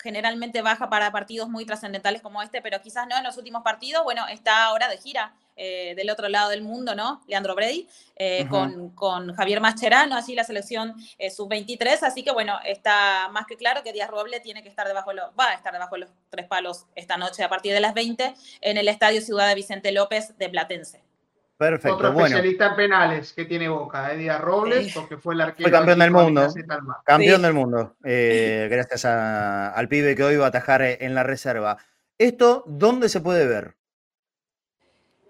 generalmente 0.00 0.62
baja 0.62 0.88
para 0.88 1.12
partidos 1.12 1.48
muy 1.48 1.64
trascendentales 1.64 2.22
como 2.22 2.42
este, 2.42 2.62
pero 2.62 2.80
quizás 2.80 3.06
no 3.06 3.16
en 3.16 3.24
los 3.24 3.36
últimos 3.36 3.62
partidos, 3.62 4.02
bueno, 4.04 4.26
está 4.28 4.64
ahora 4.64 4.88
de 4.88 4.96
gira 4.96 5.34
eh, 5.56 5.94
del 5.94 6.08
otro 6.08 6.28
lado 6.28 6.48
del 6.50 6.62
mundo, 6.62 6.94
¿no? 6.94 7.22
Leandro 7.26 7.54
Brady, 7.54 7.86
eh, 8.16 8.46
con, 8.48 8.90
con, 8.90 9.34
Javier 9.34 9.60
Mascherano, 9.60 10.16
así 10.16 10.34
la 10.34 10.44
selección 10.44 10.94
eh, 11.18 11.30
sub-23, 11.30 12.02
así 12.02 12.22
que 12.22 12.30
bueno, 12.32 12.58
está 12.64 13.28
más 13.30 13.46
que 13.46 13.56
claro 13.56 13.82
que 13.82 13.92
Díaz 13.92 14.08
Roble 14.08 14.40
tiene 14.40 14.62
que 14.62 14.70
estar 14.70 14.86
debajo, 14.86 15.12
lo, 15.12 15.34
va 15.38 15.48
a 15.48 15.54
estar 15.54 15.72
debajo 15.72 15.96
de 15.96 16.00
los 16.02 16.10
tres 16.30 16.46
palos 16.46 16.86
esta 16.94 17.18
noche 17.18 17.44
a 17.44 17.50
partir 17.50 17.74
de 17.74 17.80
las 17.80 17.92
20 17.92 18.34
en 18.62 18.78
el 18.78 18.88
Estadio 18.88 19.20
Ciudad 19.20 19.48
de 19.48 19.54
Vicente 19.54 19.92
López 19.92 20.36
de 20.38 20.48
Platense. 20.48 21.09
Perfecto. 21.60 21.96
Otro 21.96 22.08
especialista 22.22 22.68
en 22.68 22.74
penales 22.74 23.34
que 23.34 23.44
tiene 23.44 23.68
Boca, 23.68 24.14
Eddie 24.14 24.38
Robles, 24.38 24.94
porque 24.94 25.18
fue 25.18 25.34
el 25.34 25.42
arquero. 25.42 25.68
Fue 25.68 25.78
campeón 25.78 25.98
del 25.98 26.10
mundo. 26.10 26.48
Campeón 27.04 27.42
del 27.42 27.52
mundo. 27.52 27.96
gracias 28.00 29.04
al 29.04 29.86
pibe 29.86 30.16
que 30.16 30.24
hoy 30.24 30.36
va 30.36 30.46
a 30.46 30.48
atajar 30.48 30.80
en 30.80 31.14
la 31.14 31.22
reserva. 31.22 31.76
¿Esto 32.16 32.64
dónde 32.66 33.10
se 33.10 33.20
puede 33.20 33.46
ver? 33.46 33.76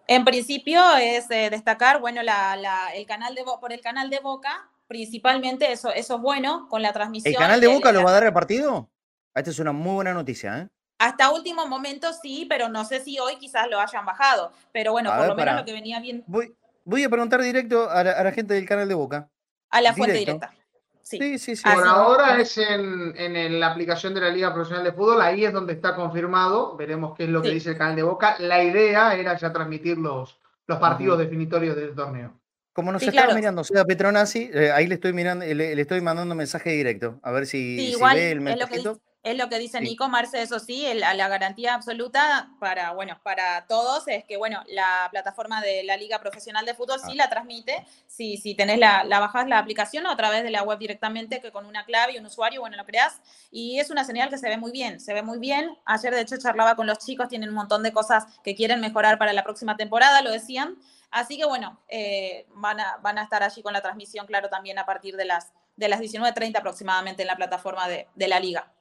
En 0.07 0.25
principio 0.25 0.81
es 0.99 1.29
eh, 1.33 1.51
destacar, 1.51 2.01
bueno, 2.01 2.21
el 2.21 3.07
canal 3.07 3.35
de, 3.35 3.43
por 3.61 3.73
el 3.73 3.81
canal 3.81 4.09
de 4.09 4.21
Boca, 4.21 4.71
principalmente 4.87 5.73
eso, 5.73 5.93
eso 5.93 6.15
es 6.15 6.21
bueno 6.21 6.69
con 6.69 6.81
la 6.81 6.93
transmisión. 6.93 7.35
¿El 7.35 7.41
canal 7.41 7.61
de 7.61 7.67
Boca 7.67 7.91
lo 7.91 8.05
va 8.05 8.11
a 8.11 8.15
dar 8.15 8.23
repartido? 8.23 8.89
Esta 9.35 9.51
es 9.51 9.59
una 9.59 9.73
muy 9.73 9.95
buena 9.95 10.15
noticia, 10.15 10.59
¿eh? 10.59 10.69
Hasta 11.01 11.31
último 11.31 11.67
momento 11.67 12.13
sí, 12.13 12.45
pero 12.47 12.69
no 12.69 12.85
sé 12.85 13.01
si 13.01 13.19
hoy 13.19 13.37
quizás 13.37 13.67
lo 13.71 13.81
hayan 13.81 14.05
bajado. 14.05 14.53
Pero 14.71 14.93
bueno, 14.93 15.11
por 15.17 15.29
lo 15.29 15.35
menos 15.35 15.57
lo 15.57 15.65
que 15.65 15.73
venía 15.73 15.99
bien. 15.99 16.23
Voy, 16.27 16.55
voy 16.85 17.03
a 17.05 17.09
preguntar 17.09 17.41
directo 17.41 17.89
a 17.91 18.05
la, 18.05 18.33
gente 18.33 18.53
del 18.53 18.69
canal 18.69 18.87
de 18.87 18.95
Boca. 18.95 19.31
A 19.71 19.81
la 19.81 19.95
fuente 19.95 20.19
directa. 20.19 20.53
Sí, 21.01 21.39
sí, 21.39 21.57
sí. 21.57 21.63
Por 21.65 21.89
ahora 21.89 22.39
es 22.39 22.59
en, 22.59 23.59
la 23.59 23.69
aplicación 23.69 24.13
de 24.13 24.21
la 24.21 24.29
Liga 24.29 24.53
Profesional 24.53 24.85
de 24.85 24.93
Fútbol, 24.93 25.23
ahí 25.23 25.43
es 25.43 25.55
donde 25.55 25.73
está 25.73 25.97
confirmado, 25.97 26.77
veremos 26.77 27.17
qué 27.17 27.25
es 27.25 27.31
lo 27.31 27.41
que 27.41 27.49
dice 27.49 27.71
el 27.71 27.79
canal 27.79 27.97
de 27.97 28.03
Boca. 28.03 28.37
La 28.39 28.63
idea 28.63 29.15
era 29.15 29.39
ya 29.39 29.51
transmitir 29.55 29.97
los, 29.97 30.39
los 30.67 30.79
partidos 30.79 31.19
definitorios 31.19 31.77
del 31.77 31.95
torneo. 31.95 32.39
Como 32.75 32.93
nos 32.93 33.03
estaba 33.03 33.33
mirando 33.33 33.65
sea 33.65 33.87
Petronasi, 33.87 34.51
eh, 34.53 34.71
ahí 34.71 34.87
le 34.87 34.97
estoy 34.97 35.15
mirando, 35.15 35.47
le, 35.47 35.81
estoy 35.81 36.03
mandando 36.03 36.35
mensaje 36.35 36.71
directo, 36.71 37.19
a 37.23 37.31
ver 37.33 37.47
si, 37.47 37.97
ve 38.15 38.33
el 38.33 38.43
mensajito. 38.43 39.01
Es 39.23 39.37
lo 39.37 39.51
que 39.51 39.59
dice 39.59 39.83
Nico 39.83 40.09
Marce, 40.09 40.41
eso 40.41 40.59
sí, 40.59 40.87
la 40.95 41.29
garantía 41.29 41.75
absoluta 41.75 42.49
para, 42.59 42.93
bueno, 42.93 43.21
para 43.23 43.67
todos 43.67 44.09
es 44.09 44.25
que, 44.25 44.39
bueno, 44.39 44.63
la 44.67 45.09
plataforma 45.11 45.61
de 45.61 45.85
la 45.85 45.99
Liga 45.99 46.21
Profesional 46.21 46.65
de 46.65 46.73
Fútbol 46.73 46.99
sí 47.01 47.13
ah. 47.13 47.17
la 47.17 47.29
transmite, 47.29 47.87
si, 48.07 48.39
si 48.39 48.55
tenés 48.55 48.79
la, 48.79 49.05
la 49.05 49.21
bajás 49.21 49.47
la 49.47 49.59
aplicación 49.59 50.07
o 50.07 50.11
a 50.11 50.17
través 50.17 50.43
de 50.43 50.49
la 50.49 50.63
web 50.63 50.79
directamente, 50.79 51.43
que 51.43 51.53
con 51.53 51.67
una 51.67 51.85
clave 51.85 52.15
y 52.15 52.19
un 52.19 52.25
usuario, 52.25 52.63
bueno, 52.63 52.79
lo 52.79 52.87
creas, 52.87 53.21
y 53.51 53.79
es 53.79 53.91
una 53.91 54.05
señal 54.05 54.31
que 54.31 54.39
se 54.39 54.49
ve 54.49 54.57
muy 54.57 54.73
bien, 54.73 55.01
se 55.01 55.13
ve 55.13 55.23
muy 55.23 55.39
bien. 55.39 55.77
Ayer, 55.85 56.15
de 56.15 56.23
hecho, 56.23 56.39
charlaba 56.39 56.75
con 56.75 56.87
los 56.87 56.97
chicos, 56.97 57.29
tienen 57.29 57.51
un 57.51 57.57
montón 57.57 57.83
de 57.83 57.93
cosas 57.93 58.25
que 58.43 58.55
quieren 58.55 58.81
mejorar 58.81 59.19
para 59.19 59.35
la 59.35 59.45
próxima 59.45 59.77
temporada, 59.77 60.23
lo 60.23 60.31
decían. 60.31 60.79
Así 61.11 61.37
que, 61.37 61.45
bueno, 61.45 61.79
eh, 61.89 62.47
van, 62.55 62.81
a, 62.81 62.97
van 63.03 63.19
a 63.19 63.25
estar 63.25 63.43
allí 63.43 63.63
con 63.63 63.75
la 63.75 63.83
transmisión, 63.83 64.27
claro, 64.27 64.49
también 64.49 64.79
a 64.79 64.87
partir 64.87 65.17
de 65.17 65.27
las, 65.27 65.53
de 65.77 65.89
las 65.91 66.01
19.30 66.01 66.57
aproximadamente 66.57 67.23
en 67.23 67.29
la 67.29 67.37
plataforma 67.37 67.87
de, 67.87 68.09
de 68.15 68.27
la 68.27 68.41
Liga. 68.41 68.73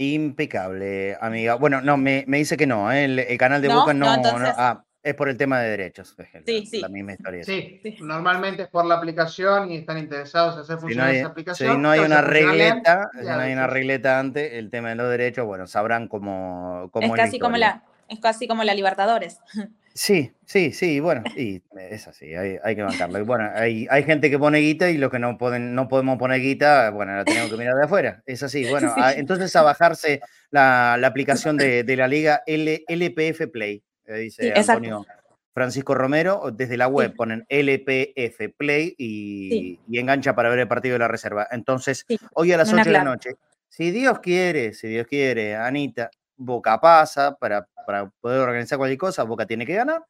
Impecable, 0.00 1.18
amiga. 1.20 1.56
Bueno, 1.56 1.82
no, 1.82 1.98
me, 1.98 2.24
me 2.26 2.38
dice 2.38 2.56
que 2.56 2.66
no, 2.66 2.90
¿eh? 2.90 3.04
el, 3.04 3.36
canal 3.36 3.60
de 3.60 3.68
Boca 3.68 3.92
no, 3.92 4.06
ah, 4.08 4.82
es 5.02 5.14
por 5.14 5.28
el 5.28 5.36
tema 5.36 5.60
de 5.60 5.68
derechos. 5.68 6.16
Sí, 6.46 6.64
sí. 6.64 6.80
La 6.80 6.88
misma 6.88 7.12
historia. 7.12 7.44
Sí, 7.44 7.82
normalmente 8.00 8.62
es 8.62 8.68
por 8.68 8.86
la 8.86 8.94
aplicación 8.94 9.70
y 9.70 9.76
están 9.76 9.98
interesados 9.98 10.54
en 10.54 10.60
hacer 10.62 10.78
funcionar 10.78 11.14
esa 11.14 11.26
aplicación. 11.26 11.72
Si 11.74 11.78
no 11.78 11.90
hay 11.90 12.00
una 12.00 12.22
regleta, 12.22 13.10
si 13.12 13.26
no 13.26 13.40
hay 13.40 13.52
una 13.52 13.66
regleta 13.66 14.18
antes, 14.18 14.54
el 14.54 14.70
tema 14.70 14.88
de 14.88 14.94
los 14.94 15.10
derechos, 15.10 15.44
bueno, 15.44 15.66
sabrán 15.66 16.08
cómo, 16.08 16.88
cómo 16.92 17.14
es, 17.14 17.20
casi 17.20 17.38
como 17.38 17.58
la 17.58 17.82
Es 18.10 18.20
casi 18.20 18.46
como 18.46 18.64
la 18.64 18.74
Libertadores. 18.74 19.38
Sí, 19.92 20.30
sí, 20.46 20.70
sí, 20.70 21.00
bueno, 21.00 21.24
y 21.36 21.60
es 21.76 22.06
así, 22.06 22.32
hay, 22.32 22.58
hay 22.62 22.76
que 22.76 22.82
bancarlo. 22.82 23.24
bueno, 23.26 23.50
hay, 23.52 23.88
hay, 23.90 24.04
gente 24.04 24.30
que 24.30 24.38
pone 24.38 24.58
guita 24.58 24.88
y 24.88 24.96
los 24.96 25.10
que 25.10 25.18
no, 25.18 25.36
pueden, 25.36 25.74
no 25.74 25.88
podemos 25.88 26.16
poner 26.16 26.40
guita, 26.40 26.90
bueno, 26.90 27.16
la 27.16 27.24
tenemos 27.24 27.50
que 27.50 27.56
mirar 27.56 27.74
de 27.74 27.84
afuera. 27.84 28.22
Es 28.24 28.40
así, 28.44 28.70
bueno, 28.70 28.94
entonces 29.16 29.54
a 29.56 29.62
bajarse 29.62 30.20
la, 30.52 30.96
la 30.96 31.08
aplicación 31.08 31.56
de, 31.56 31.82
de, 31.82 31.96
la 31.96 32.06
liga 32.06 32.44
LPF 32.46 33.48
Play, 33.52 33.82
eh, 34.06 34.14
dice 34.14 34.54
Antonio 34.56 35.04
Francisco 35.52 35.94
Romero, 35.94 36.52
desde 36.52 36.76
la 36.76 36.86
web 36.86 37.14
ponen 37.16 37.44
LPF 37.48 38.54
Play 38.56 38.94
y, 38.96 39.80
y, 39.88 39.98
engancha 39.98 40.36
para 40.36 40.50
ver 40.50 40.60
el 40.60 40.68
partido 40.68 40.92
de 40.94 41.00
la 41.00 41.08
reserva. 41.08 41.48
Entonces, 41.50 42.06
hoy 42.34 42.52
a 42.52 42.56
las 42.56 42.72
8 42.72 42.84
de 42.84 42.92
la 42.92 43.04
noche, 43.04 43.30
si 43.68 43.90
Dios 43.90 44.20
quiere, 44.20 44.72
si 44.72 44.88
Dios 44.88 45.06
quiere, 45.06 45.56
Anita, 45.56 46.10
Boca 46.40 46.80
pasa 46.80 47.36
para, 47.36 47.68
para 47.86 48.08
poder 48.20 48.40
organizar 48.40 48.78
cualquier 48.78 48.98
cosa, 48.98 49.24
Boca 49.24 49.46
tiene 49.46 49.66
que 49.66 49.74
ganar, 49.74 50.04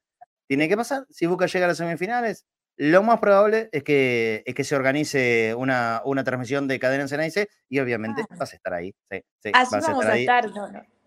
tiene 0.47 0.69
que 0.69 0.77
pasar. 0.77 1.05
Si 1.11 1.27
Boca 1.27 1.47
llega 1.47 1.65
a 1.65 1.69
las 1.69 1.77
semifinales, 1.77 2.47
lo 2.77 3.03
más 3.03 3.19
probable 3.19 3.69
es 3.73 3.83
que, 3.83 4.45
es 4.47 4.55
que 4.55 4.63
se 4.63 4.77
organice 4.77 5.55
una, 5.57 6.03
una 6.05 6.23
transmisión 6.23 6.69
de 6.69 6.79
cadena 6.79 7.03
en 7.03 7.09
Ceneice 7.09 7.49
y 7.69 7.81
obviamente 7.81 8.23
ah. 8.23 8.37
vas 8.39 8.53
a 8.53 8.57
estar 8.57 8.73
ahí. 8.73 8.95
Sí, 9.11 9.25
sí, 9.43 9.51
Así 9.53 9.77
vamos 9.81 10.07
a 10.07 10.17
estar. 10.17 10.51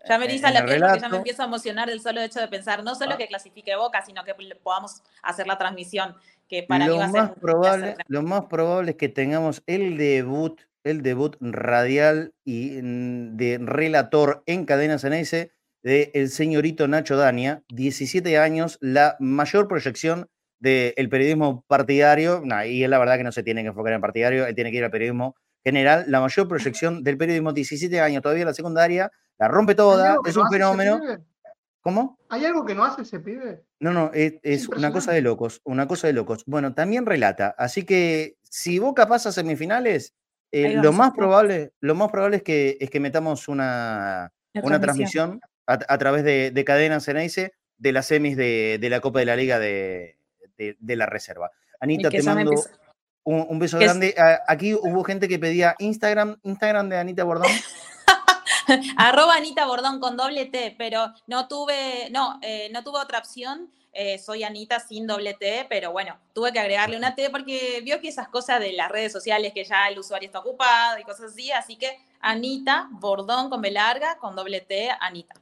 Ya 0.06 0.18
me 0.18 0.28
dice 0.28 0.50
la 0.50 0.66
piel 0.66 0.82
porque 0.82 1.00
ya 1.00 1.08
me 1.08 1.16
empiezo 1.16 1.42
a 1.42 1.46
emocionar 1.46 1.88
el 1.88 2.00
solo 2.00 2.20
hecho 2.20 2.38
de 2.38 2.48
pensar, 2.48 2.84
no 2.84 2.94
solo 2.94 3.14
ah. 3.14 3.16
que 3.16 3.26
clasifique 3.26 3.74
Boca, 3.76 4.04
sino 4.04 4.22
que 4.24 4.34
podamos 4.62 5.02
hacer 5.22 5.46
la 5.46 5.56
transmisión, 5.56 6.14
que 6.48 6.64
para 6.64 6.86
lo 6.86 6.92
mí 6.92 6.98
va 6.98 7.06
a 7.06 7.10
ser 7.10 7.34
probable, 7.40 7.96
Lo 8.08 8.22
más 8.22 8.44
probable 8.44 8.90
es 8.90 8.96
que 8.98 9.08
tengamos 9.08 9.62
el 9.66 9.96
debut 9.96 10.60
el 10.84 11.02
debut 11.02 11.36
radial 11.40 12.34
y 12.44 12.80
mm, 12.82 13.36
de 13.36 13.58
relator 13.60 14.42
en 14.46 14.64
cadena 14.64 14.98
Ceneice 14.98 15.52
de 15.82 16.10
el 16.14 16.30
señorito 16.30 16.88
Nacho 16.88 17.16
Dania, 17.16 17.62
17 17.68 18.38
años, 18.38 18.78
la 18.80 19.16
mayor 19.20 19.68
proyección 19.68 20.28
del 20.58 21.08
periodismo 21.10 21.62
partidario, 21.66 22.42
y 22.66 22.84
es 22.84 22.88
la 22.88 22.98
verdad 22.98 23.18
que 23.18 23.24
no 23.24 23.32
se 23.32 23.42
tiene 23.42 23.62
que 23.62 23.68
enfocar 23.68 23.92
en 23.92 24.00
partidario, 24.00 24.46
él 24.46 24.54
tiene 24.54 24.70
que 24.70 24.78
ir 24.78 24.84
al 24.84 24.90
periodismo 24.90 25.36
general, 25.62 26.06
la 26.08 26.20
mayor 26.20 26.48
proyección 26.48 27.04
del 27.04 27.18
periodismo, 27.18 27.52
17 27.52 28.00
años, 28.00 28.22
todavía 28.22 28.42
en 28.42 28.48
la 28.48 28.54
secundaria, 28.54 29.10
la 29.38 29.48
rompe 29.48 29.74
toda, 29.74 30.16
es 30.24 30.36
un 30.36 30.48
fenómeno. 30.48 31.00
¿Cómo? 31.82 32.18
¿Hay 32.30 32.46
algo 32.46 32.64
que 32.64 32.74
no 32.74 32.82
hace 32.82 33.02
ese 33.02 33.20
pibe? 33.20 33.62
No, 33.78 33.92
no, 33.92 34.10
es, 34.14 34.68
una 34.68 34.90
cosa 34.90 35.12
de 35.12 35.20
locos, 35.20 35.60
una 35.64 35.86
cosa 35.86 36.06
de 36.06 36.14
locos. 36.14 36.42
Bueno, 36.46 36.72
también 36.72 37.04
relata, 37.04 37.54
así 37.58 37.84
que 37.84 38.38
si 38.42 38.78
Boca 38.78 39.06
pasa 39.06 39.28
a 39.28 39.32
semifinales, 39.32 40.14
eh, 40.54 40.76
lo, 40.80 40.92
más 40.92 41.12
probable, 41.14 41.72
lo 41.80 41.94
más 41.94 42.10
probable 42.10 42.36
es 42.36 42.42
que, 42.42 42.76
es 42.80 42.88
que 42.88 43.00
metamos 43.00 43.48
una, 43.48 44.32
una 44.62 44.80
transmisión 44.80 45.40
a, 45.66 45.98
través 45.98 46.22
de, 46.22 46.50
de 46.52 46.64
Cadena 46.64 47.00
Ceneice 47.00 47.54
de 47.78 47.92
las 47.92 48.06
semis 48.06 48.36
de, 48.36 48.78
la 48.80 49.00
Copa 49.00 49.18
de 49.18 49.24
la 49.26 49.36
Liga 49.36 49.58
de, 49.58 50.16
la 50.80 51.06
Reserva. 51.06 51.50
Anita, 51.80 52.08
te 52.08 52.22
mando 52.22 52.52
un, 53.24 53.58
beso 53.58 53.78
grande. 53.78 54.14
Aquí 54.46 54.74
hubo 54.74 55.02
gente 55.04 55.28
que 55.28 55.38
pedía 55.38 55.74
Instagram, 55.78 56.38
Instagram 56.42 56.88
de 56.88 56.98
Anita 56.98 57.24
Bordón. 57.24 57.50
Arroba 58.96 59.34
Anita 59.34 59.66
Bordón 59.66 60.00
con 60.00 60.16
doble 60.16 60.46
T, 60.46 60.74
pero 60.78 61.12
no 61.26 61.48
tuve, 61.48 62.10
no, 62.10 62.38
eh, 62.42 62.70
no 62.72 62.84
tuve 62.84 62.98
otra 63.00 63.18
opción. 63.18 63.70
Eh, 63.96 64.18
soy 64.18 64.42
Anita 64.42 64.80
sin 64.80 65.06
doble 65.06 65.34
T, 65.34 65.66
pero 65.68 65.92
bueno, 65.92 66.18
tuve 66.32 66.52
que 66.52 66.58
agregarle 66.58 66.96
una 66.96 67.14
T 67.14 67.30
porque 67.30 67.80
vio 67.84 68.00
que 68.00 68.08
esas 68.08 68.26
cosas 68.26 68.58
de 68.58 68.72
las 68.72 68.90
redes 68.90 69.12
sociales 69.12 69.52
que 69.54 69.64
ya 69.64 69.86
el 69.86 69.98
usuario 69.98 70.26
está 70.26 70.40
ocupado 70.40 70.98
y 70.98 71.04
cosas 71.04 71.30
así, 71.30 71.52
así 71.52 71.76
que 71.76 71.96
Anita 72.20 72.88
Bordón 72.90 73.50
con 73.50 73.62
B 73.62 73.70
larga, 73.70 74.18
con 74.18 74.34
doble 74.34 74.60
T, 74.62 74.90
Anita. 75.00 75.36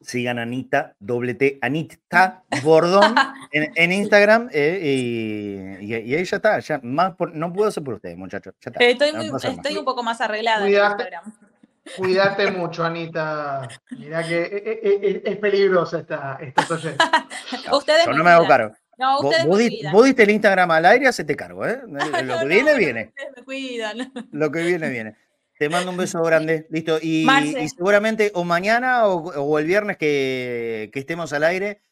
Sigan 0.00 0.38
Anita, 0.38 0.94
doble 0.98 1.34
T, 1.34 1.58
Anita 1.60 2.42
Bordón 2.62 3.14
en, 3.52 3.92
Instagram 3.92 4.48
eh, 4.50 5.78
y, 5.82 5.92
ahí 5.92 6.24
ya 6.24 6.36
está, 6.36 6.58
ya 6.60 6.80
más 6.82 7.12
no 7.34 7.52
puedo 7.52 7.68
hacer 7.68 7.84
por 7.84 7.94
ustedes, 7.94 8.16
muchachos. 8.16 8.54
estoy, 8.58 9.10
estoy 9.42 9.76
un 9.76 9.84
poco 9.84 10.02
más 10.02 10.22
arreglada 10.22 10.66
en 10.66 10.72
Instagram. 10.72 11.49
Cuídate 11.96 12.50
mucho, 12.50 12.84
Anita. 12.84 13.68
Mira 13.90 14.26
que 14.26 14.42
eh, 14.42 14.62
eh, 14.64 15.00
eh, 15.02 15.22
es, 15.24 15.36
peligrosa 15.38 16.00
esta, 16.00 16.38
esta 16.40 16.62
Ustedes 17.76 18.06
Yo 18.06 18.12
no 18.12 18.24
me 18.24 18.30
hago 18.30 18.46
caro. 18.46 18.72
No, 18.98 19.20
ustedes 19.20 19.46
vos, 19.46 19.58
vos, 19.92 20.04
diste 20.04 20.24
el 20.24 20.30
Instagram 20.30 20.70
al 20.72 20.84
aire, 20.84 21.10
se 21.12 21.24
te 21.24 21.34
cargo, 21.34 21.66
¿eh? 21.66 21.80
Lo 22.24 22.38
que 22.40 22.44
viene, 22.46 22.74
viene. 22.76 23.12
Me 23.34 23.42
cuidan. 23.42 24.12
Lo 24.32 24.50
que 24.50 24.62
viene, 24.62 24.90
viene. 24.90 25.16
Te 25.58 25.68
mando 25.68 25.90
un 25.90 25.96
beso 25.96 26.22
grande, 26.22 26.66
listo. 26.70 26.98
Y, 27.00 27.26
seguramente 27.74 28.30
o 28.34 28.44
mañana 28.44 29.06
o, 29.06 29.58
el 29.58 29.66
viernes 29.66 29.96
que, 29.96 30.90
que, 30.92 30.98
estemos 30.98 31.32
al 31.32 31.44
aire, 31.44 31.82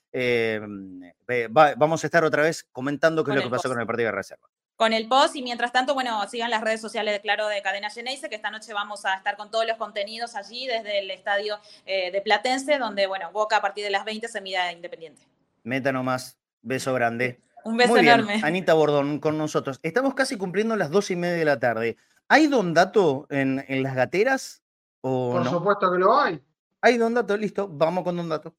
vamos 1.76 2.04
a 2.04 2.06
estar 2.06 2.24
otra 2.24 2.42
vez 2.42 2.66
comentando 2.72 3.24
qué 3.24 3.32
es 3.32 3.36
lo 3.36 3.42
que 3.42 3.50
pasó 3.50 3.68
con 3.68 3.80
el 3.80 3.86
partido 3.86 4.06
de 4.06 4.12
reserva. 4.12 4.48
Con 4.78 4.92
el 4.92 5.08
post 5.08 5.34
y 5.34 5.42
mientras 5.42 5.72
tanto, 5.72 5.92
bueno, 5.92 6.24
sigan 6.28 6.52
las 6.52 6.60
redes 6.62 6.80
sociales 6.80 7.12
de 7.12 7.20
Claro 7.20 7.48
de 7.48 7.60
Cadena 7.62 7.90
Geneise, 7.90 8.28
que 8.28 8.36
esta 8.36 8.52
noche 8.52 8.72
vamos 8.72 9.04
a 9.04 9.14
estar 9.14 9.36
con 9.36 9.50
todos 9.50 9.66
los 9.66 9.76
contenidos 9.76 10.36
allí 10.36 10.68
desde 10.68 11.00
el 11.00 11.10
estadio 11.10 11.58
eh, 11.84 12.12
de 12.12 12.20
Platense, 12.20 12.78
donde, 12.78 13.08
bueno, 13.08 13.32
Boca 13.32 13.56
a 13.56 13.60
partir 13.60 13.82
de 13.82 13.90
las 13.90 14.04
20 14.04 14.28
se 14.28 14.40
mira 14.40 14.70
independiente. 14.70 15.26
Meta 15.64 15.90
nomás, 15.90 16.38
beso 16.62 16.94
grande. 16.94 17.40
Un 17.64 17.76
beso 17.76 17.96
enorme. 17.96 18.40
Anita 18.44 18.72
Bordón 18.74 19.18
con 19.18 19.36
nosotros. 19.36 19.80
Estamos 19.82 20.14
casi 20.14 20.38
cumpliendo 20.38 20.76
las 20.76 20.90
dos 20.90 21.10
y 21.10 21.16
media 21.16 21.34
de 21.34 21.44
la 21.44 21.58
tarde. 21.58 21.96
¿Hay 22.28 22.46
don 22.46 22.72
dato 22.72 23.26
en, 23.30 23.64
las 23.82 23.96
gateras? 23.96 24.62
O 25.00 25.32
Por 25.32 25.50
supuesto 25.50 25.90
que 25.90 25.98
lo 25.98 26.16
hay. 26.16 26.40
Hay 26.82 26.98
don 26.98 27.14
dato, 27.14 27.36
listo, 27.36 27.68
vamos 27.68 28.04
con 28.04 28.16
don 28.16 28.28
dato. 28.28 28.54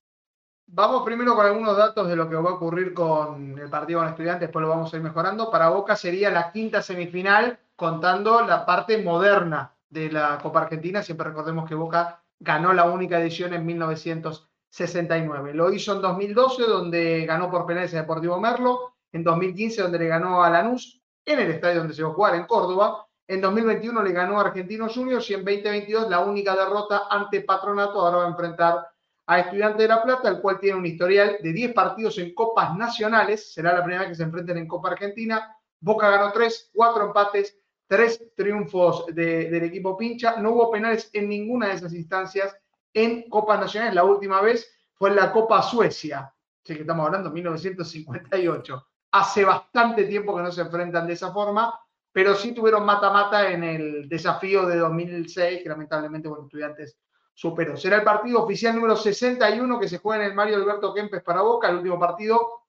Vamos 0.72 1.02
primero 1.04 1.36
con 1.36 1.48
algunos 1.48 1.76
datos 1.76 2.08
de 2.08 2.16
lo 2.16 2.30
que 2.30 2.36
va 2.36 2.52
a 2.52 2.54
ocurrir 2.54 2.94
con 2.94 3.58
el 3.58 3.72
partido 3.72 4.02
con 4.02 4.10
estudiantes, 4.10 4.42
después 4.42 4.62
lo 4.62 4.70
vamos 4.70 4.94
a 4.94 4.98
ir 4.98 5.02
mejorando. 5.02 5.50
Para 5.50 5.70
Boca 5.70 5.96
sería 5.96 6.30
la 6.30 6.52
quinta 6.52 6.84
semifinal, 6.84 7.58
contando 7.76 8.46
la 8.46 8.68
parte 8.68 9.02
moderna 9.04 9.74
de 9.90 10.12
la 10.12 10.38
Copa 10.38 10.62
Argentina. 10.62 11.02
Siempre 11.02 11.30
recordemos 11.30 11.68
que 11.68 11.74
Boca 11.74 12.22
ganó 12.40 12.72
la 12.72 12.84
única 12.84 13.20
edición 13.20 13.56
en 13.56 13.66
1969. 13.66 15.56
Lo 15.56 15.74
hizo 15.74 15.96
en 15.96 16.02
2012, 16.04 16.62
donde 16.64 17.26
ganó 17.26 17.50
por 17.50 17.66
penales 17.66 17.96
a 17.96 18.02
Deportivo 18.02 18.40
Merlo. 18.40 18.94
En 19.12 19.24
2015, 19.24 19.82
donde 19.82 19.98
le 19.98 20.08
ganó 20.08 20.44
a 20.44 20.52
Lanús, 20.52 21.02
en 21.26 21.40
el 21.40 21.50
estadio 21.50 21.80
donde 21.80 21.96
se 21.96 22.04
va 22.04 22.10
a 22.10 22.14
jugar, 22.14 22.36
en 22.36 22.46
Córdoba. 22.46 23.08
En 23.28 23.42
2021 23.42 24.04
le 24.04 24.12
ganó 24.12 24.38
a 24.38 24.42
Argentinos 24.42 24.94
Juniors 24.94 25.28
y 25.32 25.34
en 25.34 25.44
2022 25.44 26.12
la 26.12 26.20
única 26.20 26.56
derrota 26.56 27.08
ante 27.10 27.42
Patronato. 27.42 28.00
Ahora 28.00 28.18
va 28.18 28.26
a 28.26 28.30
enfrentar 28.30 28.89
a 29.30 29.42
Estudiante 29.42 29.84
de 29.84 29.90
La 29.90 30.02
Plata, 30.02 30.28
el 30.28 30.42
cual 30.42 30.60
tiene 30.60 30.80
un 30.80 30.88
historial 30.88 31.38
de 31.40 31.54
10 31.54 31.74
partidos 31.74 32.18
en 32.18 32.34
copas 32.34 32.76
nacionales. 32.76 33.54
Será 33.54 33.74
la 33.74 33.84
primera 33.84 34.02
vez 34.02 34.10
que 34.10 34.16
se 34.16 34.24
enfrenten 34.24 34.58
en 34.58 34.68
Copa 34.68 34.90
Argentina. 34.90 35.56
Boca 35.80 36.10
ganó 36.10 36.32
3, 36.32 36.72
4 36.74 37.06
empates, 37.06 37.56
3 37.86 38.34
triunfos 38.36 39.06
del 39.14 39.64
equipo 39.64 39.96
pincha. 39.96 40.38
No 40.38 40.54
hubo 40.54 40.72
penales 40.72 41.12
en 41.14 41.30
ninguna 41.30 41.68
de 41.68 41.76
esas 41.76 41.94
instancias 41.94 42.58
en 42.92 43.30
copas 43.30 43.60
nacionales. 43.60 43.94
La 43.94 44.04
última 44.04 44.42
vez 44.42 44.68
fue 44.96 45.12
en 45.12 45.18
la 45.18 45.32
Copa 45.32 45.62
Suecia. 45.62 46.34
Así 46.64 46.74
que 46.74 46.82
estamos 46.82 47.06
hablando 47.06 47.30
de 47.30 47.36
1958. 47.36 48.88
Hace 49.12 49.46
bastante 49.46 50.06
tiempo 50.06 50.36
que 50.36 50.42
no 50.42 50.52
se 50.52 50.62
enfrentan 50.62 51.06
de 51.06 51.14
esa 51.14 51.32
forma, 51.32 51.80
pero 52.12 52.34
sí 52.34 52.52
tuvieron 52.52 52.84
mata-mata 52.84 53.52
en 53.52 53.64
el 53.64 54.10
desafío 54.10 54.66
de 54.66 54.78
2006, 54.78 55.62
que 55.62 55.70
lamentablemente, 55.70 56.28
bueno, 56.28 56.46
estudiantes 56.46 56.98
superó. 57.40 57.78
Será 57.78 57.96
el 57.96 58.04
partido 58.04 58.44
oficial 58.44 58.76
número 58.76 58.98
61 58.98 59.80
que 59.80 59.88
se 59.88 60.00
juega 60.00 60.26
en 60.26 60.32
el 60.32 60.36
Mario 60.36 60.58
Alberto 60.58 60.94
Kempes 60.94 61.24
para 61.24 61.42
Boca. 61.42 61.70
El 61.70 61.78
último 61.78 61.98
partido 61.98 62.66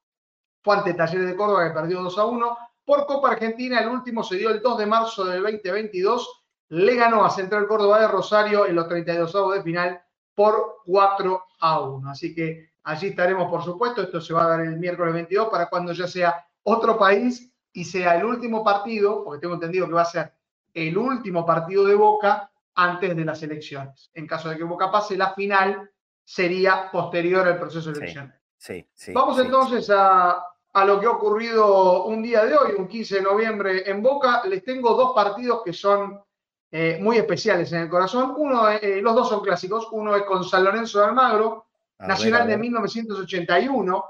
fue 0.63 0.77
ante 0.77 0.95
Talleres 0.95 1.27
de 1.27 1.35
Córdoba 1.35 1.67
que 1.67 1.75
perdió 1.75 2.01
2 2.01 2.19
a 2.19 2.25
1. 2.27 2.59
Por 2.85 3.05
Copa 3.05 3.33
Argentina, 3.33 3.81
el 3.81 3.89
último 3.89 4.23
se 4.23 4.37
dio 4.37 4.49
el 4.51 4.63
2 4.63 4.79
de 4.79 4.87
marzo 4.87 5.25
del 5.25 5.43
2022. 5.43 6.45
Le 6.69 6.95
ganó 6.95 7.25
a 7.25 7.31
Central 7.31 7.67
Córdoba 7.67 8.01
de 8.01 8.07
Rosario 8.07 8.65
en 8.65 8.77
los 8.77 8.87
32 8.87 9.35
avos 9.35 9.57
de 9.57 9.63
final 9.65 10.01
por 10.37 10.77
4 10.87 11.45
a 11.59 11.81
1. 11.81 12.09
Así 12.09 12.33
que 12.33 12.71
allí 12.85 13.09
estaremos, 13.09 13.51
por 13.51 13.65
supuesto. 13.65 14.03
Esto 14.03 14.21
se 14.21 14.33
va 14.33 14.45
a 14.45 14.51
dar 14.51 14.61
el 14.61 14.79
miércoles 14.79 15.13
22 15.15 15.49
para 15.49 15.69
cuando 15.69 15.93
ya 15.93 16.07
sea 16.07 16.47
otro 16.63 16.97
país 16.97 17.53
y 17.73 17.85
sea 17.85 18.15
el 18.15 18.25
último 18.25 18.63
partido, 18.63 19.25
porque 19.25 19.41
tengo 19.41 19.55
entendido 19.55 19.89
que 19.89 19.95
va 19.95 20.03
a 20.03 20.05
ser 20.05 20.33
el 20.75 20.97
último 20.97 21.45
partido 21.45 21.87
de 21.87 21.97
Boca 21.97 22.50
antes 22.81 23.15
de 23.15 23.25
las 23.27 23.43
elecciones. 23.43 24.11
En 24.15 24.27
caso 24.27 24.49
de 24.49 24.57
que 24.57 24.65
Boca 24.65 24.91
pase, 24.91 25.15
la 25.17 25.35
final 25.35 25.91
sería 26.25 26.91
posterior 26.91 27.47
al 27.47 27.59
proceso 27.59 27.93
de 27.93 27.99
elecciones. 27.99 28.35
Sí, 28.57 28.89
sí, 28.95 29.13
Vamos 29.13 29.39
entonces 29.39 29.91
a, 29.95 30.43
lo 30.87 30.99
que 30.99 31.07
ha 31.07 31.11
ocurrido 31.11 32.05
un 32.05 32.23
día 32.23 32.45
de 32.47 32.57
hoy, 32.57 32.73
un 32.79 32.89
15 32.89 33.17
de 33.17 33.23
noviembre 33.23 33.91
en 33.91 34.03
Boca. 34.03 34.43
Les 34.47 34.65
tengo 34.65 34.95
dos 34.95 35.13
partidos 35.15 35.61
que 35.63 35.75
son 35.75 36.23
eh, 36.71 36.99
muy 37.03 37.19
especiales 37.19 37.71
en 37.73 37.83
el 37.83 37.91
corazón. 37.91 38.35
Uno, 38.37 38.71
eh, 38.71 39.03
los 39.03 39.15
dos 39.15 39.29
son 39.29 39.43
clásicos. 39.43 39.89
Uno 39.93 40.17
es 40.17 40.23
con 40.23 40.43
San 40.43 40.65
Lorenzo 40.65 41.01
de 41.01 41.07
Almagro, 41.07 41.67
Nacional 41.99 42.49
de 42.49 42.57
1981, 42.57 44.05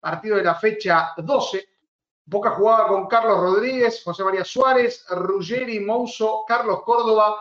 partido 0.00 0.36
de 0.36 0.42
la 0.42 0.56
fecha 0.56 1.12
12. 1.16 1.68
Boca 2.24 2.50
jugaba 2.50 2.88
con 2.88 3.06
Carlos 3.06 3.38
Rodríguez, 3.38 4.02
José 4.02 4.24
María 4.24 4.44
Suárez, 4.44 5.06
Ruggeri, 5.10 5.78
Mouso, 5.78 6.44
Carlos 6.48 6.82
Córdoba, 6.82 7.40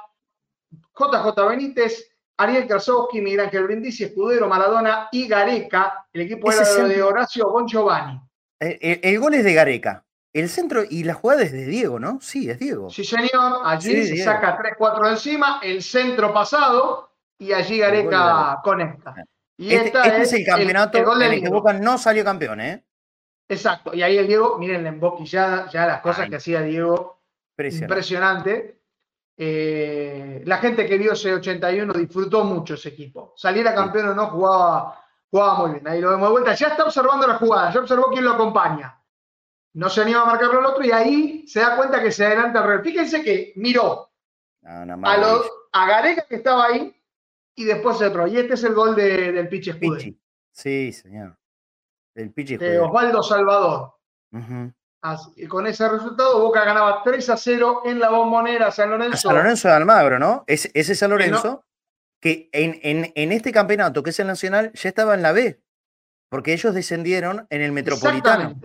JJ 0.71 1.47
Benítez, 1.47 2.09
Ariel 2.37 2.67
Krasowski, 2.67 3.21
Miguel 3.21 3.41
Ángel 3.41 3.63
Brindisi, 3.63 4.05
Escudero, 4.05 4.47
Maradona 4.47 5.09
y 5.11 5.27
Gareca. 5.27 6.07
El 6.11 6.21
equipo 6.21 6.51
era 6.51 6.63
de 6.87 7.01
Horacio 7.01 7.49
Bon 7.49 7.67
Giovanni. 7.67 8.19
El, 8.59 9.19
gol 9.19 9.33
es 9.35 9.43
de 9.43 9.53
Gareca. 9.53 10.05
El 10.33 10.49
centro 10.49 10.83
y 10.89 11.03
la 11.03 11.13
jugada 11.13 11.43
es 11.43 11.51
de 11.51 11.65
Diego, 11.65 11.97
¿no? 11.97 12.19
Sí, 12.21 12.49
es 12.49 12.59
Diego. 12.59 12.89
Sí, 12.89 13.05
señor. 13.05 13.61
Allí 13.63 14.05
se 14.05 14.17
saca 14.23 14.57
3-4 14.57 15.05
de 15.05 15.09
encima, 15.11 15.59
el 15.63 15.81
centro 15.81 16.33
pasado 16.33 17.11
y 17.37 17.53
allí 17.53 17.79
Gareca 17.79 18.59
conecta. 18.63 19.15
Y 19.57 19.73
este, 19.73 19.97
este 19.97 20.21
es, 20.21 20.33
el 20.33 20.45
campeonato 20.45 20.97
el, 20.97 21.21
en 21.21 21.33
el 21.33 21.41
que 21.41 21.49
Boca 21.49 21.71
no 21.71 21.97
salió 21.97 22.25
campeón, 22.25 22.59
¿eh? 22.59 22.83
Exacto. 23.47 23.93
Y 23.93 24.01
ahí 24.03 24.17
el 24.17 24.27
Diego, 24.27 24.57
miren 24.57 24.83
la 24.83 24.89
emboquillada, 24.89 25.69
ya 25.69 25.87
las 25.87 26.01
cosas 26.01 26.29
que 26.29 26.35
hacía 26.35 26.61
Diego. 26.61 27.21
Impresionante. 27.57 28.81
Eh, 29.38 30.44
la 30.45 30.57
gente 30.57 30.86
que 30.86 30.98
vio 30.98 31.14
ese 31.14 31.34
81 31.34 31.94
disfrutó 31.94 32.44
mucho 32.44 32.76
ese 32.76 32.90
equipo. 32.90 33.34
Saliera 33.36 33.76
campeón 33.76 34.10
o 34.10 34.14
no, 34.14 34.28
jugaba, 34.28 35.03
jugaba 35.30 35.60
muy 35.60 35.72
bien. 35.72 35.88
Ahí 35.88 35.99
lo 35.99 36.12
vemos 36.12 36.28
de 36.28 36.32
vuelta. 36.32 36.53
Ya 36.53 36.68
está 36.68 36.86
observando 36.86 37.28
la 37.28 37.36
jugada, 37.36 37.72
ya 37.72 37.82
observó 37.82 38.10
quién 38.10 38.24
lo 38.24 38.32
acompaña. 38.32 38.98
No 39.74 39.90
se 39.90 40.02
anima 40.02 40.22
a 40.22 40.26
marcarlo 40.26 40.60
al 40.60 40.66
otro 40.68 40.86
y 40.86 40.91
ahí 40.91 41.48
se 41.48 41.60
da 41.60 41.76
cuenta 41.76 42.02
que 42.02 42.12
se 42.12 42.26
adelanta 42.26 42.64
el 42.64 42.82
Fíjense 42.82 43.22
que 43.22 43.52
miró 43.57 44.10
a, 44.64 44.84
a 45.74 45.88
Gareca 45.88 46.26
que 46.28 46.36
estaba 46.36 46.68
ahí 46.68 46.95
y 47.56 47.66
después 47.66 48.02
otro. 48.02 48.26
Y 48.28 48.38
este 48.38 48.53
es 48.53 48.64
el 48.64 48.74
gol 48.74 48.95
del 48.95 49.49
Pichi 49.49 49.72
Escudero. 49.72 50.16
Sí, 50.52 50.94
señor. 50.94 51.38
El 52.14 52.32
Pichi 52.32 52.56
De 52.56 52.80
Osvaldo 52.80 53.22
Salvador 53.22 53.95
y 55.36 55.48
con 55.48 55.68
ese 55.68 55.88
resultado, 55.88 56.41
Boca 56.41 56.64
ganaba 56.64 57.02
3 57.03 57.30
a 57.30 57.38
0 57.38 57.82
en 57.86 57.99
la 57.99 58.10
bombonera 58.10 58.72
San 58.72 58.90
Lorenzo. 58.90 59.18
San 59.18 59.36
Lorenzo 59.36 59.68
de 59.68 59.73
Almagro, 59.73 60.19
¿no? 60.19 60.44
Es, 60.48 60.69
ese 60.73 60.95
San 60.95 61.11
Lorenzo 61.11 61.64
que 62.19 62.49
en, 62.52 63.11
en, 63.14 63.32
este 63.32 63.52
campeonato, 63.52 64.02
que 64.02 64.10
es 64.10 64.19
el 64.19 64.27
Nacional, 64.27 64.72
ya 64.73 64.90
estaba 64.90 65.14
en 65.14 65.22
la 65.22 65.32
B, 65.32 65.61
porque 66.30 66.53
ellos 66.53 66.73
descendieron 66.73 67.45
en 67.49 67.61
el 67.61 67.72
Metropolitano. 67.72 68.56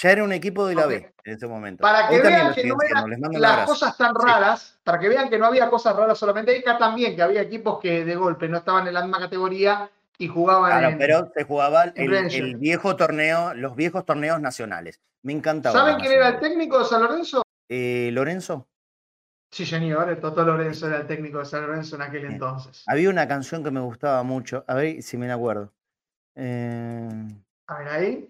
Ya 0.00 0.12
era 0.12 0.22
un 0.22 0.30
equipo 0.30 0.66
de 0.66 0.76
la 0.76 0.86
B 0.86 1.12
en 1.24 1.34
ese 1.34 1.48
momento. 1.48 1.82
Para 1.82 2.08
que 2.08 2.20
vean 2.20 2.54
que 2.54 2.64
no 2.64 2.76
eran 2.80 3.32
las 3.32 3.66
cosas 3.66 3.96
tan 3.96 4.14
raras, 4.14 4.78
para 4.84 5.00
que 5.00 5.08
vean 5.08 5.28
que 5.28 5.38
no 5.38 5.46
había 5.46 5.68
cosas 5.68 5.96
raras 5.96 6.16
solamente 6.16 6.56
acá 6.56 6.78
también, 6.78 7.16
que 7.16 7.22
había 7.22 7.42
equipos 7.42 7.80
que 7.80 8.04
de 8.04 8.14
golpe 8.14 8.48
no 8.48 8.58
estaban 8.58 8.86
en 8.86 8.94
la 8.94 9.02
misma 9.02 9.18
categoría 9.18 9.90
y 10.18 10.26
jugaban 10.26 10.80
claro, 10.80 10.96
pero 10.98 11.32
se 11.34 11.44
jugaban 11.44 11.92
el, 11.94 12.56
viejo 12.56 12.96
torneo, 12.96 13.54
los 13.54 13.76
viejos 13.76 14.04
torneos 14.04 14.40
nacionales. 14.40 15.00
Me 15.22 15.32
encantaba. 15.32 15.78
¿Saben 15.78 15.96
quién 15.96 16.12
era 16.12 16.28
el 16.28 16.40
técnico 16.40 16.80
de 16.80 16.84
San 16.84 17.02
Lorenzo? 17.02 17.42
Eh, 17.68 18.10
¿Lorenzo? 18.12 18.68
Sí, 19.50 19.64
señor, 19.64 20.10
el 20.10 20.20
Toto 20.20 20.44
Lorenzo 20.44 20.88
era 20.88 20.98
el 20.98 21.06
técnico 21.06 21.38
de 21.38 21.44
San 21.46 21.66
Lorenzo 21.66 21.96
en 21.96 22.02
aquel 22.02 22.24
entonces. 22.26 22.82
Había 22.86 23.08
una 23.08 23.26
canción 23.28 23.62
que 23.62 23.70
me 23.70 23.80
gustaba 23.80 24.22
mucho, 24.22 24.64
a 24.66 24.74
ver 24.74 25.02
si 25.02 25.16
me 25.16 25.28
la 25.28 25.34
acuerdo. 25.34 25.72
Eh, 26.34 27.08
a 27.68 27.78
ver 27.78 27.88
ahí. 27.88 28.28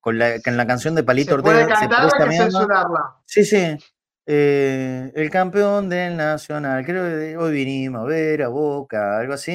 Con 0.00 0.18
la, 0.18 0.34
en 0.36 0.56
la 0.56 0.66
canción 0.66 0.94
de 0.94 1.02
Palito 1.02 1.36
¿Se 1.36 1.42
Puede 1.42 1.66
cantar 1.66 2.10
se 2.10 2.36
censurarla. 2.36 3.16
Sí, 3.24 3.44
sí. 3.44 3.78
Eh, 4.30 5.10
el 5.14 5.30
campeón 5.30 5.88
del 5.88 6.14
Nacional, 6.14 6.84
creo 6.84 7.02
que 7.04 7.34
hoy 7.38 7.50
vinimos 7.50 8.02
a 8.02 8.04
ver 8.04 8.42
a 8.42 8.48
Boca, 8.48 9.18
algo 9.18 9.32
así. 9.32 9.52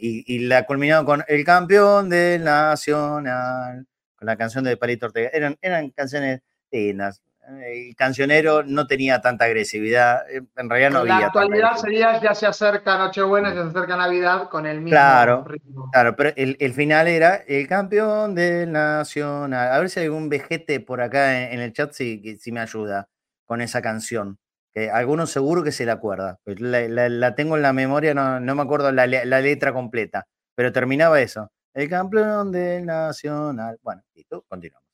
y, 0.00 0.38
la 0.46 0.64
culminado 0.64 1.04
con 1.04 1.22
el 1.28 1.44
campeón 1.44 2.08
del 2.08 2.42
Nacional, 2.42 3.86
con 4.16 4.26
la 4.26 4.38
canción 4.38 4.64
de 4.64 4.78
Palito 4.78 5.04
Ortega. 5.04 5.28
Eran, 5.34 5.58
eran 5.60 5.90
canciones 5.90 6.40
dignas 6.70 7.20
el 7.60 7.94
cancionero 7.96 8.62
no 8.62 8.86
tenía 8.86 9.20
tanta 9.20 9.44
agresividad, 9.44 10.28
eh, 10.30 10.42
en 10.56 10.70
realidad 10.70 10.90
no 10.90 10.98
había. 11.00 11.20
La 11.20 11.26
actualidad 11.26 11.76
sería 11.76 12.20
ya 12.20 12.34
se 12.34 12.46
acerca 12.46 12.98
Nochebuena, 12.98 13.54
ya 13.54 13.62
se 13.62 13.68
acerca 13.68 13.96
Navidad 13.96 14.48
con 14.48 14.66
el 14.66 14.80
mismo 14.80 14.90
claro, 14.90 15.44
Claro, 15.92 16.16
pero 16.16 16.32
el, 16.36 16.74
final 16.74 17.08
era 17.08 17.36
el 17.36 17.66
campeón 17.68 18.34
del 18.34 18.70
Nacional. 18.72 19.72
A 19.72 19.78
ver 19.78 19.90
si 19.90 20.00
hay 20.00 20.06
algún 20.06 20.28
vejete 20.28 20.80
por 20.80 21.00
acá 21.00 21.50
en, 21.50 21.60
el 21.60 21.72
chat 21.72 21.92
si, 21.92 22.36
si 22.38 22.52
me 22.52 22.60
ayuda 22.60 23.08
con 23.44 23.60
esa 23.60 23.82
canción. 23.82 24.38
Que 24.72 24.90
algunos 24.90 25.30
seguro 25.30 25.62
que 25.62 25.72
se 25.72 25.84
la 25.84 25.92
acuerda. 25.94 26.38
Pues 26.44 26.60
la, 26.60 27.34
tengo 27.34 27.56
en 27.56 27.62
la 27.62 27.72
memoria, 27.72 28.14
no, 28.14 28.40
no 28.40 28.54
me 28.54 28.62
acuerdo 28.62 28.90
la, 28.90 29.06
la 29.06 29.40
letra 29.40 29.72
completa, 29.72 30.26
pero 30.54 30.72
terminaba 30.72 31.20
eso. 31.20 31.50
El 31.74 31.88
campeón 31.88 32.52
del 32.52 32.84
Nacional. 32.84 33.78
Bueno, 33.82 34.02
y 34.14 34.24
tú, 34.24 34.42
continuamos. 34.48 34.91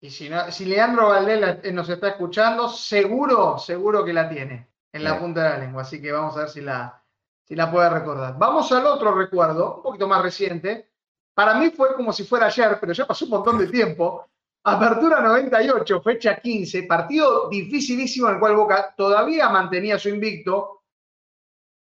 Y 0.00 0.10
si, 0.10 0.30
si 0.50 0.64
Leandro 0.64 1.08
Valdés 1.08 1.58
eh, 1.64 1.72
nos 1.72 1.88
está 1.88 2.08
escuchando, 2.08 2.68
seguro, 2.68 3.58
seguro 3.58 4.04
que 4.04 4.12
la 4.12 4.28
tiene 4.28 4.68
en 4.92 5.04
la 5.04 5.18
punta 5.18 5.42
de 5.42 5.48
la 5.50 5.58
lengua. 5.58 5.82
Así 5.82 6.00
que 6.00 6.12
vamos 6.12 6.36
a 6.36 6.40
ver 6.40 6.48
si 6.48 6.60
la, 6.60 7.02
si 7.44 7.56
la 7.56 7.70
puede 7.70 7.90
recordar. 7.90 8.38
Vamos 8.38 8.70
al 8.72 8.86
otro 8.86 9.14
recuerdo, 9.14 9.76
un 9.76 9.82
poquito 9.82 10.06
más 10.06 10.22
reciente. 10.22 10.90
Para 11.34 11.54
mí 11.54 11.70
fue 11.70 11.94
como 11.94 12.12
si 12.12 12.24
fuera 12.24 12.46
ayer, 12.46 12.78
pero 12.80 12.92
ya 12.92 13.06
pasó 13.06 13.24
un 13.24 13.32
montón 13.32 13.58
de 13.58 13.68
tiempo. 13.68 14.28
Apertura 14.64 15.20
98, 15.20 16.02
fecha 16.02 16.36
15, 16.36 16.82
partido 16.82 17.48
dificilísimo 17.48 18.28
en 18.28 18.34
el 18.34 18.40
cual 18.40 18.56
Boca 18.56 18.94
todavía 18.96 19.48
mantenía 19.48 19.98
su 19.98 20.08
invicto, 20.08 20.82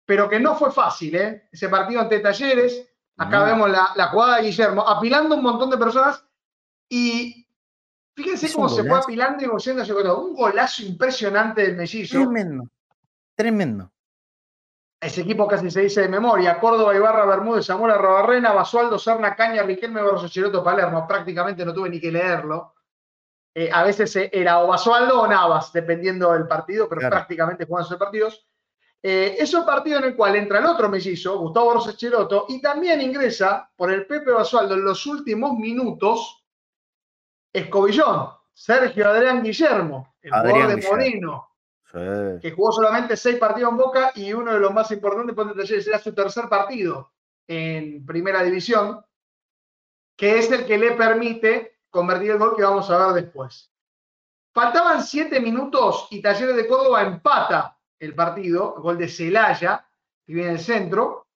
pero 0.05 0.29
que 0.29 0.39
no 0.39 0.55
fue 0.55 0.71
fácil, 0.71 1.17
¿eh? 1.17 1.49
Ese 1.51 1.69
partido 1.69 2.01
ante 2.01 2.21
Talleres, 2.21 2.89
acá 3.17 3.45
vemos 3.45 3.71
la, 3.71 4.09
jugada 4.09 4.37
de 4.37 4.45
Guillermo, 4.45 4.87
apilando 4.87 5.35
un 5.35 5.43
montón 5.43 5.71
de 5.71 5.79
personas 5.79 6.25
y 6.89 7.46
fíjense 8.17 8.53
cómo 8.53 8.69
se 8.69 8.83
fue 8.83 8.99
apilando 8.99 9.45
y 9.45 9.49
moviéndose 9.49 9.93
un 9.93 10.35
golazo 10.35 10.83
impresionante 10.83 11.63
del 11.63 11.77
mellizo. 11.77 12.19
Tremendo, 12.19 12.69
tremendo. 13.37 13.93
Ese 14.99 15.21
equipo 15.21 15.47
casi 15.47 15.71
se 15.71 15.83
dice 15.83 16.01
de 16.01 16.09
memoria. 16.09 16.59
Córdoba, 16.59 16.97
Ibarra, 16.97 17.27
Bermúdez, 17.27 17.67
Zamora, 17.67 17.99
Robarrena, 17.99 18.53
Basualdo, 18.53 18.99
Serna, 18.99 19.37
Caña, 19.37 19.63
Riquelme, 19.63 20.01
Chiroto, 20.29 20.65
Palermo. 20.65 21.07
Prácticamente 21.07 21.65
no 21.67 21.75
tuve 21.75 21.91
ni 21.91 22.01
que 22.01 22.11
leerlo. 22.11 22.75
Eh, 23.55 23.71
a 23.73 23.85
veces 23.85 24.17
eh, 24.17 24.31
era 24.33 24.63
o 24.63 24.69
Basualdo 24.69 25.21
o 25.21 25.27
Navas, 25.27 25.73
dependiendo 25.73 26.33
del 26.33 26.47
partido, 26.47 26.89
pero 26.89 27.09
prácticamente 27.09 27.67
juegan 27.67 27.85
esos 27.85 27.99
partidos. 27.99 28.47
Eh, 29.03 29.37
es 29.39 29.53
un 29.53 29.67
partido 29.67 29.99
en 29.99 30.05
el 30.05 30.17
cual 30.17 30.37
entra 30.37 30.59
el 30.59 30.67
otro 30.67 30.89
mellizo, 30.89 31.39
Gustavo 31.39 31.79
Chiroto, 31.93 32.47
y 32.49 32.61
también 32.61 33.01
ingresa 33.01 33.71
por 33.77 33.93
el 33.93 34.07
Pepe 34.07 34.31
Basualdo 34.31 34.75
en 34.75 34.85
los 34.85 35.07
últimos 35.07 35.59
minutos 35.59 36.46
Escobillón, 37.57 38.31
Sergio 38.53 39.09
Adrián 39.09 39.43
Guillermo, 39.43 40.15
el 40.23 40.31
jugador 40.31 40.77
de 40.77 40.89
Moreno 40.89 41.49
que 42.43 42.53
jugó 42.55 42.73
solamente 42.73 43.17
seis 43.17 43.39
partidos 43.39 43.71
en 43.71 43.79
Boca 43.79 44.13
y 44.15 44.33
uno 44.33 44.53
de 44.53 44.61
los 44.61 44.73
más 44.73 44.91
importantes, 44.91 45.35
Ponte 45.35 45.55
Talleres, 45.55 45.87
era 45.87 45.99
su 45.99 46.13
tercer 46.13 46.49
partido 46.49 47.13
en 47.47 48.05
primera 48.05 48.43
división, 48.43 49.03
que 50.15 50.39
es 50.39 50.51
el 50.51 50.67
que 50.67 50.77
le 50.77 50.93
permite 50.93 51.79
convertir 51.89 52.33
el 52.33 52.39
gol 52.39 52.55
que 52.55 52.65
vamos 52.65 52.91
a 52.91 52.99
ver 52.99 53.23
después. 53.25 53.73
Faltaban 54.53 55.03
siete 55.03 55.41
minutos 55.41 56.09
y 56.11 56.21
Talleres 56.21 56.57
de 56.57 56.67
Córdoba 56.67 57.03
empata 57.03 57.79
el 57.99 58.15
partido, 58.15 58.75
gol 58.75 58.99
de 58.99 59.09
Celaya, 59.09 59.87
que 60.27 60.35
viene 60.35 60.51
del 60.51 60.61
centro, 60.61 61.29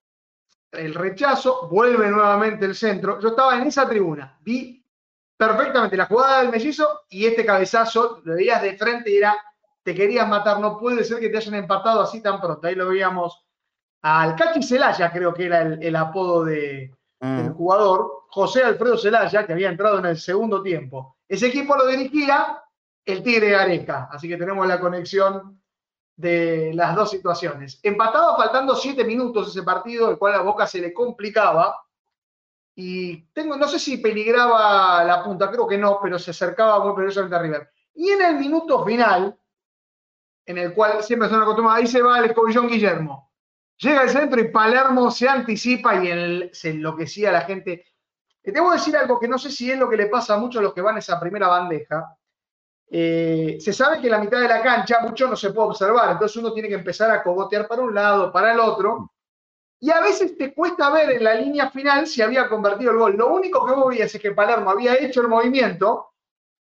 el 0.72 0.94
rechazo, 0.94 1.68
vuelve 1.68 2.08
nuevamente 2.10 2.66
el 2.66 2.74
centro. 2.74 3.18
Yo 3.18 3.30
estaba 3.30 3.56
en 3.56 3.68
esa 3.68 3.88
tribuna, 3.88 4.38
vi 4.42 4.79
perfectamente 5.40 5.96
la 5.96 6.04
jugada 6.04 6.42
del 6.42 6.50
mellizo 6.50 7.00
y 7.08 7.24
este 7.24 7.46
cabezazo, 7.46 8.20
lo 8.24 8.34
veías 8.34 8.60
de 8.60 8.76
frente 8.76 9.10
y 9.10 9.16
era 9.16 9.34
te 9.82 9.94
querías 9.94 10.28
matar, 10.28 10.60
no 10.60 10.78
puede 10.78 11.02
ser 11.02 11.18
que 11.18 11.30
te 11.30 11.38
hayan 11.38 11.54
empatado 11.54 12.02
así 12.02 12.20
tan 12.20 12.38
pronto. 12.42 12.66
Ahí 12.66 12.74
lo 12.74 12.88
veíamos 12.88 13.42
al 14.02 14.36
Cachi 14.36 14.62
Celaya, 14.62 15.10
creo 15.10 15.32
que 15.32 15.46
era 15.46 15.62
el, 15.62 15.96
apodo 15.96 16.44
de, 16.44 16.94
mm. 17.20 17.36
del 17.38 17.52
jugador, 17.52 18.24
José 18.28 18.62
Alfredo 18.62 18.98
Celaya, 18.98 19.46
que 19.46 19.54
había 19.54 19.70
entrado 19.70 19.98
en 19.98 20.04
el 20.04 20.18
segundo 20.18 20.62
tiempo. 20.62 21.16
Ese 21.26 21.46
equipo 21.46 21.74
lo 21.74 21.86
dirigía 21.86 22.62
el 23.06 23.22
Tigre 23.22 23.56
Areca, 23.56 24.10
así 24.12 24.28
que 24.28 24.36
tenemos 24.36 24.66
la 24.66 24.78
conexión 24.78 25.58
de 26.16 26.72
las 26.74 26.94
dos 26.94 27.10
situaciones. 27.10 27.80
Empatado 27.82 28.36
faltando 28.36 28.76
siete 28.76 29.04
minutos 29.04 29.48
ese 29.48 29.62
partido, 29.62 30.10
el 30.10 30.18
cual 30.18 30.34
a 30.34 30.42
Boca 30.42 30.66
se 30.66 30.82
le 30.82 30.92
complicaba. 30.92 31.80
Y 32.82 33.26
tengo, 33.34 33.56
no 33.56 33.68
sé 33.68 33.78
si 33.78 33.98
peligraba 33.98 35.04
la 35.04 35.22
punta, 35.22 35.50
creo 35.50 35.66
que 35.66 35.76
no, 35.76 35.98
pero 36.02 36.18
se 36.18 36.30
acercaba 36.30 36.82
muy 36.82 36.94
peligrosamente 36.94 37.36
a 37.36 37.42
River. 37.42 37.70
Y 37.94 38.08
en 38.08 38.22
el 38.22 38.36
minuto 38.36 38.82
final, 38.86 39.38
en 40.46 40.56
el 40.56 40.72
cual 40.72 41.02
siempre 41.02 41.28
son 41.28 41.42
acostumbrados, 41.42 41.78
ahí 41.78 41.86
se 41.86 42.00
va 42.00 42.18
el 42.18 42.30
escobillón 42.30 42.68
Guillermo. 42.68 43.30
Llega 43.76 44.00
al 44.00 44.08
centro 44.08 44.40
y 44.40 44.48
Palermo 44.48 45.10
se 45.10 45.28
anticipa 45.28 46.02
y 46.02 46.48
se 46.54 46.70
enloquecía 46.70 47.30
la 47.30 47.42
gente. 47.42 47.84
Te 48.42 48.58
voy 48.58 48.70
a 48.70 48.78
decir 48.78 48.96
algo 48.96 49.20
que 49.20 49.28
no 49.28 49.36
sé 49.36 49.50
si 49.50 49.70
es 49.70 49.78
lo 49.78 49.90
que 49.90 49.98
le 49.98 50.06
pasa 50.06 50.36
a 50.36 50.38
muchos 50.38 50.62
los 50.62 50.72
que 50.72 50.80
van 50.80 50.96
a 50.96 51.00
esa 51.00 51.20
primera 51.20 51.48
bandeja. 51.48 52.16
Eh, 52.90 53.58
se 53.60 53.74
sabe 53.74 54.00
que 54.00 54.08
la 54.08 54.18
mitad 54.18 54.40
de 54.40 54.48
la 54.48 54.62
cancha 54.62 55.00
mucho 55.02 55.28
no 55.28 55.36
se 55.36 55.50
puede 55.50 55.68
observar, 55.68 56.12
entonces 56.12 56.34
uno 56.38 56.54
tiene 56.54 56.70
que 56.70 56.76
empezar 56.76 57.10
a 57.10 57.22
cogotear 57.22 57.68
para 57.68 57.82
un 57.82 57.94
lado, 57.94 58.32
para 58.32 58.54
el 58.54 58.58
otro, 58.58 59.12
y 59.82 59.90
a 59.90 60.00
veces 60.00 60.36
te 60.36 60.52
cuesta 60.52 60.90
ver 60.90 61.10
en 61.10 61.24
la 61.24 61.34
línea 61.34 61.70
final 61.70 62.06
si 62.06 62.20
había 62.20 62.48
convertido 62.48 62.92
el 62.92 62.98
gol. 62.98 63.16
Lo 63.16 63.28
único 63.28 63.64
que 63.64 63.72
vos 63.72 63.88
veías 63.88 64.14
es 64.14 64.20
que 64.20 64.32
Palermo 64.32 64.70
había 64.70 64.94
hecho 64.94 65.22
el 65.22 65.28
movimiento 65.28 66.10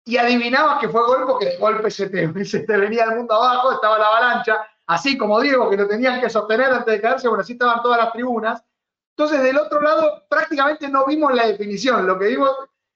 y 0.04 0.16
adivinabas 0.16 0.78
que 0.78 0.88
fue 0.88 1.04
gol 1.04 1.26
porque 1.26 1.46
de 1.46 1.56
golpe 1.56 1.90
se 1.90 2.08
te, 2.08 2.26
venía 2.78 3.04
el 3.04 3.16
mundo 3.16 3.34
abajo, 3.34 3.72
estaba 3.72 3.98
la 3.98 4.06
avalancha, 4.06 4.64
así 4.86 5.18
como 5.18 5.40
Diego, 5.40 5.68
que 5.68 5.76
lo 5.76 5.88
tenían 5.88 6.20
que 6.20 6.30
sostener 6.30 6.70
antes 6.70 6.94
de 6.94 7.00
caerse, 7.00 7.26
bueno, 7.26 7.42
así 7.42 7.54
estaban 7.54 7.82
todas 7.82 7.98
las 7.98 8.12
tribunas. 8.12 8.62
Entonces, 9.16 9.42
del 9.42 9.58
otro 9.58 9.80
lado, 9.80 10.22
prácticamente 10.30 10.88
no 10.88 11.04
vimos 11.04 11.34
la 11.34 11.48
definición, 11.48 12.06
lo 12.06 12.16
que 12.20 12.28
vimos, 12.28 12.52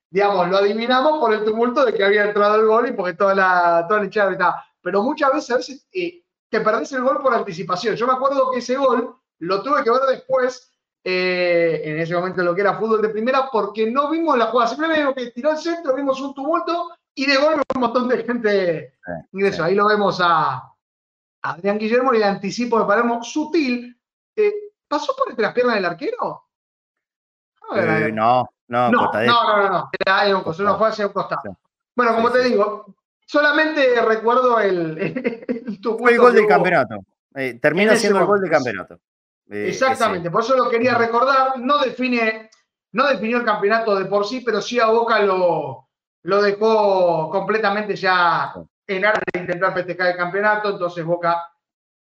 digamos, 0.09 0.49
lo 0.49 0.59
adivinamos 0.59 1.19
por 1.19 1.35
el 1.35 1.45
tumulto 1.45 1.85
de 1.85 1.93
que 1.95 2.05
había 2.05 2.25
entrado 2.25 2.55
el 2.55 2.67
gol 2.67 2.89
y 2.89 2.93
porque 2.93 3.15
toda 3.15 3.35
la, 3.35 3.85
toda 3.89 3.99
la 3.99 4.07
hinchada. 4.07 4.65
Pero 4.81 5.03
muchas 5.03 5.33
veces, 5.33 5.89
eh, 5.93 6.23
te 6.49 6.61
perdés 6.61 6.93
el 6.93 7.03
gol 7.03 7.19
por 7.21 7.35
anticipación. 7.35 7.97
Yo 7.97 8.07
me 8.07 8.13
acuerdo 8.13 8.53
que 8.53 8.59
ese 8.59 8.77
gol 8.77 9.17
lo 9.43 9.63
tuve 9.63 9.83
que 9.83 9.91
ver 9.91 10.03
después, 10.09 10.71
eh, 11.03 11.81
en 11.85 11.99
ese 11.99 12.15
momento 12.15 12.45
lo 12.45 12.55
que 12.55 12.61
era 12.61 12.79
fútbol 12.79 13.03
de 13.03 13.09
primera, 13.09 13.49
porque 13.51 13.91
no 13.91 14.09
vimos 14.09 14.39
la 14.39 14.47
jugada. 14.47 14.71
Simplemente 14.71 15.01
vimos 15.01 15.15
que 15.17 15.31
tiró 15.33 15.51
el 15.51 15.59
centro, 15.59 15.97
vimos 15.97 16.21
un 16.21 16.33
tumulto 16.33 16.91
y 17.15 17.27
de 17.27 17.37
golpe 17.37 17.63
un 17.75 17.81
montón 17.81 18.09
de 18.09 18.23
gente 18.23 18.95
ingresó. 19.33 19.65
Ahí 19.65 19.75
lo 19.75 19.87
vemos 19.87 20.21
a, 20.23 20.63
Adrián 21.43 21.77
Guillermo 21.79 22.15
y 22.15 22.19
el 22.19 22.23
anticipo 22.23 22.79
de 22.79 22.87
Palermo 22.87 23.23
sutil. 23.25 24.01
Eh, 24.37 24.53
¿Pasó 24.87 25.15
por 25.17 25.31
entre 25.31 25.43
las 25.43 25.55
piernas 25.55 25.75
del 25.75 25.87
arquero? 25.87 26.45
Eh, 27.75 28.13
no, 28.13 28.49
no, 28.69 28.91
no, 28.93 29.11
no, 29.13 29.13
no, 29.13 29.69
no, 29.71 29.91
Era 30.07 30.37
un 30.37 30.45
costado, 30.45 30.85
hacia 30.85 31.07
un 31.09 31.13
costado. 31.13 31.59
Bueno, 31.97 32.15
como 32.15 32.31
te 32.31 32.45
digo, 32.45 32.95
solamente 33.27 34.01
recuerdo 34.03 34.61
el, 34.61 34.99
el, 35.49 35.81
el 35.81 36.19
gol 36.19 36.33
del 36.33 36.47
campeonato. 36.47 37.05
Eh, 37.35 37.59
termina 37.61 37.97
siendo 37.97 38.21
el 38.21 38.27
gol 38.27 38.41
del 38.41 38.51
campeonato. 38.51 39.01
Exactamente, 39.49 40.31
por 40.31 40.43
eso 40.43 40.57
lo 40.57 40.71
quería 40.71 40.95
recordar. 40.95 41.59
No 41.59 41.79
define, 41.79 42.51
no 42.93 43.07
definió 43.09 43.39
el 43.39 43.45
campeonato 43.45 43.97
de 43.97 44.07
por 44.07 44.27
sí, 44.27 44.41
pero 44.41 44.61
sí 44.61 44.81
a 44.81 44.87
Boca 44.87 45.21
lo, 45.21 45.89
lo 46.23 46.43
dejó 46.43 47.29
completamente 47.31 47.97
ya 47.97 48.55
en 48.87 49.05
aras 49.05 49.23
de 49.33 49.41
intentar 49.41 49.75
festejar 49.75 50.09
el 50.09 50.17
campeonato, 50.17 50.71
entonces 50.71 51.05
Boca 51.05 51.49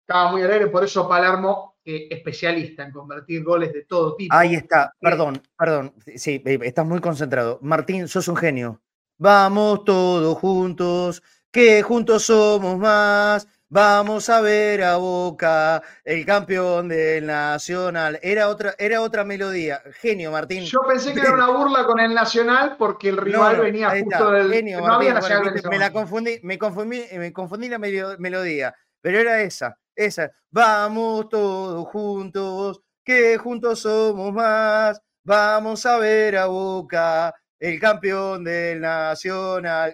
estaba 0.01 0.31
muy 0.31 0.43
alegre, 0.43 0.69
por 0.69 0.85
eso 0.85 1.09
Palermo, 1.09 1.77
especialista 1.85 2.85
en 2.85 2.93
convertir 2.93 3.45
goles 3.45 3.73
de 3.73 3.85
todo 3.85 4.17
tipo. 4.17 4.35
Ahí 4.35 4.55
está, 4.55 4.93
perdón, 5.01 5.41
perdón, 5.57 5.95
sí, 6.17 6.43
estás 6.45 6.87
muy 6.87 7.01
concentrado. 7.01 7.59
Martín, 7.63 8.09
sos 8.09 8.29
un 8.29 8.37
genio. 8.37 8.81
Vamos 9.19 9.85
todos 9.85 10.37
juntos, 10.39 11.23
que 11.51 11.83
juntos 11.83 12.25
somos 12.25 12.77
más. 12.77 13.49
Vamos 13.69 14.29
a 14.29 14.41
ver 14.41 14.85
a 14.85 14.97
Boca, 14.97 15.83
el 16.05 16.25
campeón 16.25 16.87
del 16.87 17.27
Nacional. 17.27 18.17
Era 18.23 18.49
otra, 18.49 18.77
era 18.79 19.01
otra 19.01 19.25
melodía. 19.25 19.83
Genio, 20.01 20.31
Martín. 20.31 20.63
Yo 20.63 20.83
pensé 20.87 21.13
que 21.13 21.19
era 21.19 21.33
una 21.33 21.49
burla 21.49 21.85
con 21.85 21.99
el 21.99 22.15
Nacional 22.15 22.77
porque 22.79 23.09
el 23.09 23.17
rival 23.17 23.61
venía 23.61 23.91
justo 23.91 24.31
del. 24.31 24.53
Genio, 24.53 24.81
no 24.81 24.95
había 24.95 25.15
Nacional 25.15 25.61
me 25.69 25.79
la 25.79 25.93
confundí, 25.93 26.39
me 26.45 26.59
confundí, 26.59 27.03
me 27.19 27.33
confundí 27.33 27.69
la 27.69 27.79
melodía, 27.79 28.73
pero 29.01 29.19
era 29.19 29.41
esa, 29.41 29.77
esa. 29.97 30.31
Vamos 30.49 31.29
todos 31.29 31.89
juntos, 31.89 32.83
que 33.03 33.37
juntos 33.37 33.81
somos 33.81 34.33
más. 34.33 35.03
Vamos 35.25 35.85
a 35.87 35.99
ver 35.99 36.37
a 36.37 36.47
Boca, 36.47 37.35
el 37.59 37.81
campeón 37.81 38.45
del 38.45 38.81
Nacional. 38.81 39.93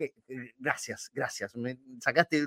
Eh, 0.00 0.52
gracias, 0.58 1.10
gracias. 1.12 1.54
Me 1.56 1.78
sacaste 2.00 2.46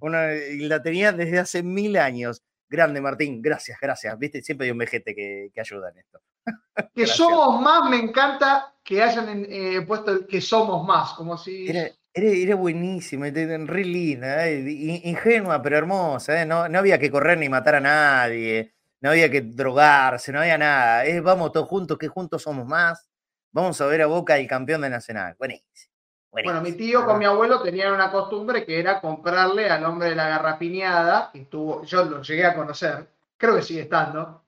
una, 0.00 0.28
la 0.58 0.82
tenía 0.82 1.12
desde 1.12 1.38
hace 1.38 1.62
mil 1.62 1.96
años. 1.96 2.42
Grande, 2.68 3.00
Martín, 3.00 3.40
gracias, 3.40 3.78
gracias. 3.80 4.18
Viste, 4.18 4.42
siempre 4.42 4.66
hay 4.66 4.70
un 4.72 4.78
vejete 4.78 5.14
que, 5.14 5.50
ayuda 5.58 5.90
en 5.90 5.98
esto. 5.98 6.20
que 6.94 7.06
somos 7.06 7.60
más, 7.60 7.88
me 7.90 7.96
encanta 7.96 8.74
que 8.82 9.02
hayan 9.02 9.46
eh, 9.48 9.82
puesto 9.86 10.12
el 10.12 10.26
que 10.26 10.40
somos 10.40 10.86
más, 10.86 11.12
como 11.12 11.36
si. 11.36 11.68
Era, 11.68 11.88
era, 12.12 12.54
buenísimo, 12.54 13.24
re 13.24 13.84
linda, 13.84 14.48
eh, 14.48 15.00
ingenua, 15.04 15.62
pero 15.62 15.78
hermosa. 15.78 16.44
No, 16.44 16.68
no 16.68 16.78
había 16.78 16.98
que 16.98 17.10
correr 17.10 17.38
ni 17.38 17.48
matar 17.48 17.76
a 17.76 17.80
nadie, 17.80 18.74
no 19.00 19.10
había 19.10 19.30
que 19.30 19.42
drogarse, 19.42 20.32
no 20.32 20.40
había 20.40 20.58
nada. 20.58 21.04
vamos 21.22 21.52
todos 21.52 21.68
juntos, 21.68 21.98
que 21.98 22.08
juntos 22.08 22.42
somos 22.42 22.66
más. 22.66 23.08
Vamos 23.50 23.80
a 23.80 23.86
ver 23.86 24.02
a 24.02 24.06
Boca 24.06 24.38
el 24.38 24.46
campeón 24.46 24.82
de 24.82 24.90
Nacional. 24.90 25.34
Buenísimo. 25.38 25.87
Bueno, 26.30 26.60
mi 26.60 26.72
tío 26.72 27.04
con 27.04 27.18
mi 27.18 27.24
abuelo 27.24 27.62
tenían 27.62 27.94
una 27.94 28.10
costumbre 28.10 28.64
que 28.64 28.78
era 28.78 29.00
comprarle 29.00 29.68
al 29.70 29.84
hombre 29.84 30.10
de 30.10 30.14
la 30.14 30.28
garrapiñada, 30.28 31.30
que 31.32 31.42
estuvo, 31.42 31.82
yo 31.84 32.04
lo 32.04 32.22
llegué 32.22 32.44
a 32.44 32.54
conocer, 32.54 33.08
creo 33.36 33.56
que 33.56 33.62
sigue 33.62 33.82
estando, 33.82 34.42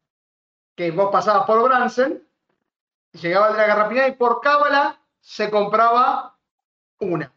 que 0.74 0.90
vos 0.90 1.10
pasabas 1.10 1.46
por 1.46 1.62
Bransen, 1.62 2.22
llegaba 3.12 3.48
el 3.48 3.54
de 3.54 3.58
la 3.60 3.66
garrapiñada 3.66 4.08
y 4.08 4.12
por 4.12 4.40
cábala 4.40 5.00
se 5.20 5.50
compraba 5.50 6.36
una. 7.00 7.32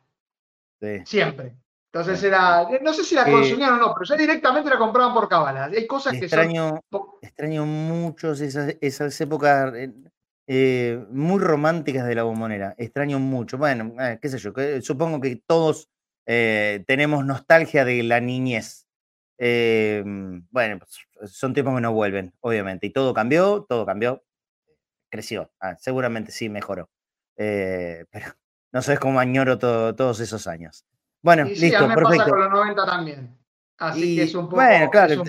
Siempre. 1.06 1.56
Entonces 1.94 2.24
era, 2.24 2.68
no 2.82 2.91
sé 2.91 3.03
si 3.03 3.14
la 3.15 3.24
consumían 3.24 3.74
o 3.74 3.78
no, 3.78 3.94
pero 3.94 4.06
ya 4.06 4.15
directamente 4.15 4.70
la 4.70 4.80
compraban 4.80 5.14
por 5.14 5.30
cábala. 5.30 5.65
Hay 5.65 5.86
cosas 5.86 6.14
que 6.14 6.28
son... 6.28 6.82
Extraño 7.22 7.65
mucho 7.65 8.32
esas, 8.32 8.76
esas 8.82 9.22
épocas 9.22 9.74
eh, 9.76 9.94
eh, 10.48 11.06
muy 11.10 11.40
románticas 11.40 12.06
de 12.07 12.15
la 12.15 12.24
bombonera. 12.24 12.76
Extraño 12.78 13.20
mucho. 13.20 13.57
Bueno, 13.57 13.94
eh, 13.99 14.20
qué 14.22 14.30
sé 14.30 14.38
yo, 14.38 14.53
supongo 14.82 15.20
que 15.20 15.41
todos 15.45 15.90
tenemos 16.26 17.26
nostalgia 17.26 17.84
de 17.84 18.02
la 18.03 18.20
niñez. 18.20 18.88
bueno, 19.38 20.80
pues, 20.80 21.32
son 21.32 21.53
tiempos 21.53 21.76
que 21.76 21.82
no 21.82 21.94
vuelven, 21.94 22.34
obviamente. 22.40 22.88
Y 22.88 22.91
todo 22.91 23.14
cambió, 23.14 23.65
todo 23.68 23.86
cambió. 23.86 24.24
Creció. 25.10 25.52
Ah, 25.60 25.76
seguramente 25.80 26.32
sí 26.32 26.49
mejoró. 26.49 26.90
pero 27.36 28.06
no 28.72 28.82
sabes 28.82 28.99
cómo 28.99 29.20
añoro 29.20 29.57
todos 29.60 30.20
esos 30.20 30.48
años. 30.48 30.86
Bueno, 31.22 31.45
listo, 31.45 31.68
sí, 31.68 31.74
a 31.74 31.82
mí 31.82 31.88
me 31.88 31.95
pasa 31.95 32.30
con 32.30 32.40
los 32.40 32.52
90 32.52 32.86
también. 32.86 33.38
Así 33.78 34.15
que 34.15 34.24
es 34.24 34.36
un 34.36 34.45
poco. 34.45 34.57
Bueno, 34.57 34.90
claro, 34.90 35.24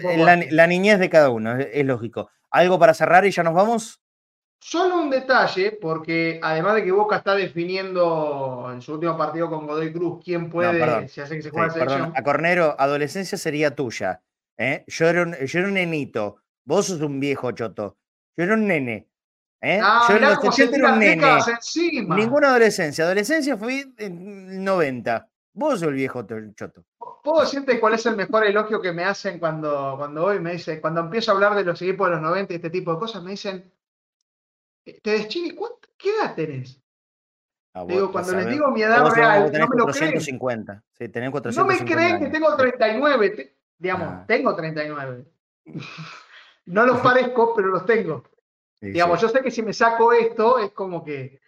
la, 0.51 0.67
niñez 0.67 0.99
de 0.99 1.09
cada 1.09 1.31
uno, 1.31 1.57
es, 1.57 1.85
lógico. 1.85 2.31
¿Algo 2.51 2.79
para 2.79 2.95
cerrar 2.95 3.25
y 3.27 3.31
ya 3.31 3.43
nos 3.43 3.55
vamos? 3.55 4.04
Solo 4.67 4.97
un 4.97 5.11
detalle, 5.11 5.73
porque 5.73 6.41
además 6.43 6.77
de 6.77 6.85
que 6.85 6.91
Boca 6.91 7.17
está 7.17 7.35
definiendo 7.35 8.71
en 8.73 8.81
su 8.81 8.95
último 8.95 9.15
partido 9.15 9.51
con 9.51 9.67
Godoy 9.67 9.93
Cruz 9.93 10.25
quién 10.25 10.49
puede, 10.49 11.07
si 11.07 11.21
hace 11.21 11.37
que 11.37 11.43
se 11.43 11.51
juegue 11.51 11.71
sí, 11.73 11.81
perdón. 11.81 12.15
A 12.17 12.23
Cornero, 12.23 12.75
adolescencia 12.79 13.37
sería 13.37 13.75
tuya. 13.75 14.23
¿eh? 14.57 14.83
Yo, 14.87 15.07
era 15.07 15.25
un, 15.25 15.35
yo 15.35 15.59
era 15.59 15.69
un 15.69 15.75
nenito, 15.75 16.39
vos 16.65 16.87
sos 16.87 17.03
un 17.03 17.21
viejo 17.21 17.53
choto. 17.53 17.99
Yo 18.39 18.45
era 18.45 18.55
un 18.55 18.67
nene. 18.67 19.07
¿eh? 19.61 19.81
Ah, 19.83 20.07
yo 20.09 20.17
era 20.17 20.39
un 20.39 20.99
nene. 20.99 21.21
Ninguna 22.17 22.49
adolescencia. 22.49 23.05
Adolescencia 23.05 23.59
fui 23.59 23.95
en 23.99 24.65
90. 24.65 25.29
Vos 25.53 25.81
sos 25.81 25.89
el 25.89 25.95
viejo 25.95 26.27
choto. 26.57 26.87
¿Puedo 27.23 27.43
decirte 27.43 27.79
cuál 27.79 27.93
es 27.95 28.07
el 28.07 28.17
mejor 28.17 28.47
elogio 28.47 28.81
que 28.81 28.95
me 28.95 29.05
hacen 29.05 29.39
cuando, 29.39 29.97
cuando 29.99 30.25
hoy 30.25 30.41
me 30.41 30.53
dice, 30.53 30.81
cuando 30.81 31.03
empiezo 31.03 31.33
a 31.33 31.35
hablar 31.35 31.55
de 31.55 31.65
los 31.65 31.83
equipos 31.83 32.09
de 32.09 32.15
los 32.15 32.23
90 32.23 32.55
y 32.55 32.57
este 32.57 32.71
tipo 32.71 32.95
de 32.95 32.99
cosas, 32.99 33.23
me 33.23 33.33
dicen, 33.33 33.71
¿te 34.85 35.11
deschini 35.11 35.57
qué 35.97 36.11
edad 36.11 36.35
tenés? 36.35 36.81
Ah, 37.73 37.85
digo, 37.87 38.13
cuando 38.13 38.33
les 38.35 38.49
digo 38.49 38.71
mi 38.71 38.83
edad 38.83 39.11
real, 39.11 39.51
no 39.53 39.69
me 39.69 39.77
lo 39.77 39.87
creen. 39.87 40.21
Sí, 40.21 41.09
tenés 41.09 41.31
450 41.31 41.53
no 41.57 41.67
me 41.67 41.79
creen 41.85 42.21
que 42.21 42.31
tengo 42.31 42.55
39, 42.57 43.57
digamos, 43.79 44.09
ah. 44.09 44.25
tengo 44.29 44.55
39. 44.55 45.25
no 46.67 46.87
los 46.87 47.01
parezco, 47.01 47.55
pero 47.55 47.69
los 47.69 47.85
tengo. 47.85 48.23
digamos, 48.81 49.21
yo 49.21 49.29
sé 49.29 49.43
que 49.43 49.51
si 49.51 49.63
me 49.63 49.73
saco 49.73 50.13
esto 50.13 50.59
es 50.59 50.71
como 50.73 51.03
que 51.05 51.41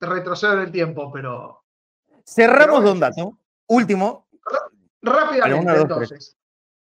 retrocedo 0.00 0.54
en 0.54 0.60
el 0.60 0.72
tiempo, 0.72 1.10
pero 1.12 1.62
Cerramos 2.26 2.82
de 2.82 2.90
un 2.90 3.00
dato. 3.00 3.38
Último. 3.68 4.26
Rápidamente, 5.00 5.80
entonces. 5.80 6.36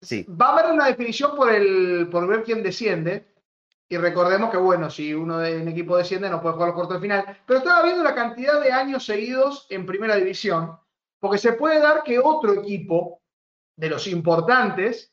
Sí. 0.02 0.26
Va 0.28 0.48
a 0.48 0.58
haber 0.58 0.72
una 0.72 0.86
definición 0.86 1.34
por, 1.34 1.50
el, 1.50 2.08
por 2.10 2.26
ver 2.26 2.42
quién 2.42 2.62
desciende. 2.62 3.26
Y 3.92 3.96
recordemos 3.96 4.50
que, 4.50 4.56
bueno, 4.56 4.88
si 4.88 5.12
uno 5.12 5.38
de 5.38 5.60
un 5.60 5.66
equipo 5.66 5.96
desciende, 5.96 6.30
no 6.30 6.40
puede 6.40 6.54
jugar 6.54 6.68
los 6.68 6.76
cuartos 6.76 6.96
de 6.96 7.08
final. 7.08 7.38
Pero 7.44 7.58
estaba 7.58 7.82
viendo 7.82 8.04
la 8.04 8.14
cantidad 8.14 8.60
de 8.60 8.70
años 8.70 9.04
seguidos 9.04 9.66
en 9.68 9.84
primera 9.84 10.14
división. 10.14 10.78
Porque 11.18 11.38
se 11.38 11.54
puede 11.54 11.80
dar 11.80 12.04
que 12.04 12.20
otro 12.20 12.54
equipo 12.54 13.20
de 13.76 13.90
los 13.90 14.06
importantes 14.06 15.12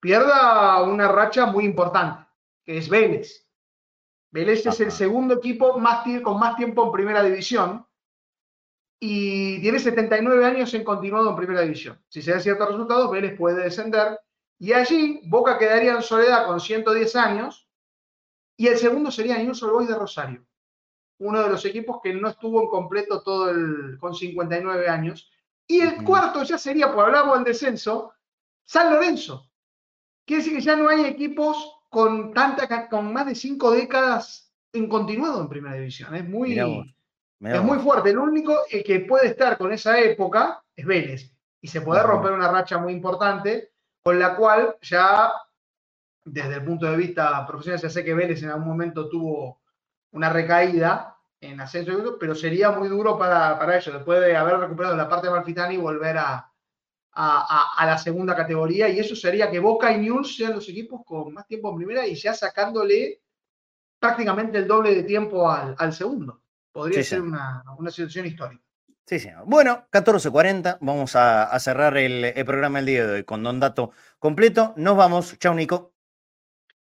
pierda 0.00 0.80
una 0.84 1.08
racha 1.08 1.46
muy 1.46 1.64
importante, 1.64 2.24
que 2.64 2.78
es 2.78 2.88
Vélez. 2.88 3.48
Vélez 4.30 4.64
es 4.64 4.78
el 4.78 4.92
segundo 4.92 5.34
equipo 5.34 5.76
más, 5.80 6.04
con 6.22 6.38
más 6.38 6.54
tiempo 6.54 6.84
en 6.84 6.92
primera 6.92 7.22
división 7.22 7.84
y 9.00 9.60
tiene 9.60 9.80
79 9.80 10.44
años 10.44 10.72
en 10.74 10.84
continuado 10.84 11.30
en 11.30 11.36
primera 11.36 11.62
división. 11.62 12.00
Si 12.08 12.22
se 12.22 12.30
dan 12.30 12.40
ciertos 12.40 12.68
resultados, 12.68 13.10
Vélez 13.10 13.36
puede 13.36 13.64
descender. 13.64 14.20
Y 14.58 14.72
allí 14.72 15.20
Boca 15.24 15.58
quedaría 15.58 15.94
en 15.94 16.02
soledad 16.02 16.46
con 16.46 16.60
110 16.60 17.16
años 17.16 17.63
y 18.56 18.66
el 18.68 18.78
segundo 18.78 19.10
sería 19.10 19.38
News 19.38 19.60
Boys 19.60 19.88
de 19.88 19.96
Rosario, 19.96 20.44
uno 21.18 21.42
de 21.42 21.48
los 21.48 21.64
equipos 21.64 21.98
que 22.02 22.12
no 22.12 22.28
estuvo 22.28 22.62
en 22.62 22.68
completo 22.68 23.22
todo 23.22 23.50
el 23.50 23.98
con 23.98 24.14
59 24.14 24.88
años. 24.88 25.30
Y 25.66 25.80
el 25.80 26.04
cuarto 26.04 26.42
ya 26.42 26.58
sería, 26.58 26.92
por 26.92 27.06
hablamos 27.06 27.36
del 27.36 27.44
descenso, 27.44 28.12
San 28.64 28.92
Lorenzo. 28.92 29.50
Quiere 30.26 30.42
decir 30.42 30.58
que 30.58 30.64
ya 30.64 30.76
no 30.76 30.88
hay 30.88 31.04
equipos 31.04 31.80
con, 31.88 32.32
tanta, 32.32 32.88
con 32.88 33.12
más 33.12 33.26
de 33.26 33.34
cinco 33.34 33.70
décadas 33.70 34.52
en 34.72 34.88
continuado 34.88 35.40
en 35.40 35.48
primera 35.48 35.76
división. 35.76 36.14
Es 36.14 36.28
muy, 36.28 36.58
es 36.58 37.62
muy 37.62 37.78
fuerte. 37.78 38.10
El 38.10 38.18
único 38.18 38.58
que 38.68 39.00
puede 39.00 39.28
estar 39.28 39.56
con 39.56 39.72
esa 39.72 39.98
época 39.98 40.62
es 40.74 40.84
Vélez. 40.84 41.30
Y 41.60 41.68
se 41.68 41.80
puede 41.80 42.02
romper 42.02 42.32
una 42.32 42.50
racha 42.50 42.78
muy 42.78 42.92
importante, 42.92 43.72
con 44.02 44.18
la 44.18 44.36
cual 44.36 44.76
ya, 44.82 45.32
desde 46.24 46.54
el 46.54 46.64
punto 46.64 46.86
de 46.90 46.96
vista 46.96 47.46
profesional, 47.46 47.80
se 47.80 47.90
sé 47.90 48.04
que 48.04 48.14
Vélez 48.14 48.42
en 48.42 48.50
algún 48.50 48.68
momento 48.68 49.08
tuvo 49.08 49.60
una 50.12 50.30
recaída 50.30 51.16
en 51.40 51.60
ascenso, 51.60 52.16
pero 52.18 52.34
sería 52.34 52.70
muy 52.70 52.88
duro 52.88 53.18
para, 53.18 53.58
para 53.58 53.76
ellos, 53.76 53.94
después 53.94 54.20
de 54.20 54.36
haber 54.36 54.58
recuperado 54.58 54.96
la 54.96 55.08
parte 55.08 55.28
de 55.28 55.74
y 55.74 55.76
volver 55.76 56.16
a, 56.16 56.50
a, 57.12 57.84
la 57.84 57.98
segunda 57.98 58.34
categoría. 58.34 58.88
Y 58.88 58.98
eso 58.98 59.14
sería 59.14 59.50
que 59.50 59.58
Boca 59.58 59.92
y 59.92 59.98
News 59.98 60.36
sean 60.36 60.54
los 60.54 60.68
equipos 60.68 61.02
con 61.04 61.34
más 61.34 61.46
tiempo 61.46 61.70
en 61.70 61.76
primera 61.76 62.06
y 62.06 62.14
ya 62.14 62.32
sacándole 62.32 63.20
prácticamente 63.98 64.58
el 64.58 64.66
doble 64.66 64.94
de 64.94 65.02
tiempo 65.02 65.50
al, 65.50 65.74
al 65.78 65.92
segundo 65.92 66.44
podría 66.74 67.04
ser 67.04 67.22
una, 67.22 67.62
situación 67.88 68.26
histórica. 68.26 68.62
Sí, 69.06 69.18
señor. 69.20 69.44
Bueno, 69.46 69.86
14.40, 69.92 70.78
vamos 70.80 71.14
a, 71.14 71.58
cerrar 71.60 71.96
el, 71.96 72.32
programa 72.44 72.80
el 72.80 72.86
día 72.86 73.06
de 73.06 73.12
hoy 73.14 73.24
con 73.24 73.42
Don 73.42 73.60
Dato 73.60 73.92
completo. 74.18 74.74
Nos 74.76 74.96
vamos. 74.96 75.38
Chao, 75.38 75.54
Nico. 75.54 75.93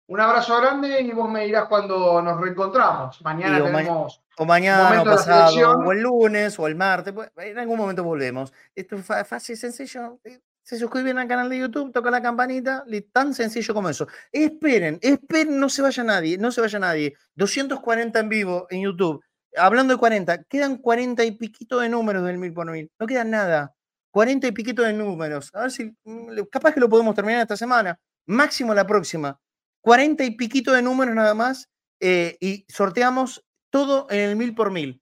Un 0.08 0.20
abrazo 0.22 0.60
grande 0.60 1.02
y 1.02 1.12
vos 1.12 1.30
me 1.30 1.46
dirás 1.46 1.66
cuando 1.68 2.22
nos 2.22 2.40
reencontramos. 2.40 3.22
Mañana 3.24 3.64
tenemos. 3.64 4.24
o 4.38 4.46
mañana, 4.46 5.02
o 5.02 5.06
pasado, 5.06 5.80
o 5.80 5.92
el 5.92 6.02
lunes, 6.02 6.58
o 6.58 6.68
el 6.68 6.76
martes. 6.76 7.14
Pues, 7.14 7.30
en 7.38 7.60
algún 7.60 7.78
momento 7.78 8.04
volvemos. 8.04 8.54
Esto 8.74 8.96
es 8.96 9.06
fácil, 9.28 9.58
sencillo. 9.58 10.20
Se 10.64 10.78
suscriben 10.78 11.18
al 11.18 11.28
canal 11.28 11.50
de 11.50 11.60
YouTube, 11.60 11.92
toca 11.92 12.10
la 12.10 12.22
campanita, 12.22 12.84
tan 13.12 13.34
sencillo 13.34 13.74
como 13.74 13.90
eso. 13.90 14.08
Esperen, 14.32 15.00
esperen, 15.02 15.60
no 15.60 15.70
se 15.70 15.82
vaya 15.82 16.04
nadie, 16.04 16.38
no 16.38 16.52
se 16.52 16.62
vaya 16.62 16.80
nadie. 16.80 17.14
240 17.36 18.20
en 18.20 18.30
vivo 18.30 18.68
en 18.70 18.82
YouTube 18.82 19.24
hablando 19.58 19.94
de 19.94 20.00
40, 20.00 20.44
quedan 20.44 20.78
40 20.78 21.24
y 21.26 21.32
piquito 21.32 21.80
de 21.80 21.90
números 21.90 22.24
del 22.24 22.38
mil 22.38 22.54
por 22.54 22.70
mil. 22.70 22.92
No 23.00 23.08
queda 23.08 23.24
nada. 23.24 23.74
40 24.12 24.48
y 24.48 24.52
piquito 24.52 24.82
de 24.84 24.94
números. 24.94 25.52
A 25.54 25.62
ver 25.62 25.72
si, 25.72 25.96
mm, 26.04 26.44
capaz 26.52 26.74
que 26.74 26.80
lo 26.80 26.90
podemos 26.90 27.14
terminar 27.16 27.42
esta 27.42 27.58
semana. 27.58 28.00
Máximo 28.26 28.74
la 28.74 28.86
próxima. 28.86 29.40
40 29.88 30.26
y 30.26 30.32
piquito 30.32 30.74
de 30.74 30.82
números 30.82 31.16
nada 31.16 31.34
más. 31.34 31.70
Eh, 32.02 32.36
y 32.42 32.66
sorteamos 32.68 33.46
todo 33.70 34.06
en 34.10 34.20
el 34.20 34.36
mil 34.36 34.54
por 34.54 34.70
mil. 34.70 35.02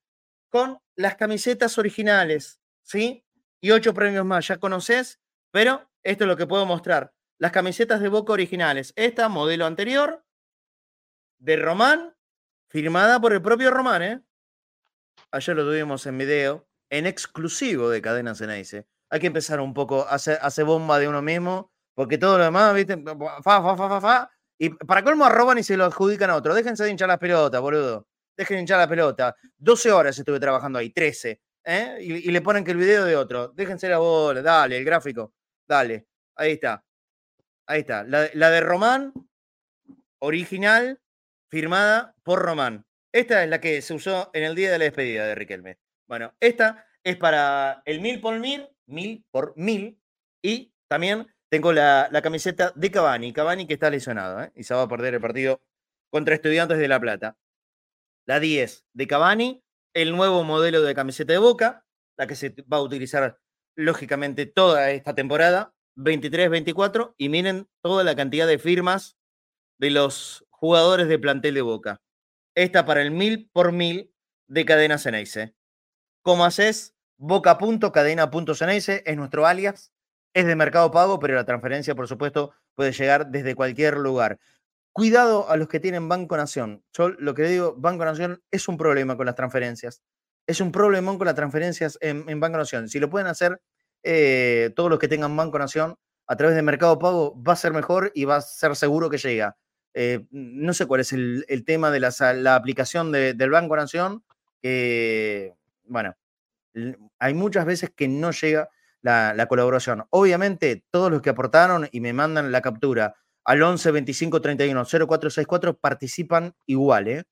Con 0.51 0.77
las 0.95 1.15
camisetas 1.15 1.79
originales. 1.79 2.61
¿Sí? 2.83 3.25
Y 3.61 3.71
ocho 3.71 3.95
premios 3.95 4.25
más. 4.25 4.47
Ya 4.47 4.57
conoces. 4.57 5.19
Pero 5.49 5.89
esto 6.03 6.25
es 6.25 6.27
lo 6.27 6.37
que 6.37 6.45
puedo 6.45 6.67
mostrar. 6.67 7.15
Las 7.39 7.51
camisetas 7.51 7.99
de 7.99 8.09
Boca 8.09 8.33
originales. 8.33 8.93
Esta, 8.95 9.27
modelo 9.27 9.65
anterior. 9.65 10.23
De 11.39 11.55
Román. 11.55 12.15
Firmada 12.69 13.19
por 13.19 13.33
el 13.33 13.41
propio 13.41 13.71
Román, 13.71 14.03
¿eh? 14.03 14.21
Ayer 15.31 15.55
lo 15.55 15.63
tuvimos 15.63 16.05
en 16.05 16.19
video, 16.19 16.67
en 16.91 17.07
exclusivo 17.07 17.89
de 17.89 18.03
Cadena 18.03 18.35
Ceneice. 18.35 18.85
Hay 19.09 19.19
que 19.19 19.27
empezar 19.27 19.59
un 19.61 19.73
poco 19.73 20.01
a 20.07 20.11
hacer, 20.11 20.65
bomba 20.65 20.99
de 20.99 21.07
uno 21.07 21.23
mismo, 21.23 21.71
porque 21.95 22.19
todo 22.19 22.37
lo 22.37 22.43
demás, 22.43 22.75
¿viste? 22.75 23.03
Fa, 23.41 23.41
fa, 23.41 23.75
fa, 23.75 23.89
fa, 23.89 24.01
fa. 24.01 24.34
Y 24.57 24.69
para 24.69 25.03
colmo 25.03 25.25
arroban 25.25 25.57
y 25.57 25.63
se 25.63 25.77
lo 25.77 25.85
adjudican 25.85 26.29
a 26.29 26.35
otro. 26.35 26.53
Déjense 26.53 26.83
de 26.83 26.91
hinchar 26.91 27.07
las 27.07 27.17
pelotas, 27.17 27.61
boludo. 27.61 28.07
Dejen 28.37 28.55
de 28.55 28.61
hinchar 28.61 28.79
la 28.79 28.87
pelota. 28.87 29.35
12 29.57 29.91
horas 29.91 30.17
estuve 30.17 30.39
trabajando 30.39 30.79
ahí, 30.79 30.89
13. 30.89 31.41
¿eh? 31.65 31.97
Y, 32.01 32.31
le 32.31 32.41
ponen 32.41 32.63
que 32.63 32.71
el 32.71 32.77
video 32.77 33.05
de 33.05 33.15
otro. 33.15 33.49
Déjense 33.49 33.89
la 33.89 33.97
bola, 33.97 34.41
dale, 34.41 34.77
el 34.77 34.85
gráfico. 34.85 35.33
Dale. 35.67 36.07
Ahí 36.35 36.53
está. 36.53 36.83
Ahí 37.67 37.81
está. 37.81 38.03
La, 38.03 38.29
la 38.33 38.49
de 38.49 38.61
Román, 38.61 39.13
original, 40.19 41.01
firmada 41.49 42.15
por 42.23 42.39
Román. 42.39 42.85
Esta 43.11 43.43
es 43.43 43.49
la 43.49 43.61
que 43.61 43.81
se 43.81 43.93
usó 43.93 44.29
en 44.33 44.43
el 44.43 44.55
día 44.55 44.71
de 44.71 44.79
la 44.79 44.85
despedida 44.85 45.25
de 45.25 45.35
Riquelme. 45.35 45.79
Bueno, 46.07 46.33
esta 46.39 46.85
es 47.03 47.17
para 47.17 47.81
el 47.85 48.01
mil 48.01 48.19
por 48.19 48.39
mil, 48.39 48.67
mil 48.85 49.25
por 49.31 49.53
mil, 49.55 49.99
y 50.41 50.73
también 50.87 51.33
tengo 51.55 51.71
la, 51.71 52.09
camiseta 52.21 52.73
de 52.75 52.91
Cavani, 52.91 53.31
Cavani 53.31 53.65
que 53.65 53.75
está 53.75 53.89
lesionado, 53.89 54.43
¿eh? 54.43 54.51
y 54.57 54.63
se 54.63 54.73
va 54.73 54.81
a 54.81 54.89
perder 54.89 55.13
el 55.13 55.21
partido 55.21 55.61
contra 56.11 56.35
Estudiantes 56.35 56.77
de 56.77 56.89
La 56.89 56.99
Plata. 56.99 57.37
La 58.25 58.41
10 58.41 58.85
de 58.91 59.07
Cavani, 59.07 59.63
el 59.93 60.11
nuevo 60.11 60.43
modelo 60.43 60.81
de 60.81 60.93
camiseta 60.93 61.31
de 61.31 61.39
Boca, 61.39 61.85
la 62.17 62.27
que 62.27 62.35
se 62.35 62.49
va 62.63 62.75
a 62.75 62.81
utilizar 62.81 63.39
lógicamente 63.73 64.45
toda 64.45 64.91
esta 64.91 65.15
temporada, 65.15 65.73
23-24, 65.95 67.15
y 67.17 67.29
miren 67.29 67.69
toda 67.81 68.03
la 68.03 68.17
cantidad 68.17 68.47
de 68.47 68.59
firmas 68.59 69.17
de 69.79 69.91
los 69.91 70.45
jugadores 70.49 71.07
de 71.07 71.19
plantel 71.19 71.53
de 71.53 71.61
Boca. 71.61 72.01
Esta 72.53 72.85
para 72.85 73.01
el 73.01 73.11
mil 73.11 73.49
por 73.53 73.71
mil 73.71 74.13
de 74.49 74.65
Cadena 74.65 74.97
Ceneice. 74.97 75.55
¿Cómo 76.21 76.43
haces? 76.43 76.97
boca.cadena.ceneice 77.17 79.03
es 79.05 79.15
nuestro 79.15 79.47
alias, 79.47 79.94
es 80.35 80.45
de 80.45 80.55
Mercado 80.55 80.91
Pago, 80.91 81.17
pero 81.17 81.33
la 81.33 81.45
transferencia, 81.45 81.95
por 81.95 82.09
supuesto, 82.09 82.51
puede 82.75 82.91
llegar 82.91 83.27
desde 83.27 83.55
cualquier 83.55 83.95
lugar. 83.95 84.37
Cuidado 84.91 85.49
a 85.49 85.55
los 85.55 85.69
que 85.69 85.79
tienen 85.79 86.09
Banco 86.09 86.35
Nación. 86.35 86.83
Yo 86.91 87.09
lo 87.09 87.33
que 87.33 87.43
digo, 87.43 87.73
Banco 87.77 88.03
Nación 88.03 88.43
es 88.51 88.67
un 88.67 88.77
problema 88.77 89.15
con 89.15 89.25
las 89.25 89.35
transferencias. 89.35 90.01
Es 90.45 90.59
un 90.59 90.73
problemón 90.73 91.17
con 91.17 91.25
las 91.25 91.35
transferencias 91.35 91.97
en, 92.01 92.39
Banco 92.41 92.57
Nación. 92.57 92.89
Si 92.89 92.99
lo 92.99 93.09
pueden 93.09 93.27
hacer 93.27 93.61
eh, 94.03 94.73
todos 94.75 94.89
los 94.89 94.99
que 94.99 95.07
tengan 95.07 95.35
Banco 95.37 95.57
Nación 95.57 95.95
a 96.27 96.35
través 96.35 96.57
de 96.57 96.61
Mercado 96.61 96.99
Pago, 96.99 97.41
va 97.41 97.53
a 97.53 97.55
ser 97.55 97.71
mejor 97.71 98.11
y 98.13 98.25
va 98.25 98.35
a 98.35 98.41
ser 98.41 98.75
seguro 98.75 99.09
que 99.09 99.17
llega. 99.17 99.55
Eh, 99.93 100.25
no 100.31 100.73
sé 100.73 100.85
cuál 100.85 100.99
es 100.99 101.13
el, 101.13 101.63
tema 101.65 101.91
de 101.91 102.01
la, 102.01 102.55
aplicación 102.55 103.13
del 103.13 103.49
Banco 103.49 103.77
Nación, 103.77 104.25
bueno, 105.85 106.13
hay 107.19 107.33
muchas 107.33 107.65
veces 107.65 107.89
que 107.95 108.09
no 108.09 108.31
llega 108.31 108.69
la, 109.05 109.45
colaboración. 109.47 110.05
Obviamente, 110.09 110.83
todos 110.91 111.11
los 111.11 111.21
que 111.21 111.29
aportaron 111.29 111.87
y 111.91 111.99
me 112.01 112.13
mandan 112.13 112.51
la 112.51 112.61
captura 112.61 113.15
al 113.43 113.61
11 113.61 113.91
25 113.91 114.41
31 114.41 114.85
0464 114.85 115.77
participan 115.77 116.55
igual, 116.65 117.07
¿eh? 117.07 117.23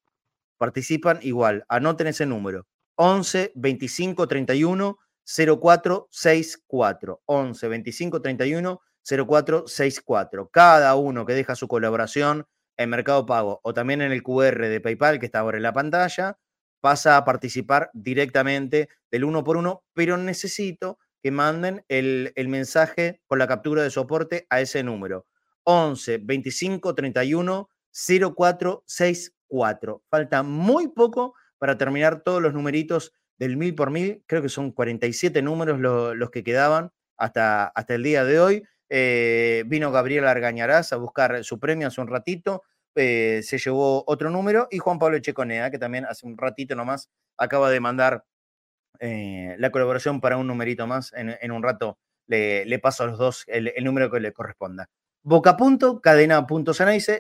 Participan 0.58 1.20
igual. 1.24 1.66
Anoten 1.68 2.08
ese 2.08 2.26
número. 2.28 2.68
11 2.96 3.54
25 3.56 4.28
31 4.28 4.98
0464. 5.26 7.22
11 7.26 7.68
25 7.68 8.22
31 8.22 8.82
0464. 9.04 10.50
Cada 10.50 10.96
uno 10.96 11.26
que 11.26 11.34
deja 11.34 11.56
su 11.56 11.68
colaboración 11.68 12.46
en 12.78 12.90
Mercado 12.90 13.26
Pago 13.26 13.60
o 13.64 13.74
también 13.74 14.02
en 14.02 14.12
el 14.12 14.22
QR 14.22 14.68
de 14.68 14.80
PayPal 14.80 15.20
que 15.20 15.26
está 15.26 15.40
ahora 15.40 15.58
en 15.58 15.64
la 15.64 15.74
pantalla, 15.74 16.38
pasa 16.82 17.18
a 17.18 17.26
participar 17.26 17.90
directamente 17.94 18.90
del 19.10 19.24
uno 19.24 19.44
por 19.44 19.58
uno, 19.58 19.84
pero 19.94 20.18
necesito 20.18 21.00
que 21.24 21.32
manden 21.32 21.84
el, 21.88 22.34
mensaje 22.50 23.22
con 23.26 23.40
la 23.40 23.48
captura 23.48 23.82
de 23.82 23.90
soporte 23.90 24.46
a 24.50 24.60
ese 24.60 24.84
número. 24.84 25.26
11 25.64 26.18
25 26.18 26.94
31 26.94 27.70
0464. 27.92 30.04
Falta 30.10 30.44
muy 30.44 30.90
poco 30.90 31.34
para 31.58 31.78
terminar 31.78 32.24
todos 32.24 32.42
los 32.42 32.54
numeritos 32.54 33.14
del 33.38 33.56
mil 33.56 33.74
por 33.74 33.90
mil. 33.90 34.22
Creo 34.28 34.42
que 34.42 34.50
son 34.50 34.74
47 34.74 35.42
números 35.42 35.80
los 35.80 36.30
que 36.30 36.44
quedaban 36.44 36.92
hasta, 37.16 37.68
hasta 37.68 37.96
el 37.96 38.04
día 38.04 38.26
de 38.26 38.42
hoy. 38.42 38.64
Eh, 38.90 39.64
vino 39.66 39.94
Gabriel 39.94 40.28
Argañarás 40.28 40.92
a 40.92 40.98
buscar 40.98 41.46
su 41.46 41.58
premio 41.58 41.88
hace 41.88 42.02
un 42.02 42.10
ratito, 42.10 42.64
eh, 42.96 43.40
se 43.44 43.58
llevó 43.58 44.04
otro 44.06 44.30
número, 44.30 44.68
y 44.70 44.78
Juan 44.78 45.00
Pablo 45.00 45.18
Checonea, 45.18 45.72
que 45.72 45.80
también 45.80 46.06
hace 46.06 46.28
un 46.28 46.38
ratito 46.38 46.76
nomás 46.76 47.10
acaba 47.38 47.72
de 47.72 47.80
mandar 47.80 48.24
eh, 49.00 49.56
la 49.60 49.72
colaboración 49.72 50.22
para 50.22 50.38
un 50.38 50.48
numerito 50.48 50.88
más. 50.88 51.12
En, 51.16 51.52
un 51.52 51.64
rato 51.64 51.98
le, 52.28 52.80
paso 52.80 53.04
a 53.04 53.08
los 53.08 53.18
dos 53.18 53.44
el, 53.48 53.72
número 53.84 54.12
que 54.12 54.20
le 54.20 54.34
corresponda. 54.34 54.90
Boca 55.24 55.56
Punto, 55.56 56.02
Cadena 56.02 56.46
Punto 56.48 56.74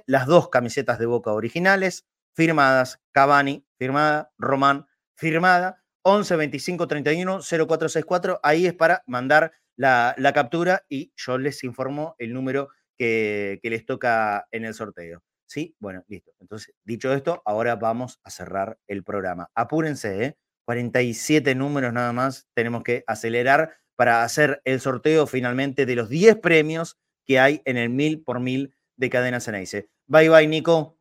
las 0.05 0.27
dos 0.27 0.49
camisetas 0.49 0.99
de 0.99 1.05
Boca 1.05 1.31
originales, 1.31 2.05
firmadas, 2.33 2.99
Cavani, 3.11 3.65
firmada, 3.77 4.31
Román, 4.37 4.87
firmada, 5.15 5.83
11 6.03 6.35
25 6.35 6.87
31 6.87 7.39
0464, 7.41 8.39
ahí 8.43 8.65
es 8.65 8.73
para 8.73 9.03
mandar 9.07 9.53
la, 9.75 10.31
captura 10.33 10.83
y 10.89 11.13
yo 11.15 11.37
les 11.37 11.63
informo 11.63 12.15
el 12.17 12.33
número 12.33 12.69
que, 12.97 13.59
les 13.63 13.85
toca 13.85 14.47
en 14.51 14.65
el 14.65 14.73
sorteo. 14.73 15.23
¿Sí? 15.45 15.75
Bueno, 15.79 16.03
listo. 16.07 16.31
Entonces, 16.39 16.73
dicho 16.83 17.13
esto, 17.13 17.41
ahora 17.45 17.75
vamos 17.75 18.19
a 18.23 18.31
cerrar 18.31 18.79
el 18.87 19.03
programa. 19.03 19.49
Apúrense, 19.53 20.25
¿eh? 20.25 20.37
47 20.65 21.56
números 21.56 21.94
nada 21.94 22.14
más. 22.14 22.48
Tenemos 22.53 22.84
que 22.84 23.03
acelerar 23.07 23.76
para 23.95 24.23
hacer 24.23 24.61
el 24.65 24.80
sorteo 24.80 25.27
finalmente 25.27 25.85
de 25.85 25.95
los 25.95 26.10
10 26.10 26.38
premios 26.38 26.98
que 27.26 27.40
hay 27.40 27.61
en 27.65 27.77
el 27.77 27.90
1000 27.90 28.23
por 28.23 28.40
1000 28.40 28.76
de 28.98 29.10
Cadena 29.10 29.40
Ceneice. 29.40 29.90
Bye 30.07 30.30
bye, 30.30 30.48
Nico. 30.48 30.98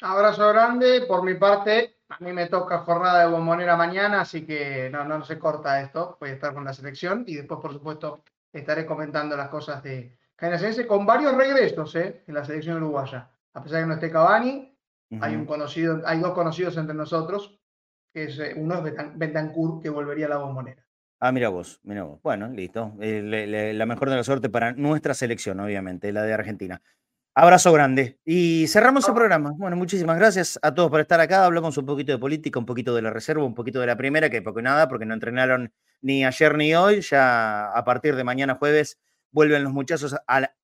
Abrazo 0.00 0.48
grande. 0.48 1.02
Por 1.06 1.24
mi 1.24 1.34
parte, 1.34 1.98
a 2.08 2.16
mí 2.20 2.32
me 2.32 2.46
toca 2.46 2.78
jornada 2.78 3.20
de 3.20 3.30
bombonera 3.30 3.76
mañana, 3.76 4.22
así 4.22 4.46
que 4.46 4.88
no, 4.90 5.04
no 5.04 5.24
se 5.24 5.38
corta 5.38 5.80
esto. 5.82 6.16
Voy 6.20 6.30
a 6.30 6.34
estar 6.34 6.54
con 6.54 6.64
la 6.64 6.72
selección 6.72 7.24
y 7.26 7.34
después, 7.34 7.60
por 7.60 7.72
supuesto, 7.72 8.22
estaré 8.52 8.86
comentando 8.86 9.36
las 9.36 9.48
cosas 9.48 9.82
de 9.82 10.16
Cadenacense 10.36 10.86
con 10.86 11.04
varios 11.04 11.34
regresos 11.34 11.94
¿eh? 11.96 12.22
en 12.26 12.34
la 12.34 12.44
selección 12.44 12.76
uruguaya. 12.76 13.28
A 13.54 13.62
pesar 13.62 13.78
de 13.78 13.82
que 13.82 13.88
no 13.88 13.94
esté 13.94 14.10
Cavani, 14.10 14.72
hay, 15.20 15.34
un 15.34 15.46
conocido, 15.46 16.00
hay 16.06 16.20
dos 16.20 16.32
conocidos 16.32 16.76
entre 16.76 16.94
nosotros, 16.94 17.57
que 18.18 18.24
es, 18.24 18.38
eh, 18.38 18.54
uno 18.56 18.84
es 18.86 18.94
que 19.82 19.90
volvería 19.90 20.26
a 20.26 20.30
la 20.30 20.38
bombonera. 20.38 20.84
Ah, 21.20 21.32
mira 21.32 21.48
vos, 21.48 21.80
mira 21.82 22.04
vos. 22.04 22.20
Bueno, 22.22 22.48
listo. 22.48 22.94
Eh, 23.00 23.72
la 23.74 23.86
mejor 23.86 24.10
de 24.10 24.16
la 24.16 24.24
suerte 24.24 24.48
para 24.48 24.72
nuestra 24.72 25.14
selección, 25.14 25.58
obviamente, 25.60 26.12
la 26.12 26.22
de 26.22 26.32
Argentina. 26.32 26.80
Abrazo 27.34 27.72
grande. 27.72 28.18
Y 28.24 28.66
cerramos 28.68 29.08
el 29.08 29.14
programa. 29.14 29.52
Bueno, 29.56 29.76
muchísimas 29.76 30.18
gracias 30.18 30.58
a 30.62 30.74
todos 30.74 30.90
por 30.90 31.00
estar 31.00 31.20
acá. 31.20 31.44
Hablamos 31.44 31.76
un 31.78 31.86
poquito 31.86 32.12
de 32.12 32.18
política, 32.18 32.58
un 32.58 32.66
poquito 32.66 32.94
de 32.94 33.02
la 33.02 33.10
reserva, 33.10 33.44
un 33.44 33.54
poquito 33.54 33.80
de 33.80 33.86
la 33.86 33.96
primera, 33.96 34.30
que 34.30 34.42
poco 34.42 34.62
nada, 34.62 34.88
porque 34.88 35.06
no 35.06 35.14
entrenaron 35.14 35.72
ni 36.00 36.24
ayer 36.24 36.56
ni 36.56 36.74
hoy. 36.74 37.00
Ya 37.00 37.70
a 37.70 37.84
partir 37.84 38.16
de 38.16 38.24
mañana 38.24 38.54
jueves 38.54 38.98
vuelven 39.30 39.62
los 39.64 39.72
muchachos, 39.72 40.16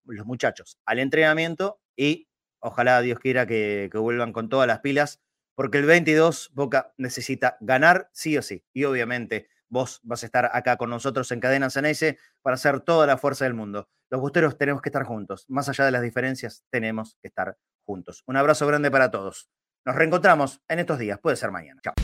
los 0.05 0.26
muchachos 0.26 0.78
al 0.85 0.98
entrenamiento 0.98 1.81
y 1.97 2.28
ojalá 2.59 3.01
Dios 3.02 3.18
quiera 3.18 3.47
que 3.47 3.90
vuelvan 3.93 4.32
con 4.32 4.48
todas 4.48 4.66
las 4.66 4.81
pilas, 4.81 5.20
porque 5.55 5.78
el 5.78 5.86
22 5.86 6.51
Boca 6.55 6.93
necesita 6.97 7.56
ganar 7.60 8.10
sí 8.12 8.36
o 8.36 8.43
sí. 8.43 8.64
Y 8.72 8.85
obviamente 8.85 9.48
vos 9.68 10.01
vas 10.02 10.22
a 10.22 10.26
estar 10.26 10.51
acá 10.52 10.76
con 10.76 10.90
nosotros 10.90 11.31
en 11.32 11.40
Cadena 11.40 11.70
Ceneice 11.70 12.18
para 12.43 12.55
hacer 12.55 12.81
toda 12.81 13.06
la 13.06 13.18
fuerza 13.18 13.44
del 13.44 13.55
mundo. 13.55 13.89
Los 14.10 14.20
gusteros 14.20 14.56
tenemos 14.56 14.82
que 14.82 14.89
estar 14.89 15.05
juntos. 15.05 15.47
Más 15.48 15.68
allá 15.68 15.85
de 15.85 15.90
las 15.90 16.02
diferencias, 16.02 16.64
tenemos 16.70 17.16
que 17.20 17.28
estar 17.28 17.56
juntos. 17.85 18.22
Un 18.26 18.36
abrazo 18.36 18.66
grande 18.66 18.90
para 18.90 19.10
todos. 19.10 19.48
Nos 19.85 19.97
reencontramos 19.97 20.60
en 20.68 20.78
estos 20.78 20.98
días. 20.98 21.18
Puede 21.20 21.36
ser 21.36 21.51
mañana. 21.51 21.81
Chao. 21.82 21.94